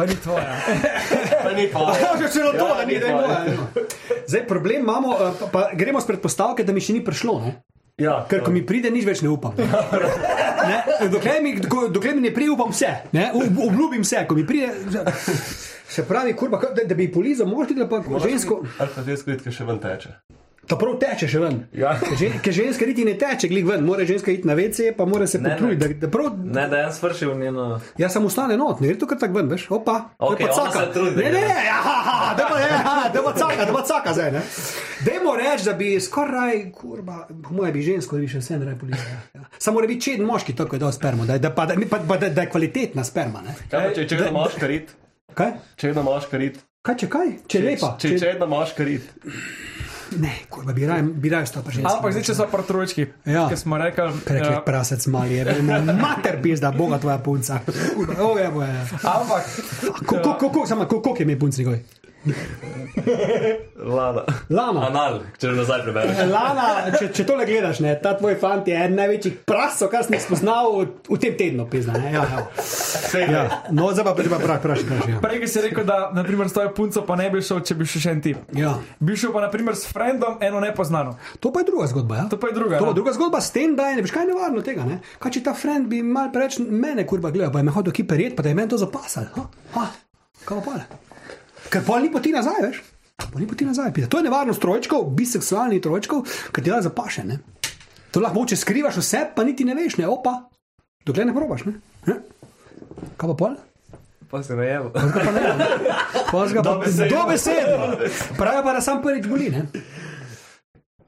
Pa 0.00 0.06
ni 0.06 0.16
tvoja. 0.16 0.48
Pa 1.44 1.50
ni 1.52 1.68
pa. 1.68 1.92
Ja, 1.92 2.16
že 2.16 2.28
celo 2.30 2.52
to, 2.52 2.64
Ja, 2.64 2.74
da 2.74 2.84
ni, 2.84 2.96
da 2.96 3.06
je 3.06 3.14
moja. 3.14 3.40
Zdaj, 4.24 4.46
problem 4.46 4.80
imamo, 4.80 5.12
eh, 5.12 5.32
pa, 5.36 5.46
pa 5.46 5.60
gremo 5.74 6.00
s 6.00 6.08
predpostavke, 6.08 6.64
da 6.64 6.72
mi 6.72 6.80
še 6.80 6.94
ni 6.94 7.04
prišlo. 7.04 7.34
Ne? 7.40 7.52
Ja, 7.98 8.24
Ker 8.24 8.40
ko 8.40 8.48
mi 8.48 8.64
pride, 8.64 8.88
nič 8.88 9.04
več 9.04 9.20
ne 9.20 9.28
upam. 9.28 9.52
Ne? 9.52 10.78
Dokler, 11.06 11.42
mi, 11.42 11.52
dokler 11.90 12.16
mi 12.16 12.22
ne 12.22 12.32
pride, 12.32 12.48
upam 12.50 12.72
vse. 12.72 12.88
Ne? 13.12 13.28
Ob- 13.34 13.60
Obljubim 13.62 14.00
vse, 14.00 14.24
ko 14.24 14.32
mi 14.34 14.46
pride. 14.48 14.72
Se 15.84 16.04
pravi, 16.08 16.32
kurba, 16.32 16.62
da, 16.70 16.84
da 16.84 16.96
bi 16.96 17.10
polizal 17.12 17.44
moški, 17.44 17.76
da 17.76 17.84
pa 17.84 18.00
žensko. 18.00 18.62
Ali 18.78 18.96
pa 18.96 19.04
žensko 19.04 19.36
ki 19.36 19.52
še 19.52 19.68
ven 19.68 19.84
teče. 19.84 20.16
Ta 20.70 20.76
prav 20.78 20.92
teče 20.96 21.26
še 21.26 21.40
ven. 21.40 21.56
Ja. 21.74 21.96
Ker 21.98 22.14
Ker 22.40 22.54
ženska 22.54 22.86
niti 22.86 23.02
ne 23.02 23.16
teče, 23.16 23.48
glik 23.48 23.64
ven, 23.66 23.82
mora 23.82 24.04
ženska 24.04 24.30
iti 24.30 24.46
na 24.46 24.54
WC, 24.54 24.92
pa 24.94 25.02
mora 25.04 25.26
se 25.26 25.38
Ne, 25.38 25.48
ne. 25.48 25.56
potruditi. 25.56 25.80
Da, 25.96 26.00
da 26.00 26.08
prav, 26.08 26.28
Ne, 26.48 26.68
da 26.68 26.76
jaz 26.78 27.00
vršil 27.00 27.34
njeno. 27.36 27.64
jaz 27.96 28.12
sem 28.12 28.24
ustane 28.24 28.54
not, 28.56 28.78
ne 28.78 28.86
gre 28.86 28.96
to 28.96 29.06
kar 29.06 29.18
tako 29.18 29.34
ven, 29.34 29.48
veš, 29.48 29.64
opa. 29.70 29.96
Okej, 30.20 30.46
pa 30.46 30.52
caka. 30.54 30.84
trudi, 30.92 31.16
Ne, 31.18 31.32
ne, 31.32 31.40
ja. 31.40 31.58
ja, 31.64 31.80
da 32.32 32.46
pa, 32.46 32.60
ja, 32.60 32.78
da 33.10 33.20
pa 33.20 33.32
caka, 33.34 33.64
da 33.64 33.72
pa 33.72 33.82
caka 33.84 34.12
zdaj, 34.12 34.30
ne. 34.32 34.42
Dajmo 35.02 35.34
reči, 35.34 35.64
da 35.64 35.74
bi 35.74 36.00
skoraj, 36.00 36.70
kurba, 36.72 37.18
po 37.40 37.50
moje 37.52 37.72
bi 37.72 37.82
žensko, 37.82 38.14
da 38.14 38.20
bi 38.20 38.28
še 38.28 38.38
vse 38.38 38.58
ne 38.60 38.78
policija. 38.78 39.18
Ja. 39.34 39.42
Samo 39.58 39.74
mora 39.74 39.86
biti 39.86 40.00
čeden 40.02 40.24
moški, 40.24 40.54
tako 40.54 40.76
je 40.76 40.80
dal 40.80 40.92
spermo, 40.92 41.26
da, 41.26 41.32
je- 41.32 41.38
da, 41.40 41.50
pa, 41.50 41.66
da, 41.66 41.74
pa, 41.86 41.98
pa, 42.04 42.16
da, 42.16 42.28
da 42.30 42.42
je 42.42 42.50
kvalitetna 42.50 43.04
sperma, 43.04 43.42
ne. 43.42 43.54
Kaj 43.66 43.80
pa 43.80 43.90
če 43.90 44.04
če 44.04 44.14
je 44.14 44.20
jedna 44.20 44.32
moška 44.32 44.66
rit? 44.66 44.94
Kaj? 45.34 45.50
Če 45.76 45.86
je 45.86 45.90
jedna 45.90 46.02
moška 46.04 46.36
rit? 46.38 46.62
Kaj, 46.80 46.94
če 46.96 47.08
kaj? 47.08 47.28
Če 47.46 47.58
je 47.58 47.64
lepa. 47.66 47.96
Če 47.98 48.08
če 48.10 48.24
je 48.24 48.30
jedna 48.30 48.46
moška 48.48 48.84
rit? 48.84 49.10
Ne, 50.10 50.32
kurba, 50.48 50.72
bi 50.72 50.86
raje, 50.86 51.02
bi 51.02 51.28
raje 51.28 51.46
stala 51.46 51.64
pa 51.64 51.70
ženska. 51.70 51.92
Ampak 51.92 52.12
zdaj, 52.12 52.22
če 52.22 52.34
so 52.34 52.46
pa 52.50 52.62
trojčki, 52.62 53.06
Ja. 53.24 53.48
ki 53.48 53.56
smo 53.56 53.78
rekli, 53.78 54.10
Rekli, 54.26 54.52
ja, 54.52 54.60
prasec 54.60 55.06
mali 55.06 55.34
je, 55.34 55.44
mater 55.94 56.42
pizda, 56.42 56.72
boga 56.72 56.98
tvoja 56.98 57.18
punca. 57.18 57.60
Kurva, 57.94 58.14
O, 58.24 58.38
je, 58.38 58.50
bo 58.50 58.62
je. 58.62 58.74
ampak 59.04 59.42
Koliko 60.06 60.34
ko, 60.34 61.14
je 61.16 61.26
mi 61.26 61.38
punc 61.38 61.58
njegov? 61.58 61.74
Lana. 63.96 64.24
Lana. 64.50 64.80
Anal, 64.90 65.20
če 65.40 65.52
nazaj 65.56 65.84
prebereš. 65.86 66.18
Lana, 66.34 66.66
če, 66.92 67.08
če 67.16 67.24
tole 67.28 67.46
gledaš, 67.48 67.80
ne, 67.84 67.94
ta 68.02 68.12
tvoj 68.18 68.36
fant 68.40 68.68
je 68.68 68.76
eden 68.76 68.98
največjih 68.98 69.38
prasov, 69.48 69.88
kar 69.92 70.04
sem 70.04 70.18
jih 70.18 70.24
spoznal 70.26 70.68
v, 70.74 70.86
v 71.08 71.20
tem 71.22 71.38
tednu, 71.38 71.66
pizda. 71.72 71.96
Ne, 71.96 72.12
ja, 72.12 72.26
ja. 72.28 73.24
ja. 73.24 73.44
No, 73.72 73.88
zdaj 73.96 74.06
pa 74.10 74.14
treba 74.18 74.40
prav, 74.42 74.60
prav, 74.60 74.84
prav, 74.84 75.08
ja. 75.08 75.20
prej 75.24 75.48
si 75.48 75.64
rekel, 75.64 75.86
da 75.88 76.10
naprimer, 76.16 76.50
s 76.52 76.56
tvojo 76.58 76.74
punco 76.76 77.04
pa 77.08 77.16
ne 77.20 77.30
bi 77.32 77.40
šel, 77.44 77.64
če 77.64 77.78
bi 77.80 77.88
šel 77.88 78.04
še 78.04 78.14
en 78.16 78.24
tip. 78.28 78.44
ja. 78.56 78.76
Bi 79.00 79.16
šel 79.16 79.32
pa 79.32 79.46
naprimer 79.46 79.78
s 79.78 79.88
frendom, 79.88 80.36
eno 80.44 80.60
nepoznano. 80.60 81.16
To 81.40 81.54
pa 81.54 81.64
je 81.64 81.70
druga 81.72 81.88
zgodba. 81.88 82.24
Ja? 82.24 82.28
To 82.32 82.40
pa 82.40 82.52
je 82.52 82.58
druga. 82.60 82.76
To 82.76 82.90
ja. 82.90 82.92
je 82.92 83.00
druga 83.00 83.16
zgodba 83.16 83.40
s 83.40 83.54
tem, 83.56 83.72
da 83.78 83.88
je, 83.90 84.00
ne 84.00 84.04
veš 84.04 84.12
kaj 84.12 84.28
nevarno 84.28 84.64
tega. 84.66 84.84
Ne? 84.84 85.00
Kaj 85.22 85.38
če 85.38 85.46
ta 85.48 85.56
friend 85.56 85.88
bi 85.88 86.04
mal 86.04 86.28
preveč 86.34 86.60
mene 86.60 87.08
kurba 87.08 87.32
gledal, 87.32 87.54
pa 87.54 87.64
je 87.64 87.70
me 87.70 87.74
hodil 87.74 87.96
ki 87.96 88.04
perjet, 88.08 88.36
pa 88.36 88.44
da 88.44 88.52
je 88.52 88.60
meni 88.60 88.72
to 88.72 88.80
zapasal. 88.80 89.30
Ha? 89.36 89.46
Ha? 89.78 89.86
Kaj 90.44 90.66
pa? 90.66 90.82
Ker 91.70 91.82
pol 91.82 92.02
ni 92.02 92.10
poti 92.10 92.32
nazaj, 92.32 92.60
veš? 92.62 92.80
Pa 93.16 93.38
ni 93.38 93.46
poti 93.46 93.64
nazaj. 93.64 93.92
Pide. 93.92 94.08
To 94.08 94.18
je 94.18 94.24
nevarnost 94.24 94.60
trojčkov, 94.60 95.04
biseksualnih 95.12 95.78
trojčkov, 95.78 96.22
ker 96.50 96.64
ti 96.64 96.70
da 96.70 96.80
zapaše. 96.80 97.24
Ne? 97.24 97.38
To 98.10 98.20
lahko 98.20 98.42
če 98.44 98.56
skrivaš 98.56 98.96
vse, 98.96 99.24
pa 99.30 99.44
niti 99.44 99.62
ne 99.62 99.74
veš, 99.74 99.96
ne 99.96 100.08
opa, 100.08 100.48
dokler 101.04 101.26
ne 101.26 101.34
probaš. 101.34 101.64
Ne? 101.64 101.76
Ne? 102.06 102.16
Kaj 103.14 103.28
pa 103.28 103.36
pol? 103.36 103.54
Pa 104.26 104.42
si 104.42 104.52
najeval. 104.52 104.90
Zdaj 104.90 105.24
pa 105.24 105.32
ne 105.32 105.42
pa 106.24 106.62
Dobesedno. 106.64 107.10
dobesedno. 107.12 107.86
Pravijo 108.36 108.62
pa, 108.62 108.72
da 108.72 108.80
sam 108.80 109.02
prvič 109.02 109.26
boli. 109.26 109.50
Ne? 109.50 109.64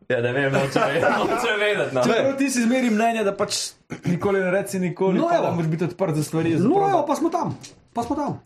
Ja, 0.09 0.21
ne 0.21 0.33
vem, 0.33 0.53
noče 0.53 0.81
vedeti. 0.83 1.13
Noče 1.25 1.53
vedeti. 1.57 1.95
No. 1.95 2.03
Čeprav 2.05 2.33
ti 2.37 2.51
si 2.51 2.63
zmeri 2.63 2.91
mnenje, 2.91 3.23
da 3.25 3.33
pač 3.33 3.71
nikoli 4.05 4.41
ne 4.41 4.51
reci 4.51 4.79
nikoli, 4.79 5.19
No, 5.19 5.29
evo. 5.29 5.43
da 5.43 5.51
moraš 5.51 5.71
biti 5.71 5.85
odprt 5.85 6.15
za 6.15 6.25
stvari. 6.25 6.57
za 6.57 6.69
No, 6.69 6.83
evo, 6.89 7.05
pa 7.07 7.15
smo 7.15 7.31
tam, 7.31 7.55
pa 7.93 8.03
smo 8.03 8.17
tam. 8.17 8.41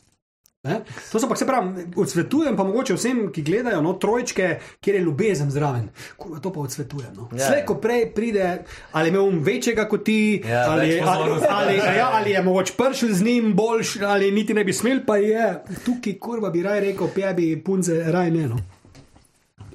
Ne? 0.67 0.81
To 1.12 1.21
so 1.21 1.29
pa, 1.29 1.37
se 1.37 1.47
pravi, 1.47 1.85
odsvetujem 1.97 2.57
pa 2.57 2.64
mogoče 2.64 2.95
vsem, 2.95 3.21
ki 3.31 3.43
gledajo 3.43 3.81
no, 3.81 3.93
trojčke, 3.95 4.49
kjer 4.81 4.97
je 4.97 5.03
ljubezen 5.03 5.51
zraven. 5.51 5.89
Kurva, 6.17 6.41
to 6.41 6.53
pa 6.53 6.61
odsvetujem. 6.61 7.12
No. 7.14 7.29
Ja. 7.33 7.47
Slej, 7.47 7.62
ko 7.64 7.77
prej 7.77 8.09
pride, 8.11 8.49
ali 8.93 9.09
je 9.09 9.14
imel 9.14 9.31
večjega 9.41 9.87
kot 9.89 10.05
ti, 10.05 10.19
Ja, 10.43 10.64
ali, 10.71 11.01
ali, 11.01 11.41
ali, 11.49 11.77
ja, 11.77 12.11
ali 12.12 12.31
je 12.31 12.43
mogoče 12.43 12.73
pršil 12.77 13.14
z 13.14 13.23
njim 13.23 13.55
boljš, 13.55 13.97
ali 14.03 14.31
niti 14.31 14.55
ne 14.55 14.64
bi 14.64 14.73
smel, 14.73 15.01
pa 15.07 15.17
je 15.17 15.53
tukaj, 15.85 16.19
kurva 16.19 16.51
bi 16.51 16.62
raj 16.62 16.81
rekel, 16.81 17.09
pebi 17.14 17.62
punce, 17.62 18.03
raj 18.07 18.31
ne. 18.31 18.49
No. 18.49 18.57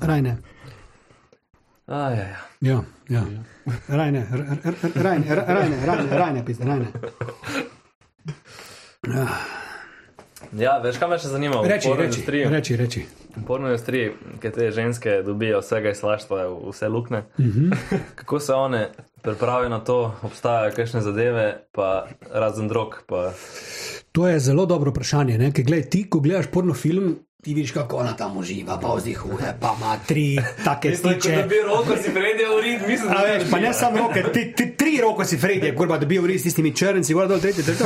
Raj 0.02 0.22
ne. 0.22 0.38
Ajaj. 1.88 2.28
Ja, 2.62 2.84
ja. 3.10 3.24
Rajne, 3.88 4.28
r- 4.34 4.46
r- 4.64 4.76
r- 4.84 4.92
rajne, 4.96 5.26
r- 5.30 5.44
rajne, 5.48 5.86
rajne, 5.86 6.18
rajne, 6.18 6.46
pizde, 6.46 6.66
rajne. 6.66 6.88
Ja, 10.54 10.80
veš, 10.80 10.98
kaj 10.98 11.08
me 11.08 11.18
še 11.18 11.30
zanima? 11.30 11.62
Reči, 11.64 11.88
reči, 11.90 12.04
industriji- 12.04 12.50
reči, 12.50 12.76
reči. 12.76 13.06
V 13.32 13.44
porno 13.44 13.68
industriji, 13.68 14.12
ki 14.42 14.52
te 14.52 14.72
ženske 14.72 15.22
dobijo 15.24 15.60
vsega 15.60 15.90
iz 15.90 15.98
slaštva, 15.98 16.42
vse 16.66 16.88
lukne. 16.88 17.24
Mhm. 17.40 17.72
Kako 18.20 18.40
se 18.40 18.54
one 18.54 18.90
pripravijo 19.22 19.70
na 19.70 19.80
to, 19.80 19.98
obstajajo 20.22 20.72
kakšne 20.72 21.02
zadeve, 21.02 21.46
pa 21.72 22.08
razen 22.34 22.68
drog. 22.68 23.04
Pa... 23.06 23.32
To 24.12 24.28
je 24.28 24.40
zelo 24.42 24.66
dobro 24.66 24.92
vprašanje. 24.92 25.38
ne, 25.38 25.52
Ker 25.52 25.64
gledaj, 25.64 25.90
ti, 25.90 26.04
ko 26.06 26.20
gledaš 26.20 26.48
porno 26.48 26.74
film, 26.74 27.16
ti 27.42 27.54
vidiš, 27.54 27.72
kako 27.72 27.98
ona 27.98 28.14
tam 28.14 28.38
uživa, 28.38 28.80
pa 28.80 28.94
vzdihuje, 28.96 29.58
pa 29.62 29.76
ima 29.78 29.98
tri 30.08 30.38
take 30.66 30.96
stiče. 30.96 31.46
bi 31.50 31.56
roko 31.66 31.96
si 32.04 32.12
predijo 32.14 32.58
v 32.58 32.62
rit, 32.62 32.88
mislim, 32.88 33.10
A 33.18 33.22
veš, 33.22 33.44
pa 33.52 33.60
ne 33.60 33.74
samo 33.74 33.98
roke, 33.98 34.24
ti, 34.34 34.54
ti, 34.58 34.76
tri 34.78 35.00
roke 35.02 35.26
si 35.26 35.38
Fredje, 35.38 35.76
kurba, 35.78 35.98
da 35.98 36.06
bi 36.06 36.16
bil 36.16 36.28
res 36.28 36.42
s 36.42 36.44
tistimi 36.44 36.76
črnci, 36.76 37.14
gor 37.14 37.28
dol, 37.28 37.40
tretji, 37.40 37.64
tretji. 37.64 37.86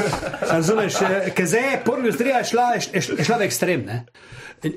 Razumeš, 0.50 1.02
eh, 1.02 1.30
ker 1.36 1.48
zdaj 1.48 1.72
je 1.72 1.82
porno 1.86 2.04
industrija 2.06 2.44
šla, 2.44 2.68
šla 3.00 3.38
v 3.38 3.48
ekstrem. 3.48 3.86
Ne? 3.86 4.02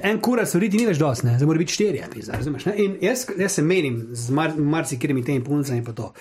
En 0.02 0.20
kurac 0.22 0.54
v 0.54 0.60
riti 0.62 0.78
ni 0.78 0.86
več 0.86 1.00
dosti, 1.00 1.26
ne? 1.26 1.38
zdaj 1.38 1.50
mora 1.50 1.62
biti 1.64 1.74
štirje, 1.74 2.10
pizda, 2.14 2.38
razumeš? 2.38 2.68
Ne? 2.70 2.76
In 2.84 2.96
jaz, 3.02 3.26
jaz 3.38 3.58
se 3.58 3.64
menim 3.66 4.04
z 4.12 4.34
mar, 4.34 4.54
marsikirimi 4.54 5.24
temi 5.26 5.42
puncami 5.44 5.82
pa 5.84 5.96
to. 5.96 6.12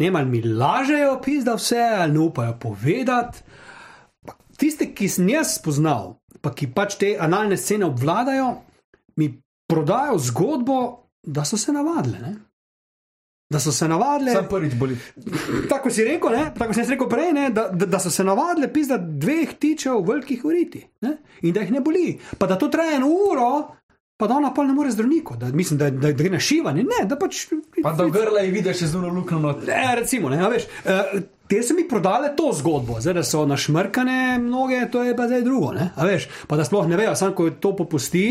Ne 0.00 0.08
ali 0.08 0.26
mi 0.26 0.42
lažejo, 0.42 1.20
pizda 1.22 1.54
vse, 1.54 1.82
ali 2.00 2.12
ne 2.12 2.24
upajo 2.26 2.56
povedati. 2.58 3.44
Tiste, 4.58 4.92
ki 4.94 5.08
sem 5.08 5.28
jaz 5.28 5.56
spoznal, 5.58 6.21
pa 6.42 6.52
ki 6.54 6.72
pač 6.74 6.98
te 7.00 7.16
analne 7.20 7.56
scene 7.56 7.86
obvladajo, 7.86 8.48
mi 9.16 9.30
prodajo 9.70 10.18
zgodbo, 10.18 10.78
da 11.22 11.44
so 11.44 11.56
se 11.56 11.72
navadile. 11.72 12.18
Ne? 12.18 12.32
Da 13.52 13.60
so 13.60 13.72
se 13.72 13.88
navadile, 13.88 14.32
Sam 14.32 14.48
prvič 14.48 14.74
boli. 14.80 14.96
tako 15.68 15.90
si 15.90 16.04
rekel, 16.04 16.32
ne? 16.32 16.46
tako 16.58 16.74
sem 16.74 16.88
rekel 16.88 17.08
prej, 17.08 17.32
ne? 17.36 17.50
Da, 17.50 17.68
da, 17.68 17.86
da 17.86 18.00
so 18.00 18.10
se 18.10 18.24
navadile 18.24 18.72
pisa 18.72 18.96
dveh 18.98 19.54
tičev 19.60 20.00
velikih 20.08 20.44
uriti 20.44 20.80
ne? 21.04 21.16
in 21.42 21.52
da 21.52 21.60
jih 21.60 21.72
ne 21.76 21.84
boli. 21.84 22.16
Pa 22.38 22.48
da 22.48 22.58
to 22.58 22.68
traja 22.72 22.96
eno 22.96 23.10
uro, 23.12 23.50
pa 24.16 24.26
da 24.26 24.40
ona 24.40 24.54
pa 24.54 24.64
ne 24.64 24.72
more 24.72 24.90
zdravniku, 24.90 25.36
da, 25.36 25.50
mislim, 25.52 25.78
da, 25.78 25.90
da, 25.90 26.08
da 26.08 26.12
gre 26.16 26.30
na 26.30 26.40
šivanje. 26.40 26.82
Ne, 26.82 27.04
da 27.10 27.18
pač. 27.18 27.44
Pa 27.82 27.92
da 27.92 28.08
grla 28.08 28.40
je 28.40 28.50
vidiš 28.50 28.86
z 28.86 28.96
uno 28.96 29.12
luknjo. 29.12 29.38
Ne, 29.66 29.84
recimo, 30.00 30.32
ne, 30.32 30.42
veš. 30.48 30.66
Uh, 30.84 31.20
Te 31.52 31.62
so 31.62 31.74
mi 31.74 31.88
prodale 31.88 32.30
to 32.36 32.48
zgodbo, 32.52 32.94
zdaj 33.00 33.14
da 33.14 33.22
so 33.22 33.42
našmrkane 33.46 34.38
mnoge, 34.38 34.90
to 34.90 35.02
je 35.04 35.16
pa 35.16 35.26
zdaj 35.28 35.42
drugo. 35.42 35.72
Ne? 35.72 35.90
A 35.96 36.06
veš, 36.08 36.24
pa 36.48 36.56
da 36.56 36.64
sploh 36.64 36.86
ne 36.88 36.96
vejo, 36.96 37.12
samo 37.16 37.34
ko 37.36 37.50
to 37.50 37.74
popusti, 37.76 38.22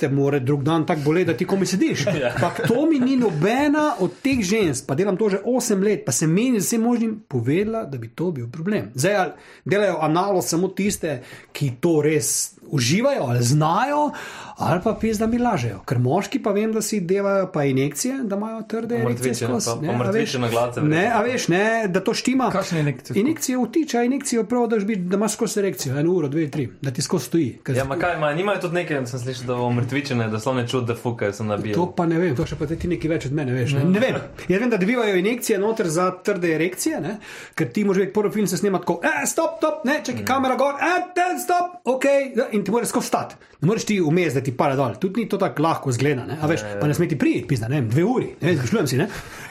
te 0.00 0.08
more 0.08 0.40
drug 0.40 0.62
dan 0.64 0.86
tako 0.86 1.02
boleti, 1.04 1.26
da 1.26 1.36
ti 1.36 1.44
komi 1.44 1.66
sediš. 1.66 2.06
Ampak 2.34 2.62
to 2.68 2.86
mi 2.88 3.02
ni 3.04 3.18
nobena 3.20 3.90
od 4.00 4.16
teh 4.24 4.40
žensk, 4.40 4.86
pa 4.88 4.96
delam 4.96 5.20
to 5.20 5.28
že 5.28 5.42
8 5.44 5.84
let, 5.84 6.06
pa 6.06 6.12
se 6.12 6.26
meni 6.26 6.60
z 6.60 6.64
vsem 6.64 6.80
možnim 6.80 7.12
povedala, 7.28 7.84
da 7.84 7.98
bi 7.98 8.08
to 8.08 8.30
bil 8.30 8.48
problem. 8.48 8.88
Zdaj 8.94 9.34
delajo 9.64 10.00
analo 10.00 10.42
samo 10.42 10.72
tiste, 10.72 11.20
ki 11.52 11.74
to 11.84 12.00
res 12.00 12.54
uživajo 12.70 13.28
ali 13.28 13.42
znajo, 13.42 14.10
ali 14.56 14.80
pa 14.82 14.94
pis, 14.94 15.18
da 15.18 15.26
mi 15.26 15.38
lažejo. 15.38 15.80
Ker 15.84 15.98
moški 15.98 16.38
pa 16.38 16.50
vem, 16.50 16.72
da 16.72 16.82
si 16.82 17.00
devajo 17.02 17.48
pa 17.48 17.64
injekcije, 17.64 18.18
da 18.24 18.36
imajo 18.36 18.62
trde 18.64 18.96
injekcije 18.96 19.48
mrtvice 19.88 20.12
veš. 20.12 20.34
na 20.34 20.48
gladce, 20.48 20.80
Ne, 20.82 21.06
a 21.08 21.22
veš, 21.22 21.48
ne, 21.48 21.62
da 21.88 22.00
to 22.00 22.14
štima. 22.14 22.50
Kakšne 22.50 22.80
injekcije? 22.80 23.20
Injekcije 23.20 23.58
vtiča, 23.58 24.02
injekcijo 24.02 24.44
prav, 24.44 24.66
da, 24.66 24.76
biti, 24.78 25.00
da 25.02 25.16
imaš 25.16 25.32
skozi 25.32 25.60
erekcijo, 25.60 25.96
eno 25.96 26.12
uro, 26.12 26.28
dve, 26.28 26.50
tri, 26.50 26.68
da 26.82 26.90
ti 26.90 27.02
skozi 27.02 27.24
stoji. 27.24 27.58
Ker- 27.64 27.76
Ja, 27.76 27.84
ma 27.84 27.96
kaj 27.96 28.16
ima, 28.16 28.32
nimajo 28.32 28.60
tudi 28.60 28.74
nekaj, 28.74 29.06
sem 29.06 29.20
slišal, 29.20 29.46
da 29.46 29.54
bo 29.54 29.70
mrtvičene, 29.72 30.28
da 30.28 30.40
so 30.40 30.54
ne 30.54 30.68
čut, 30.68 30.84
da 30.84 30.94
fukajo, 30.94 31.32
sem 31.32 31.46
nabil. 31.46 31.74
To 31.74 31.86
pa 31.88 32.06
ne 32.06 32.18
vem, 32.18 32.36
to 32.36 32.46
še 32.46 32.56
pa 32.56 32.66
ti 32.66 32.88
nekaj 32.88 33.10
več 33.10 33.26
od 33.26 33.32
mene 33.32 33.52
veš. 33.52 33.72
Ne, 33.72 33.84
ne 33.86 34.00
vem. 34.00 34.14
Jaz 34.46 34.60
vem, 34.60 34.70
da 34.70 34.76
dobivajo 34.76 35.16
injekcije 35.16 35.58
noter 35.58 35.88
za 35.88 36.10
trde 36.12 36.54
erekcije, 36.54 37.00
ne? 37.00 37.16
ker 37.54 37.68
ti 37.68 37.84
moraš 37.84 37.98
videti, 37.98 38.14
prvi 38.14 38.30
film 38.32 38.46
se 38.46 38.56
snema 38.56 38.78
tako, 38.78 39.00
eh, 39.04 39.26
stop, 39.26 39.58
stop, 39.58 39.84
ne, 39.84 40.00
čakaj, 40.00 40.24
kamera 40.24 40.56
gor, 40.56 40.74
eh, 40.76 41.02
ten, 41.14 41.38
stop, 41.40 41.80
ok, 41.86 42.04
ja, 42.36 42.46
in 42.52 42.64
ti 42.64 42.70
moraš 42.70 42.88
skozi 42.88 43.06
stati. 43.06 43.34
Ne 43.60 43.66
moreš 43.66 43.84
ti 43.84 44.00
vmes, 44.00 44.34
da 44.34 44.40
ti 44.44 44.54
pada 44.56 44.76
dol, 44.78 44.98
tudi 45.00 45.24
ni 45.24 45.28
to 45.30 45.40
tako 45.40 45.64
lahko 45.64 45.94
zgleda, 45.94 46.26
ne, 46.28 46.38
a 46.40 46.50
veš, 46.50 46.66
pa 46.80 46.88
ne 46.90 46.96
smeti 46.96 47.18
priti, 47.20 47.46
pizda, 47.50 47.70
ne 47.72 47.80
vem, 47.80 47.90
dve 47.92 48.06
uri, 48.08 48.30
ne 48.40 48.50
vem, 48.50 48.58
zmišljujem 48.60 48.90
si, 48.90 49.00
ne. 49.00 49.08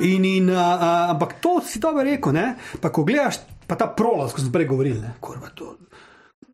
In, 0.08 0.28
in, 0.30 0.52
a, 0.54 0.68
a, 0.74 0.92
ampak 1.16 1.40
to 1.44 1.58
si 1.66 1.82
dobro 1.84 2.06
rekel, 2.08 2.36
ne, 2.36 2.54
pa 2.82 2.94
ko 2.94 3.06
gledaš, 3.08 3.42
pa 3.68 3.80
ta 3.80 3.90
prolaz, 3.90 4.36
ko 4.36 4.44
sem 4.44 4.54
prej 4.54 4.70
govoril, 4.70 5.02
ne, 5.04 5.16
kurva 5.24 5.52
to. 5.58 5.74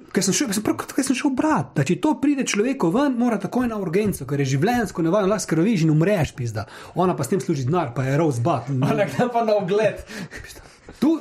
Ker 0.10 0.26
sem, 0.26 0.34
šel, 0.34 0.50
sem, 0.56 0.64
prav, 0.66 0.78
ker 0.90 1.06
sem 1.06 1.18
šel 1.18 1.34
brat, 1.38 1.74
da 1.78 1.84
če 1.86 2.00
to 2.02 2.16
pride 2.22 2.46
človeku 2.50 2.90
ven, 2.94 3.14
mora 3.20 3.38
takoj 3.42 3.68
na 3.70 3.78
urgenco, 3.78 4.26
ker 4.30 4.42
je 4.42 4.48
življenjsko 4.56 5.06
nevarno, 5.06 5.30
lahko 5.30 5.46
skrviš 5.46 5.86
in 5.86 5.92
umreš, 5.94 6.34
pizda. 6.38 6.66
Ona 6.98 7.14
pa 7.18 7.26
s 7.26 7.34
tem 7.34 7.42
služi 7.44 7.68
denar, 7.68 7.92
pa 7.94 8.08
je 8.08 8.16
rozbat. 8.18 8.72
Ali 8.90 9.06
pa 9.20 9.44
na 9.46 9.60
ogled. 9.60 10.02
Tu, 10.98 11.14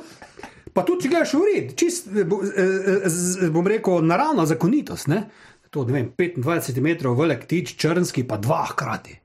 pa 0.73 0.85
tudi, 0.87 1.05
če 1.05 1.11
gledaš 1.11 1.35
ured, 1.37 1.75
čist, 1.77 2.09
eh, 2.09 2.25
eh, 2.25 3.05
eh, 3.05 3.45
bom 3.53 3.69
rekel, 3.69 4.01
naravna 4.09 4.47
zakonitost. 4.49 5.11
Ne? 5.13 5.27
To, 5.69 5.85
ne 5.85 5.93
vem, 5.93 6.11
25 6.17 6.71
cm 6.71 7.13
velik 7.17 7.45
tič, 7.45 7.75
črnski, 7.77 8.25
pa 8.27 8.37
dva 8.41 8.63
hkrati. 8.71 9.19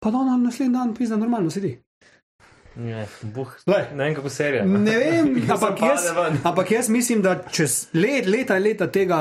Pa 0.00 0.10
da 0.10 0.18
ona 0.18 0.36
naslednji 0.40 0.72
dan 0.72 0.94
pizda 0.96 1.16
normalno 1.20 1.50
sedi. 1.52 1.74
Ne, 2.80 3.06
buh, 3.34 3.50
Glej. 3.66 3.84
ne 3.94 4.04
vem, 4.04 4.14
kako 4.14 4.30
serija. 4.30 4.64
Ne 4.64 4.96
vem, 4.96 5.34
Sem 5.34 5.50
ampak 5.54 5.82
jaz, 5.82 6.06
ampak 6.44 6.70
jaz 6.70 6.88
mislim, 6.88 7.22
da 7.22 7.34
čez 7.52 7.88
let, 7.92 8.26
leta 8.26 8.56
in 8.56 8.62
leta 8.62 8.86
tega 8.86 9.20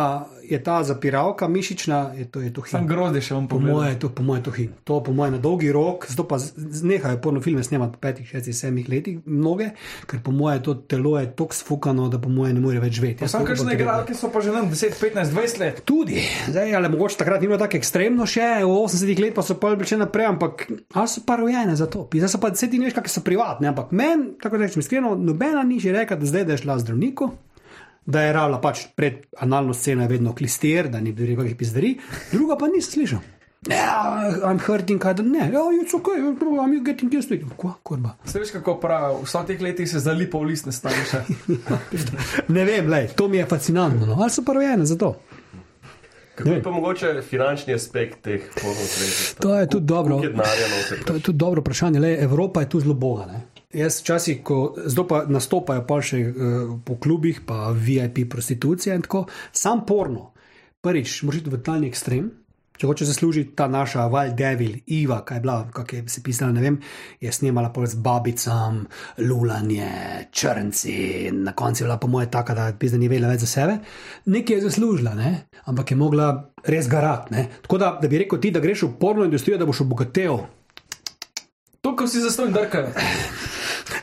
je 0.49 0.59
ta 0.59 0.83
zapiralka 0.83 1.47
mišična, 1.47 2.13
je 2.15 2.25
to, 2.25 2.39
je 2.39 2.49
to 2.49 2.63
Sam 2.65 2.79
hin. 2.79 2.87
grozdi 2.87 3.21
še 3.21 3.33
vam 3.33 3.47
Po 3.47 3.59
mojem, 3.59 3.95
to, 3.95 4.09
po 4.09 4.23
moje, 4.23 4.43
to 4.43 4.51
hin. 4.51 4.71
To, 4.83 4.99
po 4.99 5.11
mojem, 5.11 5.33
na 5.33 5.39
dolgi 5.39 5.69
rok, 5.69 6.05
zato 6.05 6.23
pa 6.23 6.37
nehajo 6.83 7.17
porno 7.17 7.41
filme 7.41 7.61
snemati 7.61 7.93
po 7.93 7.99
petih, 7.99 8.27
šestih, 8.27 8.55
sedmih 8.55 8.89
letih, 8.89 9.19
mnoge, 9.25 9.69
ker 10.05 10.19
po 10.19 10.31
mojem, 10.31 10.61
to 10.61 10.73
telo 10.75 11.15
je 11.15 11.29
tako 11.31 11.53
sfukano, 11.53 12.09
da 12.09 12.17
po 12.17 12.29
mojem 12.29 12.55
ne 12.55 12.61
more 12.61 12.79
več 12.79 12.93
živeti. 12.93 13.27
Sam 13.27 13.45
kakšne 13.45 13.65
da 13.65 13.71
gre- 13.71 13.81
igralke 13.81 14.13
so 14.13 14.29
pa 14.29 14.41
že 14.41 14.51
nam 14.51 14.67
10, 14.67 14.95
15, 14.95 15.31
20 15.31 15.59
let. 15.59 15.81
Tudi, 15.83 16.17
zdaj, 16.47 16.73
ali 16.73 16.89
mogoče 16.89 17.17
takrat 17.17 17.41
ni 17.41 17.47
bilo 17.47 17.57
tako 17.57 17.77
ekstremno 17.77 18.25
še, 18.25 18.41
v 18.61 18.73
80-ih 18.79 19.19
letih 19.19 19.35
pa 19.35 19.43
so 19.43 19.55
pa 19.55 19.75
še 19.75 19.97
naprej, 19.97 20.25
ampak 20.27 20.65
ali 20.91 21.07
so 21.07 21.21
pa 21.21 21.35
rojene 21.35 21.75
za 21.75 21.85
to. 21.85 22.07
Zdaj 22.09 22.29
so 22.29 22.39
pa 22.39 22.49
vse 22.49 22.67
ti 22.67 22.77
ne 22.77 22.85
veš, 22.85 22.95
kakšne 22.95 23.13
so 23.13 23.21
privatne, 23.21 23.67
ampak 23.67 23.91
meni, 23.91 24.33
tako 24.37 24.57
da 24.57 24.65
rečem 24.65 24.79
iskreno, 24.79 25.13
nobena 25.15 25.61
ni 25.63 25.77
že 25.77 25.91
rekla, 25.91 26.15
da 26.15 26.25
zdaj 26.25 26.45
da 26.45 26.53
je 26.53 26.57
šla 26.59 26.79
zdravniku. 26.79 27.29
Da 28.09 28.23
je 28.25 28.33
rabila 28.33 28.57
pač 28.61 28.87
pred 28.97 29.27
analno 29.37 29.73
sceno, 29.73 30.01
je 30.01 30.09
vedno 30.15 30.33
klister, 30.35 30.89
da 30.89 31.01
ni 31.01 31.13
bilo 31.13 31.37
kakšnih 31.37 31.57
pizdari, 31.57 31.91
druga 32.31 32.57
pa 32.57 32.67
nisem 32.71 32.95
slišal. 32.95 33.27
Yeah, 33.67 34.39
I'm 34.47 34.59
hurting, 34.63 35.01
kaj 35.03 35.17
da 35.19 35.23
ne, 35.23 35.51
oh, 35.59 35.73
it's 35.75 35.93
okay, 35.93 36.15
I'm 36.15 36.73
you 36.73 36.83
getting 36.83 37.11
used 37.13 37.27
to 37.27 37.35
it. 37.35 37.43
Kva, 37.57 37.73
kurba. 37.83 38.15
Se 38.25 38.39
veš, 38.39 38.53
kako 38.55 38.77
pravi, 38.79 39.17
vsa 39.25 39.43
teh 39.45 39.59
letih 39.61 39.89
se 39.89 39.99
zalipa 39.99 40.39
v 40.39 40.53
list 40.53 40.69
ne 40.69 40.71
stane 40.71 41.03
še. 41.09 41.25
Ne 42.55 42.63
vem, 42.65 42.87
lej, 42.87 43.11
to 43.19 43.27
mi 43.27 43.37
je 43.37 43.45
fascinantno. 43.45 44.07
No. 44.07 44.15
Ali 44.23 44.31
so 44.31 44.45
pa 44.47 44.55
rojene 44.55 44.87
za 44.87 44.95
to? 44.97 45.11
Kako 46.39 46.49
je 46.49 46.63
pa 46.63 46.71
mogoče 46.71 47.21
finančni 47.21 47.75
aspekt 47.75 48.21
teh 48.23 48.47
pornografij? 48.61 49.41
To 49.43 49.55
je 49.59 49.67
tudi 49.69 49.85
dobro. 49.85 50.21
To 51.05 51.13
je 51.13 51.19
tudi 51.19 51.37
dobro 51.37 51.61
vprašanje. 51.61 51.99
Le, 51.99 52.15
Evropa 52.23 52.63
je 52.63 52.69
tu 52.69 52.79
zelo 52.79 52.93
boga. 52.93 53.25
Ne? 53.25 53.41
Jaz 53.69 53.99
včasih, 54.01 54.39
ko 54.41 54.73
zdaj 54.81 55.05
pa 55.05 55.17
nastopajo 55.29 55.83
pa 55.85 55.99
še 56.01 56.19
uh, 56.25 56.71
po 56.81 56.95
klubih, 56.97 57.43
pa 57.45 57.69
VIP 57.69 58.23
prostitucija 58.25 58.95
in 58.97 59.05
tako, 59.05 59.27
sam 59.53 59.83
porno. 59.85 60.31
Prvič, 60.81 61.19
moraš 61.21 61.43
iti 61.43 61.53
v 61.53 61.59
talni 61.61 61.91
ekstrem. 61.91 62.31
Če 62.81 62.89
hoče 62.89 63.05
zaslužiti 63.05 63.53
ta 63.59 63.67
naša 63.69 64.07
Wild 64.09 64.33
Devil, 64.39 64.79
Iva, 64.97 65.19
kaj 65.21 65.37
je 65.37 65.45
bila, 65.45 65.59
kako 65.69 65.99
je 65.99 66.03
se 66.09 66.25
pisala, 66.25 66.55
ne 66.55 66.65
vem, 66.65 66.81
je 67.21 67.29
snemala 67.35 67.69
pol 67.75 67.85
z 67.85 68.01
babicam, 68.01 68.85
lulanje, 69.21 69.93
črnci, 70.31 70.97
na 71.37 71.53
koncu 71.53 71.83
je 71.83 71.91
bila 71.91 72.01
po 72.01 72.09
moje 72.09 72.31
taka, 72.31 72.57
da 72.57 72.69
pizda 72.73 72.97
ni 72.97 73.11
vedela 73.11 73.29
več 73.29 73.45
za 73.45 73.53
sebe. 73.53 73.81
Nekaj 74.33 74.63
je 74.63 74.65
zaslužila, 74.65 75.13
ne? 75.13 75.33
ampak 75.69 75.91
je 75.93 75.99
mogla 75.99 76.31
res 76.65 76.89
garati. 76.89 77.35
ne. 77.35 77.49
Tako 77.67 77.77
da, 77.77 77.97
da 78.01 78.09
bi 78.09 78.23
rekel 78.25 78.41
ti, 78.41 78.49
da 78.49 78.63
greš 78.65 78.87
v 78.87 78.95
porno 78.97 79.29
industrijo, 79.29 79.59
da 79.61 79.69
boš 79.69 79.83
obogatel, 79.85 80.39
To, 81.89 81.95
ko 81.95 82.05
si 82.07 82.21
zastonj 82.21 82.51
drkajo. 82.53 82.91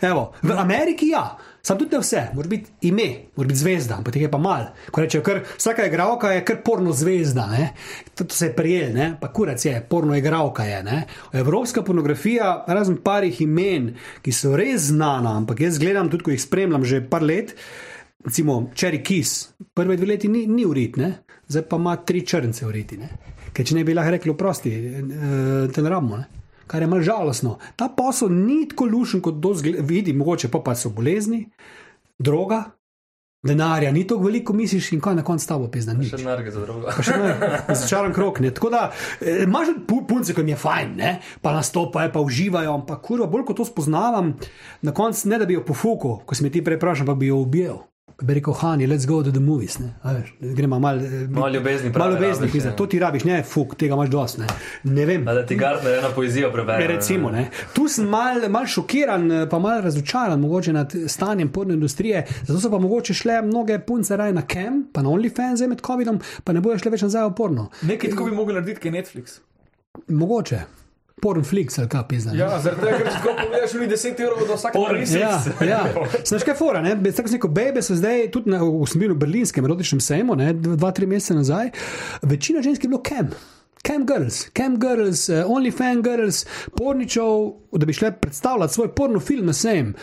Evo, 0.02 0.32
v 0.42 0.50
Ameriki 0.58 1.12
ja, 1.12 1.36
sam 1.62 1.78
tudi 1.78 1.94
ne 1.94 2.00
vse, 2.02 2.22
mora 2.34 2.48
biti 2.50 2.88
ime, 2.88 3.30
mora 3.36 3.46
biti 3.46 3.60
zvezda, 3.60 4.00
ampak 4.00 4.14
teh 4.16 4.24
je 4.24 4.30
pa 4.30 4.40
mal. 4.42 4.64
Ko 4.90 5.04
rečejo, 5.04 5.22
kar, 5.22 5.44
vsaka 5.54 5.86
igralka 5.86 6.32
je 6.34 6.40
kar 6.44 6.58
porno 6.66 6.90
zvezda, 6.92 7.44
ne? 7.46 7.68
to, 8.14 8.24
to 8.24 8.34
se 8.34 8.48
je 8.48 8.54
prijel, 8.56 8.90
ne? 8.94 9.12
pa 9.20 9.30
kurac 9.32 9.62
je, 9.64 9.78
porno 9.88 10.16
igralka 10.18 10.66
je. 10.66 10.80
Ne? 10.82 11.04
Evropska 11.32 11.84
pornografija, 11.86 12.64
razen 12.66 12.98
parih 13.04 13.38
imen, 13.44 13.92
ki 14.22 14.34
so 14.34 14.56
res 14.58 14.88
znana, 14.90 15.36
ampak 15.38 15.62
jaz 15.62 15.78
gledam 15.78 16.10
tudi, 16.10 16.26
ko 16.26 16.34
jih 16.34 16.42
spremljam 16.42 16.84
že 16.84 17.04
par 17.10 17.22
let. 17.22 17.54
Recimo 18.26 18.64
Cherry 18.74 19.04
Kiss, 19.06 19.52
prve 19.74 19.94
dve 19.96 20.10
leti 20.10 20.28
ni, 20.28 20.48
ni 20.50 20.66
urit, 20.66 20.98
ne? 20.98 21.12
zdaj 21.46 21.68
pa 21.70 21.78
ima 21.78 21.94
tri 22.02 22.26
črnce 22.26 22.66
uriti. 22.66 22.98
Ne? 22.98 23.12
Ker 23.54 23.62
če 23.62 23.78
ne 23.78 23.86
bi 23.86 23.94
lahko 23.94 24.16
rekli, 24.16 24.34
oprosti, 24.34 24.74
eh, 24.74 25.70
te 25.70 25.86
ne 25.86 25.94
rabimo. 25.94 26.18
Ne? 26.18 26.35
Kar 26.66 26.82
je 26.82 26.86
malo 26.86 27.02
žalostno. 27.02 27.58
Ta 27.76 27.88
posel 27.88 28.28
ni 28.28 28.68
tako 28.68 28.84
lušen, 28.86 29.20
kot 29.22 29.38
to. 29.42 29.54
Vidi, 29.80 30.12
mogoče 30.12 30.48
pa, 30.50 30.58
pa 30.60 30.74
so 30.74 30.90
bolezni, 30.90 31.44
droga, 32.18 32.64
denarja 33.46 33.92
ni 33.92 34.02
tako 34.06 34.24
veliko, 34.24 34.52
misliš, 34.52 34.92
in 34.92 35.00
kaj 35.00 35.14
na 35.14 35.24
koncu 35.24 35.46
tabo 35.46 35.68
pizda. 35.70 35.94
Nič. 35.94 36.10
Še 36.10 36.24
narge 36.24 36.50
za 36.50 36.64
drugo. 36.66 36.90
Pa 36.90 37.02
še 37.02 37.18
začaran 37.70 38.10
krok. 38.12 38.40
Ne. 38.42 38.50
Tako 38.50 38.70
da 38.74 38.90
eh, 39.20 39.44
imaš 39.44 39.76
pu- 39.86 40.02
punce, 40.08 40.34
ki 40.34 40.42
jim 40.42 40.48
je 40.48 40.58
fajn, 40.58 40.94
ne? 40.96 41.12
pa 41.42 41.54
nastopajo, 41.54 42.10
pa 42.12 42.20
uživajo, 42.20 42.74
ampak 42.74 43.02
kurva, 43.02 43.30
bolj 43.30 43.46
ko 43.46 43.54
to 43.54 43.64
spoznavam, 43.64 44.34
na 44.82 44.92
koncu 44.92 45.28
ne 45.30 45.38
da 45.38 45.46
bi 45.46 45.54
jo 45.54 45.62
pofukal, 45.62 46.18
ko 46.26 46.34
si 46.34 46.42
me 46.42 46.50
ti 46.50 46.64
prej 46.66 46.80
vprašal, 46.80 47.06
ampak 47.06 47.22
bi 47.22 47.30
jo 47.30 47.38
ubil. 47.46 47.78
Bi 48.22 48.34
rekel, 48.34 48.54
Hani, 48.54 48.86
let's 48.86 49.04
go 49.04 49.22
to 49.22 49.30
the 49.30 49.40
movies. 49.40 49.78
Ne? 49.78 49.94
A 50.02 50.12
veš, 50.12 50.32
Gremo 50.40 50.78
malo 50.78 51.02
eh, 51.04 51.28
Malo 51.28 51.48
ljubezni 51.48 51.90
Malo 51.90 52.14
ljubezni, 52.14 52.46
rabiš, 52.46 52.64
ja. 52.64 52.76
to 52.76 52.86
ti 52.86 52.98
rabiš, 52.98 53.24
ne, 53.24 53.42
fuk, 53.42 53.74
tega 53.76 53.94
imaš 53.94 54.08
dosti. 54.08 54.40
Ne. 54.40 54.46
ne 54.84 55.06
vem. 55.06 55.28
A 55.28 55.34
da 55.34 55.46
ti 55.46 55.56
Gardner 55.56 55.98
eno 55.98 56.08
poezijo 56.14 56.52
prebere. 56.52 56.86
Recimo, 56.86 57.30
ne. 57.30 57.50
Tu 57.74 57.88
sem 57.88 58.08
mal, 58.08 58.48
mal 58.48 58.66
šokiran, 58.66 59.32
eh, 59.32 59.48
pa 59.50 59.58
mal 59.58 59.82
razočaran 59.82 60.40
mogoče 60.40 60.72
nad 60.72 60.94
stanjem 61.06 61.52
porno 61.52 61.74
industrije. 61.74 62.24
Zato 62.42 62.60
so 62.60 62.70
pa 62.70 62.78
mogoče 62.78 63.14
šle 63.14 63.42
mnoge 63.42 63.78
punce 63.78 64.16
raje 64.16 64.32
na 64.32 64.42
Cam, 64.52 64.88
pa 64.92 65.02
na 65.02 65.08
OnlyFans 65.08 65.68
med 65.68 65.84
COVID-om, 65.86 66.20
pa 66.44 66.52
ne 66.52 66.60
bojo 66.60 66.78
šle 66.78 66.96
več 66.96 67.04
nazaj 67.04 67.28
v 67.28 67.34
porno. 67.36 67.68
Nekaj 67.82 68.10
tako 68.10 68.24
bi 68.24 68.36
mogli 68.36 68.54
narediti, 68.54 68.88
je 68.88 68.92
Netflix. 68.92 69.38
Mogoče. 70.08 70.85
Pornflix 71.22 71.78
ali 71.78 71.88
kaj 71.88 72.02
pizda. 72.08 72.32
ne. 72.32 72.38
Ja, 72.38 72.58
zaradi 72.60 72.82
tega, 72.84 72.96
ker 72.98 73.06
če 73.06 73.12
tako 73.14 73.34
pogledaš, 73.38 73.74
oni 73.74 73.86
10 73.88 74.20
evrov 74.20 74.42
do 74.48 74.56
vsake 74.58 74.78
Pornflix. 74.78 75.14
Ja, 75.16 75.30
ja. 75.64 75.80
Znaš 76.28 76.44
kaj 76.44 76.56
fora, 76.58 76.82
ne? 76.84 76.92
Tako 77.16 77.32
rekel, 77.32 77.50
bebe 77.56 77.82
so 77.82 77.96
zdaj 77.96 78.26
tudi 78.34 78.52
na, 78.52 78.60
v, 78.60 78.84
v 78.84 79.16
berlinskem 79.16 79.64
erotičnem 79.64 80.02
sejmu, 80.04 80.36
ne, 80.36 80.52
dva, 80.52 80.92
tri 80.92 81.08
mesece 81.08 81.38
nazaj. 81.38 81.72
Večina 82.22 82.60
žensk 82.62 82.84
je 82.84 82.92
bilo 82.92 83.00
cam. 83.06 83.32
Cam 83.86 84.04
girls, 84.06 84.42
cam 84.52 84.76
girls, 84.82 85.28
uh, 85.30 85.46
OnlyFans 85.46 86.02
girls, 86.04 86.44
porničev, 86.76 87.52
da 87.72 87.86
bi 87.86 87.94
šle 87.96 88.12
predstavljati 88.20 88.74
svoj 88.74 88.94
porno 88.94 89.20
film 89.20 89.46
na 89.46 89.52
sejem. 89.56 89.94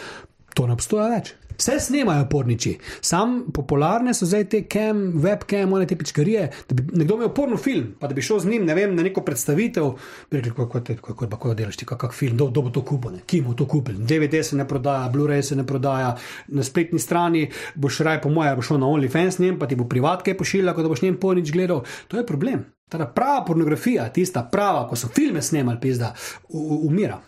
To 0.53 0.68
ne 0.68 0.73
obstoja 0.73 1.10
več. 1.14 1.34
Vse 1.57 1.80
snemajo 1.80 2.25
porniči, 2.30 2.77
sam 3.01 3.43
popularne 3.53 4.13
so 4.13 4.25
zdaj 4.25 4.45
te 4.49 4.63
cam, 4.71 5.03
webcam, 5.23 5.73
one 5.73 5.88
te 5.88 5.95
pičkarije. 5.95 6.49
Da 6.69 6.75
bi 6.75 6.84
nekdo 6.97 7.15
imel 7.15 7.30
porno 7.34 7.57
film, 7.57 7.95
pa 7.99 8.07
da 8.07 8.13
bi 8.13 8.21
šel 8.21 8.39
z 8.39 8.49
njim 8.49 8.65
ne 8.65 8.75
vem, 8.75 8.95
na 8.95 9.03
neko 9.03 9.21
predstavitev, 9.21 9.91
rekli, 10.31 10.51
kako, 10.51 10.80
te- 10.80 10.97
kako, 10.97 11.27
kako 11.30 11.53
delaš 11.53 11.77
ti, 11.77 11.85
kak 11.85 12.13
film, 12.13 12.35
kdo, 12.35 12.61
bo 12.61 12.69
to 12.69 12.85
kupil, 12.85 13.19
ki 13.25 13.41
bo 13.41 13.53
to 13.53 13.67
kupil. 13.67 13.95
DVD 13.97 14.43
se 14.43 14.55
ne 14.55 14.67
prodaja, 14.67 15.09
Blu-ray 15.13 15.41
se 15.41 15.55
ne 15.55 15.65
prodaja, 15.67 16.15
na 16.47 16.63
spletni 16.63 16.99
strani 16.99 17.49
boš 17.75 17.99
raj, 17.99 18.21
po 18.21 18.30
mojem, 18.30 18.55
bo 18.55 18.61
šel 18.61 18.80
na 18.80 18.88
OnlyFans 18.88 19.39
njem, 19.39 19.59
pa 19.59 19.67
ti 19.67 19.75
bo 19.75 19.88
privatke 19.89 20.38
pošiljal, 20.38 20.75
kot 20.75 20.84
da 20.84 20.89
boš 20.89 21.01
njem 21.01 21.19
pornič 21.19 21.51
gledal. 21.51 21.84
To 22.07 22.17
je 22.17 22.25
problem. 22.25 22.65
Ta 22.89 23.05
prava 23.05 23.45
pornografija, 23.45 24.09
tista 24.13 24.43
prava, 24.51 24.88
ko 24.89 24.95
so 24.95 25.07
filme 25.07 25.41
snemali, 25.41 25.80
pizda, 25.81 26.13
umira. 26.49 27.21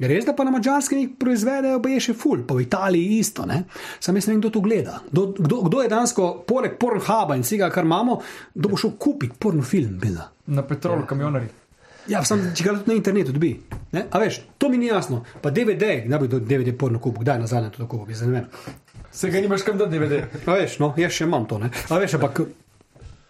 Res, 0.00 0.24
da 0.24 0.32
pa 0.32 0.46
na 0.48 0.52
mačarskem 0.54 0.98
jih 0.98 1.08
proizvedejo, 1.20 1.80
pa 1.84 1.90
je 1.92 2.00
še 2.06 2.14
ful, 2.16 2.40
pa 2.48 2.56
v 2.56 2.64
Italiji 2.64 3.18
isto. 3.20 3.44
Ne? 3.48 3.66
Sam 4.00 4.16
jaz 4.16 4.30
ne 4.30 4.32
vem, 4.32 4.40
kdo 4.40 4.50
to 4.54 4.62
gleda. 4.64 5.02
Kdo, 5.10 5.26
kdo, 5.36 5.58
kdo 5.66 5.82
je 5.84 5.90
dansko, 5.92 6.28
poleg 6.48 6.78
Pornhuba 6.80 7.36
in 7.36 7.44
vsega, 7.44 7.68
kar 7.74 7.84
imamo, 7.84 8.16
kdo 8.54 8.70
bo 8.72 8.80
šel 8.80 8.94
kupiti 8.96 9.36
porno 9.36 9.60
film. 9.66 9.98
Bila. 10.00 10.30
Na 10.56 10.64
petrolu, 10.64 11.04
kamionari. 11.06 11.50
Ja, 12.08 12.22
sam, 12.24 12.46
če 12.56 12.64
ga 12.64 12.74
tudi 12.78 12.94
na 12.94 12.96
internetu 12.96 13.34
dobi. 13.36 13.52
Ne? 13.92 14.06
A 14.08 14.22
veš, 14.22 14.40
to 14.58 14.70
mi 14.72 14.80
ni 14.80 14.88
jasno. 14.88 15.20
Pa 15.42 15.52
DVD, 15.52 16.00
kdaj 16.06 16.22
bi 16.22 16.32
do 16.32 16.40
DVD 16.40 16.72
porno 16.78 16.98
kupil, 17.02 17.26
kdaj 17.26 17.44
nazaj 17.44 17.66
na 17.66 17.72
to 17.74 17.84
kupil, 17.84 18.08
bi 18.08 18.32
vem. 18.32 18.48
Se 19.12 19.28
ga 19.28 19.42
nimaš 19.44 19.66
kam 19.66 19.78
da 19.78 19.86
DVD. 19.90 20.24
A 20.48 20.56
veš, 20.56 20.78
no, 20.80 20.94
jaz 20.96 21.12
še 21.12 21.28
imam 21.28 21.44
to. 21.50 21.60
Ne? 21.60 21.68
A 21.90 22.00
veš, 22.00 22.16
ampak 22.16 22.46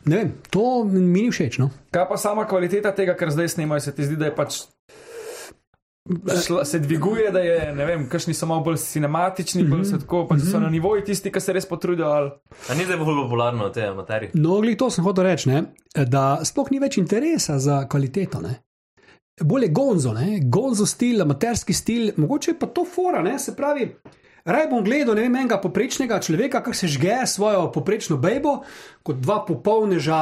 ne 0.07 0.23
vem, 0.23 0.35
to 0.55 0.85
mi 0.87 1.03
ni 1.03 1.31
všeč. 1.33 1.59
No? 1.59 1.71
Kaj 1.91 2.07
pa 2.13 2.21
sama 2.21 2.47
kvaliteta 2.49 2.95
tega, 2.97 3.19
kar 3.19 3.35
zdaj 3.35 3.57
snemajo, 3.57 3.83
se 3.85 3.97
ti 3.97 4.07
zdi, 4.07 4.21
da 4.21 4.31
je 4.31 4.37
pač. 4.39 4.63
Šla, 6.47 6.65
se 6.65 6.79
dviguje, 6.79 7.31
da 7.31 7.39
je, 7.39 7.73
ne 7.75 7.87
vem, 7.87 8.07
kakšni 8.09 8.35
so 8.35 8.47
malo 8.47 8.65
bolj 8.67 8.77
cinematični, 8.83 9.65
bolj 9.69 9.85
so 9.93 10.01
tako, 10.03 10.25
pač 10.31 10.43
so 10.49 10.61
na 10.61 10.71
nivoju 10.71 11.05
tisti, 11.07 11.31
ki 11.33 11.41
se 11.41 11.55
res 11.55 11.69
potrudijo. 11.69 12.09
Ali... 12.09 12.31
A 12.71 12.79
ni 12.79 12.87
zdaj 12.89 12.99
bolj 12.99 13.23
popularno 13.23 13.69
te 13.75 13.87
amaterije? 13.87 14.33
No, 14.35 14.59
glej, 14.65 14.79
to 14.81 14.91
sem 14.91 15.07
hotel 15.07 15.31
reči, 15.31 15.51
ne? 15.53 15.63
da 16.07 16.41
sploh 16.47 16.71
ni 16.71 16.81
več 16.83 16.99
interesa 16.99 17.59
za 17.59 17.85
kvaliteto. 17.91 18.43
Ne? 18.43 18.57
Bolje 19.43 19.71
gonzo, 19.75 20.15
ne? 20.17 20.41
gonzo 20.43 20.87
stil, 20.87 21.23
amaterski 21.23 21.77
stil, 21.77 22.11
mogoče 22.17 22.59
pa 22.59 22.71
to 22.75 22.85
fora, 22.85 23.23
ne? 23.23 23.39
se 23.39 23.57
pravi. 23.57 23.91
Raj 24.45 24.71
bom 24.71 24.85
gledal 24.85 25.19
ne 25.19 25.27
vem, 25.27 25.35
enega 25.43 25.59
poprečnega 25.61 26.17
človeka, 26.25 26.63
kako 26.63 26.75
se 26.77 26.89
žge 26.89 27.19
svojo 27.27 27.67
poprečno 27.73 28.17
bejbo, 28.17 28.63
kot 29.03 29.17
dva 29.17 29.39
popolneža 29.49 30.17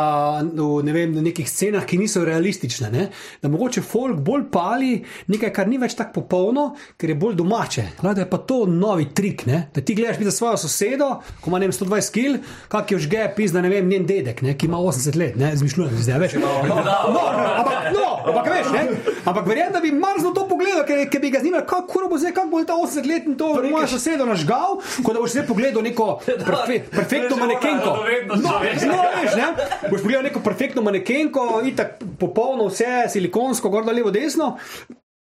v 0.54 0.66
ne 0.86 0.92
vem, 0.94 1.16
nekih 1.22 1.46
scenah, 1.50 1.82
ki 1.82 1.98
niso 1.98 2.22
realistične. 2.26 2.90
Ne? 2.92 3.08
Da 3.42 3.50
mogoče 3.50 3.82
folk 3.82 4.20
bolj 4.22 4.44
pali 4.52 4.92
nekaj, 5.26 5.50
kar 5.54 5.66
ni 5.70 5.80
več 5.82 5.96
tako 5.98 6.20
popolno, 6.20 6.68
ker 6.98 7.10
je 7.10 7.16
bolj 7.18 7.34
domače. 7.40 7.84
Glede, 7.98 8.22
je 8.22 8.30
pa 8.30 8.38
to 8.38 8.60
novi 8.70 9.08
trik, 9.14 9.46
ne? 9.50 9.64
da 9.74 9.82
ti 9.82 9.96
gledaš 9.98 10.22
za 10.30 10.34
svojo 10.36 10.60
sosedo, 10.62 11.10
ko 11.42 11.50
ima 11.50 11.58
ne 11.58 11.68
vem, 11.68 11.74
120 11.74 12.14
kg, 12.14 12.38
kak 12.70 12.94
jo 12.94 13.00
žge, 13.02 13.24
pizda 13.36 13.62
ne 13.64 13.72
vem, 13.72 13.88
njen 13.88 14.06
dedek, 14.06 14.44
ne? 14.46 14.54
ki 14.58 14.70
ima 14.70 14.78
80 14.78 15.18
let, 15.18 15.36
ne 15.40 15.50
zmišljujem 15.58 15.98
zdaj 15.98 16.22
več. 16.22 16.38
No, 16.38 16.54
no, 16.68 16.78
ampak, 16.78 17.90
no, 17.96 18.06
ampak 18.30 18.52
veš, 18.54 18.70
ne? 18.76 19.14
Ampak 19.28 19.46
verjamem, 19.50 19.74
da 19.74 19.82
bi 19.82 19.90
mrzlo 19.92 20.32
to 20.36 20.46
pogledal, 20.48 20.86
ker, 20.86 21.02
ker 21.10 21.22
bi 21.22 21.32
ga 21.34 21.42
zanimalo, 21.42 21.66
kako 21.68 22.06
bo 22.08 22.18
zdaj, 22.18 22.32
kako 22.36 22.50
bo 22.54 22.62
ta 22.64 22.78
80 22.78 23.10
let 23.10 23.26
in 23.26 23.36
to 23.40 23.50
moja 23.66 23.90
soseda 23.90 24.24
nažgal, 24.28 24.78
kot 25.02 25.12
da 25.16 25.20
boš 25.20 25.34
zdaj 25.34 25.46
pogledal 25.50 25.82
neko 25.82 26.08
perfe, 26.46 26.80
perfektno 26.94 27.36
je 27.36 27.42
manekenko. 27.42 27.96
No, 28.38 28.54
no, 28.86 29.02
veš, 29.16 29.34
ne? 29.36 29.48
Boš 29.90 30.02
pogledal 30.02 30.24
neko 30.28 30.40
perfektno 30.44 30.82
manekenko, 30.82 31.48
itak 31.68 31.98
popolno 32.20 32.68
vse 32.68 33.06
silikonsko, 33.12 33.70
gor 33.72 33.86
levo, 33.88 34.10
desno. 34.14 34.56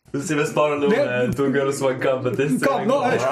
Si 0.09 0.35
me 0.35 0.47
spomnil, 0.49 0.89
da 0.89 0.97
je 0.97 1.33
tu 1.37 1.51
gor 1.53 1.69
svoj 1.77 1.99
kamp, 2.01 2.25
da 2.25 2.33
te 2.33 2.47
Kaj, 2.63 2.87
no, 2.89 3.03
veš, 3.05 3.27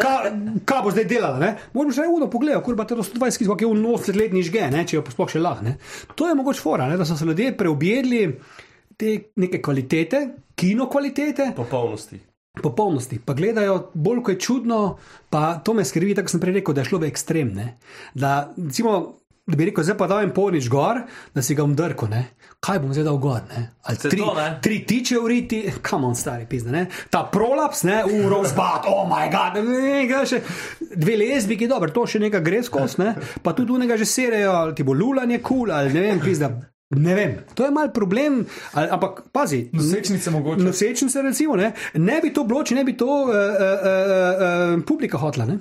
kaj, 0.00 0.30
kaj 0.66 0.80
bo 0.82 0.90
zdaj 0.90 1.04
delala? 1.06 1.38
Ne? 1.38 1.52
Moraš 1.74 2.00
že 2.00 2.08
uno 2.10 2.26
pogledati, 2.30 2.64
kurba 2.66 2.84
te 2.84 2.98
do 2.98 3.06
120 3.06 3.38
kg, 3.38 3.60
je 3.62 3.68
v 3.70 3.94
80-letni 3.94 4.42
žge, 4.42 4.66
ne? 4.74 4.82
če 4.82 4.98
jo 4.98 5.04
sploh 5.14 5.30
še 5.30 5.42
lahko. 5.42 5.64
ne. 5.64 5.76
To 6.18 6.26
je 6.26 6.34
mogoče 6.34 6.62
fora, 6.62 6.88
ne? 6.90 6.98
da 6.98 7.06
so 7.06 7.14
se 7.16 7.24
ljudje 7.24 7.54
preobjedli 7.56 8.22
te 8.98 9.12
neke 9.36 9.62
kvalitete, 9.62 10.24
kino 10.58 10.88
kvalitete, 10.90 11.52
Popolnosti. 11.56 12.18
Popolnosti. 12.62 13.18
Pa 13.24 13.34
gledajo 13.34 13.90
bolj, 13.94 14.22
ko 14.22 14.30
je 14.30 14.40
čudno, 14.40 14.80
pa 15.30 15.58
to 15.64 15.74
me 15.74 15.84
skrbi, 15.84 16.14
tako 16.14 16.34
sem 16.34 16.40
prej 16.40 16.60
rekel, 16.60 16.74
da 16.74 16.84
je 16.84 16.90
šlo 16.90 17.02
v 17.04 17.10
ekstremne. 17.10 17.68
Da, 18.14 18.52
recimo, 18.56 19.18
da 19.46 19.56
bi 19.56 19.64
rekel, 19.64 19.84
zdaj 19.84 19.96
pa 19.98 20.06
da 20.06 20.20
en 20.22 20.32
polnič 20.34 20.68
gor, 20.68 21.02
da 21.34 21.42
si 21.42 21.54
ga 21.54 21.64
umdrko, 21.64 22.08
ne. 22.10 22.24
Kaj 22.60 22.80
bom 22.82 22.92
zdaj 22.94 23.04
dal 23.06 23.18
gor, 23.22 23.44
ne? 23.50 23.66
Ali 23.82 23.98
Se 24.00 24.08
tri, 24.08 24.18
to, 24.18 24.34
ne? 24.34 24.46
tri 24.62 24.78
tiče 24.86 25.18
v 25.22 25.28
riti, 25.30 25.60
kam 25.82 26.04
on 26.04 26.16
stari 26.18 26.48
pizne, 26.50 26.72
ne? 26.72 26.86
Ta 27.10 27.22
prolaps, 27.32 27.84
ne, 27.86 28.00
v 28.08 28.30
rozbat, 28.32 28.88
oh 28.90 29.04
moj 29.08 29.28
bog, 29.30 29.60
ne, 29.68 30.06
ga 30.10 30.24
še 30.26 30.40
dve 30.96 31.18
lezbiki, 31.20 31.68
dobro, 31.70 31.92
to 31.94 32.06
še 32.10 32.22
nekaj 32.24 32.42
gre 32.42 32.62
skozi, 32.66 33.02
ne, 33.04 33.12
pa 33.42 33.54
tudi 33.54 33.76
unega 33.76 34.00
že 34.00 34.08
serejo, 34.08 34.56
ali 34.64 34.74
ti 34.74 34.86
bo 34.86 34.96
lulanje 34.96 35.38
kul, 35.38 35.68
cool, 35.68 35.76
ali 35.76 35.94
ne 35.94 36.08
vem, 36.08 36.24
pizda. 36.24 36.50
Ne 36.94 37.14
vem, 37.14 37.38
to 37.54 37.64
je 37.64 37.70
mal 37.74 37.88
problem, 37.90 38.44
ali, 38.72 38.88
ampak 38.90 39.24
pazi. 39.32 39.64
Nosečnice 39.72 40.30
mogoče. 40.30 40.62
Nosečnice, 40.62 41.22
recimo, 41.22 41.56
ne, 41.56 41.72
ne 41.94 42.20
bi 42.22 42.30
to 42.32 42.44
bilo, 42.46 42.62
če 42.62 42.76
ne 42.78 42.84
bi 42.86 42.94
to 42.96 43.08
uh, 43.10 43.30
uh, 43.30 43.34
uh, 43.34 44.44
uh, 44.76 44.84
publika 44.86 45.18
hotla. 45.18 45.48
Ne? 45.50 45.58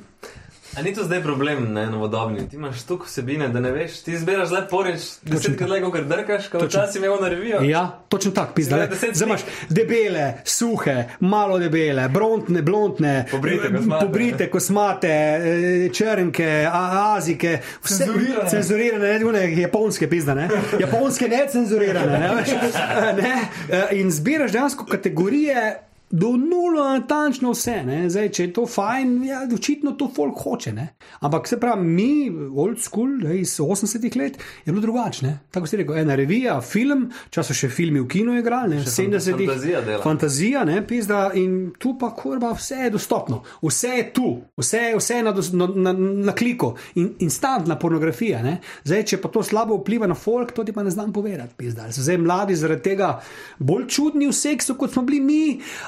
A 0.75 0.81
ni 0.81 0.93
to 0.93 1.03
zdaj 1.03 1.21
problem, 1.21 1.73
ne, 1.73 1.85
novodobni? 1.87 2.49
Ti 2.49 2.55
imaš 2.55 2.81
toliko 2.81 3.05
vsebine, 3.05 3.47
da 3.49 3.59
ne 3.59 3.71
veš, 3.71 4.01
ti 4.01 4.17
zbiraš 4.17 4.51
le 4.51 4.67
porič, 4.67 5.01
desetkrat 5.23 5.69
le, 5.69 5.81
kot 5.81 6.03
drkaš, 6.03 6.47
kot 6.47 6.63
včasih 6.63 6.99
imel 6.99 7.15
na 7.21 7.29
revijo. 7.29 7.61
Ja, 7.63 7.83
točno 8.09 8.31
tako, 8.31 8.53
pizda. 8.53 8.87
Zdaj 8.91 9.23
imaš 9.23 9.41
debele, 9.69 10.25
suhe, 10.45 10.95
malo 11.21 11.59
debele, 11.59 12.09
brontne, 12.09 12.61
blontne, 12.61 13.25
Pobrite 13.31 13.71
kosmate. 13.71 14.05
pobrite 14.05 14.49
kosmate, 14.49 15.07
eh, 15.07 15.89
črnke, 15.91 16.67
azike, 16.71 17.53
vse 17.83 17.97
Cenzurirane. 17.97 18.49
cenzurirane, 18.49 19.19
ne, 19.19 19.25
one 19.25 19.45
japonske 19.55 20.09
pizda, 20.09 20.33
ne. 20.35 20.49
Japonske 20.79 21.27
ne 21.27 21.45
cenzurirane, 21.47 22.19
ne, 22.19 22.35
veš, 22.35 22.49
ne. 23.21 23.35
Eh, 23.71 23.95
In 23.95 24.11
zbiraš 24.11 24.51
dejansko 24.51 24.85
kategorije. 24.85 25.79
Do 26.15 26.29
nula, 26.39 26.93
natančno 26.95 27.51
vse. 27.51 27.75
Ne? 27.83 27.97
Zdaj, 28.09 28.29
če 28.37 28.43
je 28.45 28.51
to 28.55 28.63
fajn, 28.69 29.09
ja, 29.27 29.41
očitno 29.51 29.91
to 29.99 30.07
folk 30.15 30.37
hoče. 30.45 30.71
Ne? 30.73 30.85
Ampak 31.19 31.47
se 31.49 31.57
pravi, 31.59 31.83
mi, 31.83 32.09
old 32.55 32.79
school, 32.79 33.17
ne, 33.25 33.33
iz 33.41 33.57
80-ih 33.59 34.15
let, 34.15 34.37
je 34.65 34.71
bilo 34.71 34.81
drugače. 34.85 35.33
Tako 35.51 35.67
si 35.67 35.79
rekel, 35.81 35.97
ena 35.99 36.15
revija, 36.15 36.61
film, 36.63 37.09
čas 37.29 37.49
so 37.51 37.57
še 37.57 37.67
filmi 37.69 37.99
v 37.99 38.07
kinu 38.11 38.37
igrali, 38.39 38.77
ne, 38.77 38.83
Še 38.85 38.93
70-ih. 39.01 39.49
fantazija 39.49 39.81
dela. 39.81 39.99
Fantazija, 40.05 40.63
ne, 40.65 40.77
pizda, 40.87 41.19
in 41.35 41.57
tu 41.81 41.95
pa 41.99 42.13
kurba, 42.15 42.53
vse 42.55 42.85
je 42.85 42.93
dostopno, 42.95 43.41
vse 43.63 43.91
je 43.97 44.07
tu, 44.15 44.29
vse, 44.61 44.85
vse 44.95 45.19
je 45.19 45.27
na, 45.27 45.35
na, 45.35 45.67
na, 45.89 45.93
na 46.31 46.37
kliku, 46.37 46.71
in, 46.95 47.11
instantna 47.27 47.75
pornografija. 47.81 48.39
Ne. 48.45 48.55
Zdaj, 48.87 49.03
če 49.11 49.21
pa 49.25 49.33
to 49.35 49.43
slabo 49.43 49.81
vpliva 49.81 50.07
na 50.07 50.15
folk, 50.15 50.55
to 50.55 50.63
ti 50.63 50.71
pa 50.71 50.83
ne 50.85 50.95
znam 50.95 51.11
povedati. 51.13 51.57
Pizda. 51.59 51.89
So 51.91 52.05
zdaj 52.07 52.21
mladi 52.23 52.55
zaradi 52.55 52.87
tega 52.87 53.11
bolj 53.59 53.89
čudni 53.91 54.31
v 54.31 54.35
seksu, 54.35 54.77
kot 54.79 54.95
smo 54.95 55.03
bili 55.07 55.19
mi, 55.19 55.43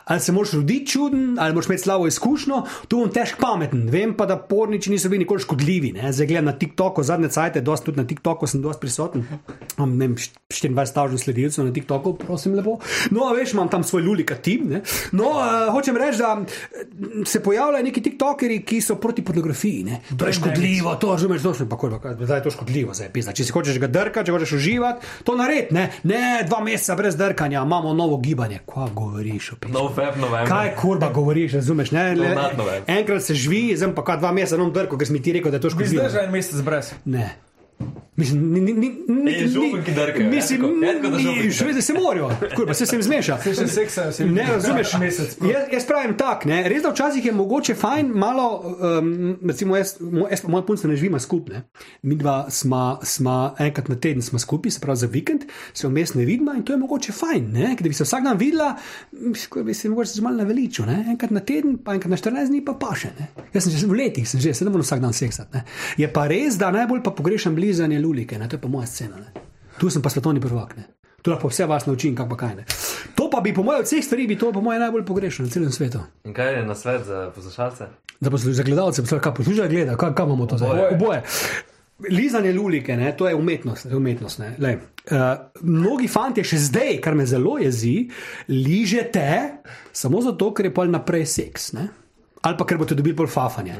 ali 0.06 0.17
se 0.20 0.32
moraš 0.32 0.54
roditi 0.54 0.88
čuden, 0.88 1.38
ali 1.40 1.54
moraš 1.54 1.70
imeti 1.70 1.84
slabo 1.84 2.08
izkušnjo, 2.08 2.62
tu 2.88 2.98
bom 2.98 3.12
težko 3.12 3.42
pameten. 3.42 3.90
Vem 3.90 4.14
pa, 4.18 4.26
da 4.26 4.38
porniči 4.38 4.92
niso 4.92 5.10
bili 5.10 5.26
nikoli 5.26 5.42
škodljivi. 5.42 5.92
Ne. 5.92 6.12
Zdaj 6.14 6.28
gledam 6.28 6.46
na 6.46 6.56
TikToku, 6.60 7.04
zadnje 7.04 7.30
cajte, 7.30 7.62
dosti 7.62 7.86
tudi 7.86 8.02
na 8.02 8.08
TikToku 8.08 8.48
sem 8.48 8.62
dosti 8.62 8.82
prisoten. 8.82 9.26
Imam 9.78 9.98
ne 9.98 10.08
vem, 10.08 10.16
24 10.16 11.18
sledilcev 11.18 11.66
na 11.66 11.74
TikToku, 11.74 12.14
prosim, 12.18 12.56
lepo. 12.56 12.78
No, 13.12 13.30
veš, 13.36 13.54
imam 13.54 13.70
tam 13.70 13.84
svoj 13.84 14.02
lulika 14.02 14.36
tim. 14.36 14.68
Ne? 14.70 14.82
No, 15.12 15.30
uh, 15.30 15.74
hočem 15.74 15.98
reči, 15.98 16.18
da 16.18 16.38
se 17.26 17.44
pojavljajo 17.44 17.84
neki 17.84 18.02
TikTokeri, 18.02 18.62
ki 18.66 18.82
so 18.82 18.96
proti 18.96 19.24
pornografiji. 19.24 19.84
Ne? 19.84 20.02
To 20.18 20.28
je 20.28 20.34
škodljivo, 20.34 20.96
to 20.96 21.12
razumeš, 21.12 21.42
to 21.44 21.54
je 21.60 21.70
pa 21.70 21.78
kurva, 21.78 22.16
zdaj 22.22 22.38
je 22.38 22.44
to 22.44 22.52
škodljivo, 22.52 22.94
zdaj 22.94 23.08
je 23.08 23.14
pisa. 23.14 23.32
Če 23.32 23.44
si 23.44 23.52
hočeš 23.52 23.80
ga 23.80 23.88
drkati, 23.88 24.26
če 24.26 24.36
hočeš 24.36 24.56
uživati, 24.58 25.12
to 25.24 25.36
naredi, 25.36 25.76
ne? 25.76 25.90
ne, 26.04 26.24
dva 26.48 26.62
meseca 26.64 26.96
brez 26.96 27.16
drkanja, 27.20 27.64
imamo 27.64 27.94
novo 27.94 28.18
gibanje. 28.18 28.60
Kaj 28.66 28.94
govoriš 28.96 29.52
o 29.52 29.60
pismu? 29.62 29.78
No, 29.78 29.90
feb 29.98 30.22
november. 30.22 30.48
Kaj 30.48 30.72
kurba 30.78 31.10
govoriš, 31.10 31.58
razumeš? 31.58 31.92
Ne, 31.92 32.06
Le, 32.16 32.32
enkrat 32.88 33.26
se 33.26 33.36
živi, 33.36 33.74
zdaj 33.78 33.96
pa 33.98 34.16
dva 34.22 34.32
meseca 34.32 34.62
nam 34.62 34.72
drko, 34.74 34.98
ker 34.98 35.10
si 35.10 35.18
mi 35.18 35.22
ti 35.22 35.34
rekel, 35.36 35.52
da 35.52 35.58
je 35.58 35.66
to 35.66 35.74
škodljivo. 35.74 36.06
zdržal 36.06 36.30
en 36.30 36.32
mesec 36.38 36.62
brez. 36.62 36.94
Ne. 37.06 37.28
Mislim, 38.18 38.54
ni, 38.54 38.62
ni, 38.62 38.74
ni, 38.74 38.90
ni, 39.08 39.32
Ej, 39.32 39.48
župan, 39.48 39.84
ki 39.86 39.92
drkajo, 39.94 40.24
ja, 40.24 40.30
Mislim, 40.30 41.76
da 41.76 41.82
se 41.82 41.94
morajo, 41.94 42.30
kurba, 42.56 42.74
se 42.74 42.86
se 42.86 42.96
jim 42.96 43.04
zmeša. 43.04 43.36
Še 43.44 43.68
seksa, 43.70 44.06
si 44.12 44.26
Ne 44.26 44.48
razumeš, 44.48 44.94
mesec. 44.98 45.36
jaz, 45.46 45.68
jaz 45.74 45.86
pravim 45.86 46.16
tako, 46.18 46.50
ne? 46.50 46.64
res 46.66 46.82
da 46.82 46.90
včasih 46.90 47.26
je 47.26 47.34
mogoče 47.38 47.76
fajn 47.78 48.10
malo, 48.18 48.48
um, 48.82 49.12
recimo 49.46 49.78
jaz, 49.78 50.00
moj, 50.02 50.32
jaz 50.34 50.42
pa 50.42 50.50
moja 50.50 50.66
punca 50.66 50.90
ne 50.90 50.96
živima 50.98 51.20
skupaj. 51.22 51.62
Mi 52.02 52.18
dva 52.18 52.48
smo, 52.50 52.98
smo 53.04 53.36
enkrat 53.60 53.94
na 53.94 54.00
teden 54.02 54.26
smo 54.26 54.42
skupaj, 54.42 54.74
se 54.74 54.82
pravi 54.82 54.98
za 55.04 55.12
vikend, 55.14 55.46
se 55.74 55.88
vmes 55.88 56.16
ne 56.18 56.26
vidimo 56.26 56.58
in 56.58 56.66
to 56.66 56.74
je 56.74 56.82
mogoče 56.82 57.14
fajn, 57.14 57.52
ne? 57.54 57.76
ker 57.78 57.86
bi 57.86 57.94
se 57.94 58.10
vsak 58.10 58.26
dan 58.26 58.42
videla, 58.42 58.72
mislim, 59.12 59.66
bi 59.70 59.78
se 59.78 59.94
mogoče 59.94 60.26
malo 60.26 60.42
naveličil, 60.42 60.90
ne? 60.90 61.04
enkrat 61.14 61.38
na 61.38 61.46
teden, 61.46 61.78
pa 61.86 61.94
enkrat 61.94 62.18
na 62.18 62.22
14 62.26 62.50
dni 62.50 62.66
pa 62.66 62.74
pa 62.82 62.98
še. 62.98 63.14
Ne? 63.20 63.30
Jaz 63.54 63.70
sem 63.70 63.78
že 63.78 63.86
v 63.86 64.02
letih, 64.02 64.26
sem 64.26 64.42
že, 64.42 64.58
se 64.58 64.66
ne 64.66 64.74
morem 64.74 64.90
vsak 64.90 65.06
dan 65.06 65.14
seksati. 65.14 65.54
Ne? 65.54 65.66
Je 66.02 66.10
pa 66.10 66.26
res, 66.34 66.58
da 66.58 66.74
najbolj 66.74 67.06
pa 67.06 67.14
pogrešam 67.14 67.54
blizanje 67.68 68.00
lulike, 68.00 68.40
ne? 68.40 68.48
to 68.50 68.56
je 68.56 68.62
pa 68.62 68.68
moja 68.68 68.88
scena. 68.88 69.18
Ne? 69.18 69.42
Tu 69.80 69.90
sem 69.90 70.02
pa 70.02 70.10
svetovni 70.10 70.40
prvak. 70.42 70.78
Ne? 70.78 70.88
Tu 71.22 71.32
lahko 71.32 71.52
vse 71.52 71.66
vas 71.68 71.86
naučim, 71.86 72.16
kako 72.16 72.30
pa 72.30 72.38
kaj 72.38 72.56
ne. 72.56 72.66
To 73.16 73.30
pa 73.30 73.42
bi, 73.42 73.54
po 73.54 73.64
mojem, 73.64 73.84
od 73.84 73.90
vseh 73.90 74.06
stvari, 74.06 74.28
bi 74.28 74.38
to 74.40 74.52
po 74.54 74.62
mojem 74.62 74.82
najbolj 74.82 75.06
pogrešal 75.06 75.46
na 75.46 75.52
celem 75.52 75.72
svetu. 75.72 76.00
In 76.24 76.34
kaj 76.34 76.54
je 76.60 76.66
na 76.66 76.76
svet 76.76 77.04
za 77.06 77.32
poslušalce? 77.36 77.90
Da 78.20 78.32
poslušajo 78.32 78.54
za 78.54 78.64
gledalce, 78.64 79.02
poslušajo, 79.02 79.24
kaj 79.26 79.34
poslušajo, 79.34 79.70
gleda, 79.70 79.98
kaj, 79.98 80.14
kaj 80.16 80.26
imamo 80.26 80.46
to 80.46 80.58
zdaj. 80.58 80.72
Oboje. 80.72 80.96
Oboje. 80.96 81.22
Lizanje 82.10 82.54
lulike, 82.54 82.98
ne, 82.98 83.12
to 83.18 83.28
je 83.28 83.36
umetnost. 83.36 83.86
je 83.86 83.98
umetnost 83.98 84.40
ne. 84.40 84.54
Lej, 84.60 84.78
uh, 85.12 85.22
mnogi 85.62 86.08
fanti 86.08 86.44
še 86.46 86.60
zdaj, 86.70 87.00
kar 87.02 87.16
me 87.18 87.26
zelo 87.26 87.58
jezi, 87.58 88.10
ližete 88.48 89.30
samo 89.92 90.22
zato, 90.22 90.54
ker 90.54 90.70
je 90.70 90.74
pol 90.74 90.94
naprej 90.94 91.26
seks. 91.26 91.72
Ne. 91.74 91.88
Ali 92.48 92.56
pa 92.60 92.66
ker 92.68 92.80
boste 92.80 92.96
dobili 92.96 93.18
bolj 93.18 93.28
fafanje. 93.34 93.76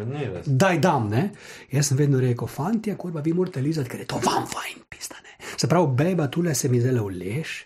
Daj 0.46 0.80
dam, 0.84 1.08
ne. 1.12 1.30
Jaz 1.72 1.92
sem 1.92 2.00
vedno 2.00 2.20
rekel, 2.20 2.50
fanti, 2.52 2.92
kurba, 3.00 3.24
vi 3.24 3.34
morate 3.38 3.64
lizati, 3.64 3.90
ker 3.92 4.04
je 4.04 4.10
to 4.12 4.20
vam 4.26 4.48
fajn, 4.52 4.84
pistane. 4.92 5.38
Se 5.56 5.70
pravi, 5.72 5.94
beba, 5.96 6.28
tule 6.28 6.56
se 6.56 6.70
mi 6.70 6.82
zelo 6.84 7.06
uleš, 7.08 7.62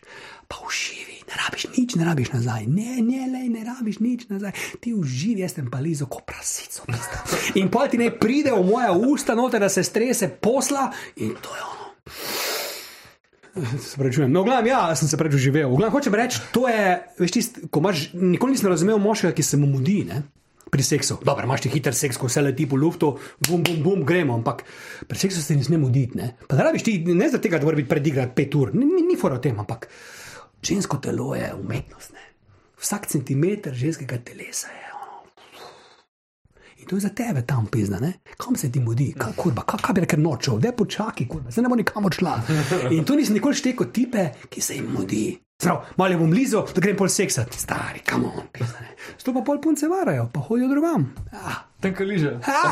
pa 0.48 0.62
uživi, 0.68 1.18
ne 1.28 1.40
rabiš 1.42 1.66
nič, 1.74 1.96
ne 1.98 2.06
rabiš 2.06 2.32
nazaj. 2.36 2.68
Ne, 2.68 3.00
ne, 3.02 3.26
le, 3.34 3.44
ne 3.50 3.66
rabiš 3.66 4.00
nič 4.04 4.28
nazaj. 4.30 4.54
Ti 4.84 4.94
uživi, 4.94 5.42
jaz 5.42 5.58
sem 5.58 5.70
pa 5.72 5.82
lizo, 5.82 6.06
ko 6.12 6.22
prasico. 6.26 6.86
pista. 6.86 7.24
In 7.60 7.72
pol 7.74 7.90
ti 7.90 7.98
ne 7.98 8.12
pride 8.14 8.54
v 8.54 8.64
moja 8.68 8.92
usta, 8.94 9.36
noter, 9.36 9.64
da 9.64 9.70
se 9.70 9.84
strese 9.84 10.30
posla 10.30 10.92
in 11.18 11.34
to 11.42 11.56
je 11.56 11.64
ono. 11.72 11.88
Se 13.80 13.98
pravičujem. 13.98 14.32
No, 14.32 14.44
glavno, 14.44 14.70
ja, 14.70 14.96
sem 14.96 15.10
se 15.12 15.18
preveč 15.20 15.36
uživel. 15.36 15.68
V 15.74 15.82
glavnem, 15.82 15.92
hočem 15.92 16.16
reči, 16.16 16.40
to 16.56 16.70
je, 16.72 17.02
veš, 17.20 17.34
tist, 17.36 17.58
ko 17.72 17.82
imaš, 17.84 18.12
nikoli 18.14 18.56
nisem 18.56 18.70
razumel 18.72 19.02
moškega, 19.02 19.34
ki 19.36 19.44
se 19.44 19.60
mu 19.60 19.68
mudi, 19.68 20.04
ne? 20.08 20.22
Pri 20.72 20.84
seksu. 20.88 21.18
Dobro, 21.20 21.44
imaš 21.44 21.66
ti 21.66 21.70
hiter 21.74 21.96
seks, 21.96 22.16
ko 22.16 22.30
vse 22.30 22.46
leti 22.46 22.64
po 22.70 22.78
luftu, 22.80 23.10
bum, 23.48 23.64
bum, 23.64 23.82
bum, 23.84 24.06
gremo, 24.08 24.38
ampak 24.40 24.64
pri 25.08 25.20
seksu 25.20 25.44
se 25.44 25.58
ne 25.60 25.66
sme 25.68 25.82
muditi, 25.82 26.16
ne? 26.18 26.30
Pa 26.48 26.56
da 26.56 26.70
rabiš 26.70 26.86
ti, 26.88 26.94
ne 27.04 27.28
zaradi 27.28 27.50
tega, 27.50 27.60
da 27.60 27.68
mora 27.68 27.80
biti 27.80 27.92
predigrat 27.92 28.32
pet 28.38 28.56
ur, 28.56 28.72
ni, 28.72 28.88
ni, 28.88 29.04
ni 29.10 29.18
fora 29.20 29.36
o 29.36 29.44
tem, 29.44 29.60
ampak 29.60 29.90
žensko 30.64 31.02
telo 31.04 31.34
je 31.36 31.52
umetnost, 31.58 32.16
ne? 32.16 32.24
Vsak 32.80 33.12
centimeter 33.12 33.76
ženskega 33.76 34.22
telesa 34.24 34.72
je. 34.72 34.91
In 36.82 36.88
to 36.88 36.96
je 36.96 37.02
za 37.02 37.10
tebe 37.10 37.42
tam 37.46 37.68
pizna, 37.72 38.00
ne? 38.00 38.14
kam 38.38 38.56
se 38.56 38.72
ti 38.72 38.80
mudi, 38.80 39.12
kaj 39.18 39.34
kurba, 39.38 39.62
kaj, 39.62 39.80
kaj 39.86 39.94
bi 39.94 40.02
rekel 40.02 40.22
nočev, 40.22 40.58
da 40.60 40.72
počakaj, 40.74 41.28
kurba, 41.28 41.52
se 41.52 41.62
ne 41.62 41.70
bo 41.70 41.76
nikamor 41.78 42.14
šla. 42.14 42.40
In 42.92 43.06
to 43.06 43.16
nisem 43.16 43.38
nikoli 43.38 43.56
štekel 43.56 43.92
tipe, 43.94 44.26
ki 44.50 44.62
se 44.62 44.80
jim 44.80 44.90
mudi. 44.96 45.38
Prav, 45.62 45.84
malo 45.98 46.16
je 46.16 46.18
bom 46.18 46.30
blizu, 46.30 46.64
da 46.74 46.82
grem 46.82 46.98
pol 46.98 47.10
seksati, 47.10 47.60
stari, 47.60 48.02
kam 48.06 48.26
on, 48.26 48.48
pizna. 48.52 48.88
Sto 49.18 49.34
pa 49.34 49.44
pol 49.46 49.62
punce 49.62 49.86
varajo, 49.88 50.26
pa 50.34 50.42
hodijo 50.48 50.72
drugam. 50.72 51.06
Ah. 51.38 51.62
Tam 51.82 51.94
kaliže. 51.94 52.34
Ha, 52.46 52.64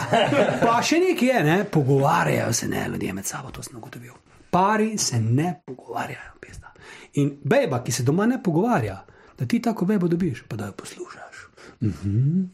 pa 0.66 0.80
še 0.86 0.98
nekaj 1.04 1.30
je, 1.30 1.44
ne? 1.46 1.60
pogovarjajo 1.70 2.50
se 2.54 2.68
ne 2.68 2.88
ljudje 2.90 3.14
med 3.14 3.30
sabo, 3.30 3.54
to 3.54 3.62
sem 3.66 3.78
ugotovil. 3.78 4.18
Pari 4.50 4.98
se 4.98 5.22
ne 5.22 5.54
pogovarjajo, 5.66 6.34
pizda. 6.42 6.74
In 7.22 7.36
beba, 7.46 7.84
ki 7.86 7.94
se 7.94 8.04
doma 8.04 8.26
ne 8.26 8.42
pogovarja, 8.44 8.98
da 9.38 9.46
ti 9.46 9.62
tako 9.62 9.86
bebo 9.86 10.10
dobiš, 10.10 10.48
pa 10.50 10.58
da 10.58 10.72
jo 10.72 10.78
poslušaš. 10.82 11.46
Mhm. 11.86 12.46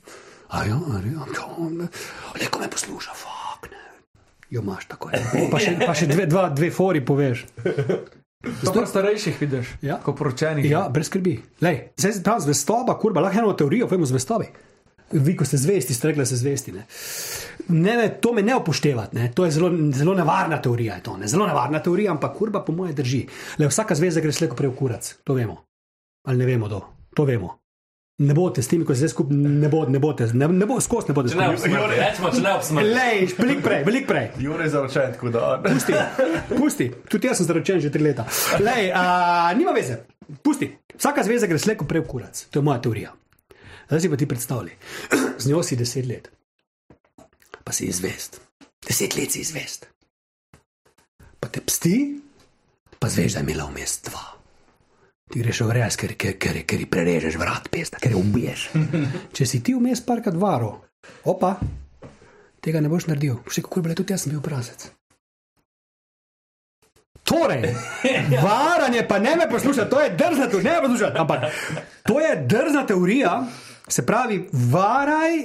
A 0.49 0.65
ja, 0.65 0.75
a 0.77 0.99
ja, 1.01 1.25
ja, 1.35 1.87
leko 2.41 2.59
me 2.59 2.69
posluša, 2.69 3.15
fuk, 3.17 3.69
ne. 3.71 3.81
Jo 4.49 4.61
imaš 4.61 4.85
tako, 4.85 5.09
je. 5.09 5.23
pa 5.53 5.59
še, 5.59 5.77
pa 5.81 5.93
še 5.97 6.07
dve, 6.11 6.27
dva, 6.29 6.49
dve 6.53 6.69
fori 6.71 7.01
poveš. 7.05 7.45
To 8.61 8.73
pa 8.73 8.85
starejših 8.85 9.41
vidiš, 9.41 9.73
Ja. 9.81 9.97
ko 9.97 10.13
poročenih. 10.13 10.69
Ja, 10.69 10.85
brez 10.89 11.09
skrbi. 11.09 11.39
Lej, 11.65 11.79
zdaj 11.97 12.13
se 12.13 12.23
ta 12.23 12.37
zvestoba, 12.39 12.93
kurba, 13.01 13.23
lahko 13.25 13.41
eno 13.41 13.53
teorijo, 13.57 13.87
vemo 13.89 14.05
zvestobi. 14.05 14.45
Vi, 15.11 15.35
ko 15.37 15.45
ste 15.45 15.57
zvesti, 15.57 15.93
ste 15.93 16.07
rekli, 16.07 16.21
da 16.21 16.25
ste 16.25 16.37
zvesti. 16.37 16.71
Ne? 16.73 16.85
Ne, 17.69 17.93
ne, 17.97 18.07
to 18.21 18.33
me 18.33 18.41
ne 18.45 18.55
upoštevate, 18.57 19.17
ne? 19.17 19.31
to 19.33 19.45
je 19.45 19.51
zelo, 19.57 19.69
zelo 19.93 20.13
nevarna 20.17 20.61
teorija. 20.61 20.95
je 20.95 21.03
To, 21.03 21.17
ne? 21.17 21.27
Zelo 21.27 21.45
nevarna 21.47 21.79
teorija, 21.79 22.11
ampak 22.11 22.37
kurba, 22.37 22.61
po 22.65 22.73
moje, 22.73 22.93
drži. 22.93 23.25
Le 23.57 23.69
vsaka 23.69 23.95
zveza 23.95 24.21
gre 24.21 24.33
slejko 24.33 24.57
prej 24.57 24.73
v 24.73 24.75
kurac, 24.77 25.11
to 25.23 25.33
vemo. 25.33 25.57
Ali 26.29 26.37
ne 26.41 26.45
vemo 26.45 26.69
to, 26.69 26.81
to 27.17 27.25
vemo. 27.25 27.53
Ne 28.17 28.33
boste 28.33 28.63
s 28.63 28.69
temi, 28.71 28.85
ko 28.87 28.93
se 28.95 29.03
zdaj 29.03 29.09
skupaj, 29.11 29.35
ne 29.37 29.67
boste, 29.67 29.91
ne 29.91 29.99
boste, 29.99 30.25
ne, 30.39 30.47
ne 30.47 30.65
bo, 30.65 30.77
skozi 30.79 31.09
ne 31.09 31.13
boste 31.17 31.33
Če 31.33 31.39
ne 31.41 31.57
skupaj. 31.57 31.79
obsmrti, 31.81 31.97
rečemo, 31.99 32.29
če 32.31 32.43
ne 32.45 32.53
obsmrti. 32.55 32.91
Lej, 32.95 33.25
veliko 33.39 33.63
prej, 33.65 33.81
veliko 33.83 34.07
prej. 34.07 34.29
Jure 34.39 34.69
zaročen, 34.71 35.11
tako 35.17 35.31
da. 35.33 35.49
Pusti, 35.65 35.97
pusti, 36.53 36.87
tudi 37.11 37.27
jaz 37.27 37.41
sem 37.41 37.49
zaročen 37.49 37.81
že 37.83 37.91
tri 37.91 38.05
leta. 38.05 38.23
Lej, 38.63 38.87
a, 38.95 39.51
nima 39.59 39.73
veze, 39.75 39.97
pusti. 40.39 40.69
Vsaka 40.95 41.25
zveza 41.27 41.49
gre 41.51 41.59
slejko 41.59 41.87
prej 41.91 42.05
v 42.05 42.07
kurac, 42.13 42.45
to 42.47 42.63
je 42.63 42.63
moja 42.63 42.79
teorija. 42.85 43.11
Zdaj 43.89 44.01
si 44.05 44.13
pa 44.13 44.21
ti 44.23 44.29
predstavljaj, 44.31 44.77
z 45.43 45.51
njo 45.51 45.59
si 45.63 45.75
deset 45.75 46.07
let, 46.07 46.31
pa 47.67 47.75
si 47.75 47.89
izvest. 47.91 48.39
Deset 48.87 49.19
let 49.19 49.35
si 49.35 49.43
izvest. 49.43 49.89
Pa 51.43 51.51
te 51.51 51.59
psti, 51.59 51.97
pa 52.95 53.11
zveš, 53.11 53.35
da 53.35 53.43
je 53.43 53.49
imela 53.49 53.67
vmes 53.67 53.99
dva. 54.07 54.23
Ti 55.25 55.41
greš 55.41 55.63
v 55.65 55.73
res, 55.73 55.95
ker, 55.97 56.13
ker, 56.13 56.35
ker, 56.37 56.59
ker 56.69 56.83
ji 56.83 56.89
prerežeš 56.89 57.37
vrat, 57.41 57.65
pesta, 57.73 57.97
ker 58.01 58.13
jo 58.13 58.21
ubiješ. 58.21 58.67
Če 59.35 59.47
si 59.49 59.63
ti 59.65 59.73
vmes 59.73 60.03
parkrat 60.05 60.37
varo, 60.37 60.75
opa, 61.25 61.55
tega 62.61 62.81
ne 62.81 62.91
boš 62.91 63.09
naredil. 63.09 63.39
Še 63.49 63.65
kako 63.65 63.81
je 63.81 63.87
bilo, 63.87 63.97
tudi 63.97 64.13
jaz 64.13 64.25
sem 64.25 64.35
bil 64.35 64.43
prazec. 64.45 64.85
Torej, 67.25 67.71
varanje, 68.45 69.01
pa 69.09 69.17
ne 69.17 69.33
me 69.39 69.49
poslušaj, 69.49 69.89
to 69.89 70.03
je 70.03 70.13
drzna 70.13 70.45
teorija, 70.51 70.69
ne 70.69 70.75
me 70.77 70.87
poslušaj, 70.87 71.17
ampak 71.17 71.47
to 72.05 72.19
je 72.21 72.31
drzna 72.45 72.85
teorija, 72.85 73.33
se 73.89 74.05
pravi, 74.05 74.43
varaj 74.53 75.39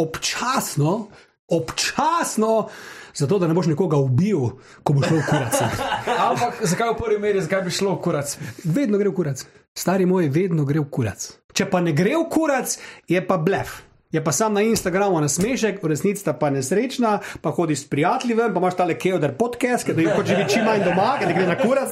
občasno, 0.00 1.10
občasno, 1.52 2.68
zato 3.16 3.38
da 3.38 3.48
ne 3.48 3.54
boš 3.56 3.70
nekoga 3.72 3.96
ubil, 3.96 4.52
ko 4.82 4.96
boš 4.96 5.08
šel 5.08 5.18
v 5.18 5.26
kurac. 5.30 5.58
Ampak 6.28 6.62
zakaj 6.62 6.92
v 6.92 7.00
prvi 7.00 7.18
meri, 7.22 7.42
zakaj 7.42 7.66
bi 7.66 7.74
šlo 7.74 7.96
v 7.96 8.02
kurac? 8.04 8.36
Vedno 8.64 9.00
gre 9.00 9.10
v 9.10 9.16
kurac, 9.16 9.42
stari 9.74 10.06
moj, 10.06 10.28
vedno 10.32 10.68
gre 10.68 10.84
v 10.84 10.90
kurac. 10.90 11.28
Če 11.56 11.68
pa 11.72 11.80
ne 11.80 11.96
gre 11.96 12.16
v 12.16 12.28
kurac, 12.32 12.78
je 13.08 13.20
pa 13.24 13.40
blef. 13.40 13.86
Je 14.12 14.24
pa 14.24 14.32
sam 14.32 14.54
na 14.54 14.62
Instagramu 14.62 15.20
na 15.20 15.28
smešek, 15.28 15.82
v 15.82 15.86
resnici 15.86 16.24
pa 16.40 16.50
nesrečna, 16.50 17.18
pa 17.42 17.50
hodiš 17.50 17.80
s 17.80 17.88
prijatelji 17.90 18.34
ven, 18.34 18.54
pa 18.54 18.60
imaš 18.60 18.76
tale 18.78 18.94
Keoder 18.94 19.34
podcast, 19.34 19.84
ker 19.84 19.98
jih 19.98 20.12
hoče 20.14 20.36
biti 20.36 20.54
čim 20.54 20.64
manj 20.64 20.84
doma, 20.84 21.18
ne 21.26 21.34
gre 21.34 21.46
na 21.46 21.56
kurac. 21.58 21.90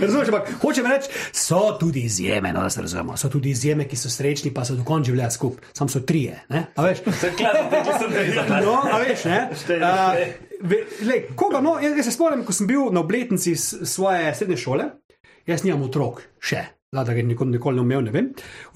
Razumeš, 0.00 0.28
ampak 0.28 0.50
hočem 0.60 0.86
reči, 0.90 1.08
so 1.32 1.78
tudi 1.80 2.02
izjeme, 2.04 2.52
no, 2.52 2.66
da 2.66 2.70
se 2.70 2.82
razumemo. 2.82 3.16
So 3.16 3.28
tudi 3.28 3.50
izjeme, 3.50 3.86
ki 3.88 3.96
so 3.96 4.10
srečni, 4.10 4.50
pa 4.54 4.64
so 4.64 4.74
do 4.74 4.84
konca 4.84 5.12
življenja 5.12 5.30
skupaj. 5.30 5.70
Sam 5.72 5.88
so 5.88 6.00
trije, 6.00 6.42
ne? 6.48 6.66
A 6.76 6.88
veš? 6.88 7.04
No, 8.62 8.82
a 8.92 8.98
veš, 8.98 9.24
ne? 9.24 9.38
Uh, 9.52 10.51
lej, 11.08 11.24
koga, 11.36 11.60
no, 11.60 11.78
jaz, 11.82 12.04
se 12.04 12.14
spomnim, 12.14 12.44
ko 12.46 12.54
sem 12.56 12.68
bil 12.70 12.92
na 12.94 13.02
obletnici 13.02 13.56
svoje 13.56 14.34
srednje 14.34 14.60
šole, 14.64 14.88
jaz 15.46 15.66
nimam 15.66 15.88
otrok, 15.88 16.22
še. 16.42 16.64
Vlada 16.92 17.14
ga 17.16 17.22
nikoli, 17.24 17.54
nikoli 17.56 17.76
ne 17.76 17.82
imel, 17.82 18.02
ne 18.04 18.10
vem. 18.12 18.26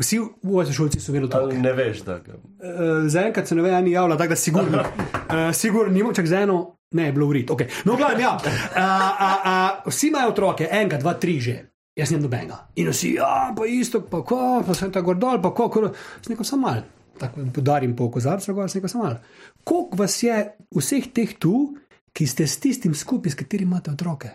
Vsi 0.00 0.18
v 0.18 0.54
osnovni 0.56 1.00
so 1.04 1.12
imeli 1.12 1.26
otroke. 1.28 1.58
Ne 1.60 1.72
veš, 1.76 1.98
da 2.06 2.14
ga. 2.24 2.38
Uh, 2.38 3.04
Zaenkrat 3.12 3.48
se 3.48 3.58
ne 3.58 3.64
ve, 3.66 3.74
ni 3.84 3.92
javila, 3.92 4.16
tako 4.16 4.32
da 4.32 4.38
sigurno. 4.40 4.84
Uh, 5.04 5.50
sigurno 5.60 5.92
nima, 5.92 6.14
čak 6.16 6.30
za 6.30 6.40
eno, 6.46 6.56
ne, 6.96 7.10
je 7.10 7.12
bilo 7.12 7.28
urit. 7.28 7.50
Okay. 7.52 7.68
No, 7.84 7.98
glavno, 8.00 8.22
ja. 8.24 8.32
Uh, 8.40 8.48
uh, 8.80 9.36
uh, 9.52 9.92
vsi 9.92 10.08
imajo 10.08 10.32
otroke, 10.32 10.68
enega, 10.70 11.02
dva, 11.04 11.14
tri 11.20 11.36
že. 11.44 11.58
Jaz 11.96 12.14
nimam 12.14 12.30
nobenega. 12.30 12.62
In 12.80 12.88
vsi, 12.88 13.14
ja, 13.20 13.52
pa 13.56 13.68
isto, 13.68 14.00
pa 14.08 14.22
ko, 14.24 14.62
pa 14.64 14.74
sem 14.76 14.88
tako 14.92 15.12
dol, 15.20 15.36
pa 15.44 15.52
ko, 15.52 15.68
ko, 15.68 15.90
s 15.92 16.32
neko 16.32 16.44
sam 16.44 16.64
mal. 16.64 16.80
Tako 17.20 17.46
podarim 17.54 17.96
po 17.96 18.10
kozarcu, 18.12 18.54
gor, 18.54 18.70
s 18.70 18.76
neko 18.76 18.88
sam 18.88 19.02
mal. 19.02 19.20
Koliko 19.64 20.02
vas 20.02 20.22
je 20.22 20.36
vseh 20.76 21.12
teh 21.14 21.36
tu, 21.40 21.76
ki 22.12 22.26
ste 22.26 22.46
s 22.46 22.60
tistim 22.60 22.94
skupaj, 22.94 23.32
s 23.32 23.38
katerim 23.40 23.68
imate 23.68 23.90
otroke? 23.90 24.34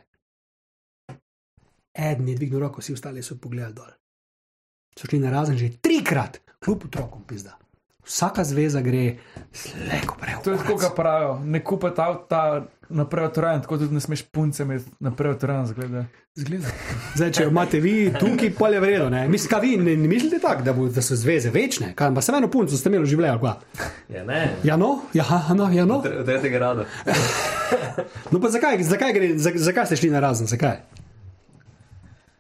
eden 1.94 2.28
je 2.28 2.36
dvignil 2.36 2.60
roko, 2.60 2.82
vsi 2.82 2.94
ostali 2.94 3.24
so 3.24 3.38
pogledali 3.38 3.74
dol. 3.74 3.91
So 4.99 5.08
šli 5.08 5.20
na 5.20 5.32
razen 5.32 5.58
že 5.58 5.70
trikrat, 5.82 6.40
kljub 6.60 6.86
otrokom, 6.86 7.24
pizda. 7.28 7.58
Vsaka 8.06 8.44
zveza 8.44 8.82
gre 8.82 9.18
sleko 9.53 10.16
prej. 10.20 10.36
To 10.44 10.52
je 10.52 10.58
tako, 10.58 10.78
kot 10.78 10.95
pravijo. 10.95 11.40
Ne 11.45 11.64
kupite 11.64 12.02
avta 12.02 12.66
naprej 12.91 13.26
otvoren, 13.26 13.61
tako 13.61 13.77
tudi 13.77 13.93
ne 13.93 14.01
smeš 14.01 14.22
punce 14.22 14.63
imeti 14.63 14.85
naprej 14.99 15.31
otvoren 15.31 15.65
zgled. 15.68 15.91
Zgleda. 16.35 16.68
Zdaj, 17.15 17.31
če 17.31 17.43
imate 17.43 17.80
vi 17.80 18.13
tukaj, 18.19 18.53
pa 18.59 18.69
je 18.72 18.80
vredno. 18.80 19.09
ne. 19.09 19.27
Mislim, 19.27 19.61
vi 19.61 19.77
ne, 19.77 19.95
ne 19.97 20.07
mislite 20.07 20.39
tako, 20.39 20.63
da, 20.63 20.73
bo, 20.73 20.88
da 20.88 21.01
so 21.01 21.15
zveze 21.15 21.49
večne? 21.49 21.93
Kaj, 21.95 22.13
pa 22.15 22.22
sem 22.22 22.35
eno 22.35 22.47
punco 22.47 22.77
ste 22.77 22.89
imeli 22.89 23.27
ali 23.27 23.39
kva? 23.39 23.57
Ja, 24.09 24.23
ne. 24.23 24.55
Ja, 24.63 24.77
no, 24.77 24.99
ja, 25.13 25.26
no, 25.55 25.72
ja, 25.72 25.85
no. 25.85 25.97
Od 25.97 26.26
tretjega 26.26 26.59
rada. 26.59 26.85
no 28.31 28.41
pa 28.41 28.49
zakaj, 28.49 28.84
zakaj, 28.84 29.13
gre, 29.13 29.34
za, 29.38 29.51
zakaj 29.55 29.85
ste 29.85 29.95
šli 29.95 30.09
na 30.09 30.19
razen? 30.19 30.47
Zakaj? 30.47 30.77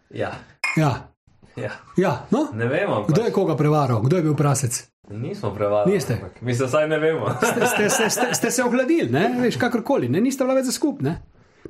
Ja. 0.09 0.31
Ja, 0.77 1.11
ja. 1.55 1.71
ja 1.97 2.25
no. 2.31 2.47
Ne 2.53 2.65
vemo. 2.65 3.05
Kdo 3.07 3.21
je 3.21 3.31
koga 3.31 3.57
prevaral, 3.57 4.01
kdo 4.01 4.15
je 4.15 4.23
bil 4.23 4.35
prasec? 4.35 4.90
Nismo 5.09 5.53
prevarali. 5.53 5.93
Niste? 5.93 6.17
Mi 6.41 6.55
se 6.55 6.65
vsaj 6.65 6.87
ne 6.87 6.99
vemo. 6.99 7.29
Ste, 7.37 7.65
ste, 7.67 7.89
ste, 7.89 8.09
ste, 8.09 8.33
ste 8.33 8.51
se 8.51 8.63
ohladili, 8.63 9.09
ne? 9.09 9.35
veš, 9.41 9.57
kakorkoli, 9.57 10.09
ne? 10.09 10.21
niste 10.21 10.43
bila 10.43 10.55
več 10.59 10.69
za 10.69 10.75
skup. 10.77 11.01
Ne? 11.01 11.17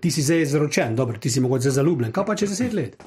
Ti 0.01 0.11
si 0.11 0.21
zdaj 0.21 0.45
zaročen, 0.45 0.95
dobro, 0.95 1.17
ti 1.17 1.29
si 1.29 1.41
mogoče 1.41 1.71
zaljubljen, 1.71 2.11
kaj 2.11 2.25
pa 2.25 2.35
čez 2.35 2.51
deset 2.53 2.73
let? 2.73 3.03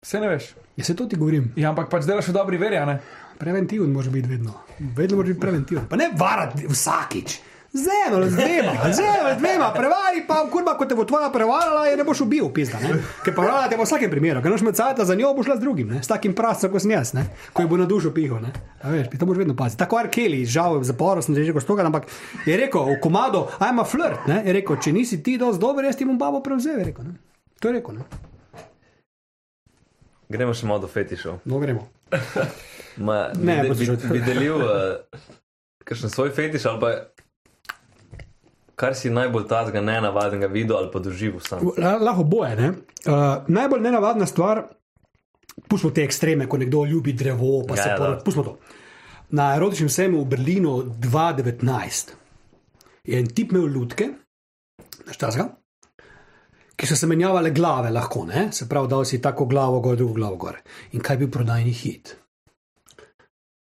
Vse 0.00 0.20
ne 0.20 0.28
veš. 0.28 0.54
Ja, 0.76 0.84
se 0.84 0.96
to 0.96 1.06
ti 1.06 1.16
govorim. 1.16 1.50
Ja, 1.60 1.70
ampak 1.74 1.90
pač 1.92 2.06
delaš 2.08 2.30
v 2.30 2.36
dobri 2.36 2.60
veri, 2.60 2.78
ne? 2.88 3.00
Preventiven 3.38 3.92
mora 3.92 4.10
biti 4.12 4.28
vedno. 4.28 4.54
Vedno 4.96 5.18
mora 5.18 5.28
biti 5.28 5.40
preventiven. 5.40 5.88
Pa 5.90 5.98
ne 6.00 6.10
varati 6.16 6.68
vsakič. 6.70 7.40
Z 7.72 7.86
eno, 7.86 8.18
z 8.26 8.34
dvema, 8.34 8.72
z 8.90 8.98
eno, 8.98 9.30
z 9.30 9.38
dvema, 9.38 9.70
prevari 9.70 10.24
pa, 10.26 10.42
kurba, 10.46 10.74
ko 10.74 10.82
te 10.82 10.94
bo 10.94 11.04
tvoja 11.04 11.30
prevarala, 11.30 11.84
je 11.86 11.94
ne 11.94 12.02
boš 12.02 12.20
ubil, 12.20 12.48
pizda. 12.50 12.80
Ne? 12.80 12.96
Ker 13.22 13.30
prevarala 13.30 13.68
te 13.70 13.78
bo 13.78 13.84
v 13.84 13.86
vsakem 13.86 14.10
primeru, 14.10 14.42
ker 14.42 14.50
noš 14.50 14.64
med 14.66 14.74
cajta 14.74 15.04
za 15.04 15.14
njo 15.14 15.30
bo 15.30 15.42
šla 15.42 15.54
z 15.54 15.62
drugim, 15.62 15.88
ne? 15.88 16.00
s 16.00 16.10
takim 16.10 16.34
prascem, 16.34 16.66
kot 16.66 16.82
sem 16.82 16.90
jaz, 16.90 17.12
ne? 17.14 17.22
ko 17.52 17.62
ji 17.62 17.70
bo 17.70 17.78
na 17.78 17.86
dušo 17.86 18.10
piho. 18.10 18.40
Ne? 18.42 18.50
Veš, 18.82 19.14
to 19.14 19.22
moraš 19.22 19.38
vedno 19.38 19.54
paziti. 19.54 19.78
Tako 19.78 19.96
Arkeli, 19.98 20.42
žal 20.44 20.76
v 20.76 20.84
zaporu 20.84 21.22
sem 21.22 21.30
že 21.32 21.46
rekel 21.46 21.62
stoga, 21.62 21.86
ampak 21.86 22.10
je 22.42 22.56
rekel, 22.56 22.90
v 22.90 22.98
komado, 22.98 23.46
ajma 23.60 23.86
flirt, 23.86 24.26
ne? 24.26 24.42
je 24.42 24.52
rekel, 24.52 24.74
če 24.76 24.90
nisi 24.92 25.20
ti 25.22 25.38
dosti 25.38 25.62
dober, 25.62 25.86
jaz 25.86 25.94
ti 25.94 26.02
bom 26.04 26.18
babo 26.18 26.42
prevzel, 26.42 26.74
je 26.76 26.90
rekel. 26.90 27.06
Ne? 27.06 27.14
To 27.62 27.70
je 27.70 27.78
rekel, 27.78 27.94
ne? 27.94 28.04
Gremo 30.26 30.50
še 30.50 30.66
malo 30.66 30.82
do 30.82 30.88
fetišov. 30.88 31.38
No, 31.44 31.58
gremo. 31.58 31.86
Ma, 33.06 33.30
Ne, 33.32 33.62
bi, 33.62 33.70
boš 33.70 33.78
bi, 33.78 33.86
že- 33.86 34.10
bi 34.10 34.20
delil 34.20 34.58
uh, 34.58 34.98
kakšen 35.86 36.10
svoj 36.10 36.34
fetiš 36.34 36.66
ali 36.66 36.82
pa 36.82 36.90
kar 38.80 38.94
si 38.94 39.10
najbolj 39.10 39.44
tazga 39.46 39.80
nenavadnega 39.82 40.48
videl 40.48 40.78
ali 40.78 40.88
pa 40.90 40.98
doživel 41.00 41.40
sam. 41.40 41.66
La- 41.76 41.98
Lahko 42.00 42.24
boje. 42.24 42.54
Ne? 42.56 42.68
Uh, 43.04 43.14
najbolj 43.48 43.82
nenavadna 43.82 44.26
stvar, 44.26 44.62
pustimo 45.66 45.92
te 45.92 46.02
ekstreme, 46.02 46.46
ko 46.46 46.56
nekdo 46.56 46.86
ljubi 46.86 47.12
drevo, 47.14 47.60
pa 47.66 47.76
Ja, 47.76 47.82
se 47.82 47.88
ja, 47.88 47.96
poroči. 47.96 48.16
da. 48.16 48.24
Pustimo 48.24 48.44
to. 48.44 48.56
Na 49.30 49.50
erotičnem 49.54 49.88
sejmu 49.90 50.22
v 50.22 50.28
Berlinu 50.28 50.72
2019 50.98 52.14
je 53.04 53.18
en 53.18 53.28
tip 53.28 53.52
imel 53.52 53.68
lutke, 53.68 54.08
naštazga, 55.06 55.44
ki 56.74 56.86
so 56.86 56.96
se 56.96 57.06
menjavale 57.06 57.50
glave, 57.50 57.90
lahko 57.90 58.24
ne, 58.24 58.48
se 58.50 58.64
pravi, 58.66 58.88
dal 58.88 59.04
si 59.04 59.20
tako 59.20 59.44
glavo 59.46 59.80
gor, 59.80 59.96
drugo 59.96 60.14
glavo 60.14 60.36
gor. 60.38 60.56
In 60.90 61.00
kaj 61.00 61.14
je 61.14 61.20
bil 61.20 61.30
prodajni 61.30 61.72
hit? 61.74 62.14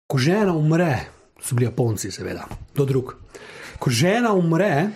Ko 0.07 0.19
žena 0.19 0.53
umre, 0.53 0.91
so 1.39 1.55
bili 1.55 1.65
Japonci, 1.65 2.11
seveda, 2.11 2.45
do 2.75 2.85
drug. 2.85 3.15
Ko 3.79 3.89
žena 3.89 4.33
umre, 4.33 4.89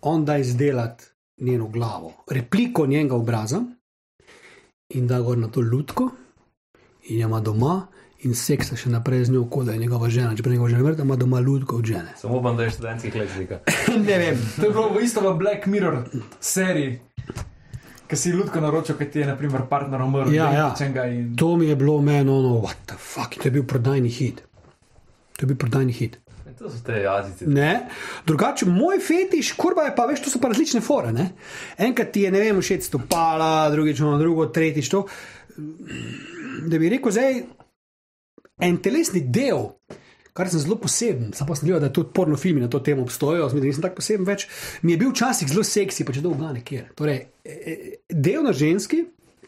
on 0.00 0.24
da 0.24 0.36
izdelati 0.38 1.04
njeno 1.38 1.68
glavo, 1.68 2.12
repliko 2.30 2.86
njenega 2.86 3.14
obraza 3.14 3.62
in 4.88 5.06
da 5.06 5.20
gor 5.20 5.38
na 5.38 5.48
to 5.48 5.60
lutko 5.60 6.10
in 7.08 7.20
jo 7.20 7.28
ima 7.28 7.40
doma. 7.40 7.86
In 8.20 8.34
seksa 8.36 8.76
še 8.76 8.90
naprej 8.92 9.22
z 9.24 9.32
njo, 9.32 9.46
kot 9.48 9.64
da 9.64 9.72
je 9.72 9.80
njegova 9.80 10.10
žena, 10.12 10.34
čeprav 10.36 10.52
je 10.52 10.56
njegova 10.58 10.68
žena 10.68 10.82
mrtva, 10.84 11.04
ima 11.04 11.16
doma 11.16 11.38
lutko 11.40 11.76
od 11.76 11.86
žene. 11.88 12.12
Samo 12.20 12.36
upam, 12.36 12.56
da 12.56 12.66
je 12.66 12.74
študentskih 12.74 13.14
let 13.16 13.30
slika. 13.32 13.60
ne 14.08 14.18
vem, 14.18 14.42
To 14.56 14.66
je 14.66 14.70
bilo 14.70 15.00
isto 15.00 15.22
v 15.24 15.38
Black 15.38 15.66
Mirror 15.66 16.02
seriji, 16.40 16.98
ki 18.10 18.16
si 18.16 18.34
ljudko 18.36 18.60
naročil, 18.60 18.98
ker 18.98 19.08
ti 19.10 19.22
je 19.22 19.26
naprimer 19.30 19.64
partner 19.70 20.04
umrl. 20.04 20.34
Ja, 20.34 20.50
ja. 20.52 21.06
In... 21.06 21.32
to 21.36 21.56
mi 21.56 21.72
je 21.72 21.76
bilo 21.76 21.96
meni, 22.02 22.28
ono, 22.30 22.58
what 22.60 22.84
the 22.86 22.98
fuck, 22.98 23.40
to 23.40 23.48
je 23.48 23.56
bil 23.56 23.64
prodajni 23.64 24.12
hit. 24.12 24.44
To 25.38 25.46
je 25.46 25.54
bil 25.54 25.56
prodajni 25.56 25.96
hit. 25.96 26.20
To 26.60 26.68
so 26.68 26.82
te 26.84 26.98
jazice. 27.00 27.46
Ne. 27.48 27.88
Drugače, 28.26 28.66
moj 28.68 28.98
fetiš, 29.00 29.54
kurba 29.56 29.86
je 29.86 29.94
pa, 29.96 30.04
veš, 30.10 30.20
to 30.26 30.32
so 30.32 30.40
pa 30.42 30.50
različne 30.52 30.82
fore. 30.84 31.08
Ne? 31.16 31.30
Enkrat 31.80 32.12
ti 32.12 32.26
je, 32.26 32.32
ne 32.34 32.42
vem, 32.42 32.60
všeč 32.60 32.90
stopala, 32.90 33.70
drugič 33.72 34.02
ono 34.04 34.18
drugo, 34.20 34.44
tretjič 34.52 34.90
to. 34.92 35.06
Da 36.68 36.78
bi 36.78 36.90
rekel, 36.92 37.16
zdaj 37.16 37.40
en 38.60 38.76
telesni 38.84 39.22
del, 39.32 39.70
kar 40.36 40.50
sem 40.52 40.60
zelo 40.60 40.76
poseben, 40.82 41.32
sem 41.36 41.48
pa 41.48 41.56
sledil, 41.56 41.78
da 41.80 41.88
tudi 41.88 42.12
porno 42.14 42.36
filmi 42.36 42.60
na 42.60 42.68
to 42.68 42.82
temo 42.84 43.06
obstojajo, 43.08 43.48
zmed, 43.54 43.64
nisem 43.64 43.86
tako 43.86 44.02
poseben 44.02 44.28
več, 44.28 44.44
mi 44.84 44.92
je 44.92 45.00
bil 45.00 45.14
včasih 45.14 45.48
zelo 45.48 45.64
seksi, 45.64 46.04
pa 46.04 46.12
če 46.12 46.24
dolgo 46.24 46.42
bila 46.42 46.52
nekje. 46.58 46.90
Torej, 46.98 47.22
e, 47.40 47.56
e, 47.56 47.90
del 48.12 48.44
na 48.44 48.52
ženski, 48.52 49.00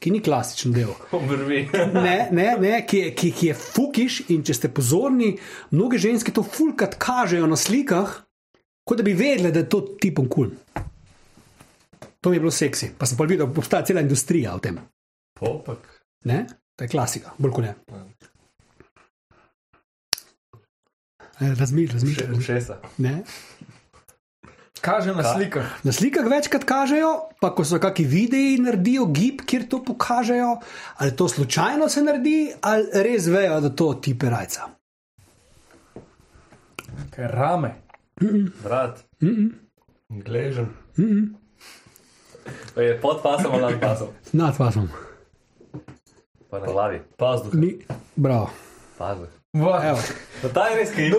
ki 0.03 0.11
ni 0.11 0.21
klasičen 0.25 0.75
del. 0.75 0.91
Obrvi. 1.19 1.63
Ne, 1.95 2.17
ne, 2.35 2.49
ne 2.61 2.81
ki, 2.87 3.05
je, 3.07 3.15
ki, 3.19 3.31
ki 3.39 3.53
je 3.53 3.59
fukiš 3.59 4.19
in 4.35 4.43
če 4.47 4.59
ste 4.59 4.73
pozorni, 4.75 5.37
mnoge 5.71 6.01
ženske 6.03 6.35
to 6.35 6.43
fulkat 6.43 6.99
kažejo 7.03 7.47
na 7.51 7.59
slikah, 7.59 8.19
kot 8.83 8.99
da 8.99 9.07
bi 9.07 9.15
vedele, 9.15 9.55
da 9.55 9.63
je 9.63 9.71
to 9.71 9.85
tipom 10.03 10.27
kul. 10.27 10.51
Cool. 10.51 10.89
To 12.23 12.31
mi 12.31 12.37
je 12.37 12.41
bilo 12.41 12.51
seksi, 12.55 12.93
pa 12.99 13.07
sem 13.07 13.19
pa 13.19 13.27
videl, 13.27 13.49
da 13.51 13.59
obstaja 13.59 13.87
cela 13.87 14.03
industrija 14.03 14.55
v 14.55 14.63
tem. 14.63 14.77
Popak. 15.39 15.89
Ne? 16.31 16.45
To 16.79 16.87
je 16.87 16.91
klasika, 16.93 17.33
bolj 17.39 17.55
kot 17.57 17.65
ne. 17.67 17.73
E, 21.43 21.55
Razmišljaj, 21.59 21.95
razmišljaj. 21.95 22.29
razmišljaj. 22.29 23.17
Kaže 24.81 25.13
na 25.13 25.23
Ka- 25.23 25.35
slikah. 25.35 25.67
Na 25.85 25.93
slikah 25.93 26.27
večkrat 26.27 26.65
kažejo, 26.65 27.11
pa 27.41 27.55
ko 27.55 27.65
so 27.65 27.79
kakšni 27.79 28.05
videi 28.05 28.59
naredijo 28.59 29.07
gib, 29.07 29.43
kjer 29.43 29.69
to 29.69 29.83
pokažejo, 29.85 30.57
ali 30.97 31.17
to 31.17 31.29
slučajno 31.29 31.89
se 31.89 32.03
naredi, 32.03 32.53
ali 32.61 32.87
res 32.95 33.27
vejo, 33.27 33.61
da 33.61 33.71
to 33.71 33.95
tipe 33.95 34.27
rajca. 34.27 34.61
Kaj 37.11 37.29
rame. 37.29 37.75
Vrat. 38.63 38.99
Gležen. 40.09 40.69
Pa 42.75 42.83
je 42.83 43.01
pod 43.01 43.23
pasom 43.23 43.53
ali 43.53 43.63
nad 43.63 43.81
pasom. 43.81 44.09
Nad 44.33 44.59
vasom. 44.59 44.89
Pa 46.51 46.59
na 46.59 46.67
glavi. 46.67 47.01
Pazduh. 47.17 47.55
Ni, 47.55 47.79
bravo. 48.17 48.51
Pazduh. 48.99 49.29
Va, 49.53 49.83
Evo. 49.85 50.01
Pa 50.43 50.49
ta 50.49 50.67
je 50.69 50.77
res 50.77 50.91
kaj. 50.91 51.11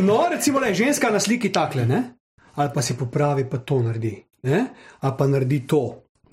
No, 0.00 0.28
recimo, 0.30 0.58
le, 0.58 0.74
ženska 0.74 1.10
na 1.10 1.20
sliki 1.20 1.48
takle, 1.48 1.86
ne? 1.86 2.02
Ali 2.58 2.70
pa 2.74 2.82
si 2.82 2.96
popravi, 2.98 3.46
pa 3.50 3.58
to 3.62 3.82
naredi, 3.82 4.16
ne? 4.42 4.66
ali 5.00 5.14
pa 5.18 5.26
naredi 5.26 5.62
to. 5.66 5.82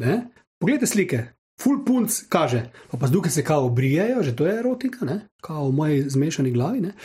Ne? 0.01 0.25
Poglejte 0.57 0.87
slike, 0.89 1.19
full 1.61 1.83
punc 1.85 2.17
kaže, 2.29 2.63
pa, 2.91 2.97
pa 2.97 3.07
zdaj 3.07 3.29
se 3.29 3.43
kao 3.43 3.65
obrijajo, 3.65 4.23
že 4.23 4.35
to 4.35 4.47
je 4.47 4.55
erotika, 4.59 5.05
ne? 5.05 5.19
kao 5.41 5.69
v 5.69 5.75
moji 5.75 6.09
zmešani 6.09 6.51
glavi. 6.51 6.81
Ne? 6.81 6.95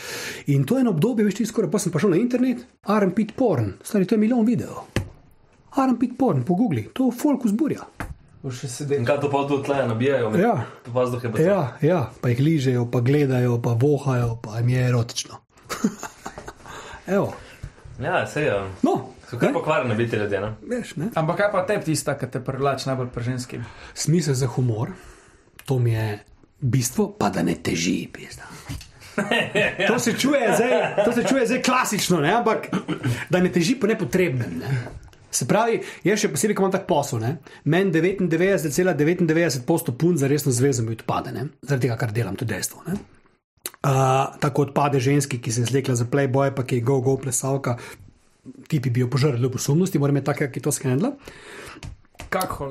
In 0.47 0.65
to 0.65 0.77
je 0.77 0.81
eno 0.81 0.95
obdobje, 0.95 1.25
veš, 1.25 1.35
ti 1.35 1.45
skoraj 1.45 1.71
pa 1.71 1.79
sem 1.79 1.93
prišel 1.93 2.15
na 2.15 2.17
internet, 2.17 2.65
armpit 2.83 3.35
porn, 3.37 3.75
stari 3.83 4.09
to 4.09 4.17
je 4.17 4.23
milijon 4.25 4.45
videov. 4.45 4.89
Armpit 5.77 6.17
porn, 6.17 6.41
pogugli, 6.43 6.89
to 6.93 7.11
folk 7.11 7.45
vzburja. 7.45 7.85
In 8.41 9.05
kaj 9.05 9.19
to 9.21 9.29
pa 9.29 9.43
tu 9.45 9.61
tle 9.61 9.83
nabijajo? 9.85 10.33
Ja. 10.41 10.55
Pazduh 10.89 11.23
je 11.23 11.29
pa 11.29 11.37
to. 11.37 11.43
Ja, 11.45 11.61
ja, 11.85 11.99
pa 12.21 12.33
jih 12.33 12.41
ližejo, 12.41 12.87
pa 12.91 13.03
gledajo, 13.05 13.59
pa 13.61 13.77
vohajo, 13.77 14.39
pa 14.41 14.57
jim 14.57 14.73
je 14.73 14.87
erotično. 14.87 15.37
Evo, 17.15 17.33
Ja, 17.99 18.27
se 18.27 18.41
je. 18.41 18.53
no, 18.83 19.11
So 19.31 19.37
kar 19.39 19.53
pokvarjeni 19.53 19.95
biti 19.95 20.15
ljudje, 20.15 20.41
ne? 20.41 20.53
veš, 20.67 20.95
ne? 20.95 21.05
Ampak 21.15 21.37
kaj 21.37 21.51
pa 21.51 21.61
tebi 21.67 21.85
tista, 21.87 22.17
ki 22.19 22.27
te 22.27 22.41
privlači 22.43 22.89
najbolj 22.89 23.07
pri 23.13 23.23
ženskim? 23.23 23.61
Smisel 23.93 24.35
za 24.35 24.47
humor, 24.47 24.91
to 25.65 25.77
mi 25.79 25.93
je 25.93 26.19
bistvo, 26.59 27.07
pa 27.19 27.29
da 27.29 27.43
ne 27.43 27.55
teži, 27.55 28.09
pizda. 28.13 28.43
To 29.87 29.99
se 29.99 30.13
čuje 30.19 30.53
zdaj, 30.55 31.05
to 31.05 31.11
se 31.11 31.23
čuje 31.27 31.45
zdaj 31.45 31.61
klasično, 31.63 32.19
ne? 32.21 32.33
ampak 32.33 32.67
da 33.29 33.39
ne 33.39 33.51
teži 33.51 33.75
po 33.75 33.87
nepotrebnem. 33.87 34.59
Ne? 34.59 34.83
Se 35.31 35.47
pravi, 35.47 35.81
jaz 36.03 36.19
še 36.23 36.31
posebej, 36.31 36.55
ko 36.55 36.63
imam 36.63 36.71
tak 36.75 36.87
posel, 36.87 37.19
ne? 37.19 37.37
meni 37.63 37.91
99,99% 37.91 38.95
,99 38.95 39.91
punc 39.99 40.19
za 40.19 40.27
resno 40.31 40.51
zvezo 40.51 40.83
mi 40.83 40.95
odpade, 40.95 41.31
ne? 41.31 41.47
zaradi 41.61 41.87
tega, 41.87 41.99
kar 41.99 42.11
delam, 42.15 42.35
to 42.39 42.47
je 42.47 42.53
dejstvo. 42.53 42.83
Ne? 42.87 42.99
Uh, 43.81 44.37
tako 44.39 44.67
odpade 44.67 44.99
ženski, 45.01 45.39
ki 45.41 45.51
se 45.51 45.61
je 45.61 45.71
zlekla 45.71 45.95
za 45.95 46.05
playboy, 46.05 46.53
pa 46.53 46.63
ki 46.63 46.75
je 46.75 46.85
go, 46.85 46.99
go, 47.01 47.15
plesalka, 47.17 47.77
tipi 48.69 48.89
bi 48.89 49.01
jo 49.01 49.09
požrli 49.09 49.41
v 49.41 49.51
posumnosti, 49.51 49.99
mora 49.99 50.13
imeti 50.13 50.29
takega, 50.29 50.51
ki 50.53 50.61
to 50.61 50.73
skenedla. 50.73 51.11
Kako? 52.29 52.69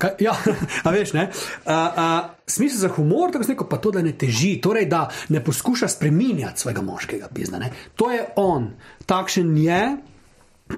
Kaj, 0.00 0.16
ja, 0.24 0.32
a 0.86 0.92
veš, 0.94 1.12
ne. 1.12 1.26
Uh, 1.28 1.72
uh, 1.72 2.32
smisel 2.48 2.80
za 2.80 2.88
humor, 2.96 3.32
tako 3.32 3.48
neko 3.48 3.68
pa 3.68 3.76
to, 3.76 3.92
da 3.92 4.02
ne 4.02 4.14
teži, 4.18 4.56
torej 4.60 4.88
da 4.88 5.04
ne 5.28 5.44
poskuša 5.44 5.88
spremenjati 5.88 6.64
svojega 6.64 6.82
moškega 6.82 7.28
pizna. 7.34 7.60
Ne. 7.60 7.68
To 8.00 8.10
je 8.10 8.24
on, 8.40 8.72
takšen 9.06 9.52
je, 9.60 9.82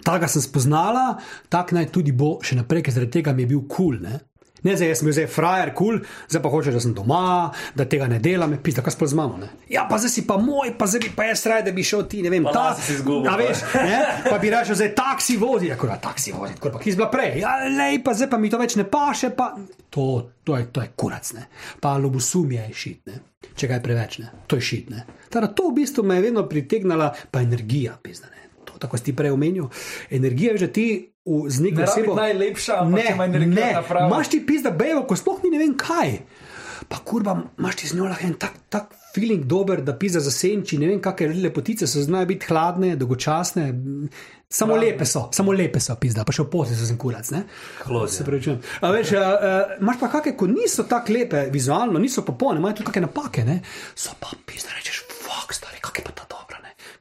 takega 0.02 0.28
sem 0.28 0.43
spoznala, 0.43 1.15
tak 1.48 1.73
naj 1.73 1.93
tudi 1.94 2.12
bo 2.12 2.40
še 2.43 2.59
naprej, 2.59 2.89
ker 2.89 2.98
zaradi 2.98 3.20
tega 3.20 3.32
mi 3.32 3.47
je 3.47 3.55
bil 3.55 3.62
kul. 3.69 3.74
Cool, 3.74 4.02
Ne, 4.02 4.20
zdaj 4.66 4.88
jaz 4.88 4.98
sem 4.98 5.06
bil 5.06 5.12
zdaj 5.12 5.26
frajer, 5.28 5.72
kul, 5.74 5.98
cool, 5.98 5.98
zdaj 6.24 6.40
pa 6.40 6.48
hočeš, 6.48 6.72
da 6.72 6.80
sem 6.80 6.94
doma, 6.94 7.20
da 7.74 7.84
tega 7.84 8.08
ne 8.08 8.16
delam, 8.18 8.56
pisa, 8.56 8.80
kaj 8.80 8.96
sploh 8.96 9.10
z 9.10 9.14
mano. 9.14 9.36
Ne? 9.36 9.48
Ja, 9.68 9.84
pa 9.84 9.98
zdaj 9.98 10.10
si 10.10 10.24
pa 10.24 10.38
moj, 10.40 10.72
pa 10.78 10.88
zdaj 10.88 11.00
bi 11.00 11.10
pa 11.12 11.24
jaz 11.24 11.44
raje, 11.44 11.62
da 11.62 11.72
bi 11.72 11.84
šel 11.84 12.06
ti, 12.08 12.22
ne 12.22 12.32
vem, 12.32 12.44
Pa 12.44 12.52
ta. 12.52 12.64
si 12.74 12.94
izgubil, 12.94 13.28
A 13.28 13.36
pa. 13.36 13.42
veš, 13.42 13.60
ne? 13.74 13.98
Pa 14.24 14.38
bi 14.38 14.48
rešil 14.48 14.74
zdaj 14.74 14.94
taksi 14.94 15.36
vozi, 15.36 15.68
ja, 15.68 15.76
kurva, 15.76 15.98
taksi 16.00 16.32
vozi, 16.32 16.56
kurva, 16.56 16.80
ki 16.80 16.88
si 16.88 16.96
bila 16.96 17.10
prej. 17.10 17.36
Ja, 17.38 17.58
lej, 17.68 18.00
pa 18.00 18.14
zdaj 18.14 18.30
pa 18.30 18.40
mi 18.40 18.48
to 18.48 18.56
več 18.56 18.76
ne 18.76 18.88
paše, 18.88 19.34
pa 19.36 19.52
to, 19.90 20.06
to 20.40 20.56
je, 20.56 20.70
to 20.72 20.80
je 20.80 20.88
kurac, 20.96 21.32
ne. 21.36 21.44
Pa 21.80 21.98
lobosum 21.98 22.48
je 22.52 22.64
šit, 22.72 23.02
ne. 23.06 23.20
Če 23.54 23.68
ga 23.68 23.76
je 23.76 23.84
preveč, 23.84 24.18
ne. 24.18 24.30
To 24.48 24.56
je 24.56 24.64
šit, 24.64 24.88
ne. 24.90 25.04
Teda 25.28 25.50
to 25.50 25.68
v 25.68 25.76
bistvu 25.82 26.02
me 26.02 26.16
je 26.16 26.24
vedno 26.24 26.46
pritegnala, 26.48 27.12
pa 27.30 27.44
energija, 27.44 27.98
pizda, 28.00 28.32
ne. 28.32 28.43
Tako 28.85 29.01
si 29.01 29.11
ti 29.11 29.16
prej 29.16 29.32
omenil. 29.35 29.73
Energija 30.12 30.55
je 30.55 30.65
že 30.66 30.70
ti 30.73 30.86
v, 31.24 31.48
z 31.48 31.65
neko 31.65 31.81
Ne 31.81 31.89
osebo. 31.89 32.15
najlepša, 32.20 32.74
ne, 32.85 33.09
ne. 33.48 33.70
Imaš 34.06 34.28
ti 34.28 34.44
pizda 34.44 34.70
bejo, 34.70 35.06
ko 35.09 35.16
sploh 35.16 35.40
ni 35.44 35.55
ne 35.56 35.62
vem 35.62 35.73
kaj. 35.73 36.19
Pa 36.85 37.01
kurba, 37.01 37.32
imaš 37.59 37.81
ti 37.81 37.89
z 37.89 37.97
njo 37.97 38.05
lahko 38.11 38.27
en 38.28 38.35
tak, 38.36 38.59
tak 38.69 38.93
feeling 39.15 39.47
dober, 39.48 39.81
da 39.81 39.94
pizda 39.97 40.20
zasenči, 40.20 40.77
ne 40.77 40.90
vem, 40.90 40.98
kakšne 41.01 41.39
lepotice 41.40 41.86
so, 41.89 42.02
znajo 42.05 42.28
biti 42.28 42.51
hladne, 42.51 42.97
dolgočasne. 43.01 43.70
Samo 44.55 44.74
Hladne. 44.74 44.90
lepe 44.90 45.06
so, 45.09 45.23
samo 45.32 45.55
lepe 45.56 45.81
so, 45.81 45.97
pizda, 45.97 46.27
pa 46.27 46.35
še 46.35 46.44
v 46.44 46.51
posli 46.52 46.77
so 46.77 46.85
sem 46.86 46.98
kurac. 47.01 47.31
Se 48.11 48.27
pravi, 48.27 48.43
čujem. 48.44 48.61
A 48.85 48.90
veš, 48.93 49.15
a, 49.16 49.23
a, 49.23 49.55
imaš 49.81 50.02
pa 50.02 50.12
kakšne, 50.12 50.36
ko 50.36 50.51
niso 50.51 50.85
tako 50.90 51.16
lepe 51.16 51.47
vizualno, 51.55 52.02
niso 52.02 52.27
popolne, 52.27 52.61
imajo 52.61 52.82
tudi 52.82 52.90
kakšne 52.90 53.06
napake, 53.09 53.47
ne? 53.48 53.62
so 53.97 54.12
pa 54.20 54.35
pizda, 54.44 54.77
rečeš, 54.77 55.06
fuck, 55.09 55.56
stari, 55.56 55.81
kak 55.81 56.02
je 56.02 56.06
pa 56.11 56.12
ta? 56.20 56.34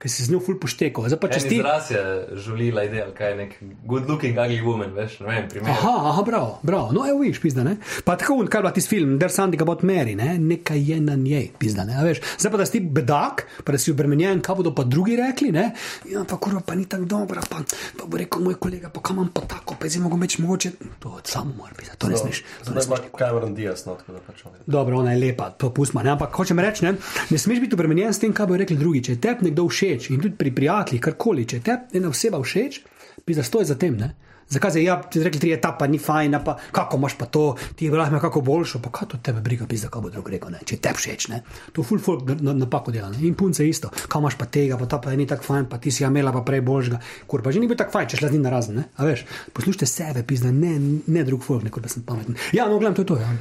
Ker 0.03 0.11
si 0.11 0.25
z 0.25 0.33
njo 0.33 0.41
ful 0.43 0.57
poštekal. 0.59 1.05
Zdaj 1.07 1.19
pa 1.21 1.29
če 1.31 1.39
ti. 1.47 1.57
izraz 1.61 1.87
je 1.87 1.99
žulila 2.43 2.83
ideja, 2.83 3.05
kaj 3.15 3.29
je 3.31 3.35
nek 3.39 3.51
good 3.87 4.09
looking 4.09 4.35
ugly 4.35 4.57
woman, 4.59 4.91
veš, 4.91 5.21
ne 5.23 5.29
vem, 5.29 5.45
primer. 5.47 5.71
Aha, 5.71 5.93
aha, 6.11 6.23
bravo, 6.27 6.59
bravo. 6.59 6.89
No, 6.91 7.05
evo, 7.07 7.21
viš, 7.23 7.39
pizda, 7.39 7.63
ne. 7.63 7.77
Pa 8.03 8.17
tako, 8.19 8.41
kaj 8.43 8.59
je 8.59 8.63
bila 8.65 8.73
tisti 8.75 8.91
film, 8.91 9.13
Der 9.21 9.31
Sandy 9.31 9.55
About 9.63 9.85
Mary, 9.87 10.11
ne, 10.19 10.33
nekaj 10.35 10.81
je 10.91 10.97
na 10.99 11.15
njej, 11.15 11.53
pizda, 11.55 11.85
ne. 11.87 11.95
A 11.95 12.03
veš, 12.03 12.19
zdaj 12.35 12.51
pa 12.51 12.59
da 12.59 12.65
si 12.67 12.81
bedak, 12.83 13.45
pa 13.63 13.71
da 13.71 13.79
si 13.79 13.93
obremenjen, 13.95 14.41
kaj 14.43 14.59
bodo 14.59 14.73
pa 14.75 14.83
drugi 14.83 15.15
rekli, 15.15 15.53
ne. 15.55 15.69
Ja, 16.11 16.25
pa 16.27 16.35
kurva, 16.35 16.59
pa 16.59 16.75
ni 16.75 16.83
tako 16.83 17.07
dobra, 17.07 17.39
pa, 17.47 17.63
pa 17.95 18.03
bo 18.03 18.19
rekel 18.19 18.43
moj 18.43 18.59
kolega, 18.59 18.91
pa 18.91 18.99
kam 18.99 19.21
imam 19.23 19.31
pa 19.31 19.45
tako, 19.47 19.79
pa 19.79 19.87
zdaj 19.87 20.03
mogo 20.03 20.19
več 20.19 20.35
mogoče. 20.43 20.73
To 20.99 21.15
samo 21.23 21.55
mora, 21.61 21.71
pizda, 21.79 21.95
to 21.95 22.11
ne 22.11 22.19
smeš. 22.19 22.43
To 22.67 22.75
ne 22.75 22.83
Zdaj 22.83 22.89
smeš. 22.89 23.07
ima 23.07 23.15
Cameron 23.23 23.55
Diaz, 23.55 23.85
no, 23.87 23.95
tako 23.95 24.19
da 24.19 24.25
pač. 24.27 24.43
Dobro, 24.67 24.99
ona 24.99 25.15
je 25.15 25.23
lepa, 25.23 25.47
to 25.55 25.71
pustimo. 25.71 26.03
Ampak 26.03 26.35
hočem 26.35 26.59
reči, 26.59 26.83
ne, 26.83 26.97
ne 27.31 27.37
smeš 27.39 27.63
biti 27.63 27.79
obremenjen 27.79 28.11
s 28.11 28.19
tem, 28.19 28.35
kaj 28.35 28.51
bodo 28.51 28.59
rekli 28.65 28.75
drugi. 28.75 29.05
Če 29.07 29.15
tebi 29.23 29.47
nekdo 29.47 29.63
všeč 29.71 29.92
in 30.09 30.21
tudi 30.21 30.35
pri 30.35 30.51
prijateljih, 30.55 31.01
karkoli, 31.01 31.45
če 31.45 31.55
je 31.57 31.63
tebi 31.63 31.97
ena 31.99 32.09
oseba 32.09 32.41
všeč, 32.41 32.81
bi 33.25 33.33
zastoj 33.33 33.65
za 33.65 33.75
tem. 33.75 33.95
Ne? 33.97 34.15
Zakaj 34.49 34.73
zdaj, 34.75 34.83
ja, 34.83 34.95
ti 35.01 35.21
rekli, 35.23 35.39
tri 35.39 35.51
etapa 35.55 35.87
ni 35.87 35.97
fajn, 35.97 36.35
pa 36.45 36.57
kako 36.71 36.97
imaš 36.99 37.13
pa 37.17 37.25
to, 37.25 37.43
ti 37.75 37.85
je 37.85 37.91
lahko 37.91 38.19
kako 38.19 38.41
boljšo, 38.41 38.81
pa 38.83 38.91
kaj 38.91 39.07
to 39.07 39.17
tebe 39.23 39.39
briga, 39.41 39.65
pizda, 39.65 39.87
kaj 39.89 40.01
bo 40.01 40.09
drug 40.11 40.27
rekel, 40.29 40.51
ne? 40.51 40.59
če 40.65 40.75
je 40.75 40.81
tebi 40.83 40.99
všeč, 40.99 41.27
ne? 41.31 41.39
To 41.73 41.81
full 41.83 42.01
folk 42.03 42.25
na- 42.27 42.35
na- 42.51 42.53
napako 42.53 42.91
dela, 42.91 43.07
ne? 43.09 43.17
in 43.23 43.37
punce 43.39 43.65
isto, 43.65 43.89
kaj 43.89 44.19
imaš 44.19 44.35
pa 44.37 44.45
tega, 44.45 44.77
pa 44.77 44.85
ta 44.85 44.99
pa 44.99 45.11
je 45.11 45.17
ni 45.17 45.25
tako 45.25 45.47
fajn, 45.47 45.69
pa 45.71 45.77
ti 45.79 45.91
si 45.91 46.03
ga 46.03 46.11
imela 46.11 46.33
pa 46.35 46.43
prej 46.43 46.61
božga, 46.61 46.99
kur 47.25 47.41
pa 47.41 47.51
že 47.55 47.63
ni 47.63 47.67
bil 47.71 47.77
tako 47.79 47.95
fajn, 47.95 48.09
če 48.11 48.17
šla 48.19 48.29
z 48.29 48.33
njim 48.35 48.43
na 48.43 48.51
razen, 48.51 48.75
ne? 48.75 48.83
A 48.97 49.07
veš, 49.07 49.23
poslušajte 49.55 49.85
sebe, 49.89 50.23
pizda, 50.27 50.51
ne, 50.51 50.75
ne 51.07 51.23
drug 51.23 51.41
folk, 51.41 51.63
ne, 51.63 51.71
kur 51.71 51.81
pa 51.81 51.89
sem 51.89 52.03
pameten. 52.03 52.35
Ja, 52.51 52.67
no, 52.67 52.77
gledam, 52.83 52.99
to 52.99 53.07
je 53.07 53.11
to, 53.15 53.17
ja. 53.23 53.31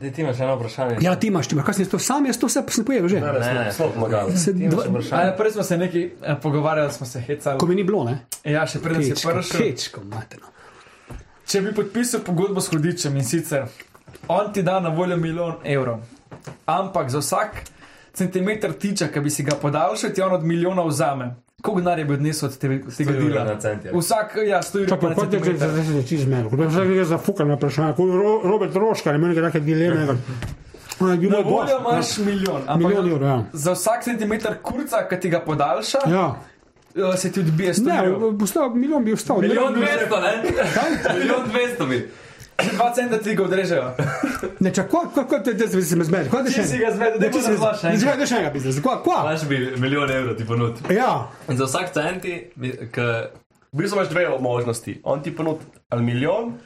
Zdaj 0.00 0.12
ti 0.12 0.22
imaš 0.22 0.40
eno 0.40 0.54
vprašanje. 0.56 0.96
Ja, 1.00 1.12
ti 1.14 1.26
imaš, 1.26 1.46
ti 1.46 1.54
imaš, 1.54 1.64
kaj 1.66 1.74
si 1.74 1.84
to 1.84 1.98
sam, 2.00 2.26
jaz 2.26 2.38
to 2.38 2.46
vse 2.46 2.62
sem 2.68 2.84
pojedel 2.84 3.08
že. 3.08 3.20
Ne, 3.20 3.32
Ne, 3.32 3.40
ne, 3.40 3.54
ne. 3.60 3.72
sploh 3.72 3.92
pomagal. 3.92 4.30
Se 4.34 4.52
Ti 4.54 4.64
imaš 4.64 5.04
dva- 5.06 5.36
prej 5.36 5.50
smo 5.50 5.62
se 5.62 5.76
nekaj 5.76 6.02
eh, 6.02 6.36
pogovarjali, 6.42 6.92
smo 6.92 7.06
se 7.06 7.20
hecali. 7.20 7.58
Ko 7.58 7.66
mi 7.66 7.74
ni 7.74 7.84
bilo, 7.84 8.04
ne? 8.04 8.18
Ja, 8.44 8.64
še 8.66 8.80
preden 8.80 9.02
si 9.04 9.12
prišel. 9.12 9.60
kečko, 9.60 10.00
mateno. 10.06 10.46
Če 11.44 11.60
bi 11.60 11.74
podpisal 11.74 12.20
pogodbo 12.20 12.60
s 12.60 12.68
hudičem 12.68 13.16
in 13.16 13.24
sicer 13.24 13.66
on 14.28 14.52
ti 14.52 14.62
da 14.62 14.80
na 14.80 14.88
voljo 14.90 15.16
milijon 15.16 15.54
evrov, 15.64 16.00
ampak 16.66 17.10
za 17.10 17.18
vsak 17.18 17.60
centimeter 18.12 18.72
tiča, 18.72 19.08
ki 19.08 19.20
bi 19.20 19.30
si 19.30 19.42
ga 19.42 19.54
podaljšal, 19.56 20.10
ti 20.10 20.22
on 20.22 20.32
od 20.32 20.44
milijona 20.44 20.82
vzame. 20.82 21.34
Koliko 21.62 21.80
denarja 21.80 22.04
bi 22.04 22.14
odnesel 22.14 22.48
od 22.48 22.58
tega, 22.58 22.74
dela? 23.12 23.44
na 23.44 23.56
cent, 23.56 23.84
ja. 23.84 23.90
Vsak, 23.94 24.36
ja, 24.46 24.62
stoji 24.62 24.88
Čakaj, 24.88 25.08
na 25.08 25.14
pa 25.14 25.22
te 25.22 25.30
centimeter. 25.30 25.68
zdaj 25.68 25.84
se 25.84 25.92
začne 25.92 26.18
z 26.18 26.26
menom. 26.26 26.70
Zdaj 26.70 26.86
gre 26.86 27.04
za 27.04 27.18
fukanje 27.18 27.54
vprašanje. 27.54 27.92
Kot 27.92 28.10
Ro- 28.12 28.40
Robert 28.44 28.76
Roškar, 28.76 29.14
ima 29.14 29.28
neke 29.28 29.40
take 29.42 29.60
dileme. 29.60 30.16
On 30.98 31.10
je 31.10 31.16
bil 31.16 31.30
Na 31.30 31.36
moj 31.36 31.44
voljo 31.46 31.78
imaš 31.80 32.18
milijon, 32.18 32.62
ampak 32.62 32.78
Milijon 32.88 33.08
evrov, 33.08 33.28
ja. 33.28 33.44
za 33.54 33.72
vsak 33.72 34.04
centimeter 34.04 34.56
kurca, 34.62 35.08
ki 35.08 35.16
ti 35.18 35.30
ga 35.30 35.40
podaljša, 35.40 35.98
Ja. 36.06 36.34
eh, 36.96 37.16
se 37.16 37.32
ti 37.32 37.40
odbije 37.40 37.74
100 37.74 37.84
Ne, 37.84 38.02
bo 38.32 38.46
stal, 38.46 38.70
milijon 38.70 39.04
bi 39.04 39.12
ostal. 39.12 39.40
Milijon 39.40 39.74
dvesto, 39.74 40.16
ne? 40.18 40.42
Milijon 41.14 41.48
dvesto 41.48 41.86
bi. 41.86 42.08
2 42.62 42.94
centa 42.94 43.18
ti 43.18 43.34
ga 43.34 43.44
odrežejo. 43.44 43.90
Ne, 44.60 44.70
čakaj, 44.70 44.90
kako 44.90 45.10
kako 45.12 45.38
te 45.38 45.66
zdaj 45.66 45.82
se 45.82 45.96
me 45.96 46.04
zmedi? 46.04 46.30
Kaj 46.30 46.44
Ti 46.44 46.64
si 46.64 46.78
ga 46.78 46.90
zvedel, 46.92 47.18
da 47.18 47.26
ti 47.26 47.32
ti 47.32 47.38
si 47.38 47.44
si 47.44 47.50
razlaš. 47.50 47.82
Ne, 47.82 47.96
zakaj 47.96 48.26
še 48.26 48.34
enega 48.34 48.50
biznes? 48.50 48.80
Kva, 48.80 48.96
kva? 49.02 49.18
Imaš 49.22 49.44
bi 49.44 49.58
milijon 49.76 50.10
evrov 50.10 50.36
ti 50.36 50.46
ponud. 50.46 50.80
Ja, 50.90 51.28
In 51.48 51.56
za 51.56 51.64
vsak 51.64 51.92
centi, 51.92 52.50
bi- 52.56 52.76
k 52.90 53.06
V 53.72 53.78
bistvu 53.78 53.96
imaš 53.96 54.08
dve 54.08 54.28
možnosti. 54.40 55.00
On 55.04 55.22
ti 55.22 55.30
ponudi 55.30 55.62
ali 55.88 56.02
milijon, 56.02 56.56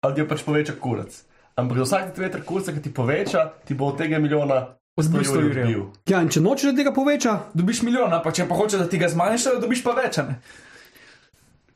ali 0.00 0.14
ti 0.14 0.20
jo 0.20 0.28
pač 0.28 0.42
poveča 0.42 0.74
kurac. 0.80 1.22
Ampak 1.54 1.76
za 1.76 1.84
vsak 1.84 2.02
centimeter 2.04 2.42
kurca, 2.44 2.72
ki 2.72 2.82
ti 2.82 2.90
poveča, 2.94 3.52
ti 3.64 3.74
bo 3.74 3.86
od 3.86 3.98
tega 3.98 4.18
milijona 4.18 4.74
Odbil 4.98 5.22
100 5.22 5.30
100 5.30 5.42
jurjev. 5.42 5.82
Ja, 6.06 6.18
in 6.22 6.28
če 6.28 6.40
nočeš, 6.40 6.72
da 6.72 6.76
tega 6.76 6.90
poveča, 6.90 7.36
Dobiš 7.54 7.82
milijon, 7.82 8.10
ampak 8.10 8.34
če 8.34 8.48
pa 8.48 8.54
hočeš, 8.54 8.80
da 8.82 8.88
ti 8.88 8.98
ga 8.98 9.06
zmanjšajo, 9.08 9.60
dobiš 9.62 9.84
pa 9.84 9.94
več. 9.94 10.18
a 10.18 10.22
ne? 10.22 10.34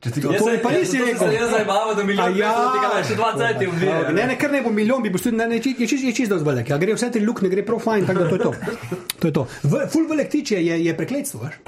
Če 0.03 0.11
ti 0.11 0.23
ga 0.25 0.33
to 0.35 0.49
mi 0.51 0.59
pa 0.59 0.73
nisi 0.75 0.99
rekel. 0.99 1.31
Jaz 1.31 1.53
zdaj 1.53 1.63
imamo, 1.63 1.93
da 1.95 2.05
milijon 2.07 2.33
A 2.33 2.35
ja. 2.35 2.53
tega 2.75 3.03
še 3.07 3.17
dva 3.21 3.29
centi 3.39 3.69
ubije. 3.71 3.99
ne, 4.17 4.25
ne, 4.33 4.37
ker 4.41 4.51
ne 4.51 4.63
bo 4.65 4.73
milijon, 4.75 5.05
bi 5.05 5.13
bil 5.15 5.23
tudi, 5.23 5.39
ne, 5.39 5.47
ne, 5.53 5.61
je 5.63 5.87
čist, 5.87 6.03
je 6.03 6.15
čist 6.17 6.35
velik. 6.43 6.73
Ja, 6.75 6.79
gre 6.83 6.97
vse 6.97 7.13
tri 7.15 7.23
lukne, 7.23 7.51
gre 7.53 7.63
prav 7.67 7.79
fajn, 7.85 8.09
tako 8.09 8.25
da 8.25 8.33
to 8.33 8.39
je 8.39 8.43
to. 8.43 8.53
to, 9.21 9.31
je 9.31 9.35
to. 9.37 9.45
V, 9.63 9.85
full 9.93 10.11
velik 10.11 10.33
tiče 10.35 10.59
je, 10.59 10.81
je 10.89 10.97
prekletstvo, 10.99 11.45
veš. 11.45 11.61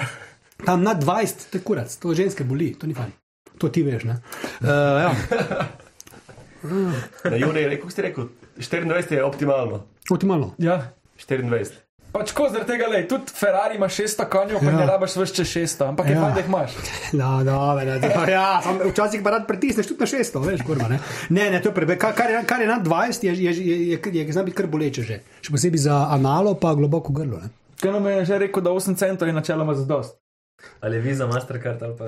Tam 0.64 0.82
nad 0.82 0.98
20, 1.04 1.46
to 1.52 1.60
je 1.60 1.66
kurac, 1.68 1.94
to 2.02 2.16
ženske 2.18 2.48
boli, 2.48 2.72
to 2.80 2.90
ni 2.90 2.98
fajn. 2.98 3.14
To 3.62 3.70
ti 3.70 3.86
veš, 3.86 4.08
ne. 4.10 4.18
Uh, 4.66 5.06
ja. 5.06 5.14
Na 7.22 7.38
rekel 7.38 7.90
si 7.92 8.02
rekel, 8.02 8.32
24 8.58 9.14
je 9.14 9.22
optimalno. 9.22 9.84
Optimalno. 10.10 10.54
Ja. 10.58 10.80
24. 11.22 11.83
Pač 12.14 12.30
ko 12.30 12.44
zaradi 12.46 12.68
tega, 12.68 12.86
le, 12.86 13.00
tudi 13.04 13.32
Ferrari 13.34 13.74
ima 13.74 13.88
600 13.88 14.24
konjev, 14.26 14.60
pa 14.60 14.66
Ja. 14.66 14.76
ne 14.76 14.86
rabiš 14.86 15.16
več 15.16 15.32
čez 15.32 15.48
600, 15.48 15.88
ampak 15.88 16.06
je 16.06 16.12
Ja. 16.12 16.20
fajn, 16.20 16.32
da 16.32 16.40
jih 16.40 16.46
imaš. 16.46 16.70
No, 17.12 17.30
no, 17.42 17.74
ne, 17.74 17.84
ne, 17.96 18.10
ja, 18.28 18.44
včasih 18.84 19.18
pa 19.18 19.30
rad 19.30 19.46
pritisneš 19.46 19.86
tudi 19.86 20.00
na 20.00 20.06
600, 20.06 20.44
veš, 20.44 20.62
kurva, 20.62 20.88
ne. 20.88 20.98
Ne, 21.30 21.50
ne, 21.50 21.58
to 21.58 21.68
je 21.68 21.74
prebe, 21.74 21.96
kar, 21.96 22.14
kar, 22.14 22.30
je, 22.30 22.44
kar 22.44 22.60
je 22.60 22.68
nad 22.68 22.82
20, 22.82 23.24
je, 23.24 23.32
je, 23.34 23.52
je, 23.52 23.78
je, 23.88 23.98
je, 23.98 24.22
je 24.22 24.32
zna 24.32 24.42
biti 24.42 24.56
kar 24.56 24.66
boleče 24.68 25.02
že. 25.02 25.16
Še 25.40 25.50
posebej 25.50 25.80
za 25.80 26.06
analo, 26.08 26.54
pa 26.54 26.70
globoko 26.72 27.10
grlo, 27.12 27.42
ne. 27.42 27.50
Kaj 27.76 27.90
nam 27.90 28.06
je 28.06 28.24
že 28.24 28.38
rekel, 28.38 28.62
da 28.62 28.70
8 28.72 28.94
centov 28.96 29.26
je 29.26 29.34
načeloma 29.34 29.74
za 29.74 29.84
dost. 29.84 30.14
Ali 30.80 30.96
Visa, 30.98 31.26
Mastercard 31.26 31.82
ali 31.82 31.96
pa. 31.98 32.06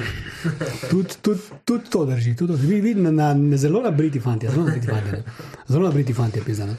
Tudi 0.90 1.16
tud, 1.18 1.38
tud 1.64 1.88
to 1.88 2.04
drži, 2.04 2.36
tudi 2.36 2.52
to. 2.52 2.58
Vi, 2.60 2.80
vi, 2.80 2.94
na, 2.94 3.10
na, 3.10 3.34
na, 3.34 3.56
zelo 3.56 3.80
nabriti 3.80 4.20
fanti, 4.20 4.46
zelo 4.46 4.64
nabriti 4.64 4.86
fanti, 4.86 5.10
ne. 5.10 5.22
zelo 5.66 5.84
nabriti 5.84 6.12
fanti, 6.12 6.40
pisane. 6.40 6.76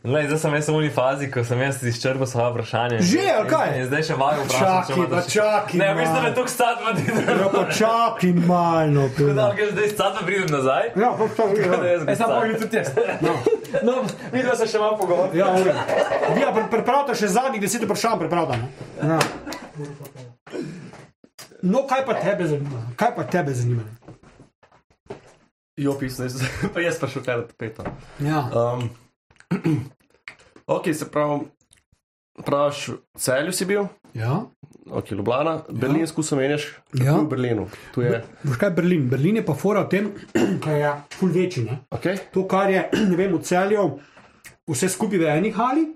Lej, 0.00 0.26
zdaj 0.26 0.38
sem 0.40 0.54
jaz 0.54 0.64
v 0.66 0.74
uni 0.74 0.88
fazi, 0.88 1.26
ko 1.28 1.44
sem 1.44 1.60
jaz 1.60 1.82
izčrpal 1.82 2.24
svoje 2.24 2.50
vprašanje. 2.50 2.98
Že, 3.02 3.20
ali 3.30 3.46
kaj? 3.46 3.66
In, 3.68 3.74
in 3.74 3.84
zdaj 3.84 4.02
še 4.02 4.14
vajo 4.14 4.40
vprašanje. 4.42 4.80
Čakaj, 4.86 5.06
pa 5.06 5.20
čakaj, 5.22 5.76
Ne, 5.76 5.88
mislim, 5.92 6.06
da 6.06 6.12
malo. 6.14 6.24
me 6.24 6.32
tukaj 6.32 6.48
statva 6.50 6.90
ti 6.90 7.02
Ja, 7.04 7.48
pa 7.50 7.62
čakaj 7.70 8.32
malo, 8.42 9.02
Da, 9.02 9.12
pizda. 9.12 9.44
ker 9.52 9.68
zdaj 9.70 9.88
statva 9.90 10.20
pridem 10.22 10.48
nazaj. 10.48 10.84
ja, 10.96 11.10
pa 11.12 11.24
Tako 11.30 11.52
da 11.74 11.84
je. 11.84 11.92
jaz 11.92 12.02
E, 12.02 12.14
samo 12.16 12.32
grem 12.32 12.40
pogledaj 12.40 12.60
tudi 12.62 12.76
jaz. 12.76 12.88
No, 13.20 13.32
no 13.84 13.92
videl 14.32 14.56
se 14.56 14.66
še 14.66 14.78
malo 14.78 14.96
pogovor. 14.96 15.28
Ja, 15.32 15.46
okay. 15.52 15.76
ja 16.34 16.48
pri- 16.50 16.70
pripravite 16.70 17.12
še 17.14 17.28
zadnjih 17.28 17.60
deset 17.60 17.84
vprašanj, 17.84 18.18
pripravite. 18.18 18.56
ne. 18.56 18.66
Ja. 19.04 19.18
No, 21.62 21.84
kaj 21.84 22.02
pa 22.02 22.16
tebe 22.16 22.46
zanima? 22.46 22.80
Kaj 22.96 23.12
pa 23.14 23.24
tebe 23.26 23.52
zanima? 23.52 23.84
Jo, 25.76 25.92
pisno, 25.94 26.24
jaz, 26.24 26.40
pa 26.72 26.80
jaz 26.80 26.96
pa 26.96 27.06
še 27.06 27.20
kar 27.20 27.44
peto. 27.54 27.84
Ja. 28.18 28.48
Um, 28.50 28.88
ok, 30.66 30.94
se 30.94 31.10
pravi, 31.10 31.40
praviš, 32.44 32.88
v 32.88 33.18
celju 33.18 33.52
si 33.52 33.64
bil, 33.64 33.84
ja. 34.14 34.42
ok, 34.86 35.10
Ljubljana, 35.10 35.60
Berlin 35.70 36.06
skušam 36.06 36.38
menjaš, 36.38 36.68
Ja. 36.94 37.16
v 37.16 37.26
Berlinu. 37.26 37.66
Tu 37.94 38.02
je, 38.02 38.24
Boš 38.42 38.56
kaj 38.56 38.70
Berlin? 38.70 39.08
Berlin 39.08 39.36
je 39.36 39.46
pa 39.46 39.54
fora 39.54 39.80
v 39.80 39.88
tem, 39.88 40.12
da 40.64 40.70
je 40.72 40.92
ful 41.10 41.28
večji. 41.28 41.64
Ne? 41.64 41.78
ok, 41.90 42.06
To, 42.32 42.46
kar 42.48 42.70
je 42.70 42.88
ne 43.10 43.16
vem, 43.16 43.34
v 43.34 43.42
celju, 43.42 43.98
vse 44.66 44.88
skupaj 44.88 45.18
v 45.18 45.28
eni 45.28 45.50
hali, 45.50 45.86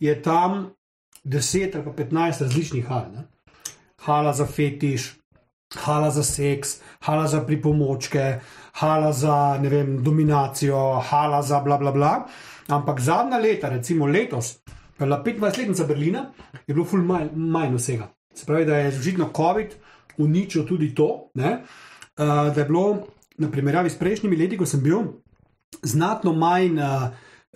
je 0.00 0.14
tam 0.22 0.70
10 1.24 1.74
ali 1.74 1.84
pa 1.84 1.92
15 1.94 2.42
različnih 2.42 2.86
hal. 2.86 3.06
Ne? 3.12 3.22
Hala 4.02 4.32
za 4.32 4.44
fetiš, 4.46 5.14
hala 5.76 6.10
za 6.10 6.22
seks, 6.22 6.78
hala 7.00 7.26
za 7.26 7.40
pripomočke, 7.40 8.40
hala 8.74 9.12
za 9.12 9.58
ne 9.58 9.68
vem, 9.68 10.02
dominacijo, 10.04 11.00
hala 11.00 11.42
za 11.42 11.60
bla 11.60 11.78
bla 11.78 11.92
bla. 11.92 12.12
Ampak 12.68 13.00
zadnja 13.00 13.38
leta, 13.38 13.68
recimo 13.68 14.06
letos, 14.06 14.58
ko 14.96 15.04
je 15.04 15.06
bila 15.06 15.22
25-letnica 15.24 15.84
Berlina, 15.84 16.26
je 16.66 16.74
bilo 16.74 16.84
ful 16.84 17.02
manj, 17.04 17.32
manj 17.34 17.74
vsega. 17.76 18.08
Se 18.34 18.46
pravi, 18.46 18.64
da 18.64 18.78
je 18.78 18.94
očitno 18.98 19.30
COVID 19.36 19.74
uničil 20.18 20.66
tudi 20.66 20.94
to, 20.94 21.30
ne? 21.34 21.58
uh, 22.18 22.54
da 22.54 22.60
je 22.60 22.64
bilo 22.64 23.06
na 23.38 23.50
primerjavi 23.50 23.90
s 23.90 23.98
prejšnjimi 23.98 24.36
leti, 24.36 24.58
ko 24.58 24.66
sem 24.66 24.82
bil, 24.82 25.02
znatno 25.82 26.32
manj 26.32 26.78
uh, 26.78 27.08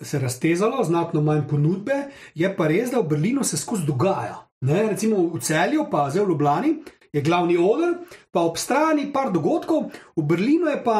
se 0.02 0.18
raztezalo, 0.18 0.84
znatno 0.84 1.22
manj 1.22 1.46
ponudbe. 1.48 1.94
Je 2.34 2.50
pa 2.56 2.68
res, 2.68 2.90
da 2.90 3.00
v 3.00 3.08
Berlinu 3.08 3.44
se 3.44 3.56
skozi 3.56 3.86
dogaja. 3.86 4.44
Ne? 4.60 4.88
Recimo 4.90 5.22
v 5.34 5.40
Celju, 5.40 5.86
pa 5.90 6.08
zdaj 6.10 6.24
v 6.24 6.28
Ljubljani, 6.28 6.74
je 7.12 7.22
glavni 7.22 7.56
oder, 7.56 7.96
pa 8.30 8.42
ob 8.44 8.58
strani 8.58 9.08
par 9.12 9.32
dogodkov, 9.32 9.90
v 10.16 10.22
Berlinu 10.22 10.68
je 10.68 10.82
pa 10.84 10.98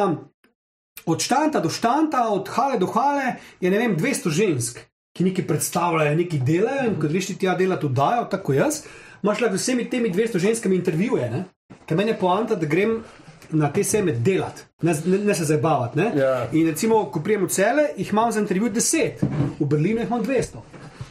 od 1.05 1.21
štanta 1.21 1.59
do 1.59 1.69
štanta, 1.69 2.27
od 2.29 2.49
hale 2.49 2.79
do 2.79 2.87
hale, 2.91 3.35
je 3.61 3.71
ne 3.71 3.77
vem, 3.77 3.95
200 3.97 4.29
žensk, 4.29 4.79
ki 5.17 5.23
nekaj 5.29 5.47
predstavljajo, 5.47 6.17
nekaj 6.17 6.43
delajo 6.45 6.89
in 6.89 6.99
kot 7.01 7.13
veš, 7.13 7.31
ti 7.31 7.37
tja 7.43 7.55
dela 7.59 7.79
tudi 7.79 7.97
dajo, 7.99 8.27
tako 8.31 8.53
jaz. 8.53 8.83
Imáš 9.23 9.41
lahko 9.41 9.57
z 9.57 9.61
vsemi 9.61 9.89
temi 9.89 10.11
200 10.13 10.39
ženskami 10.39 10.75
intervjuje, 10.79 11.29
ne? 11.31 11.43
ker 11.85 11.97
meni 11.97 12.13
je 12.13 12.19
poanta, 12.21 12.55
da 12.55 12.69
grem 12.69 12.99
na 13.49 13.71
te 13.73 13.83
seme 13.83 14.13
delati, 14.13 14.61
ne, 14.85 14.93
ne, 15.05 15.17
ne 15.17 15.35
se 15.35 15.45
zabavati. 15.49 15.97
Ne? 15.97 16.11
Ja. 16.15 16.33
In 16.53 16.67
recimo, 16.69 17.05
ko 17.11 17.21
prijem 17.25 17.47
v 17.47 17.53
cele, 17.53 17.87
jih 17.97 18.11
imam 18.13 18.31
za 18.31 18.39
intervju 18.39 18.69
10, 18.75 19.23
v 19.59 19.65
Berlinu 19.65 20.03
jih 20.03 20.11
imam 20.11 20.21
200. 20.25 20.61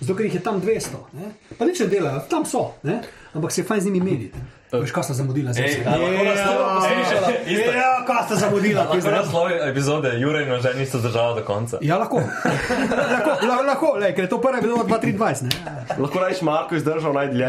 Zato, 0.08 0.16
ker 0.16 0.24
jih 0.24 0.34
je 0.34 0.40
tam 0.40 0.56
200. 0.60 0.98
Ne? 1.20 1.26
Pa 1.58 1.66
nič 1.68 1.80
ne 1.84 1.86
delajo, 1.92 2.20
tam 2.32 2.44
so, 2.48 2.72
ne? 2.80 3.02
ampak 3.36 3.52
se 3.52 3.60
je 3.60 3.64
fajn 3.68 3.80
z 3.80 3.84
njimi 3.84 4.00
meniti. 4.00 4.40
Veš, 4.72 4.92
kaj 4.92 5.04
sta 5.04 5.14
zamudila 5.18 5.52
za 5.52 5.64
vse? 5.64 5.82
a 5.84 5.96
lahko 6.00 6.24
naslov 6.24 6.56
poslušala? 6.76 7.28
Isto. 7.44 7.72
Ja, 7.76 7.90
kaj 8.08 8.22
sta 8.24 8.36
zamudila? 8.40 8.86
Lahko 8.88 9.10
naslov 9.12 9.52
epizode 9.68 10.12
Jure 10.20 10.46
in 10.46 10.62
že 10.64 10.72
niste 10.80 10.98
zdržali 10.98 11.40
do 11.40 11.44
konca. 11.44 11.80
Ja, 11.84 11.98
lahko. 12.00 12.24
lahko, 12.24 13.46
lahko, 13.46 13.64
lahko 13.68 13.92
lej, 14.00 14.14
ker 14.16 14.24
je 14.24 14.30
to 14.32 14.40
prva 14.40 14.62
epizoda 14.64 14.84
2023. 14.88 15.44
Ne? 15.44 15.52
Lahko 16.00 16.24
rečeš, 16.24 16.42
Marko 16.42 16.74
je 16.74 16.80
zdržal 16.80 17.12
najdlje. 17.12 17.48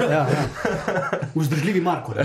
Ja, 0.00 0.08
ja. 0.16 0.24
Vzdržljivi 1.36 1.80
Marko. 1.80 2.16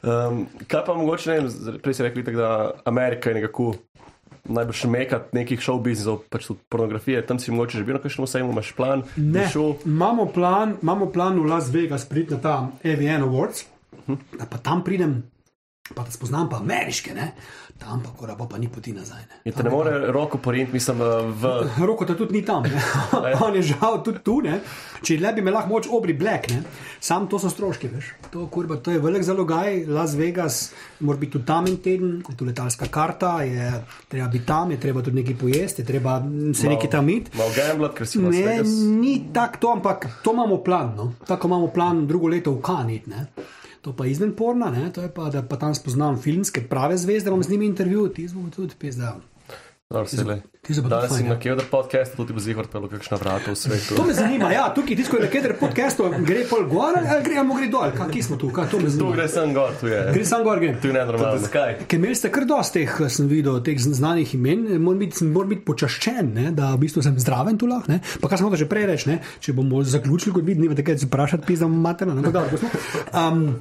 Um, 0.00 0.46
kaj 0.64 0.84
pa 0.84 0.96
mogoče, 0.96 1.30
ne 1.30 1.36
vem, 1.44 1.80
prej 1.84 2.00
si 2.00 2.08
rekli, 2.08 2.24
tako 2.24 2.40
da 2.40 2.50
Amerika 2.88 3.30
je 3.30 3.34
nekako 3.40 3.74
najbolj 4.48 4.72
šmekat 4.74 5.32
nekih 5.32 5.60
show 5.60 5.78
biznisov, 5.78 6.22
pač 6.28 6.46
tudi 6.46 6.60
pornografije. 6.68 7.22
Tam 7.22 7.38
si 7.38 7.50
mogoče 7.50 7.78
že 7.78 7.84
bil 7.84 7.94
na 7.94 8.00
kakšnem 8.00 8.24
vsemu, 8.24 8.52
imaš 8.52 8.72
plan, 8.72 9.02
Ne, 9.16 9.48
šel. 9.48 9.74
imamo 9.84 10.26
plan, 10.26 10.76
imamo 10.78 11.06
plan 11.06 11.34
v 11.36 11.46
Las 11.46 11.70
Vegas 11.70 12.04
priti 12.04 12.34
na 12.34 12.40
ta 12.40 12.54
AVN 12.82 13.22
Awards, 13.22 13.64
da 14.32 14.46
pa 14.46 14.58
tam 14.58 14.84
pridem, 14.84 15.22
pa 15.90 16.02
da 16.02 16.10
spoznam 16.10 16.48
pa 16.48 16.56
ameriške, 16.56 17.14
ne? 17.14 17.32
Tam 17.78 18.02
pa 18.02 18.10
kora 18.16 18.34
pa 18.36 18.58
ni 18.58 18.68
poti 18.68 18.92
nazaj. 18.92 19.22
Ne? 19.30 19.40
In 19.44 19.52
te 19.52 19.62
ne 19.62 19.70
more 19.70 20.12
roko 20.12 20.38
porint, 20.38 20.72
mislim, 20.72 20.98
v. 21.42 21.52
Roko 21.88 22.04
ta 22.04 22.14
tudi 22.16 22.38
ni 22.38 22.42
tam, 22.44 22.64
on 23.46 23.54
je 23.54 23.62
žal 23.62 24.02
tudi 24.04 24.22
tu. 24.24 24.40
Ne? 24.44 24.60
Če 25.02 25.18
le 25.20 25.32
bi 25.36 25.44
me 25.44 25.54
lahko 25.54 25.72
moč 25.74 25.88
obri 25.92 26.14
black, 26.16 26.48
ne? 26.50 26.62
sam 27.00 27.28
to 27.30 27.38
so 27.38 27.50
stroški, 27.52 27.90
veš. 27.92 28.10
To, 28.32 28.46
kurba, 28.52 28.78
to 28.82 28.94
je 28.94 29.02
velik 29.02 29.24
zalogaj, 29.26 29.84
Las 29.92 30.16
Vegas, 30.18 30.60
mora 31.00 31.20
biti 31.20 31.36
tudi 31.36 31.46
tam 31.46 31.68
en 31.70 31.76
teden, 31.84 32.16
je 32.28 32.36
tu 32.36 32.48
letalska 32.48 32.88
karta, 32.92 33.36
je 33.46 33.68
treba 34.08 34.28
biti 34.32 34.46
tam, 34.46 34.72
je 34.74 34.80
treba 34.80 35.04
tudi 35.04 35.20
nekaj 35.20 35.38
pojesti, 35.40 35.82
je 35.82 35.86
treba 35.86 36.18
mm, 36.20 36.54
se 36.54 36.72
nekaj 36.72 36.90
tam 36.90 37.12
iti. 37.12 37.36
Malo 37.38 37.54
gamblat, 37.56 37.94
ker 37.98 38.08
si 38.08 38.24
Ne, 38.26 38.62
ni 39.00 39.14
tako 39.32 39.60
to, 39.60 39.70
ampak 39.76 40.08
to 40.24 40.32
imamo 40.32 40.58
plan. 40.64 40.94
No? 40.96 41.12
Tako 41.26 41.48
imamo 41.48 41.68
plan 41.70 42.06
drugo 42.06 42.28
leto 42.28 42.52
v 42.56 42.62
Kanit. 42.62 43.06
Ne? 43.06 43.26
To 43.86 43.92
pa 43.94 44.06
izven 44.06 44.32
porna, 44.34 44.66
ne? 44.70 44.88
to 44.92 45.02
je 45.02 45.08
pa, 45.14 45.28
da 45.30 45.44
pa 45.46 45.56
tam 45.56 45.74
spoznam 45.74 46.16
filmske 46.18 46.64
prave 46.66 46.96
zvezde, 46.98 47.30
bom 47.30 47.42
z 47.42 47.50
njimi 47.50 47.66
intervju, 47.66 48.08
ti 48.08 48.28
smo 48.28 48.50
tudi 48.50 48.74
pizda. 48.78 49.12
Danes 49.88 50.10
si 50.10 50.24
na 51.22 51.28
ja. 51.28 51.38
Kevda 51.38 51.62
podcast, 51.62 52.16
tudi 52.16 52.34
bo 52.34 52.40
zihar 52.42 52.66
pelo 52.66 52.88
kakšna 52.90 53.16
vrata 53.16 53.50
v 53.50 53.56
svetu. 53.56 53.94
To 53.94 54.02
me 54.02 54.10
zanima, 54.12 54.50
ja, 54.50 54.64
tukaj 54.68 54.96
tisto, 54.96 55.14
da 55.14 55.28
keder 55.30 55.54
podcastu 55.54 56.08
gre 56.20 56.42
pol 56.44 56.64
gor 56.66 56.96
ali 56.98 57.22
gre, 57.22 57.36
ali 57.38 57.54
gre 57.54 57.68
dol, 57.70 57.92
kaj 57.94 58.10
kje 58.10 58.22
smo 58.24 58.34
tu, 58.36 58.50
kaj 58.50 58.66
to 58.66 58.78
me 58.78 58.84
Tu 58.84 58.90
zanima. 58.90 59.14
gre 59.14 59.28
sem 59.28 59.54
gor, 59.54 59.70
tu 59.78 59.86
je. 59.86 60.00
Gre 60.10 60.24
sam 60.26 60.42
gor, 60.42 60.58
gre. 60.58 60.72
Tu 60.82 60.90
je 60.90 60.92
nenormalno. 60.92 61.38
Zakaj? 61.38 61.86
Ker 61.86 62.00
imeli 62.00 62.18
ste 62.18 62.32
kar 62.34 62.44
dosti 62.44 62.82
teh, 62.82 62.98
eh, 62.98 63.08
sem 63.08 63.28
videl, 63.28 63.62
teh 63.62 63.78
zn- 63.78 63.94
znanih 63.94 64.34
imen, 64.34 64.82
moram 64.82 64.98
biti, 64.98 65.22
moram 65.24 65.48
biti 65.48 65.62
počaščen, 65.62 66.34
ne, 66.34 66.50
da 66.50 66.74
v 66.74 66.82
bistvu 66.82 67.06
sem 67.06 67.14
zdraven 67.16 67.54
tu 67.54 67.70
lahko. 67.70 67.86
ne. 67.86 68.02
Pa 68.18 68.26
kar 68.26 68.38
sem 68.38 68.44
hotel 68.44 68.58
že 68.58 68.66
prej 68.66 68.86
reči, 68.86 69.08
ne, 69.08 69.20
če 69.38 69.54
bomo 69.54 69.84
zaključili, 69.86 70.34
kot 70.34 70.42
vidim, 70.44 70.74
takrat 70.74 70.98
se 70.98 71.06
vprašati, 71.06 71.46
pizdam 71.46 71.70
materno. 71.70 72.10
ne, 72.12 72.20
ampak 72.20 72.34
dobro, 72.34 72.50
ko 72.50 72.58
smo. 72.58 72.70
Um, 73.14 73.54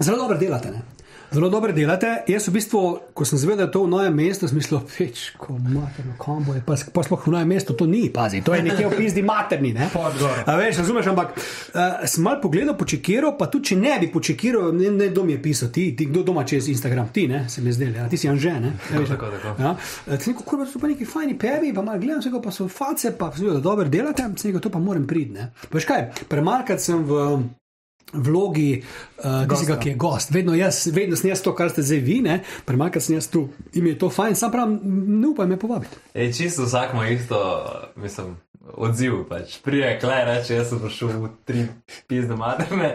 zelo 0.00 0.18
dobro 0.18 0.34
delate. 0.36 0.74
Ne. 0.74 0.82
Zelo 1.30 1.48
dobro 1.48 1.72
delate. 1.72 2.22
Jaz 2.26 2.46
v 2.48 2.52
bistvu, 2.56 2.78
ko 3.12 3.24
sem 3.28 3.38
zvedel, 3.38 3.58
da 3.58 3.64
je 3.66 3.72
to 3.74 3.82
v 3.84 3.90
novem 3.92 4.14
mestu, 4.16 4.48
sem 4.48 4.56
mislil, 4.56 4.80
peč, 4.88 5.26
ko 5.36 5.58
materno, 5.60 6.14
kam 6.16 6.40
bo 6.46 6.54
je, 6.56 6.62
pa, 6.64 6.72
pa 6.94 7.02
sploh 7.04 7.26
v 7.26 7.34
novem 7.34 7.50
mestu 7.52 7.76
to 7.76 7.84
ni, 7.84 8.06
pazi, 8.08 8.40
to 8.40 8.54
je 8.56 8.62
nekje 8.64 8.86
v 8.88 8.96
pizdi 8.96 9.20
materni. 9.20 9.74
Ne. 9.76 9.90
A 9.92 10.54
veš, 10.56 10.80
razumeš, 10.80 11.10
ampak 11.12 11.36
uh, 11.36 12.06
sem 12.08 12.24
mal 12.24 12.40
pogledal, 12.40 12.78
počekiral, 12.80 13.36
pa 13.36 13.50
tudi 13.52 13.74
če 13.74 13.76
ne 13.76 13.98
bi 14.00 14.08
počekiral, 14.08 14.72
ne, 14.72 14.88
ne 14.96 15.10
kdo 15.12 15.26
mi 15.28 15.36
je 15.36 15.42
pisal, 15.44 15.68
ti, 15.74 15.90
ti 15.92 16.08
kdo 16.08 16.24
doma 16.30 16.46
čez 16.48 16.70
Instagram, 16.72 17.12
ti, 17.12 17.26
ne, 17.28 17.44
se 17.52 17.60
mi 17.60 17.76
zdeli, 17.76 18.00
ja, 18.00 18.08
ti 18.08 18.16
si 18.16 18.32
Anže, 18.32 18.56
ne. 18.64 18.72
Ja, 18.88 18.96
veš, 18.96 19.12
tako, 19.12 19.28
tako. 19.36 19.54
Ja, 19.60 19.76
sem 20.16 20.32
rekel, 20.32 20.42
kurva, 20.48 20.70
so 20.72 20.80
pa 20.80 20.88
neki 20.88 21.04
fajni 21.04 21.36
pevi, 21.36 21.76
pa 21.76 21.84
malo 21.84 22.00
gledam, 22.00 22.24
rekel, 22.24 22.40
pa 22.40 22.56
so 22.56 22.70
face, 22.72 23.12
pa 23.20 23.28
sem 23.36 23.44
rekel, 23.44 23.60
da 23.60 23.66
dobro 23.68 23.92
delate, 23.92 24.30
sem 24.40 24.48
rekel, 24.48 24.64
to 24.64 24.72
pa 24.72 24.80
moram 24.80 25.04
priti, 25.04 25.36
ne. 25.36 25.52
Pa 25.68 25.76
Veš 25.76 25.92
kaj, 25.92 26.08
premalkrat 26.32 26.80
sem 26.80 27.04
v 27.04 27.20
vlogi 28.12 28.82
uh, 28.82 29.44
tistega, 29.48 29.78
ki 29.80 29.88
je 29.88 29.94
gost. 29.94 30.30
Vedno, 30.30 30.54
jaz, 30.54 30.86
vedno 30.92 31.16
sem 31.16 31.30
jaz 31.30 31.42
to, 31.44 31.54
kar 31.54 31.70
ste 31.70 31.82
zdaj 31.82 32.02
vi, 32.04 32.20
ne, 32.24 32.40
premalkrat 32.64 33.04
sem 33.04 33.18
jaz 33.18 33.28
tu. 33.28 33.48
In 33.74 33.84
mi 33.84 33.94
je 33.94 33.98
to 33.98 34.10
fajn, 34.10 34.36
sam 34.36 34.52
pravim, 34.52 34.80
ne 35.20 35.28
upaj 35.28 35.46
me 35.46 35.58
povabiti. 35.60 35.96
Ej, 36.14 36.32
čisto 36.32 36.64
vsak 36.64 36.94
ima 36.94 37.08
isto, 37.08 37.38
mislim, 37.96 38.36
odziv. 38.76 39.24
Pač. 39.28 39.58
Prije 39.64 39.98
klej 40.00 40.24
reče, 40.24 40.54
jaz 40.54 40.68
sem 40.68 40.80
prišel 40.80 41.08
v 41.08 41.28
tri 41.44 41.64
pizne 42.06 42.36
materne. 42.36 42.94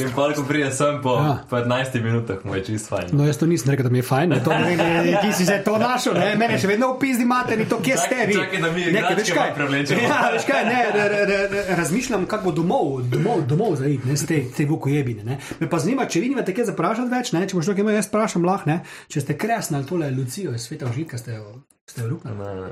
In 0.00 0.08
pa, 0.16 0.32
ko 0.34 0.44
prije 0.48 0.72
sem 0.72 1.00
po 1.02 1.16
Ja. 1.16 1.44
ja. 1.50 1.64
15 1.64 2.02
minutah, 2.02 2.44
mu 2.44 2.54
je 2.54 2.64
čisto 2.64 2.96
fajn. 2.96 3.12
No, 3.12 3.26
jaz 3.26 3.38
to 3.38 3.46
nisem 3.46 3.70
rekel, 3.70 3.84
da 3.84 3.90
mi 3.90 3.98
je 3.98 4.02
fajn, 4.02 4.28
ne, 4.30 4.40
to 4.44 4.50
ne 4.50 4.76
ne, 4.76 5.18
ki 5.22 5.32
si 5.32 5.46
se 5.46 5.60
to 5.64 5.78
našel, 5.78 6.14
ne, 6.14 6.34
mene 6.36 6.58
še 6.58 6.70
vedno 6.70 6.92
opizdi 6.96 7.22
imate, 7.22 7.56
ni 7.56 7.68
to, 7.68 7.78
kje 7.84 7.96
ste 7.96 8.26
vi. 8.26 8.34
čakaj, 8.34 8.60
da 8.60 8.70
mi 8.72 8.80
Nekaj, 8.80 9.12
igračke 9.12 9.20
veš 9.20 9.30
kaj, 9.30 9.42
malo 9.42 9.54
prevlečemo. 9.54 10.00
Ja, 10.02 10.20
veš 10.32 10.46
kaj, 10.48 10.64
ne, 10.64 10.80
re, 10.94 11.08
re, 11.08 11.20
re, 11.26 11.40
re, 11.52 11.64
razmišljam, 11.76 12.26
kako 12.26 12.44
bo 12.44 12.52
domov, 12.52 12.88
domov, 13.12 13.44
domov 13.46 13.76
zaid, 14.04 14.20
ne, 14.20 14.26
te, 14.26 14.38
te 14.56 14.66
vukojebine, 14.68 15.24
ne. 15.24 15.38
Me 15.60 15.68
pa 15.70 15.78
zanima, 15.82 16.06
če 16.06 16.20
vi 16.20 16.32
nimate 16.32 16.54
kaj 16.56 16.70
zaprašati 16.72 17.12
več, 17.12 17.32
ne, 17.36 17.44
če 17.48 17.58
boš 17.58 17.70
to, 17.70 17.76
kaj 17.78 17.86
me 17.88 17.94
jaz 17.96 18.08
sprašam, 18.10 18.46
lahko, 18.46 18.70
ne, 18.70 18.80
če 19.12 19.24
ste 19.24 19.36
kresni 19.38 19.78
ali 19.78 19.88
tole 19.88 20.10
Lucijo 20.14 20.54
iz 20.54 20.66
sveta 20.68 20.90
užitka, 20.90 21.18
ste 21.20 21.38
jo, 21.38 21.62
ste 21.88 22.04
jo 22.04 22.12
luknili. 22.14 22.36
Ne, 22.38 22.54
ne, 22.54 22.70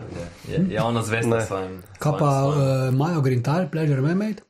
ne, 0.51 1.35
je, 1.39 1.43
svojim. 1.47 1.81
Kaj 1.99 2.19
pa 2.19 2.31
uh, 2.47 2.57
Majo 2.95 3.25
Grintal, 3.27 3.69
Pleasure 3.73 4.03
Mermaid? 4.05 4.43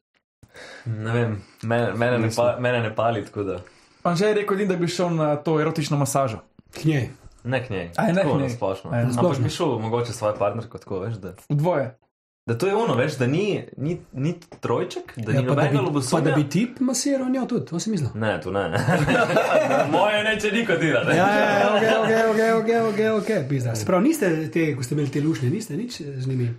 Ne 0.86 1.12
vem, 1.12 1.36
mene, 1.62 1.93
mene, 1.94 2.19
ne, 2.19 2.31
pa, 2.36 2.57
mene 2.61 2.82
ne 2.82 2.94
pali, 2.94 3.24
tako 3.24 3.47
da. 3.47 3.61
Anže 4.02 4.27
je 4.27 4.35
rekel, 4.35 4.66
da 4.69 4.77
bi 4.77 4.89
šel 4.89 5.15
na 5.15 5.35
to 5.36 5.61
erotično 5.61 5.98
masažo. 6.01 6.40
K 6.73 6.85
njej. 6.85 7.09
Ne 7.44 7.66
k 7.66 7.70
njej. 7.70 7.90
Aj, 7.97 8.12
ne 8.12 8.23
Tako, 8.23 8.35
k 8.35 8.39
njej. 8.39 8.48
na 8.48 8.55
splošno. 8.55 8.90
Aj, 8.90 9.02
na 9.02 9.09
Ampak 9.09 9.19
splošno. 9.19 9.44
bi 9.44 9.51
šel 9.51 9.78
mogoče 9.78 10.12
svojo 10.12 10.35
partnerko 10.39 10.78
tako, 10.78 10.98
veš, 11.01 11.15
da. 11.15 11.35
V 11.48 11.57
dvoje. 11.57 11.98
Da 12.51 12.59
to 12.59 12.66
je 12.66 12.74
ono, 12.74 12.94
veš, 12.94 13.16
da 13.16 13.27
ni, 13.27 13.64
ni, 13.77 14.01
ni 14.12 14.35
trojček, 14.60 15.12
da 15.16 15.32
Ja, 15.32 15.40
ni 15.40 15.47
nobenega 15.47 15.82
bi, 15.82 16.01
pa 16.10 16.20
da 16.20 16.32
bi 16.32 16.48
ti 16.48 16.68
masiral 16.81 17.31
njo 17.31 17.47
tudi, 17.47 17.66
to 17.66 17.78
si 17.81 17.90
mislil. 17.90 18.10
Ne, 18.14 18.40
tu 18.40 18.52
ne. 18.52 18.70
Moje 19.93 20.24
neče 20.24 20.51
nikotira, 20.52 21.05
ne. 21.05 21.16
Ja, 21.16 21.28
ja, 21.28 21.60
ja, 21.60 21.68
ok, 21.74 21.82
ok, 22.02 22.10
ok, 22.31 22.40
ok, 22.60 22.89
ok, 22.89 23.22
ok, 23.22 23.48
pizda. 23.48 23.74
Se 23.74 23.86
pravi, 23.86 24.09
niste 24.09 24.51
te, 24.51 24.77
ko 24.77 24.82
ste 24.82 24.94
imeli 24.94 25.10
te 25.10 25.20
lušne, 25.20 25.51
niste 25.51 25.77
nič 25.77 26.01
z 26.01 26.27
njimi. 26.27 26.55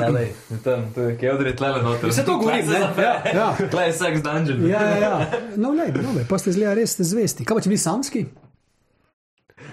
Ja, 0.00 0.08
lej, 0.08 0.32
tam, 0.64 0.88
tu 0.94 1.00
je 1.00 1.18
Keodri 1.18 1.56
tlele 1.56 1.82
noter. 1.82 2.08
Vse 2.08 2.24
to 2.24 2.38
govorim, 2.38 2.66
ne? 2.66 2.80
Ja, 3.02 3.22
ja. 3.34 3.52
Klej 3.70 3.92
sex 3.92 4.24
dungeon. 4.24 4.64
Ja, 4.70 4.82
ja, 4.82 4.96
ja. 4.96 5.30
No, 5.56 5.74
ne, 5.76 5.92
no, 5.92 6.16
pa 6.28 6.38
ste 6.38 6.56
zelo 6.56 6.72
res 6.74 6.96
zvesti. 6.96 7.44
Kaj 7.44 7.60
pa 7.60 7.68
če 7.68 7.72
bi 7.72 7.78
samski? 7.80 8.24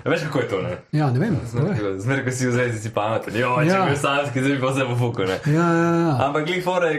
Veš, 0.05 0.21
kako 0.21 0.39
je 0.39 0.47
to, 0.47 0.61
ne? 0.61 0.77
Ja, 0.91 1.09
ne 1.09 1.19
vem. 1.19 1.35
ko 2.23 2.31
si 2.31 2.47
v 2.47 2.51
zvezi, 2.51 2.79
si 2.79 2.89
pameten. 2.89 3.35
Jo, 3.35 3.55
če 3.57 3.67
Ja. 3.67 3.81
bi 3.81 3.89
bil 3.89 3.99
samski, 3.99 4.39
zdaj 4.39 4.51
bi 4.51 4.61
pa 4.61 4.69
vse 4.69 4.85
pofuku, 4.85 5.21
ne? 5.21 5.37
Ja, 5.45 5.67
ja, 5.73 5.89
ja. 5.97 6.11
Ampak 6.21 6.45
glih 6.45 6.63
fore, 6.63 6.91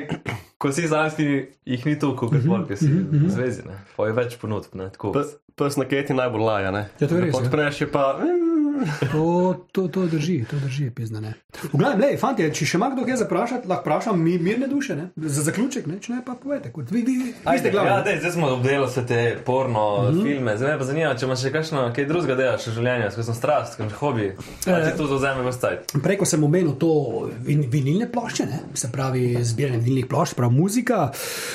ko 0.56 0.68
si 0.68 0.84
samski, 0.84 1.26
jih 1.64 1.86
ni 1.86 1.96
toliko, 1.96 2.28
kot 2.28 2.44
pol, 2.44 2.64
ki 2.64 2.76
si 2.76 2.88
v 2.88 3.28
zvezi, 3.28 3.64
ne? 3.64 3.76
Pa 3.96 4.06
je 4.06 4.12
več 4.14 4.36
ponudb, 4.36 4.72
ne? 4.74 4.88
Tako. 4.90 5.12
P- 5.12 5.24
Pes 5.54 5.76
na 5.76 5.84
keti 5.84 6.10
najbolj 6.12 6.42
laja, 6.42 6.70
ne? 6.70 6.88
Ja, 6.98 7.06
to 7.06 7.14
je 7.14 7.20
res, 7.22 7.32
ja. 7.32 7.40
Odpreš 7.40 7.80
je 7.80 7.86
pa. 7.86 8.18
To, 9.12 9.54
to, 9.72 9.88
to 9.88 10.06
drži, 10.06 10.44
to 10.50 10.56
drži, 10.56 10.90
pizda 10.90 11.20
ne. 11.20 11.34
V 11.72 11.78
glavnem, 11.78 12.00
lej, 12.00 12.16
fanti, 12.18 12.46
če 12.54 12.66
še 12.66 12.78
ima 12.78 12.88
kdo 12.92 13.04
kaj 13.06 13.20
zaprašati, 13.22 13.68
lahko 13.70 13.84
vprašam 13.84 14.20
mi, 14.20 14.34
mirne 14.42 14.66
duše, 14.68 14.96
ne? 14.98 15.06
Za 15.16 15.44
zaključek, 15.46 15.86
ne? 15.86 15.98
Če 16.02 16.12
ne, 16.16 16.20
pa 16.26 16.34
povete, 16.40 16.72
kot 16.74 16.90
vi, 16.90 17.02
vi, 17.06 17.14
vi 17.20 17.32
ste 17.32 17.50
Ajde, 17.50 17.70
ja, 17.70 17.74
glavni. 17.74 18.04
dej, 18.08 18.18
zdaj 18.22 18.32
smo 18.36 18.50
obdelali 18.56 18.90
vse 18.90 19.06
te 19.06 19.20
porno 19.46 19.84
mm 20.02 20.14
-hmm. 20.14 20.22
filme. 20.22 20.56
Zdaj 20.56 20.72
me 20.72 20.78
pa 20.78 20.84
zanima, 20.84 21.14
če 21.14 21.26
imaš 21.26 21.42
še 21.42 21.52
kakšno, 21.52 21.92
kaj 21.96 22.06
drugega 22.06 22.34
delaš 22.34 22.66
v 22.66 22.74
življenju, 22.78 23.10
kakšno 23.16 23.34
strast, 23.34 23.76
kakšen 23.76 23.96
hobi. 23.98 24.32
Ali 24.66 24.90
ti 24.90 24.96
to 24.98 25.06
zauzame 25.06 25.42
v 25.42 25.52
stajt? 25.52 25.92
Prej, 26.02 26.18
ko 26.18 26.24
sem 26.24 26.44
omenil 26.44 26.74
to 26.78 26.90
vin, 27.46 27.64
vinilne 27.70 28.10
plošče, 28.12 28.46
ne? 28.46 28.60
se 28.74 28.92
pravi 28.92 29.44
zbiranje 29.44 29.78
vinilnih 29.78 30.06
plošč, 30.06 30.34
prav 30.34 30.50
muzika. 30.50 31.10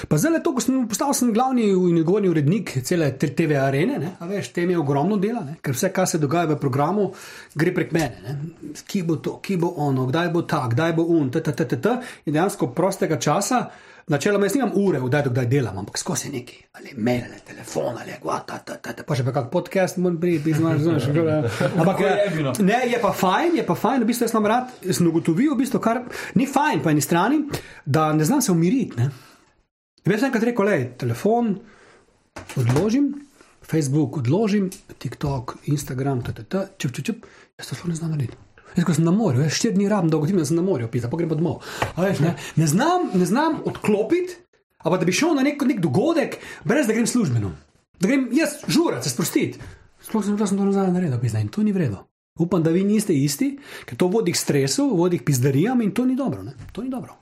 Pa 0.07 0.17
zdaj 0.17 0.31
le 0.31 0.43
to, 0.43 0.53
ko 0.53 0.61
sem 0.61 0.87
postal 0.87 1.13
sem 1.13 1.33
glavni 1.33 1.69
in 1.69 2.03
gornji 2.03 2.29
urednik 2.29 2.77
cele 2.83 3.11
TV 3.17 3.57
arene, 3.59 3.99
ne? 3.99 4.11
a 4.19 4.25
veš, 4.25 4.53
tem 4.53 4.69
je 4.69 4.77
ogromno 4.77 5.17
dela, 5.17 5.43
ne? 5.45 5.55
ker 5.61 5.73
vse, 5.73 5.91
kar 5.93 6.07
se 6.07 6.17
dogaja 6.17 6.45
v 6.45 6.59
programu, 6.59 7.08
telefonu, 7.09 7.55
gre 7.55 7.73
prek 7.73 7.91
mene. 7.91 8.21
Ne? 8.23 8.73
Ki 8.87 9.03
bo 9.03 9.17
to, 9.17 9.39
ki 9.41 9.57
bo 9.57 9.73
ono, 9.77 10.07
kdaj 10.07 10.31
bo 10.33 10.41
ta, 10.43 10.67
kdaj 10.69 10.95
bo 10.95 11.03
un, 11.03 11.29
t, 11.31 11.41
t, 11.41 11.51
t, 11.51 11.65
t, 11.65 11.81
t. 11.81 11.99
In 12.25 12.33
dejansko 12.33 12.73
prostega 12.73 13.17
časa. 13.19 13.69
Načeloma 14.09 14.47
jaz 14.47 14.55
nimam 14.55 14.71
ure, 14.73 14.97
kdaj 14.99 15.23
do 15.27 15.29
kdaj 15.29 15.45
delam, 15.45 15.77
ampak 15.77 15.99
skozi 16.01 16.31
neki, 16.33 16.55
ali 16.73 16.95
mail, 16.97 17.27
ali 17.27 17.43
telefon, 17.45 17.93
ali 17.93 18.15
kva, 18.17 18.39
ta, 18.41 18.57
ta, 18.57 18.79
ta, 18.81 18.93
ta, 18.97 19.03
pa 19.05 19.13
še 19.13 19.21
pa 19.21 19.35
kak 19.35 19.51
podcast, 19.53 19.99
moram 20.01 20.17
priti, 20.17 20.49
znaš, 20.57 20.79
znaš, 20.81 21.05
ampak 21.13 21.99
Kako 21.99 22.07
je 22.07 22.09
je, 22.09 22.23
jebino. 22.25 22.53
ne, 22.65 22.79
je 22.89 22.97
pa 23.03 23.11
fajn, 23.13 23.59
je 23.61 23.65
pa 23.67 23.75
fajn, 23.77 24.01
v 24.01 24.09
bistvu 24.09 24.25
jaz 24.25 24.33
sem 24.33 24.49
rad, 24.49 24.73
sem 24.81 25.11
ugotovil, 25.11 25.53
v 25.53 25.59
bistvu, 25.61 25.77
kar 25.77 26.01
ni 26.41 26.49
fajn 26.49 26.81
po 26.81 26.89
eni 26.89 27.05
strani, 27.05 27.43
da 27.85 28.09
ne 28.17 28.25
znam 28.25 28.41
se 28.41 28.49
umiriti. 28.49 28.97
Ne? 28.97 29.11
Sem 30.09 30.31
enkrat 30.31 30.49
rekel, 30.49 30.65
le, 30.65 30.79
telefon 30.97 31.53
odložim, 32.57 33.13
Facebook 33.69 34.17
odložim, 34.17 34.69
TikTok, 34.97 35.57
Instagram, 35.65 36.23
ttt, 36.25 36.55
čup, 36.77 36.91
čup, 36.91 37.05
čup, 37.05 37.25
jaz 37.57 37.69
to 37.69 37.75
sploh 37.75 37.91
ne 37.93 37.95
znam 37.95 38.11
narediti. 38.15 38.37
Jaz, 38.75 38.85
ko 38.85 38.93
sem 38.93 39.05
na 39.05 39.13
morju, 39.13 39.43
jaz 39.45 39.57
štiri 39.57 39.75
dni 39.77 39.89
rabim, 39.89 40.09
dolgotrajno 40.09 40.45
sem 40.45 40.57
na 40.57 40.65
morju, 40.65 40.89
pisa, 40.91 41.09
pa 41.09 41.17
grem 41.17 41.29
domov. 41.29 41.61
Veš, 41.97 42.21
ne? 42.25 42.35
Ne, 42.57 42.67
znam, 42.67 43.09
ne 43.13 43.25
znam 43.29 43.61
odklopiti, 43.69 44.39
ampak 44.81 45.03
da 45.03 45.09
bi 45.09 45.13
šel 45.13 45.35
na 45.37 45.45
nek, 45.45 45.61
nek 45.69 45.81
dogodek, 45.85 46.39
brez 46.65 46.89
da 46.89 46.97
grem 46.97 47.07
službeno. 47.07 47.51
Da 47.99 48.09
grem 48.09 48.29
jaz 48.33 48.59
žurat, 48.67 49.03
se 49.03 49.13
sprostiti. 49.13 49.61
Sploh 50.01 50.25
sem, 50.25 50.37
sem 50.37 50.57
to 50.57 50.65
nazaj 50.65 50.93
naredil, 50.93 51.19
pisa, 51.21 51.41
in 51.41 51.53
to 51.53 51.65
ni 51.65 51.73
vredno. 51.75 52.07
Upam, 52.39 52.63
da 52.63 52.71
vi 52.71 52.85
niste 52.87 53.13
isti, 53.13 53.57
ker 53.85 53.97
to 53.99 54.07
vodi 54.07 54.31
k 54.33 54.39
stresu, 54.39 54.87
vodi 54.95 55.19
k 55.19 55.27
pizdarijam 55.27 55.81
in 55.83 55.91
to 55.91 56.05
ni 56.07 56.15
dobro. 56.15 56.43
Ne? 56.43 56.55
To 56.71 56.81
ni 56.81 56.89
dobro. 56.89 57.17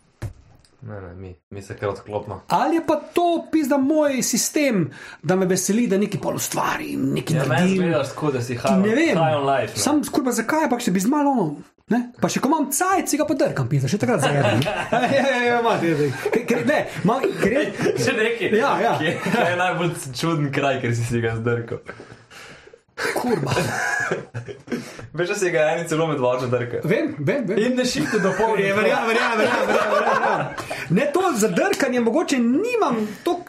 Ne, 0.79 1.01
ne, 1.01 1.13
mi, 1.15 1.35
mi 1.49 1.61
se 1.61 1.73
kar 1.73 1.89
odklopimo. 1.89 2.41
Ali 2.49 2.75
je 2.75 2.85
pa 2.85 2.95
to 3.13 3.23
pizda 3.51 3.77
moj 3.77 4.21
sistem, 4.23 4.89
da 5.21 5.35
me 5.35 5.45
veseli, 5.45 5.87
da 5.87 5.97
nekaj 5.97 6.21
pol 6.21 6.35
ustvarim, 6.35 7.07
nekaj 7.13 7.35
Ja, 7.35 7.43
meni 7.43 7.49
naredim. 7.51 7.77
gledaš 7.79 8.09
tako, 8.09 8.31
da 8.31 8.41
si 8.41 8.53
high, 8.55 8.77
Ne 8.77 8.89
vem, 8.91 9.17
high 9.17 9.41
life. 9.43 9.73
ne. 9.73 9.79
sam 9.79 10.03
skurba 10.03 10.31
zakaj, 10.33 10.69
pa 10.69 10.79
še 10.79 10.91
bi 10.91 10.99
zmalo 10.99 11.31
ono. 11.31 11.47
Ne? 11.87 12.11
Pa 12.21 12.27
še 12.27 12.39
ko 12.39 12.47
imam 12.47 12.67
cajt, 12.69 13.07
si 13.07 13.17
ga 13.17 13.25
podrkam, 13.25 13.67
pisa, 13.67 13.87
še 13.87 13.97
takrat 13.97 14.19
zajedam. 14.19 14.59
ja, 14.91 15.01
ja, 15.07 15.25
ja, 15.41 15.59
ja, 15.61 15.77
ker- 15.79 16.45
ker- 16.45 16.65
ne, 16.65 16.79
ma, 17.03 17.15
ker 17.39 17.53
je, 17.53 17.63
Še 17.97 18.13
nekaj. 18.13 18.49
Ja, 18.53 18.71
ja. 18.79 18.93
Kje, 18.99 19.13
kje 19.23 19.45
je 19.45 19.55
najbolj 19.55 19.91
čuden 20.13 20.51
kraj, 20.51 20.81
ker 20.81 20.93
si 20.93 21.03
si 21.03 21.21
ga 21.21 21.33
zdrkal? 21.35 21.79
Kurba. 23.15 23.51
Veš, 25.13 25.29
da 25.29 25.35
si 25.35 25.51
ga 25.51 25.59
eni 25.73 25.87
celo 25.89 26.07
med 26.07 26.19
vožnjo 26.19 26.47
drkal. 26.47 26.79
Vem, 26.83 27.15
vem, 27.17 27.45
vem. 27.47 27.59
In 27.59 27.75
ne 27.77 27.85
šite 27.85 28.19
do 28.19 28.31
pol. 28.37 28.57
Je, 28.59 28.73
verjamem, 28.73 29.07
verjamem, 29.07 29.37
verjamem, 29.37 29.67
verjamem, 29.67 29.93
verjamem. 29.93 30.47
Ne, 30.89 31.05
to 31.13 31.21
zadrkanje, 31.37 31.99
mogoče 31.99 32.39
nimam, 32.39 32.99
to, 33.23 33.39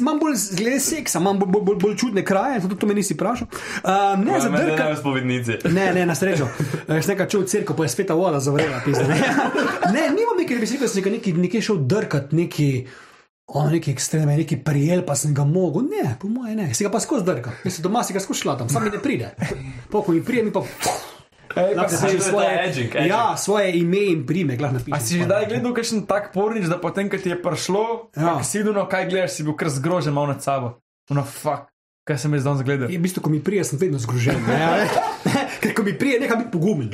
imam 0.00 0.18
bolj 0.20 0.36
glede 0.56 0.80
seksa, 0.80 1.18
imam 1.18 1.38
bolj, 1.38 1.50
bolj, 1.54 1.64
bolj, 1.64 1.78
bolj 1.82 1.96
čudne 1.96 2.24
kraje, 2.24 2.60
zato 2.60 2.74
to 2.74 2.86
me 2.86 2.94
nisi 2.94 3.14
vprašal. 3.14 3.48
Uh, 3.50 3.90
ne, 4.24 4.32
Ne, 4.32 4.40
zadrkanje. 4.40 4.84
ne, 4.84 4.92
v 4.94 4.98
spovednici. 4.98 5.58
Ne, 5.70 5.92
ne, 5.94 6.06
na 6.06 6.14
srečo. 6.14 6.48
Jaz 6.88 7.08
nekaj 7.08 7.28
čutil 7.28 7.48
cirko, 7.48 7.74
pa 7.74 7.86
je 7.86 7.94
spet 7.94 8.10
ta 8.10 8.14
voda 8.14 8.40
zavrela. 8.40 8.82
Ne, 8.86 9.20
ne 9.94 10.08
nimam 10.10 10.36
nekaj, 10.38 10.56
da 10.56 10.60
bi 10.60 10.66
si 10.66 10.78
rekel, 10.78 11.12
da 11.12 11.20
sem 11.28 11.40
nekje 11.40 11.62
šel 11.62 11.76
drkat, 11.86 12.32
neki, 12.32 12.86
o, 13.46 13.68
neki 13.68 13.90
ekstreme, 13.90 14.36
neki 14.36 14.56
prijel, 14.58 15.02
pa 15.02 15.14
sem 15.14 15.34
ga 15.34 15.44
mogel. 15.44 15.82
Ne, 15.84 16.16
po 16.16 16.28
moje 16.28 16.54
ne. 16.54 16.74
Si 16.74 16.82
ga 16.82 16.90
pa 16.90 16.98
skozi 16.98 17.24
drkal. 17.24 17.52
Jaz 17.62 17.74
sem 17.74 17.82
doma 17.82 18.02
si 18.02 18.12
ga 18.12 18.20
skozi 18.20 18.40
šlatam, 18.40 18.68
sam 18.68 18.82
mi 18.82 18.90
ne 18.90 18.98
pride. 18.98 19.34
Poko 19.90 20.12
mi 20.12 20.20
pride, 20.20 20.42
mi 20.42 20.52
pa. 20.52 20.62
Ej, 21.54 21.70
pa 21.70 21.82
Lahko 21.82 21.92
si, 21.92 22.06
je 22.08 22.18
ta 22.18 22.24
svoje, 22.24 22.48
edging, 22.60 22.90
edging. 22.90 23.06
ja, 23.06 23.36
svoje 23.36 23.66
ime 23.74 24.00
in 24.08 24.24
prime, 24.26 24.56
glah 24.56 24.72
napišem. 24.72 24.90
a 24.92 24.98
si 24.98 25.18
že 25.18 25.26
daj 25.26 25.44
gledal 25.46 25.70
kakšen 25.70 26.02
tak 26.02 26.32
pornič, 26.32 26.66
da 26.66 26.78
potem, 26.78 27.06
ko 27.06 27.14
ti 27.14 27.30
je 27.30 27.38
prišlo, 27.38 28.10
Ja. 28.16 28.42
si 28.42 28.58
videl, 28.58 28.74
no, 28.74 28.88
kaj 28.88 29.06
gledaš, 29.06 29.30
si 29.32 29.42
bil 29.42 29.54
kar 29.54 29.70
zgrožen 29.70 30.10
malo 30.10 30.26
nad 30.28 30.42
sabo. 30.42 30.82
No, 31.06 31.22
fuck, 31.22 31.70
kaj 32.04 32.18
sem 32.18 32.34
jaz 32.34 32.44
danes 32.44 32.62
gledal. 32.62 32.90
Je, 32.92 32.98
v 32.98 33.02
bistvu, 33.02 33.22
ko 33.24 33.30
mi 33.32 33.40
prije, 33.40 33.64
sem 33.64 33.78
vedno 33.80 33.98
zgrožen. 33.98 34.36
Ne? 34.44 34.88
Ker 35.62 35.72
ko 35.72 35.82
mi 35.82 35.94
prije, 35.98 36.18
nekaj 36.20 36.36
biti 36.36 36.50
pogumen. 36.52 36.90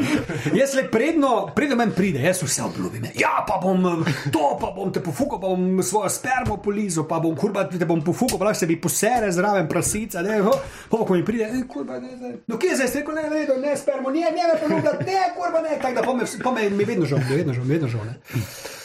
Jaz 0.54 0.74
le 0.78 0.84
predno, 0.90 1.50
predno 1.54 1.76
meni 1.76 1.92
pride, 1.96 2.22
jaz 2.22 2.42
vse 2.42 2.62
obljubim. 2.62 3.08
Ja, 3.18 3.42
pa 3.48 3.58
bom 3.62 3.86
eh, 3.86 4.12
to, 4.30 4.54
pa 4.60 4.70
bom 4.76 4.92
te 4.94 5.02
pofukal, 5.02 5.40
pa 5.42 5.50
bom 5.50 5.82
svojo 5.82 6.08
spermo 6.14 6.60
polizal, 6.62 7.08
pa 7.10 7.18
bom 7.18 7.34
kurba 7.36 7.66
te 7.66 7.84
bom 7.84 8.04
pofukal, 8.06 8.38
pa 8.38 8.54
se 8.54 8.68
mi 8.70 8.78
posere 8.80 9.32
zraven 9.34 9.66
prasica. 9.68 10.22
Ne, 10.22 10.38
ho, 10.46 10.52
ho, 10.90 11.00
ko 11.04 11.18
mi 11.18 11.24
pride, 11.26 11.50
ne, 11.52 11.64
kurba, 11.66 11.98
ne, 11.98 12.14
ne. 12.20 12.30
No, 12.46 12.58
kje 12.58 12.70
je 12.70 12.76
zdaj, 12.76 12.92
rekel, 13.00 13.18
ne, 13.18 13.26
ne, 13.30 13.58
ne, 13.66 13.74
spermo, 13.76 14.14
ne, 14.14 14.30
ne, 14.30 14.46
me 14.52 14.60
poljubljati, 14.62 15.08
ne, 15.10 15.24
kurba, 15.34 15.64
ne. 15.66 15.74
Tako 15.82 15.94
da 15.94 16.06
po 16.06 16.14
me, 16.14 16.28
po 16.44 16.54
me, 16.54 16.70
mi 16.70 16.86
vedno 16.86 17.10
žal, 17.10 17.18
vedno 17.30 17.56
žal, 17.56 17.66
vedno 17.66 17.90
žal. 17.90 18.06
Ne. 18.06 18.14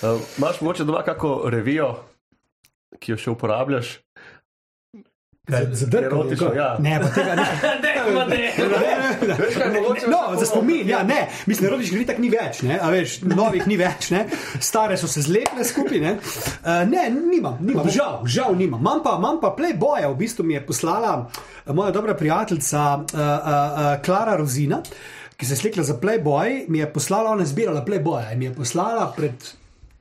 Uh, 0.01 0.25
Imáš 0.37 0.61
mogoče 0.61 0.89
doma 0.89 1.05
kako 1.05 1.37
revijo, 1.53 1.93
ki 2.99 3.13
jo 3.13 3.21
še 3.21 3.35
uporabljaš? 3.35 3.99
Zadrkal, 5.47 6.05
Erotično, 6.05 6.53
ja. 6.55 6.77
Ne, 6.79 6.99
pa 7.01 7.07
tega 7.13 7.35
ne. 7.35 7.45
No, 10.07 10.39
za 10.39 10.45
spomin, 10.45 10.89
ja, 10.89 11.03
ne, 11.03 11.27
mislim, 11.45 11.67
erotičnih 11.69 11.99
ritak 11.99 12.17
ni 12.17 12.31
več, 12.33 12.63
ne, 12.65 12.79
a 12.81 12.89
veš, 12.89 13.19
novih 13.29 13.67
ni 13.69 13.77
več, 13.77 14.09
ne, 14.13 14.23
stare 14.57 14.97
so 14.97 15.07
se 15.11 15.21
zlepile 15.21 15.65
skupaj, 15.67 15.99
ne. 16.01 16.15
Uh, 16.17 16.81
ne, 16.89 17.03
nimam, 17.13 17.59
nimam, 17.61 17.89
žal, 17.93 18.23
žal 18.25 18.57
nimam. 18.57 18.81
Imam 18.81 19.03
pa, 19.05 19.17
imam 19.21 19.37
pa 19.41 19.53
Playboya, 19.57 20.09
v 20.09 20.17
bistvu 20.23 20.47
mi 20.49 20.57
je 20.57 20.63
poslala 20.65 21.13
eh, 21.27 21.73
moja 21.73 21.93
dobra 21.93 22.17
prijateljica 22.17 22.87
uh, 22.95 23.03
uh, 23.05 23.19
uh, 23.19 23.91
Klara 24.05 24.39
Rozina, 24.41 24.81
ki 25.37 25.45
se 25.45 25.53
je 25.53 25.61
slikla 25.61 25.85
za 25.85 25.99
Playboy, 26.01 26.63
mi 26.73 26.81
je 26.81 26.89
poslala, 26.89 27.35
ona 27.37 27.45
je 27.45 27.53
zbirala 27.53 27.85
Playboya 27.85 28.33
in 28.33 28.41
mi 28.41 28.49
je 28.49 28.55
poslala 28.57 29.11
pred 29.13 29.45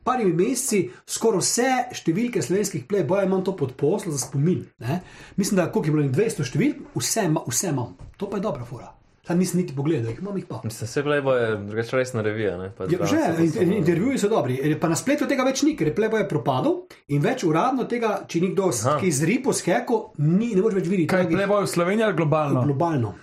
parimi 0.04 0.32
meseci 0.34 0.82
skoraj 1.06 1.40
vse 1.40 1.68
številke 1.94 2.42
slovenskih 2.42 2.84
playbojev, 2.84 3.24
imam 3.24 3.42
to 3.42 3.54
pod 3.54 3.72
poslo 3.74 4.12
za 4.12 4.18
spomin. 4.20 4.64
Ne? 4.78 5.00
Mislim, 5.36 5.56
da 5.56 5.66
koliko 5.68 5.88
je 5.88 5.92
bilo 5.92 6.08
200 6.10 6.44
številk, 6.44 6.76
vse, 6.94 7.24
ima- 7.24 7.44
vse 7.46 7.68
imam. 7.68 7.96
To 8.16 8.28
pa 8.28 8.36
je 8.36 8.42
dobra 8.42 8.64
fora. 8.64 8.90
Tam 9.24 9.38
nisem 9.38 9.56
niti 9.56 9.72
pogledal, 9.72 10.10
jih 10.10 10.18
imam 10.20 10.36
jih 10.36 10.44
pa. 10.44 10.58
Mislim, 10.62 10.84
vse 10.84 11.02
Playboy 11.02 11.38
je 11.40 11.56
drugače 11.64 11.96
resna 11.96 12.20
revija. 12.20 12.58
Ne? 12.58 12.66
Pa 12.70 12.84
Ja, 12.84 12.98
zraven 13.00 13.08
že, 13.38 13.52
se 13.52 13.62
in- 13.62 13.72
intervjuji 13.72 14.18
so 14.18 14.28
dobri, 14.28 14.60
E, 14.62 14.78
pa 14.78 14.88
na 14.88 14.94
spletu 14.94 15.24
tega 15.26 15.42
več 15.42 15.62
ni, 15.62 15.72
ker 15.74 15.86
je 15.86 15.94
Playboy 15.94 16.28
propadel 16.28 16.74
in 17.08 17.22
več 17.22 17.42
uradno 17.42 17.84
tega, 17.84 18.26
če 18.28 18.40
nekdo 18.42 18.68
Aha. 18.68 18.98
ki 19.00 19.10
zripo 19.10 19.52
skeko, 19.52 20.12
ni, 20.18 20.52
ne 20.54 20.60
moreš 20.60 20.74
več 20.74 20.86
videti. 20.86 21.06
Kaj 21.06 21.22
je 21.22 21.28
pleboj 21.30 21.62
v 21.62 21.66
Sloveniji 21.68 22.04
ali 22.04 22.12
globalno? 22.14 22.62
Globalno. 22.64 23.14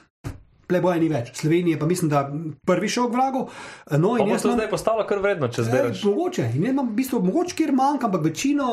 Playboya 0.72 0.98
ni 0.98 1.10
več. 1.10 1.30
Slovenija 1.35 1.77
pa 1.77 1.85
mislim, 1.85 2.10
da 2.10 2.23
prvi 2.65 2.89
šel 2.89 3.07
k 3.07 3.14
vragu. 3.14 3.45
No, 3.93 4.15
in 4.15 4.27
jaz 4.27 4.43
imam- 4.43 4.56
zdaj 4.56 4.69
postalo 4.69 5.06
kar 5.06 5.19
vredno, 5.19 5.48
če 5.49 5.61
E, 5.61 5.65
zbereš. 5.65 6.03
mogoče. 6.03 6.49
In 6.49 6.64
jaz 6.64 6.72
imam 6.72 6.88
v 6.88 6.95
bistvu, 6.95 7.22
mogoče 7.22 7.56
kjer 7.56 7.72
manjka, 7.73 8.07
ampak 8.07 8.23
večino 8.23 8.69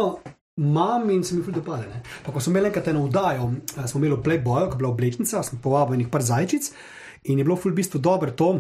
imam 0.56 1.10
in 1.10 1.22
se 1.22 1.34
mi 1.34 1.42
ful 1.42 1.52
dopade. 1.52 1.86
ne. 1.86 1.98
Pa 2.24 2.32
ko 2.32 2.40
smo 2.40 2.50
imeli 2.50 2.66
enkrat 2.66 2.88
eno 2.88 3.04
vdajo, 3.04 3.44
eh, 3.76 3.86
smo 3.86 3.98
imeli 3.98 4.16
v 4.16 4.22
Playboyu, 4.22 4.66
ko 4.66 4.72
je 4.72 4.78
bila 4.78 4.90
oblečnica, 4.90 5.42
sem 5.42 5.58
povabil 5.58 5.98
nekaj 5.98 6.10
par 6.10 6.22
zajčic 6.22 6.72
in 7.24 7.38
je 7.38 7.44
bilo 7.44 7.56
ful 7.56 7.72
v 7.72 7.76
bistvu 7.76 8.00
dobro 8.00 8.30
to. 8.32 8.50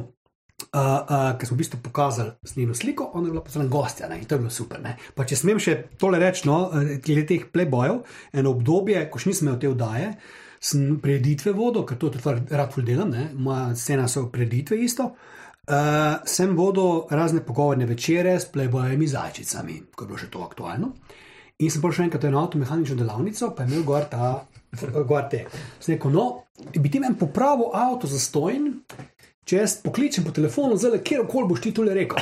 Uh, 0.68 0.80
uh, 0.80 1.38
ker 1.38 1.46
smo 1.46 1.54
v 1.54 1.58
bistvu 1.58 1.78
pokazali 1.80 2.32
z 2.42 2.56
njeno 2.56 2.74
sliko, 2.74 3.10
ona 3.14 3.28
je 3.28 3.32
bila 3.32 3.44
zelo 3.48 3.68
gostja 3.68 4.08
ne, 4.08 4.18
in 4.18 4.24
to 4.24 4.34
je 4.34 4.38
bilo 4.38 4.50
super. 4.50 4.80
Ne. 4.80 4.96
Pa 5.14 5.22
če 5.24 5.36
smem 5.36 5.56
še 5.56 5.76
tole 5.96 6.18
reči, 6.18 6.42
no, 6.44 6.70
eh, 6.74 6.98
glede 6.98 7.26
teh 7.26 7.46
playbojev, 7.46 8.00
eno 8.34 8.50
obdobje, 8.50 9.04
ko 9.08 9.18
še 9.18 9.28
nisem 9.28 9.46
imel 9.46 9.60
te 9.60 9.68
vdaje, 9.68 10.08
sem 10.60 10.98
preditve 11.02 11.52
vodil, 11.54 11.84
ker 11.86 11.98
to 11.98 12.10
tudi 12.10 12.22
rad 12.50 12.74
delam, 12.84 13.10
ne. 13.10 13.28
moja 13.34 13.74
scena 13.76 14.08
so 14.08 14.26
preditve 14.32 14.78
isto. 14.82 15.14
Uh, 15.68 16.24
sem 16.24 16.54
vodil 16.56 17.04
razne 17.10 17.42
pogovorne 17.44 17.86
večere 17.86 18.38
s 18.40 18.48
plebojami 18.48 19.06
zajčicami, 19.06 19.82
ko 19.94 20.04
je 20.04 20.08
bilo 20.08 20.18
še 20.18 20.30
to 20.32 20.42
aktualno. 20.42 20.94
In 21.58 21.70
sem 21.70 21.82
prišel 21.82 22.06
enkrat 22.06 22.24
eno 22.24 22.40
avtomehanično 22.40 22.96
delavnico, 22.96 23.50
pa 23.54 23.64
je 23.64 23.72
imel 23.72 23.84
gor 23.84 24.06
ta, 24.08 24.46
gor 25.10 25.26
te. 25.30 25.42
Sem 25.80 25.96
rekel, 25.96 26.14
no, 26.14 26.26
bi 26.72 26.88
ti 26.88 27.02
meni 27.02 27.18
popravil 27.20 27.74
avto 27.74 28.08
za 28.08 28.20
stojn, 28.22 28.70
če 29.48 29.56
jaz 29.62 29.78
pokličem 29.80 30.26
po 30.26 30.32
telefonu, 30.36 30.76
zelo 30.76 30.98
kjer 31.00 31.22
koli 31.30 31.48
boš 31.48 31.62
ti 31.64 31.70
tole 31.72 31.94
rekel. 31.96 32.20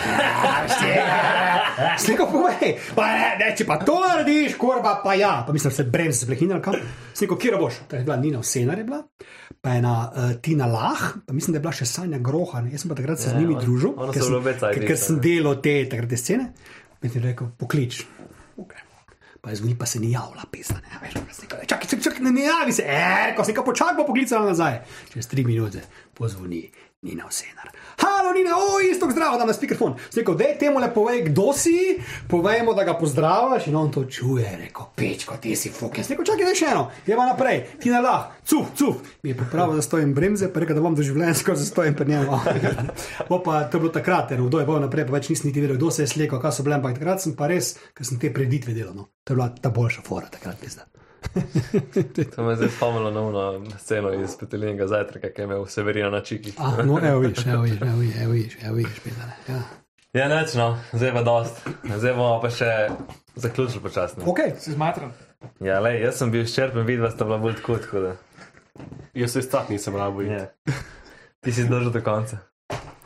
Sliko 1.99 2.27
povej, 2.31 2.77
pa 2.95 3.07
ne, 3.11 3.31
ne, 3.41 3.49
če 3.59 3.67
pa 3.69 3.79
to 3.83 3.97
narediš, 4.01 4.55
korba 4.61 4.97
pa 5.03 5.17
ja. 5.19 5.33
Pa 5.47 5.55
mislim, 5.55 5.75
se 5.75 5.85
bremz 5.91 6.23
zblehinal 6.23 6.63
kam. 6.65 6.79
Sliko, 7.17 7.39
kjer 7.41 7.59
boš? 7.61 7.81
To 7.91 7.99
je 7.99 8.05
bila 8.07 8.17
Nina 8.21 8.41
Vsenar, 8.45 8.79
je 8.79 8.87
bila, 8.87 9.03
pa 9.61 9.75
ena 9.81 9.97
uh, 10.07 10.31
Tina 10.43 10.69
Lah, 10.71 11.03
pa 11.27 11.35
mislim, 11.37 11.57
da 11.57 11.61
je 11.61 11.67
bila 11.67 11.75
še 11.75 11.89
Sanja 11.91 12.23
Groha. 12.23 12.63
Ne? 12.65 12.73
Jaz 12.77 12.87
sem 12.87 12.93
pa 12.93 12.99
takrat 12.99 13.21
se 13.21 13.31
Ja, 13.31 13.35
z 13.35 13.43
njimi 13.43 13.59
on- 13.59 13.65
družil, 13.67 13.95
ker 14.15 14.23
sem, 14.23 14.51
ker, 14.63 14.87
ker 14.87 14.99
sem 15.01 15.19
ne. 15.19 15.25
delal 15.27 15.61
te 15.65 15.77
takratne 15.91 16.21
scene. 16.21 16.51
In 17.03 17.11
ti 17.13 17.19
je 17.19 17.27
rekel, 17.27 17.51
poklič. 17.59 18.05
Okay. 18.57 18.83
Pa 19.43 19.53
je 19.53 19.61
zvoni, 19.61 19.77
pa 19.79 19.87
se 19.87 20.01
ni 20.03 20.15
javila. 20.15 20.43
Ja, 20.43 21.03
veš, 21.03 21.19
pa 21.21 21.35
sem 21.37 21.45
rekel, 21.47 21.67
čakaj, 21.69 21.91
čakaj, 21.93 22.03
čakaj, 22.09 22.25
ne, 22.25 22.33
ne 22.35 22.47
javi 22.49 22.73
se, 22.75 22.83
e, 22.83 23.35
ko 23.37 23.45
se 23.45 23.53
nekaj 23.53 23.67
počakaj, 23.69 23.95
bo 23.99 24.07
poklicala 24.09 24.49
nazaj. 24.49 24.81
Čez 25.13 25.29
tri 25.31 25.45
minute 25.47 25.85
pozvoni 26.17 26.65
Nina 27.03 27.27
Vsenar. 27.29 27.71
Halo, 27.99 28.33
Nina, 28.33 28.57
o, 28.57 28.81
isto 28.81 29.11
zdravo, 29.11 29.37
da 29.39 29.45
imaš 29.45 29.61
mikrofon. 29.61 29.95
Rekel, 30.17 30.35
da 30.35 30.45
temu 30.59 30.79
le 30.79 30.95
povej, 30.95 31.23
kdo 31.23 31.53
si, 31.53 31.99
povejmo, 32.29 32.75
da 32.75 32.85
ga 32.85 32.95
pozdravljaš 32.99 33.67
in 33.67 33.77
on 33.77 33.93
to 33.93 34.05
čuje. 34.05 34.57
Rekel, 34.59 34.87
pečko, 34.97 35.37
ti 35.37 35.57
si 35.57 35.71
fuk. 35.71 35.99
Jaz 35.99 36.11
rekel, 36.11 36.25
čakaj, 36.25 36.49
da 36.49 36.55
še 36.57 36.71
eno, 36.73 36.87
gremo 37.07 37.27
naprej, 37.29 37.61
ti 37.83 37.93
na 37.93 38.01
lah, 38.01 38.33
cuf, 38.49 38.73
cuf. 38.79 39.05
Mi 39.23 39.31
je 39.31 39.37
popravil, 39.37 39.77
da 39.77 39.85
stojim 39.85 40.15
bremze, 40.17 40.49
pa 40.53 40.65
rekel, 40.65 40.81
da 40.81 40.83
bom 40.83 40.97
doživljenjsko 40.97 41.55
zastojim 41.55 41.95
pri 41.95 42.09
njemu. 42.15 42.41
Pa 43.47 43.65
to 43.71 43.77
je 43.77 43.81
bilo 43.81 43.93
takrat, 43.93 44.29
ker 44.29 44.41
kdo 44.43 44.59
je 44.59 44.67
bil 44.67 44.81
naprej, 44.83 45.05
pa 45.07 45.15
več 45.15 45.29
nisem 45.31 45.51
niti 45.51 45.63
vedel, 45.63 45.77
kdo 45.77 45.91
se 45.95 46.03
je 46.03 46.11
slekel, 46.11 46.41
kaj 46.43 46.57
so 46.57 46.65
bile, 46.67 46.81
ampak 46.81 46.97
takrat 46.99 47.23
sem 47.23 47.37
pa 47.39 47.47
res, 47.51 47.75
ker 47.95 48.09
sem 48.09 48.19
te 48.19 48.33
preditve 48.35 48.75
delal. 48.75 48.97
No. 48.97 49.11
To 49.23 49.35
je 49.35 49.39
bila 49.39 49.51
ta 49.53 49.71
boljša 49.71 50.03
fora 50.07 50.31
takrat, 50.33 50.59
pizda. 50.59 50.89
To 52.37 52.43
me 52.43 52.57
zdaj 52.57 52.69
spomnilo 52.69 53.11
na 53.11 53.21
uno 53.21 53.65
sceno 53.79 54.13
iz 54.13 54.37
petelinega 54.41 54.87
zajtrka, 54.87 55.31
ki 55.33 55.41
je 55.41 55.45
imel 55.45 55.67
Severino 55.67 56.11
na 56.11 56.21
čikih. 56.21 56.55
Ah, 56.59 56.85
no, 56.85 57.01
evo 57.03 57.19
viš, 57.21 57.47
evo 57.47 57.63
viš, 57.63 57.81
evo 57.83 57.99
viš, 57.99 58.15
evo 58.21 58.33
viš, 58.33 58.57
evo 58.63 58.75
viš, 58.75 59.01
pitane. 59.05 59.37
Ja. 59.49 59.63
Ja, 60.13 60.29
neč, 60.29 60.55
no, 60.55 60.79
zdaj 60.93 61.13
pa 61.13 61.23
dost. 61.23 61.69
Zdaj 61.97 62.13
bomo 62.15 62.39
pa 62.41 62.51
še 62.51 62.89
zaključili 63.35 63.83
počasno. 63.83 64.25
Ok, 64.27 64.39
Se 64.59 64.73
zmatram. 64.73 65.13
Ja, 65.61 65.81
lej, 65.81 66.01
jaz 66.03 66.17
sem 66.19 66.31
bil 66.33 66.47
izčrpen, 66.47 66.87
vidva 66.89 67.11
sta 67.11 67.25
bila 67.25 67.39
bolj 67.39 67.59
tako, 67.61 67.77
tako 67.85 68.01
da. 68.01 68.13
Jaz 69.15 69.33
se 69.37 69.43
strah 69.43 69.69
nisem 69.71 69.97
rabo. 69.97 70.23
Ja. 70.23 70.47
Ti 71.45 71.53
si 71.53 71.63
zdržal 71.63 71.93
do 71.93 72.01
konca. 72.01 72.39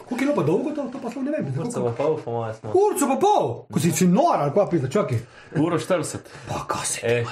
koliko 0.08 0.22
je 0.22 0.26
bilo 0.26 0.34
pa 0.34 0.42
dolgo 0.42 0.70
to, 0.70 0.88
to 0.92 0.98
pa 1.02 1.10
sploh 1.10 1.24
ne 1.24 1.30
vem. 1.30 1.50
Kurca 1.56 1.80
pa 1.80 1.92
pol, 1.92 2.16
po 2.24 2.30
mojem 2.32 2.54
smo. 2.54 2.70
Kurco 2.70 3.08
pa 3.08 3.16
pol, 3.20 3.50
ko 3.72 3.80
si 3.80 3.92
si 3.92 4.06
nor 4.06 4.36
ali 4.38 4.54
pa 4.54 4.66
pisa, 4.70 4.88
čakaj. 4.88 5.18
Uro 5.56 5.78
40. 5.78 6.16
Pa 6.48 6.64
kaj 6.68 6.86
se 6.86 7.00
Ej, 7.02 7.26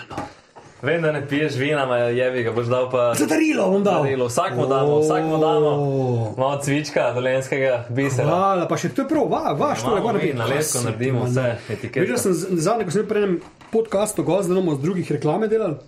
vem, 0.82 1.02
da 1.02 1.12
ne 1.12 1.20
piješ 1.28 1.55
vina, 1.55 1.86
ma 1.86 1.96
jevi 1.96 2.42
ga 2.42 2.52
boš 2.52 2.66
dal 2.66 2.90
pa. 2.90 3.14
Za 3.14 3.26
darilo 3.26 3.70
bom 3.70 3.84
dal. 3.84 4.02
Darilo, 4.02 4.26
vsak 4.26 4.56
mu 4.56 4.66
damo, 4.66 5.00
vsak 5.00 5.24
mu 5.24 5.38
damo. 5.38 5.68
O. 5.68 6.34
Malo 6.38 6.60
cvička, 6.62 7.12
dolenskega 7.14 7.84
bisera. 7.90 8.28
Hvala, 8.28 8.68
pa 8.68 8.76
še 8.76 8.88
to 8.94 9.02
je 9.02 9.09
prav, 9.09 9.28
va, 9.30 9.52
vaš 9.59 9.82
to 9.82 9.94
je 9.94 10.00
Imamo 10.00 10.12
gor 10.12 10.22
mi, 10.22 10.32
na 10.32 10.46
lesko 10.46 10.84
naredimo 10.84 11.24
vse 11.26 11.46
etikete. 11.68 12.00
Videl 12.00 12.18
sem 12.18 12.34
zadnje, 12.59 12.84
ko 12.84 12.96
sem 12.96 13.06
pri 13.06 13.24
enem 13.24 13.38
podkastu, 13.72 14.24
gost, 14.24 14.48
da 14.48 14.55
bomo 14.55 14.74
z 14.78 14.84
drugih 14.86 15.12
reklame 15.18 15.48
delali. 15.48 15.78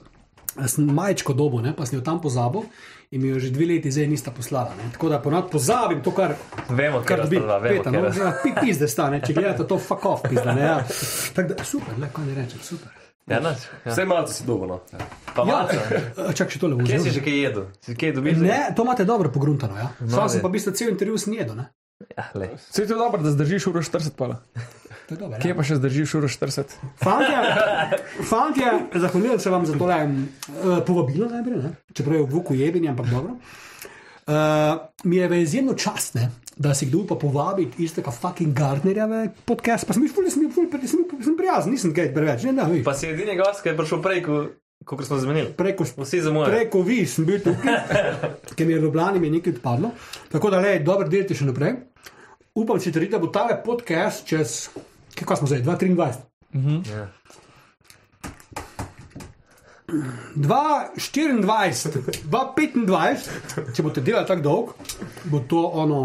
Sem 0.66 0.88
majčko 0.90 1.32
dobo, 1.32 1.60
ne, 1.62 1.70
pa 1.76 1.86
sem 1.86 2.00
jo 2.00 2.04
tam 2.04 2.18
pozabil 2.20 2.66
in 3.10 3.22
mi 3.22 3.28
jo 3.28 3.38
že 3.42 3.48
dve 3.50 3.66
leti 3.66 3.90
zdaj 3.90 4.06
nista 4.06 4.30
poslala. 4.30 4.70
Ne. 4.78 4.90
Tako 4.94 5.08
da 5.10 5.18
ponad 5.22 5.48
pozabim 5.50 5.98
to, 6.02 6.12
kar, 6.14 6.34
Vemo, 6.68 7.00
kar 7.02 7.06
kar 7.06 7.24
dobi. 7.24 7.38
sta 7.38 7.46
dva, 7.46 7.58
vemo, 7.58 7.82
Peta, 7.82 7.90
no, 7.90 8.02
kar 8.06 8.18
ja, 8.22 8.32
pi- 8.42 8.54
pizde 8.60 8.86
stane, 8.88 9.18
če 9.22 9.34
gledate 9.34 9.66
to 9.66 9.78
fuck 9.78 10.04
off, 10.06 10.22
pizda. 10.22 10.54
Ja. 10.58 10.76
Tako 11.34 11.54
da, 11.54 11.64
super, 11.66 11.98
le, 11.98 12.10
kaj 12.14 12.26
ne 12.28 12.36
rečem, 12.38 12.62
super. 12.62 12.99
Ja, 13.30 13.38
nič. 13.40 13.62
Ja. 13.84 13.92
Vse 13.92 14.04
malce 14.04 14.34
si 14.34 14.42
dobo. 14.42 14.66
No. 14.66 14.76
Pa 15.30 15.42
Ja, 15.42 15.62
malce. 15.62 16.34
čak 16.34 16.50
še 16.50 16.58
tole 16.58 16.74
Kje 16.76 16.98
si 17.00 17.10
že 17.10 17.20
kaj 17.20 17.36
jedel? 17.38 17.64
Si 17.80 17.94
kaj 17.94 18.12
dobil? 18.12 18.34
Ne, 18.36 18.74
to 18.74 18.82
imate 18.82 19.04
dobro 19.04 19.30
pogruntano, 19.30 19.76
ja. 19.76 19.88
Sam 20.04 20.26
sem 20.26 20.40
pa 20.40 20.48
v 20.48 20.58
bistvu 20.58 20.72
cel 20.72 20.90
intervju 20.90 21.14
snedo, 21.16 21.54
ne. 21.54 21.70
Ja, 22.10 22.26
lej. 22.34 22.56
Se 22.66 22.82
je 22.82 22.88
to 22.88 22.96
dobro, 22.96 23.20
da 23.20 23.30
zdržiš 23.30 23.66
uro 23.66 23.80
40 23.80 24.16
pala. 24.16 24.40
To 25.06 25.14
je 25.14 25.18
dobro. 25.18 25.38
Kje 25.38 25.48
Ja. 25.48 25.54
pa 25.54 25.62
še 25.62 25.76
zdržiš 25.76 26.14
uro 26.16 26.26
40? 26.26 26.74
Fantje, 26.96 27.38
fantje 28.24 28.68
zahvaljujem 28.96 29.38
se 29.38 29.50
vam 29.50 29.66
za 29.66 29.74
tole 29.74 29.98
uh, 30.00 30.80
povabilo, 30.82 31.28
najprej, 31.28 31.60
ne? 31.60 31.70
čeprav 31.92 32.16
je 32.16 32.22
v 32.22 32.30
vuku 32.30 32.54
jebeni, 32.54 32.88
ampak 32.88 33.06
dobro. 33.06 33.36
Uh, 34.26 34.34
mi 35.04 35.16
je 35.16 35.42
izjemno 35.42 35.74
čast, 35.74 36.14
ne, 36.14 36.30
da 36.60 36.74
si 36.74 36.86
kdo 36.86 36.98
upa 37.00 37.16
povabiti 37.16 37.80
istega 37.80 38.12
fucking 38.12 38.52
Gardnerja 38.52 39.06
v 39.06 39.20
podcast. 39.44 39.86
Pa 39.86 39.96
sem 39.96 40.02
bil 40.02 40.12
ful, 40.12 40.26
sem 40.28 40.42
bil 40.42 40.50
ful, 40.50 40.68
sem, 40.84 41.04
bil- 41.08 41.36
prijazen, 41.36 41.72
nisem 41.72 41.92
kaj 41.92 42.10
preveč, 42.12 42.44
ne, 42.44 42.52
ne, 42.52 42.66
vi. 42.70 42.82
Pa 42.84 42.92
si 42.92 43.08
edini 43.08 43.32
gost, 43.34 43.62
ki 43.62 43.70
je 43.70 43.76
prišel 43.76 44.00
prej, 44.00 44.20
ko, 44.20 44.34
ko 44.86 44.98
smo 45.00 45.16
zmenili. 45.18 45.54
Preko, 45.54 45.88
Vsi 45.96 46.20
za 46.20 46.28
moje. 46.30 46.50
preko 46.50 46.82
vi 46.82 47.06
sem 47.06 47.24
bil 47.24 47.40
tukaj, 47.40 47.80
ker 48.56 48.66
mi 48.66 48.72
je 48.72 48.80
Ljubljani 48.80 49.18
mi 49.18 49.26
je 49.26 49.38
nekaj 49.38 49.54
odpadlo. 49.54 49.90
Tako 50.28 50.50
da, 50.50 50.60
le, 50.60 50.74
dobro 50.80 51.08
delite 51.08 51.32
še 51.34 51.44
naprej. 51.44 51.78
Upam, 52.54 52.76
si 52.76 52.92
trdite, 52.92 53.12
da 53.12 53.18
bo 53.18 53.28
ta 53.28 53.46
podcast 53.56 54.26
čez, 54.26 54.68
kako 55.14 55.36
smo 55.36 55.48
zdaj, 55.48 55.64
2023. 55.64 56.28
Ja. 56.90 57.06
2024, 60.36 61.42
2025, 62.24 63.72
če 63.72 63.82
boste 63.82 64.00
delali 64.02 64.26
tako 64.26 64.42
dolgo, 64.42 64.74
bo 65.24 65.40
to 65.42 65.64
ono. 65.76 66.02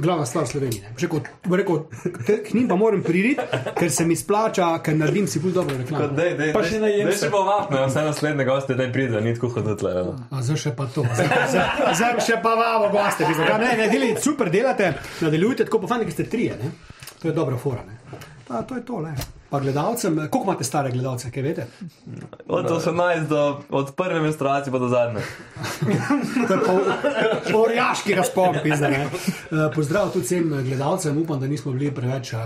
Glavna 0.00 0.24
stvar 0.24 0.46
Slovenije. 0.46 0.92
Že 0.96 1.08
kot 1.08 1.22
bo 1.44 1.56
rekel, 1.56 1.78
te- 2.24 2.38
k 2.40 2.54
njim 2.54 2.66
pa 2.66 2.76
moram 2.76 3.02
priti, 3.02 3.34
ker 3.74 3.90
se 3.90 4.04
mi 4.04 4.16
splača, 4.16 4.78
ker 4.80 4.96
naredim 4.96 5.26
si 5.26 5.38
bolj 5.38 5.52
dobro 5.52 5.76
reklamo. 5.76 6.08
Dej, 6.10 6.34
dej, 6.34 6.52
Pa 6.52 6.60
dej, 6.60 6.68
še 6.68 6.80
najem 6.80 7.06
dej 7.06 7.14
se. 7.14 7.26
še 7.26 7.30
povabno, 7.30 7.82
vse 7.84 8.02
naslednje 8.02 8.44
goste, 8.44 8.74
da 8.74 8.86
pride, 8.90 9.20
ni 9.20 9.34
tako 9.34 9.48
hodil 9.50 9.76
tle. 9.76 9.92
no. 10.02 10.14
A 10.30 10.40
zdaj 10.40 10.56
še 10.58 10.72
pa 10.72 10.86
to. 10.88 11.04
Zdaj, 11.04 12.20
še 12.22 12.38
pa 12.38 12.54
vamo, 12.54 12.88
goste. 12.90 13.24
bi 13.24 13.34
zdaj- 13.34 13.58
Ne, 13.60 13.76
ne, 13.76 13.88
delite, 13.88 14.22
super 14.22 14.48
delate, 14.48 14.92
nadaljujte 15.20 15.64
tako, 15.64 15.80
pa 15.80 15.86
fajn, 15.88 16.04
ki 16.04 16.12
ste 16.12 16.24
trije. 16.26 16.56
Ne? 16.56 16.70
To 17.18 17.28
je 17.28 17.34
dobra 17.34 17.56
fora. 17.58 17.84
Ne? 17.84 17.98
Pa, 18.48 18.62
to 18.62 18.74
je 18.74 18.82
to, 18.82 18.98
le. 18.98 19.12
Pa 19.50 19.60
gledalcem, 19.60 20.16
koliko 20.16 20.42
imate 20.44 20.64
stare 20.64 20.90
gledalce, 20.90 21.30
kaj 21.30 21.42
veste? 21.42 21.66
Od 22.48 22.64
18 22.66 23.26
do 23.26 23.40
od 23.70 23.94
prve 23.94 24.20
menstruacije 24.20 24.72
pa 24.72 24.78
do 24.78 24.88
zadnje. 24.88 25.20
To 26.48 26.54
je 26.54 26.60
pol 26.62 26.80
orjaški 27.60 28.14
razpon, 28.14 28.58
pizda. 28.62 28.88
ne. 28.88 29.00
Eh, 29.04 29.10
Pozdrav 29.74 30.10
tudi 30.10 30.24
vsem 30.24 30.48
gledalcem, 30.62 31.18
upam, 31.18 31.40
da 31.40 31.46
nismo 31.46 31.72
bili 31.72 31.90
preveč. 31.90 32.32
eh, 32.32 32.38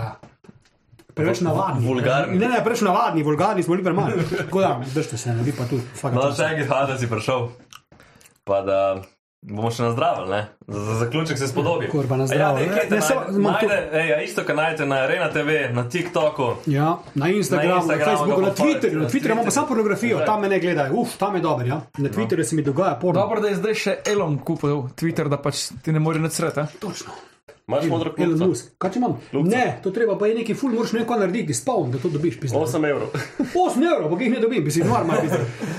Preveč 1.13 1.39
navadni. 1.39 1.87
Vulgarni. 1.87 2.37
Ne, 2.37 2.47
ne, 2.47 2.57
preveč 2.59 2.81
navadni, 2.81 3.23
vulgarni 3.23 3.63
smo 3.63 3.71
bili 3.71 3.83
premalo. 3.83 4.11
Tako 4.37 4.61
da, 4.61 4.81
držite 4.93 5.17
se, 5.17 5.33
ne, 5.33 5.43
vi 5.43 5.51
pa 5.51 5.63
fuck 5.93 6.13
No, 6.13 6.25
še 6.33 6.43
enkrat 6.43 6.67
hvala, 6.67 6.85
da 6.85 6.97
si 6.97 7.07
prišel. 7.07 7.45
Pa 8.43 8.61
da 8.61 8.79
bomo 9.45 9.69
še 9.69 9.83
nazdravili, 9.83 10.29
ne? 10.29 10.41
Za, 10.67 10.79
za 10.81 10.93
zaključek 10.95 11.37
se 11.37 11.47
spodobi. 11.47 11.87
Kurba, 11.87 12.17
na 12.17 12.23
A 12.23 12.27
zdravo, 12.27 12.57
Ja, 12.57 12.65
ne. 12.89 13.01
samo- 13.01 13.29
najde, 13.29 13.89
ej, 13.93 14.13
a 14.13 14.21
isto, 14.21 14.43
kar 14.43 14.55
najdete 14.55 14.85
na 14.85 14.95
Arena 14.95 15.29
TV, 15.29 15.69
na 15.69 15.83
TikToku. 15.85 16.47
Ja, 16.65 16.97
na 17.13 17.29
Instagramu, 17.29 17.85
na, 17.85 17.93
Instagramu 17.93 18.11
na 18.11 18.17
Facebooku, 18.17 18.41
na 18.41 18.51
Twitterju, 18.51 18.99
na 18.99 19.07
Twitterju 19.07 19.31
imamo 19.31 19.51
samo 19.51 19.67
pornografijo, 19.67 20.19
tam 20.19 20.41
me 20.41 20.49
ne 20.49 20.59
gledajo, 20.59 20.93
uf, 20.95 21.17
tam 21.17 21.35
je 21.35 21.41
dober, 21.41 21.67
ja. 21.67 21.81
Na 21.97 22.09
Twitterju 22.09 22.43
se 22.43 22.55
mi 22.55 22.61
dogaja 22.63 22.95
porno. 22.95 23.21
Dobro, 23.21 23.41
da 23.41 23.47
je 23.47 23.55
zdaj 23.55 23.73
še 23.75 23.95
Elon 24.05 24.37
kupil 24.39 24.81
Twitter, 24.95 25.29
da 25.29 25.37
pač 25.37 25.55
ti 25.81 25.91
ne 25.91 25.99
more 25.99 26.29
sreti. 26.29 26.65
Točno. 26.79 27.13
Imaš 27.67 27.85
modro? 27.85 28.13
Musk. 28.47 28.73
Kaj 28.77 28.91
če 28.91 28.99
imam? 28.99 29.15
Ne, 29.45 29.79
to 29.83 29.89
treba 29.91 30.17
pa 30.17 30.27
je 30.27 30.35
neki 30.35 30.53
ful, 30.53 30.69
moraš 30.69 30.91
nekaj 30.93 31.19
narediti, 31.19 31.53
spavn, 31.53 31.91
da 31.91 31.97
to 31.97 32.09
dobiš, 32.09 32.39
pisa. 32.39 32.55
8 32.55 32.85
evrov. 32.85 33.09
8 33.39 33.85
evrov, 33.85 34.09
pa 34.11 34.23
jih 34.23 34.31
ne 34.31 34.39
dobim, 34.39 34.63
bi 34.63 34.71
si 34.71 34.83
normal, 34.83 35.17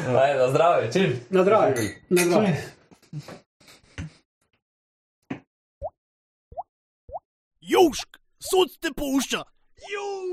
na 0.09 0.48
zdravje, 0.51 0.93
čim. 0.93 1.14
Na 1.30 1.43
zdravje, 1.43 1.94
na 2.10 2.24
zdravje. 2.24 2.56
Južk, 7.66 8.20
sod 8.38 8.78
te 8.80 8.93
pušča! 8.94 9.43
Južk! 9.90 10.25